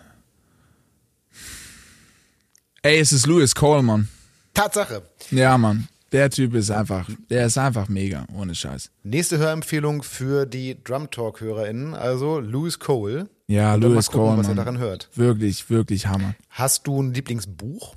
Ey, 2.81 2.99
es 2.99 3.11
ist 3.11 3.27
Louis 3.27 3.53
Coleman. 3.53 4.07
Tatsache. 4.53 5.03
Ja, 5.31 5.57
Mann. 5.57 5.87
Der 6.11 6.29
Typ 6.31 6.55
ist 6.55 6.71
einfach, 6.71 7.07
der 7.29 7.45
ist 7.45 7.57
einfach 7.57 7.87
mega, 7.87 8.25
ohne 8.33 8.55
Scheiß. 8.55 8.89
Nächste 9.03 9.37
Hörempfehlung 9.37 10.01
für 10.01 10.45
die 10.47 10.83
Drum 10.83 11.11
Talk 11.11 11.41
HörerInnen, 11.41 11.93
also 11.93 12.39
Louis 12.39 12.79
Cole. 12.79 13.29
Ja, 13.47 13.75
Und 13.75 13.81
Louis 13.81 14.07
gucken, 14.09 14.37
was 14.37 14.47
ihr 14.47 14.55
daran 14.55 14.79
hört. 14.79 15.09
Wirklich, 15.15 15.69
wirklich 15.69 16.07
Hammer. 16.07 16.35
Hast 16.49 16.87
du 16.87 17.01
ein 17.01 17.13
Lieblingsbuch? 17.13 17.95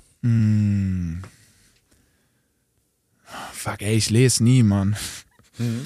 Fuck, 3.51 3.81
ey, 3.81 3.95
ich 3.95 4.09
lese 4.09 4.43
nie, 4.43 4.63
Mann. 4.63 4.95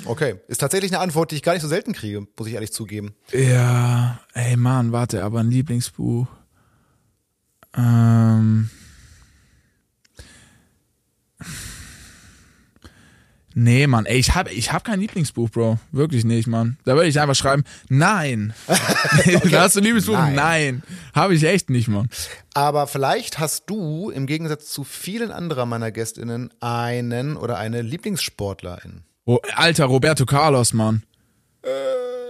Okay, 0.05 0.35
ist 0.47 0.59
tatsächlich 0.59 0.91
eine 0.93 1.01
Antwort, 1.01 1.31
die 1.31 1.35
ich 1.35 1.43
gar 1.43 1.53
nicht 1.53 1.61
so 1.61 1.67
selten 1.67 1.93
kriege, 1.93 2.25
muss 2.37 2.47
ich 2.47 2.53
ehrlich 2.53 2.71
zugeben. 2.71 3.13
Ja, 3.33 4.19
ey, 4.33 4.55
Mann, 4.57 4.91
warte, 4.91 5.23
aber 5.23 5.39
ein 5.39 5.51
Lieblingsbuch. 5.51 6.27
Ähm. 7.75 8.69
Nee, 13.59 13.87
Mann, 13.87 14.05
ey, 14.05 14.19
ich 14.19 14.35
hab, 14.35 14.51
ich 14.51 14.71
hab 14.71 14.83
kein 14.83 14.99
Lieblingsbuch, 14.99 15.49
Bro. 15.49 15.79
Wirklich 15.91 16.23
nicht, 16.23 16.45
Mann. 16.45 16.77
Da 16.85 16.93
würde 16.93 17.07
ich 17.07 17.19
einfach 17.19 17.33
schreiben, 17.33 17.63
nein. 17.89 18.53
Hast 18.67 19.75
du 19.75 19.79
ein 19.79 19.83
Lieblingsbuch? 19.83 20.13
Nein. 20.13 20.35
Nein. 20.35 20.83
Habe 21.15 21.33
ich 21.33 21.43
echt 21.43 21.71
nicht, 21.71 21.87
Mann. 21.87 22.07
Aber 22.53 22.85
vielleicht 22.85 23.39
hast 23.39 23.63
du 23.65 24.11
im 24.11 24.27
Gegensatz 24.27 24.69
zu 24.69 24.83
vielen 24.83 25.31
anderer 25.31 25.65
meiner 25.65 25.89
GästInnen 25.89 26.53
einen 26.59 27.35
oder 27.35 27.57
eine 27.57 27.81
Lieblingssportlerin. 27.81 29.01
Oh, 29.25 29.39
Alter, 29.55 29.85
Roberto 29.85 30.27
Carlos, 30.27 30.73
Mann. 30.73 31.01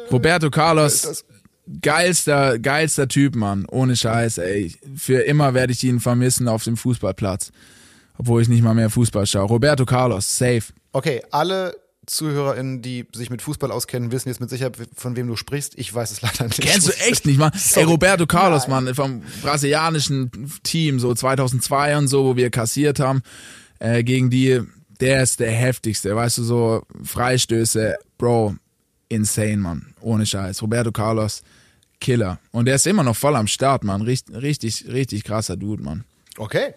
Roberto 0.09 0.49
Carlos, 0.49 1.25
geilster, 1.81 2.57
geilster 2.57 3.09
Typ, 3.09 3.35
Mann. 3.35 3.65
Ohne 3.69 3.97
Scheiß, 3.97 4.37
ey. 4.37 4.73
Für 4.95 5.23
immer 5.23 5.53
werde 5.53 5.73
ich 5.73 5.83
ihn 5.83 5.99
vermissen 5.99 6.47
auf 6.47 6.63
dem 6.63 6.77
Fußballplatz. 6.77 7.51
Obwohl 8.17 8.41
ich 8.41 8.47
nicht 8.47 8.63
mal 8.63 8.73
mehr 8.73 8.89
Fußball 8.89 9.25
schaue. 9.25 9.47
Roberto 9.47 9.85
Carlos, 9.85 10.37
safe. 10.37 10.63
Okay, 10.97 11.21
alle 11.29 11.75
ZuhörerInnen, 12.07 12.81
die 12.81 13.05
sich 13.13 13.29
mit 13.29 13.43
Fußball 13.43 13.69
auskennen, 13.69 14.11
wissen 14.11 14.29
jetzt 14.29 14.41
mit 14.41 14.49
Sicherheit, 14.49 14.75
von 14.95 15.15
wem 15.15 15.27
du 15.27 15.35
sprichst. 15.35 15.77
Ich 15.77 15.93
weiß 15.93 16.09
es 16.09 16.23
leider 16.23 16.45
nicht. 16.45 16.59
Kennst 16.59 16.87
du 16.87 16.91
echt 16.93 17.27
nicht, 17.27 17.37
Mann? 17.37 17.51
Ey, 17.53 17.59
Sorry. 17.59 17.85
Roberto 17.85 18.25
Carlos, 18.25 18.67
Nein. 18.67 18.85
Mann, 18.85 18.95
vom 18.95 19.21
brasilianischen 19.43 20.31
Team, 20.63 20.99
so 20.99 21.13
2002 21.13 21.97
und 21.99 22.07
so, 22.07 22.25
wo 22.25 22.35
wir 22.35 22.49
kassiert 22.49 22.99
haben, 22.99 23.21
äh, 23.77 24.03
gegen 24.03 24.31
die, 24.31 24.59
der 24.99 25.21
ist 25.21 25.39
der 25.39 25.51
heftigste, 25.51 26.15
weißt 26.15 26.39
du, 26.39 26.43
so 26.43 26.81
Freistöße, 27.03 27.95
Bro, 28.17 28.55
insane, 29.07 29.57
Mann, 29.57 29.93
ohne 30.01 30.25
Scheiß. 30.25 30.63
Roberto 30.63 30.91
Carlos, 30.91 31.43
Killer. 32.01 32.39
Und 32.49 32.65
der 32.65 32.73
ist 32.73 32.87
immer 32.87 33.03
noch 33.03 33.15
voll 33.15 33.35
am 33.35 33.45
Start, 33.45 33.83
Mann, 33.83 34.01
richtig, 34.01 34.35
richtig, 34.35 34.87
richtig 34.87 35.23
krasser 35.23 35.57
Dude, 35.57 35.83
Mann. 35.83 36.05
Okay. 36.39 36.73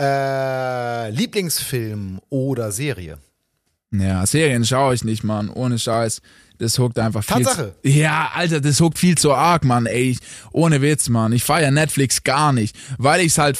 Äh, 0.00 1.10
Lieblingsfilm 1.10 2.20
oder 2.30 2.72
Serie? 2.72 3.18
Ja, 3.92 4.24
Serien 4.24 4.64
schaue 4.64 4.94
ich 4.94 5.04
nicht, 5.04 5.24
Mann. 5.24 5.50
Ohne 5.50 5.78
Scheiß. 5.78 6.22
Das 6.58 6.78
huckt 6.78 6.98
einfach 6.98 7.24
viel. 7.24 7.42
Tatsache. 7.44 7.74
Zu, 7.82 7.88
ja, 7.88 8.30
Alter, 8.34 8.60
das 8.60 8.80
huckt 8.80 8.98
viel 8.98 9.18
zu 9.18 9.34
arg, 9.34 9.64
Mann. 9.64 9.86
Ey, 9.86 10.16
ohne 10.52 10.80
Witz, 10.80 11.08
Mann. 11.08 11.32
Ich 11.32 11.44
feier 11.44 11.70
Netflix 11.70 12.22
gar 12.22 12.52
nicht, 12.52 12.76
weil 12.98 13.22
ich's 13.22 13.38
halt, 13.38 13.58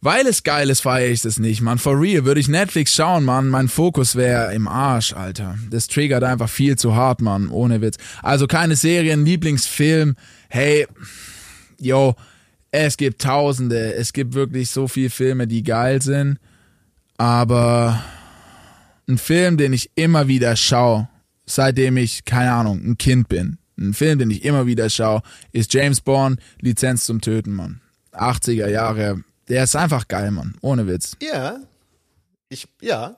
weil 0.00 0.26
es 0.26 0.42
geil 0.42 0.68
ist, 0.68 0.80
feiere 0.80 1.10
ich 1.10 1.22
das 1.22 1.38
nicht, 1.38 1.60
Mann. 1.60 1.78
For 1.78 1.98
real, 1.98 2.24
würde 2.24 2.40
ich 2.40 2.48
Netflix 2.48 2.94
schauen, 2.94 3.24
Mann, 3.24 3.48
mein 3.48 3.68
Fokus 3.68 4.16
wäre 4.16 4.52
im 4.54 4.66
Arsch, 4.66 5.12
Alter. 5.12 5.56
Das 5.70 5.86
triggert 5.86 6.24
einfach 6.24 6.48
viel 6.48 6.76
zu 6.76 6.96
hart, 6.96 7.20
Mann. 7.20 7.48
Ohne 7.48 7.80
Witz. 7.80 7.98
Also 8.22 8.46
keine 8.46 8.76
Serien, 8.76 9.24
Lieblingsfilm. 9.24 10.16
Hey, 10.48 10.86
yo, 11.78 12.14
es 12.82 12.96
gibt 12.96 13.22
Tausende. 13.22 13.94
Es 13.94 14.12
gibt 14.12 14.34
wirklich 14.34 14.68
so 14.68 14.88
viele 14.88 15.10
Filme, 15.10 15.46
die 15.46 15.62
geil 15.62 16.02
sind. 16.02 16.38
Aber 17.16 18.02
ein 19.08 19.18
Film, 19.18 19.56
den 19.56 19.72
ich 19.72 19.90
immer 19.94 20.26
wieder 20.26 20.56
schaue, 20.56 21.08
seitdem 21.46 21.96
ich, 21.96 22.24
keine 22.24 22.52
Ahnung, 22.52 22.84
ein 22.84 22.98
Kind 22.98 23.28
bin. 23.28 23.58
Ein 23.78 23.94
Film, 23.94 24.18
den 24.18 24.30
ich 24.30 24.44
immer 24.44 24.66
wieder 24.66 24.90
schaue, 24.90 25.22
ist 25.52 25.72
James 25.72 26.00
Bond, 26.00 26.40
Lizenz 26.60 27.06
zum 27.06 27.20
Töten, 27.20 27.52
Mann. 27.52 27.80
80er 28.12 28.68
Jahre. 28.68 29.22
Der 29.48 29.64
ist 29.64 29.76
einfach 29.76 30.08
geil, 30.08 30.32
Mann. 30.32 30.56
Ohne 30.60 30.88
Witz. 30.88 31.16
Ja. 31.22 31.58
Ich, 32.48 32.66
ja. 32.80 33.16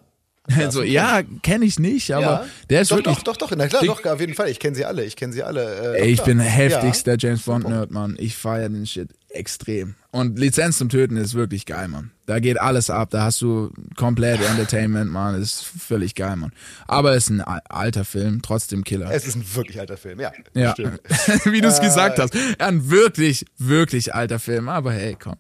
Also, 0.57 0.83
ja, 0.83 1.23
kenne 1.43 1.65
ich 1.65 1.79
nicht, 1.79 2.13
aber 2.13 2.23
ja. 2.23 2.45
der 2.71 2.83
ist 2.83 2.91
doch, 2.91 2.99
wirklich. 2.99 3.17
Doch, 3.19 3.37
doch, 3.37 3.49
doch, 3.49 3.57
na 3.57 3.67
klar, 3.69 3.83
doch, 3.85 4.05
auf 4.05 4.21
jeden 4.21 4.35
Fall. 4.35 4.49
Ich 4.49 4.59
kenne 4.59 4.75
sie 4.77 4.85
alle. 4.85 5.05
Ich 5.05 5.17
kenne 5.17 5.33
sie 5.33 5.43
alle. 5.43 5.95
Äh, 5.97 6.03
Ey, 6.03 6.11
ich 6.13 6.23
bin 6.23 6.39
heftigster 6.41 7.13
Ja. 7.13 7.19
James 7.19 7.43
Bond 7.43 7.69
Nerd, 7.69 7.91
Mann. 7.91 8.17
Ich 8.19 8.37
feiere 8.37 8.69
den 8.69 8.87
Shit 8.87 9.09
extrem. 9.31 9.97
Und 10.13 10.39
Lizenz 10.39 10.79
zum 10.79 10.89
Töten 10.89 11.17
ist 11.17 11.35
wirklich 11.35 11.67
geil, 11.67 11.89
Mann. 11.89 12.11
Da 12.25 12.39
geht 12.39 12.59
alles 12.59 12.89
ab. 12.89 13.11
Da 13.11 13.23
hast 13.25 13.43
du 13.43 13.71
komplett 13.97 14.41
Entertainment, 14.41 15.11
Mann. 15.11 15.41
Ist 15.41 15.63
völlig 15.65 16.15
geil, 16.15 16.37
Mann. 16.37 16.53
Aber 16.87 17.15
ist 17.15 17.29
ein 17.29 17.43
al- 17.43 17.61
alter 17.69 18.05
Film, 18.07 18.41
trotzdem 18.41 18.83
Killer. 18.83 19.11
Es 19.13 19.27
ist 19.27 19.35
ein 19.37 19.45
wirklich 19.55 19.79
alter 19.79 19.97
Film, 19.99 20.21
ja. 20.21 20.33
Ja, 20.55 20.75
wie 21.45 21.61
du 21.61 21.69
es 21.69 21.81
Äh, 21.81 21.85
gesagt 21.85 22.19
hast. 22.19 22.35
Ein 22.59 22.89
wirklich, 22.91 23.45
wirklich 23.59 24.15
alter 24.15 24.39
Film. 24.39 24.69
Aber 24.71 24.93
hey, 24.93 25.17
komm. 25.23 25.37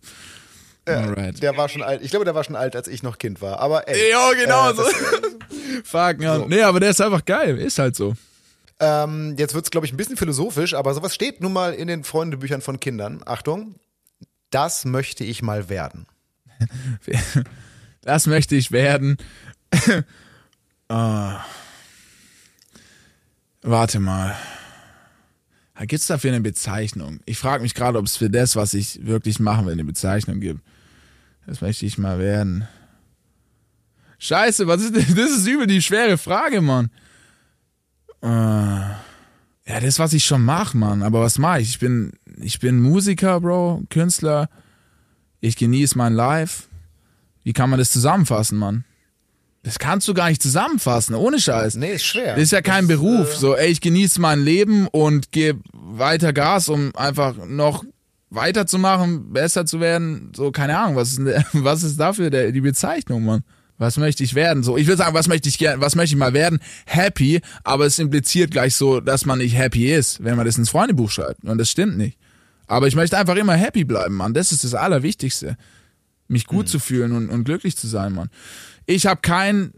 Alright. 0.87 1.43
Der 1.43 1.57
war 1.57 1.69
schon 1.69 1.83
alt. 1.83 2.03
Ich 2.03 2.11
glaube, 2.11 2.25
der 2.25 2.35
war 2.35 2.45
schon 2.45 2.57
alt, 2.57 2.77
als 2.77 2.89
ich 2.89 3.03
noch 3.03 3.19
Kind 3.19 3.43
war. 3.43 3.59
Aber 3.59 3.89
ey. 3.89 4.11
Ja, 4.11 4.33
genau 4.33 4.71
äh, 4.71 4.75
so. 4.75 4.83
Fuck, 5.85 6.21
ja. 6.21 6.39
Nee, 6.47 6.63
aber 6.63 6.81
der 6.81 6.91
ist 6.91 7.01
einfach 7.01 7.25
geil. 7.25 7.59
Ist 7.59 7.79
halt 7.79 7.97
so. 7.97 8.15
Ähm, 8.79 9.35
jetzt 9.39 9.55
wird's, 9.55 9.71
glaube 9.71 9.87
ich, 9.87 9.93
ein 9.93 9.97
bisschen 9.97 10.17
philosophisch, 10.17 10.75
aber 10.75 10.95
sowas 10.95 11.15
steht 11.15 11.41
nun 11.41 11.53
mal 11.53 11.73
in 11.73 11.89
den 11.89 12.05
Freundebüchern 12.05 12.61
von 12.61 12.79
Kindern. 12.79 13.23
Achtung, 13.25 13.77
das 14.51 14.85
möchte 14.85 15.25
ich 15.25 15.43
mal 15.43 15.69
werden. 15.69 16.07
Das 18.03 18.29
möchte 18.29 18.55
ich 18.55 18.71
werden. 18.71 19.17
Ah. 20.89 21.45
Warte 23.63 23.99
mal. 23.99 24.37
Gibt's 25.81 26.07
dafür 26.07 26.31
eine 26.31 26.41
Bezeichnung? 26.41 27.19
Ich 27.27 27.39
frage 27.39 27.65
mich 27.65 27.75
gerade, 27.75 27.99
ob 27.99 28.07
es 28.07 28.17
für 28.17 28.31
das, 28.31 28.55
was 28.55 28.73
ich 28.73 29.05
wirklich 29.05 29.41
machen 29.41 29.67
will, 29.67 29.73
eine 29.73 29.85
Bezeichnung 29.85 30.39
gibt. 30.39 30.61
Das 31.47 31.61
möchte 31.61 31.87
ich 31.87 31.97
mal 31.99 32.19
werden. 32.19 32.67
Scheiße, 34.19 34.67
was 34.67 34.83
ist 34.83 34.95
denn? 34.97 35.07
Das 35.17 35.31
ist 35.31 35.47
übel 35.47 35.67
die 35.67 35.83
schwere 35.83 36.19
Frage, 36.19 36.61
Mann. 36.61 36.91
Äh, 38.23 38.27
ja, 38.29 39.81
das, 39.81 39.99
was 39.99 40.13
ich 40.13 40.25
schon 40.25 40.43
mache, 40.45 40.77
Mann. 40.77 41.03
Aber 41.03 41.21
was 41.21 41.39
mache 41.39 41.61
ich? 41.61 41.71
Ich 41.71 41.79
bin, 41.79 42.13
ich 42.41 42.59
bin 42.61 42.81
Musiker, 42.81 43.41
Bro, 43.41 43.83
Künstler. 43.91 44.49
Ich 45.41 45.57
genieße 45.57 45.97
mein 45.99 46.15
Life. 46.15 46.65
Wie 47.45 47.53
kann 47.53 47.71
man 47.71 47.79
das 47.79 47.91
zusammenfassen, 47.91 48.59
Mann? 48.59 48.85
Das 49.63 49.79
kannst 49.79 50.07
du 50.09 50.15
gar 50.15 50.29
nicht 50.29 50.43
zusammenfassen, 50.43 51.15
ohne 51.17 51.41
Scheiß. 51.41 51.75
Nee, 51.77 51.95
ist 51.95 52.05
schwer. 52.05 52.35
Das 52.35 52.45
ist 52.45 52.53
ja 52.53 52.63
kein 52.63 52.87
Das, 52.89 52.97
Beruf. 52.99 53.33
äh, 53.33 53.37
So, 53.37 53.57
ey, 53.57 53.69
ich 53.71 53.81
genieße 53.81 54.21
mein 54.21 54.41
Leben 54.43 54.87
und 54.89 55.33
gebe 55.33 55.61
weiter 55.73 56.33
Gas, 56.33 56.69
um 56.69 56.95
einfach 56.97 57.35
noch 57.47 57.85
weiterzumachen, 58.37 59.33
besser 59.33 59.67
zu 59.67 59.81
werden. 59.81 60.33
So, 60.37 60.53
keine 60.53 60.79
Ahnung, 60.79 60.97
was 60.97 61.11
ist, 61.11 61.19
denn 61.19 61.45
was 61.53 61.83
ist 61.83 61.99
dafür 61.99 62.31
der, 62.31 62.53
die 62.53 62.61
Bezeichnung, 62.61 63.25
Mann? 63.25 63.43
Was 63.79 63.99
möchte 63.99 64.25
ich 64.25 64.35
werden? 64.35 64.63
So, 64.63 64.77
ich 64.79 64.87
würde 64.87 64.99
sagen, 64.99 65.15
was 65.15 65.29
möchte 65.29 65.49
ich 65.49 65.59
gerne, 65.59 65.83
was 65.83 65.97
möchte 65.97 66.15
ich 66.15 66.19
mal 66.19 66.33
werden? 66.33 66.61
Happy, 66.87 67.41
aber 67.63 67.85
es 67.85 67.99
impliziert 67.99 68.51
gleich 68.51 68.75
so, 68.75 69.01
dass 69.01 69.27
man 69.27 69.39
nicht 69.39 69.55
happy 69.57 69.93
ist, 69.93 70.25
wenn 70.25 70.37
man 70.37 70.47
das 70.47 70.57
ins 70.57 70.71
Freundebuch 70.71 71.11
schreibt. 71.11 71.45
Und 71.45 71.59
das 71.59 71.71
stimmt 71.71 71.99
nicht. 71.99 72.17
Aber 72.67 72.87
ich 72.87 72.97
möchte 72.97 73.19
einfach 73.19 73.37
immer 73.37 73.55
happy 73.55 73.85
bleiben, 73.85 74.15
Mann. 74.15 74.33
Das 74.33 74.51
ist 74.51 74.65
das 74.65 74.75
Allerwichtigste. 74.75 75.57
Mich 76.29 76.47
gut 76.47 76.69
zu 76.69 76.79
fühlen 76.79 77.13
und, 77.13 77.29
und 77.29 77.45
glücklich 77.45 77.77
zu 77.77 77.87
sein, 77.87 78.13
Mann. 78.15 78.31
Ich 78.87 79.07
habe 79.07 79.21
kein, 79.21 79.73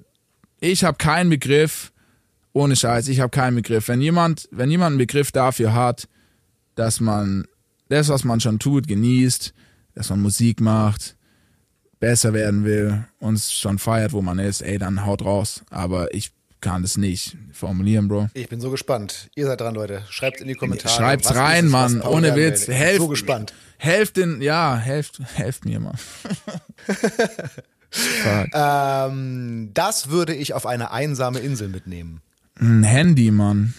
ich 0.60 0.84
habe 0.84 0.96
keinen 0.96 1.28
Begriff, 1.28 1.92
ohne 2.52 2.76
Scheiß, 2.76 3.08
ich 3.08 3.20
habe 3.20 3.30
keinen 3.30 3.56
Begriff. 3.56 3.88
Wenn 3.88 4.00
jemand, 4.00 4.48
wenn 4.52 4.70
jemand 4.70 4.92
einen 4.92 4.98
Begriff 4.98 5.32
dafür 5.32 5.74
hat, 5.74 6.08
dass 6.76 7.00
man 7.00 7.46
das, 7.88 8.08
was 8.08 8.24
man 8.24 8.40
schon 8.40 8.58
tut, 8.58 8.86
genießt, 8.88 9.54
dass 9.94 10.10
man 10.10 10.20
Musik 10.20 10.60
macht, 10.60 11.16
besser 12.00 12.32
werden 12.32 12.64
will 12.64 13.04
und 13.18 13.34
es 13.34 13.52
schon 13.52 13.78
feiert, 13.78 14.12
wo 14.12 14.22
man 14.22 14.38
ist, 14.38 14.60
ey, 14.62 14.78
dann 14.78 15.04
haut 15.04 15.24
raus. 15.24 15.62
Aber 15.70 16.14
ich 16.14 16.30
kann 16.60 16.82
das 16.82 16.96
nicht 16.96 17.36
formulieren, 17.52 18.08
Bro. 18.08 18.30
Ich 18.34 18.48
bin 18.48 18.60
so 18.60 18.70
gespannt. 18.70 19.28
Ihr 19.36 19.46
seid 19.46 19.60
dran, 19.60 19.74
Leute. 19.74 20.02
Schreibt 20.10 20.40
in 20.40 20.48
die 20.48 20.54
Kommentare. 20.54 20.92
Schreibt's 20.94 21.34
rein, 21.34 21.66
es, 21.66 21.70
Mann, 21.70 22.00
ohne 22.02 22.34
Witz. 22.34 22.36
will. 22.36 22.52
Ich 22.60 22.66
bin 22.66 22.74
Helft, 22.76 22.98
So 23.00 23.08
gespannt. 23.08 23.54
Helft 23.78 24.16
den, 24.16 24.42
ja, 24.42 24.76
helft, 24.76 25.20
helft 25.34 25.64
mir, 25.64 25.78
Mann. 25.80 25.96
Fuck. 27.90 28.48
Ähm, 28.52 29.70
das 29.72 30.10
würde 30.10 30.34
ich 30.34 30.52
auf 30.52 30.66
eine 30.66 30.90
einsame 30.90 31.38
Insel 31.38 31.68
mitnehmen. 31.68 32.20
Ein 32.60 32.82
Handy, 32.82 33.30
Mann. 33.30 33.74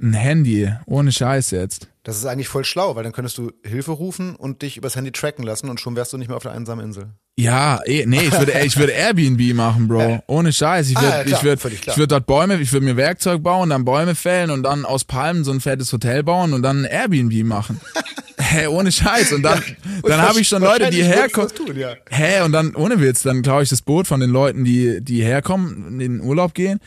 Ein 0.00 0.12
Handy, 0.12 0.70
ohne 0.86 1.12
Scheiß 1.12 1.52
jetzt. 1.52 1.88
Das 2.06 2.16
ist 2.18 2.24
eigentlich 2.24 2.46
voll 2.46 2.64
schlau, 2.64 2.94
weil 2.94 3.02
dann 3.02 3.10
könntest 3.12 3.36
du 3.36 3.50
Hilfe 3.64 3.90
rufen 3.90 4.36
und 4.36 4.62
dich 4.62 4.76
übers 4.76 4.94
Handy 4.94 5.10
tracken 5.10 5.44
lassen 5.44 5.68
und 5.68 5.80
schon 5.80 5.96
wärst 5.96 6.12
du 6.12 6.18
nicht 6.18 6.28
mehr 6.28 6.36
auf 6.36 6.44
der 6.44 6.52
einsamen 6.52 6.84
Insel. 6.84 7.08
Ja, 7.36 7.80
eh, 7.84 8.06
nee, 8.06 8.20
ich 8.20 8.32
würde, 8.38 8.52
ich 8.64 8.76
würde 8.76 8.92
Airbnb 8.92 9.54
machen, 9.56 9.88
Bro. 9.88 10.22
Ohne 10.28 10.52
Scheiß. 10.52 10.88
Ich 10.88 10.96
Ah, 10.96 11.02
würde, 11.02 11.16
ja, 11.16 11.24
klar, 11.24 11.38
ich 11.38 11.64
würde, 11.64 11.74
ich 11.74 11.86
würde 11.96 12.06
dort 12.06 12.26
Bäume, 12.26 12.60
ich 12.60 12.72
würde 12.72 12.86
mir 12.86 12.96
Werkzeug 12.96 13.42
bauen, 13.42 13.70
dann 13.70 13.84
Bäume 13.84 14.14
fällen 14.14 14.52
und 14.52 14.62
dann 14.62 14.84
aus 14.84 15.02
Palmen 15.02 15.42
so 15.42 15.50
ein 15.50 15.60
fettes 15.60 15.92
Hotel 15.92 16.22
bauen 16.22 16.52
und 16.52 16.62
dann 16.62 16.84
ein 16.84 16.90
Airbnb 16.92 17.44
machen. 17.44 17.80
Hä, 18.38 18.68
ohne 18.68 18.92
Scheiß. 18.92 19.32
Und 19.32 19.42
dann, 19.42 19.60
dann 20.04 20.22
habe 20.22 20.40
ich 20.40 20.46
schon 20.46 20.62
Leute, 20.62 20.90
die 20.90 21.02
herkommen. 21.02 21.48
tun, 21.56 21.76
ja. 21.76 21.94
Hä, 22.08 22.42
und 22.42 22.52
dann, 22.52 22.76
ohne 22.76 23.00
Witz, 23.00 23.24
dann 23.24 23.42
klaue 23.42 23.64
ich 23.64 23.68
das 23.68 23.82
Boot 23.82 24.06
von 24.06 24.20
den 24.20 24.30
Leuten, 24.30 24.64
die, 24.64 25.00
die 25.02 25.24
herkommen, 25.24 25.88
in 25.88 25.98
den 25.98 26.20
Urlaub 26.20 26.54
gehen. 26.54 26.78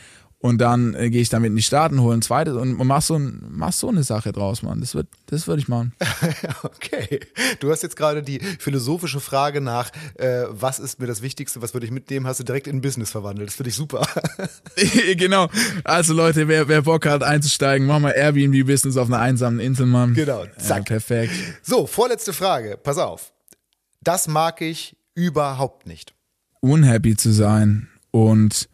Und 0.42 0.56
dann 0.56 0.94
äh, 0.94 1.10
gehe 1.10 1.20
ich 1.20 1.28
damit 1.28 1.50
in 1.50 1.56
die 1.56 1.62
Staaten, 1.62 2.00
hole 2.00 2.16
ein 2.16 2.22
zweites 2.22 2.54
und 2.54 2.72
mach 2.86 3.02
so, 3.02 3.14
ein, 3.18 3.44
mach 3.50 3.74
so 3.74 3.88
eine 3.90 4.02
Sache 4.04 4.32
draus, 4.32 4.62
Mann. 4.62 4.80
Das 4.80 4.94
wird, 4.94 5.06
das 5.26 5.46
würde 5.46 5.60
ich 5.60 5.68
machen. 5.68 5.92
Okay. 6.62 7.20
Du 7.60 7.70
hast 7.70 7.82
jetzt 7.82 7.96
gerade 7.96 8.22
die 8.22 8.38
philosophische 8.58 9.20
Frage 9.20 9.60
nach, 9.60 9.90
äh, 10.14 10.44
was 10.48 10.78
ist 10.78 10.98
mir 10.98 11.06
das 11.06 11.20
Wichtigste, 11.22 11.60
was 11.62 11.74
würde 11.74 11.84
ich 11.86 11.92
mitnehmen, 11.92 12.26
hast 12.26 12.40
du 12.40 12.44
direkt 12.44 12.66
in 12.66 12.80
Business 12.80 13.10
verwandelt. 13.10 13.48
Das 13.48 13.56
finde 13.56 13.68
ich 13.70 13.76
super. 13.76 14.06
genau. 15.16 15.48
Also 15.84 16.14
Leute, 16.14 16.48
wer, 16.48 16.68
wer 16.68 16.82
Bock 16.82 17.06
hat 17.06 17.22
einzusteigen, 17.22 17.86
mach 17.86 17.98
mal 17.98 18.12
Airbnb-Business 18.12 18.96
auf 18.96 19.08
einer 19.08 19.18
einsamen 19.20 19.60
Insel, 19.60 19.86
Mann. 19.86 20.14
Genau, 20.14 20.44
Ja, 20.44 20.56
zack. 20.58 20.86
perfekt. 20.86 21.32
So, 21.62 21.86
vorletzte 21.86 22.32
Frage. 22.32 22.78
Pass 22.82 22.96
auf. 22.98 23.32
Das 24.02 24.26
mag 24.26 24.60
ich 24.62 24.96
überhaupt 25.14 25.86
nicht. 25.86 26.14
Unhappy 26.60 27.16
zu 27.16 27.30
sein 27.32 27.88
und 28.10 28.68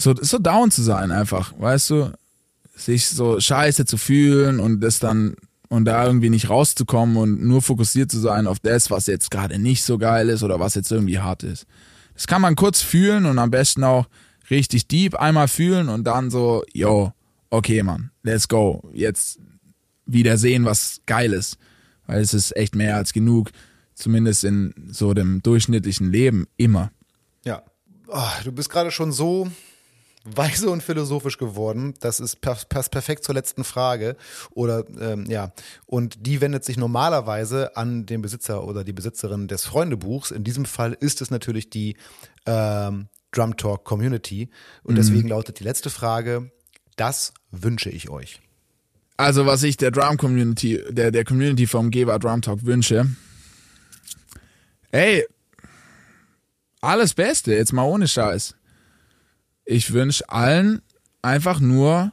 so, 0.00 0.14
so 0.20 0.38
down 0.38 0.70
zu 0.70 0.82
sein 0.82 1.12
einfach, 1.12 1.52
weißt 1.58 1.90
du? 1.90 2.12
Sich 2.74 3.08
so 3.08 3.38
scheiße 3.38 3.84
zu 3.84 3.98
fühlen 3.98 4.58
und 4.58 4.80
das 4.80 4.98
dann 4.98 5.36
und 5.68 5.84
da 5.84 6.04
irgendwie 6.04 6.30
nicht 6.30 6.48
rauszukommen 6.48 7.16
und 7.16 7.42
nur 7.42 7.62
fokussiert 7.62 8.10
zu 8.10 8.18
sein 8.18 8.46
auf 8.46 8.58
das, 8.58 8.90
was 8.90 9.06
jetzt 9.06 9.30
gerade 9.30 9.58
nicht 9.58 9.84
so 9.84 9.98
geil 9.98 10.28
ist 10.28 10.42
oder 10.42 10.58
was 10.58 10.74
jetzt 10.74 10.90
irgendwie 10.90 11.20
hart 11.20 11.42
ist. 11.44 11.66
Das 12.14 12.26
kann 12.26 12.42
man 12.42 12.56
kurz 12.56 12.80
fühlen 12.80 13.24
und 13.24 13.38
am 13.38 13.50
besten 13.50 13.84
auch 13.84 14.06
richtig 14.50 14.88
deep 14.88 15.14
einmal 15.14 15.46
fühlen 15.46 15.88
und 15.88 16.04
dann 16.04 16.30
so, 16.30 16.64
yo, 16.72 17.12
okay, 17.50 17.82
Mann, 17.82 18.10
let's 18.22 18.48
go. 18.48 18.90
Jetzt 18.92 19.38
wieder 20.06 20.38
sehen, 20.38 20.64
was 20.64 21.02
geil 21.06 21.32
ist. 21.32 21.56
Weil 22.06 22.20
es 22.20 22.34
ist 22.34 22.56
echt 22.56 22.74
mehr 22.74 22.96
als 22.96 23.12
genug, 23.12 23.50
zumindest 23.94 24.42
in 24.42 24.74
so 24.90 25.14
dem 25.14 25.40
durchschnittlichen 25.42 26.10
Leben, 26.10 26.46
immer. 26.56 26.90
Ja. 27.44 27.62
Oh, 28.08 28.28
du 28.42 28.50
bist 28.50 28.70
gerade 28.70 28.90
schon 28.90 29.12
so 29.12 29.48
weise 30.24 30.70
und 30.70 30.82
philosophisch 30.82 31.38
geworden. 31.38 31.94
Das 32.00 32.20
ist 32.20 32.40
per 32.40 32.56
passt 32.68 32.90
perfekt 32.90 33.24
zur 33.24 33.34
letzten 33.34 33.64
Frage. 33.64 34.16
Oder 34.50 34.84
ähm, 35.00 35.26
ja, 35.28 35.52
und 35.86 36.26
die 36.26 36.40
wendet 36.40 36.64
sich 36.64 36.76
normalerweise 36.76 37.76
an 37.76 38.06
den 38.06 38.22
Besitzer 38.22 38.64
oder 38.64 38.84
die 38.84 38.92
Besitzerin 38.92 39.48
des 39.48 39.64
Freundebuchs. 39.64 40.30
In 40.30 40.44
diesem 40.44 40.64
Fall 40.66 40.92
ist 40.92 41.22
es 41.22 41.30
natürlich 41.30 41.70
die 41.70 41.96
ähm, 42.46 43.08
Drum 43.32 43.56
Talk 43.56 43.84
Community. 43.84 44.50
Und 44.82 44.96
deswegen 44.96 45.28
lautet 45.28 45.60
die 45.60 45.64
letzte 45.64 45.90
Frage: 45.90 46.50
Das 46.96 47.32
wünsche 47.50 47.90
ich 47.90 48.10
euch. 48.10 48.40
Also, 49.16 49.44
was 49.44 49.62
ich 49.62 49.76
der 49.76 49.90
Drum 49.90 50.16
Community, 50.16 50.82
der, 50.88 51.10
der 51.10 51.24
Community 51.24 51.66
vom 51.66 51.90
Geber 51.90 52.18
Drum 52.18 52.42
Talk 52.42 52.64
wünsche, 52.64 53.06
ey, 54.90 55.26
alles 56.80 57.12
Beste, 57.14 57.54
jetzt 57.54 57.72
mal 57.72 57.84
ohne 57.84 58.08
Scheiß. 58.08 58.54
Ich 59.70 59.92
wünsche 59.92 60.28
allen 60.28 60.82
einfach 61.22 61.60
nur, 61.60 62.12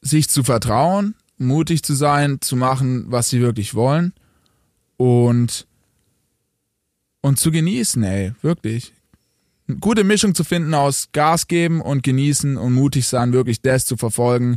sich 0.00 0.28
zu 0.28 0.42
vertrauen, 0.42 1.14
mutig 1.36 1.82
zu 1.82 1.94
sein, 1.94 2.40
zu 2.40 2.56
machen, 2.56 3.04
was 3.08 3.28
sie 3.28 3.40
wirklich 3.40 3.74
wollen 3.74 4.14
und, 4.96 5.66
und 7.20 7.38
zu 7.38 7.50
genießen, 7.50 8.02
ey, 8.02 8.32
wirklich. 8.40 8.94
Eine 9.68 9.78
gute 9.78 10.04
Mischung 10.04 10.34
zu 10.34 10.44
finden 10.44 10.74
aus 10.74 11.08
Gas 11.12 11.46
geben 11.46 11.80
und 11.80 12.02
genießen 12.02 12.56
und 12.56 12.72
mutig 12.72 13.06
sein, 13.06 13.32
wirklich 13.32 13.60
das 13.60 13.86
zu 13.86 13.96
verfolgen, 13.96 14.56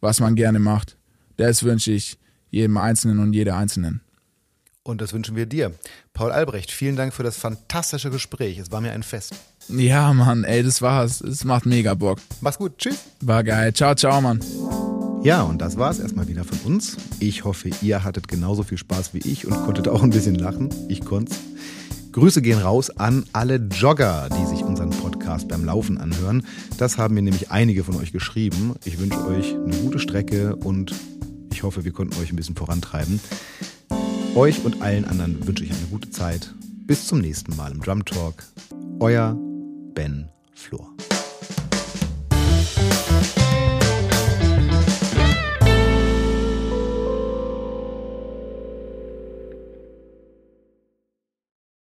was 0.00 0.20
man 0.20 0.34
gerne 0.34 0.58
macht. 0.58 0.96
Das 1.36 1.62
wünsche 1.62 1.92
ich 1.92 2.18
jedem 2.50 2.76
Einzelnen 2.78 3.18
und 3.18 3.32
jeder 3.32 3.56
Einzelnen. 3.56 4.00
Und 4.82 5.00
das 5.00 5.12
wünschen 5.12 5.36
wir 5.36 5.46
dir. 5.46 5.72
Paul 6.12 6.32
Albrecht, 6.32 6.70
vielen 6.70 6.96
Dank 6.96 7.14
für 7.14 7.22
das 7.22 7.36
fantastische 7.36 8.10
Gespräch. 8.10 8.58
Es 8.58 8.70
war 8.70 8.80
mir 8.80 8.92
ein 8.92 9.02
Fest. 9.02 9.34
Ja, 9.68 10.12
Mann, 10.12 10.44
ey, 10.44 10.62
das 10.62 10.82
war's. 10.82 11.20
Es 11.20 11.44
macht 11.44 11.66
mega 11.66 11.94
Bock. 11.94 12.18
Mach's 12.40 12.58
gut. 12.58 12.78
Tschüss. 12.78 12.98
War 13.20 13.42
geil. 13.44 13.72
Ciao, 13.72 13.94
ciao, 13.94 14.20
Mann. 14.20 14.40
Ja, 15.22 15.42
und 15.42 15.62
das 15.62 15.78
war's 15.78 16.00
erstmal 16.00 16.26
wieder 16.26 16.44
von 16.44 16.58
uns. 16.64 16.96
Ich 17.20 17.44
hoffe, 17.44 17.70
ihr 17.80 18.02
hattet 18.02 18.26
genauso 18.26 18.64
viel 18.64 18.78
Spaß 18.78 19.14
wie 19.14 19.18
ich 19.18 19.46
und 19.46 19.54
konntet 19.64 19.86
auch 19.88 20.02
ein 20.02 20.10
bisschen 20.10 20.34
lachen. 20.34 20.68
Ich 20.88 21.04
konnte. 21.04 21.34
Grüße 22.10 22.42
gehen 22.42 22.58
raus 22.58 22.90
an 22.90 23.24
alle 23.32 23.56
Jogger, 23.56 24.28
die 24.28 24.46
sich 24.46 24.64
unseren 24.64 24.90
Podcast 24.90 25.48
beim 25.48 25.64
Laufen 25.64 25.96
anhören. 25.96 26.44
Das 26.76 26.98
haben 26.98 27.14
mir 27.14 27.22
nämlich 27.22 27.50
einige 27.50 27.84
von 27.84 27.96
euch 27.96 28.12
geschrieben. 28.12 28.74
Ich 28.84 28.98
wünsche 28.98 29.24
euch 29.26 29.54
eine 29.54 29.76
gute 29.76 29.98
Strecke 29.98 30.56
und 30.56 30.92
ich 31.52 31.62
hoffe, 31.62 31.84
wir 31.84 31.92
konnten 31.92 32.20
euch 32.20 32.32
ein 32.32 32.36
bisschen 32.36 32.56
vorantreiben. 32.56 33.20
Euch 34.34 34.64
und 34.64 34.82
allen 34.82 35.04
anderen 35.04 35.46
wünsche 35.46 35.64
ich 35.64 35.70
eine 35.70 35.86
gute 35.90 36.10
Zeit. 36.10 36.52
Bis 36.86 37.06
zum 37.06 37.20
nächsten 37.20 37.54
Mal 37.56 37.70
im 37.70 37.80
Drum 37.80 38.04
Talk. 38.04 38.42
Euer 38.98 39.36
Ben 39.94 40.30
Flor. 40.54 41.21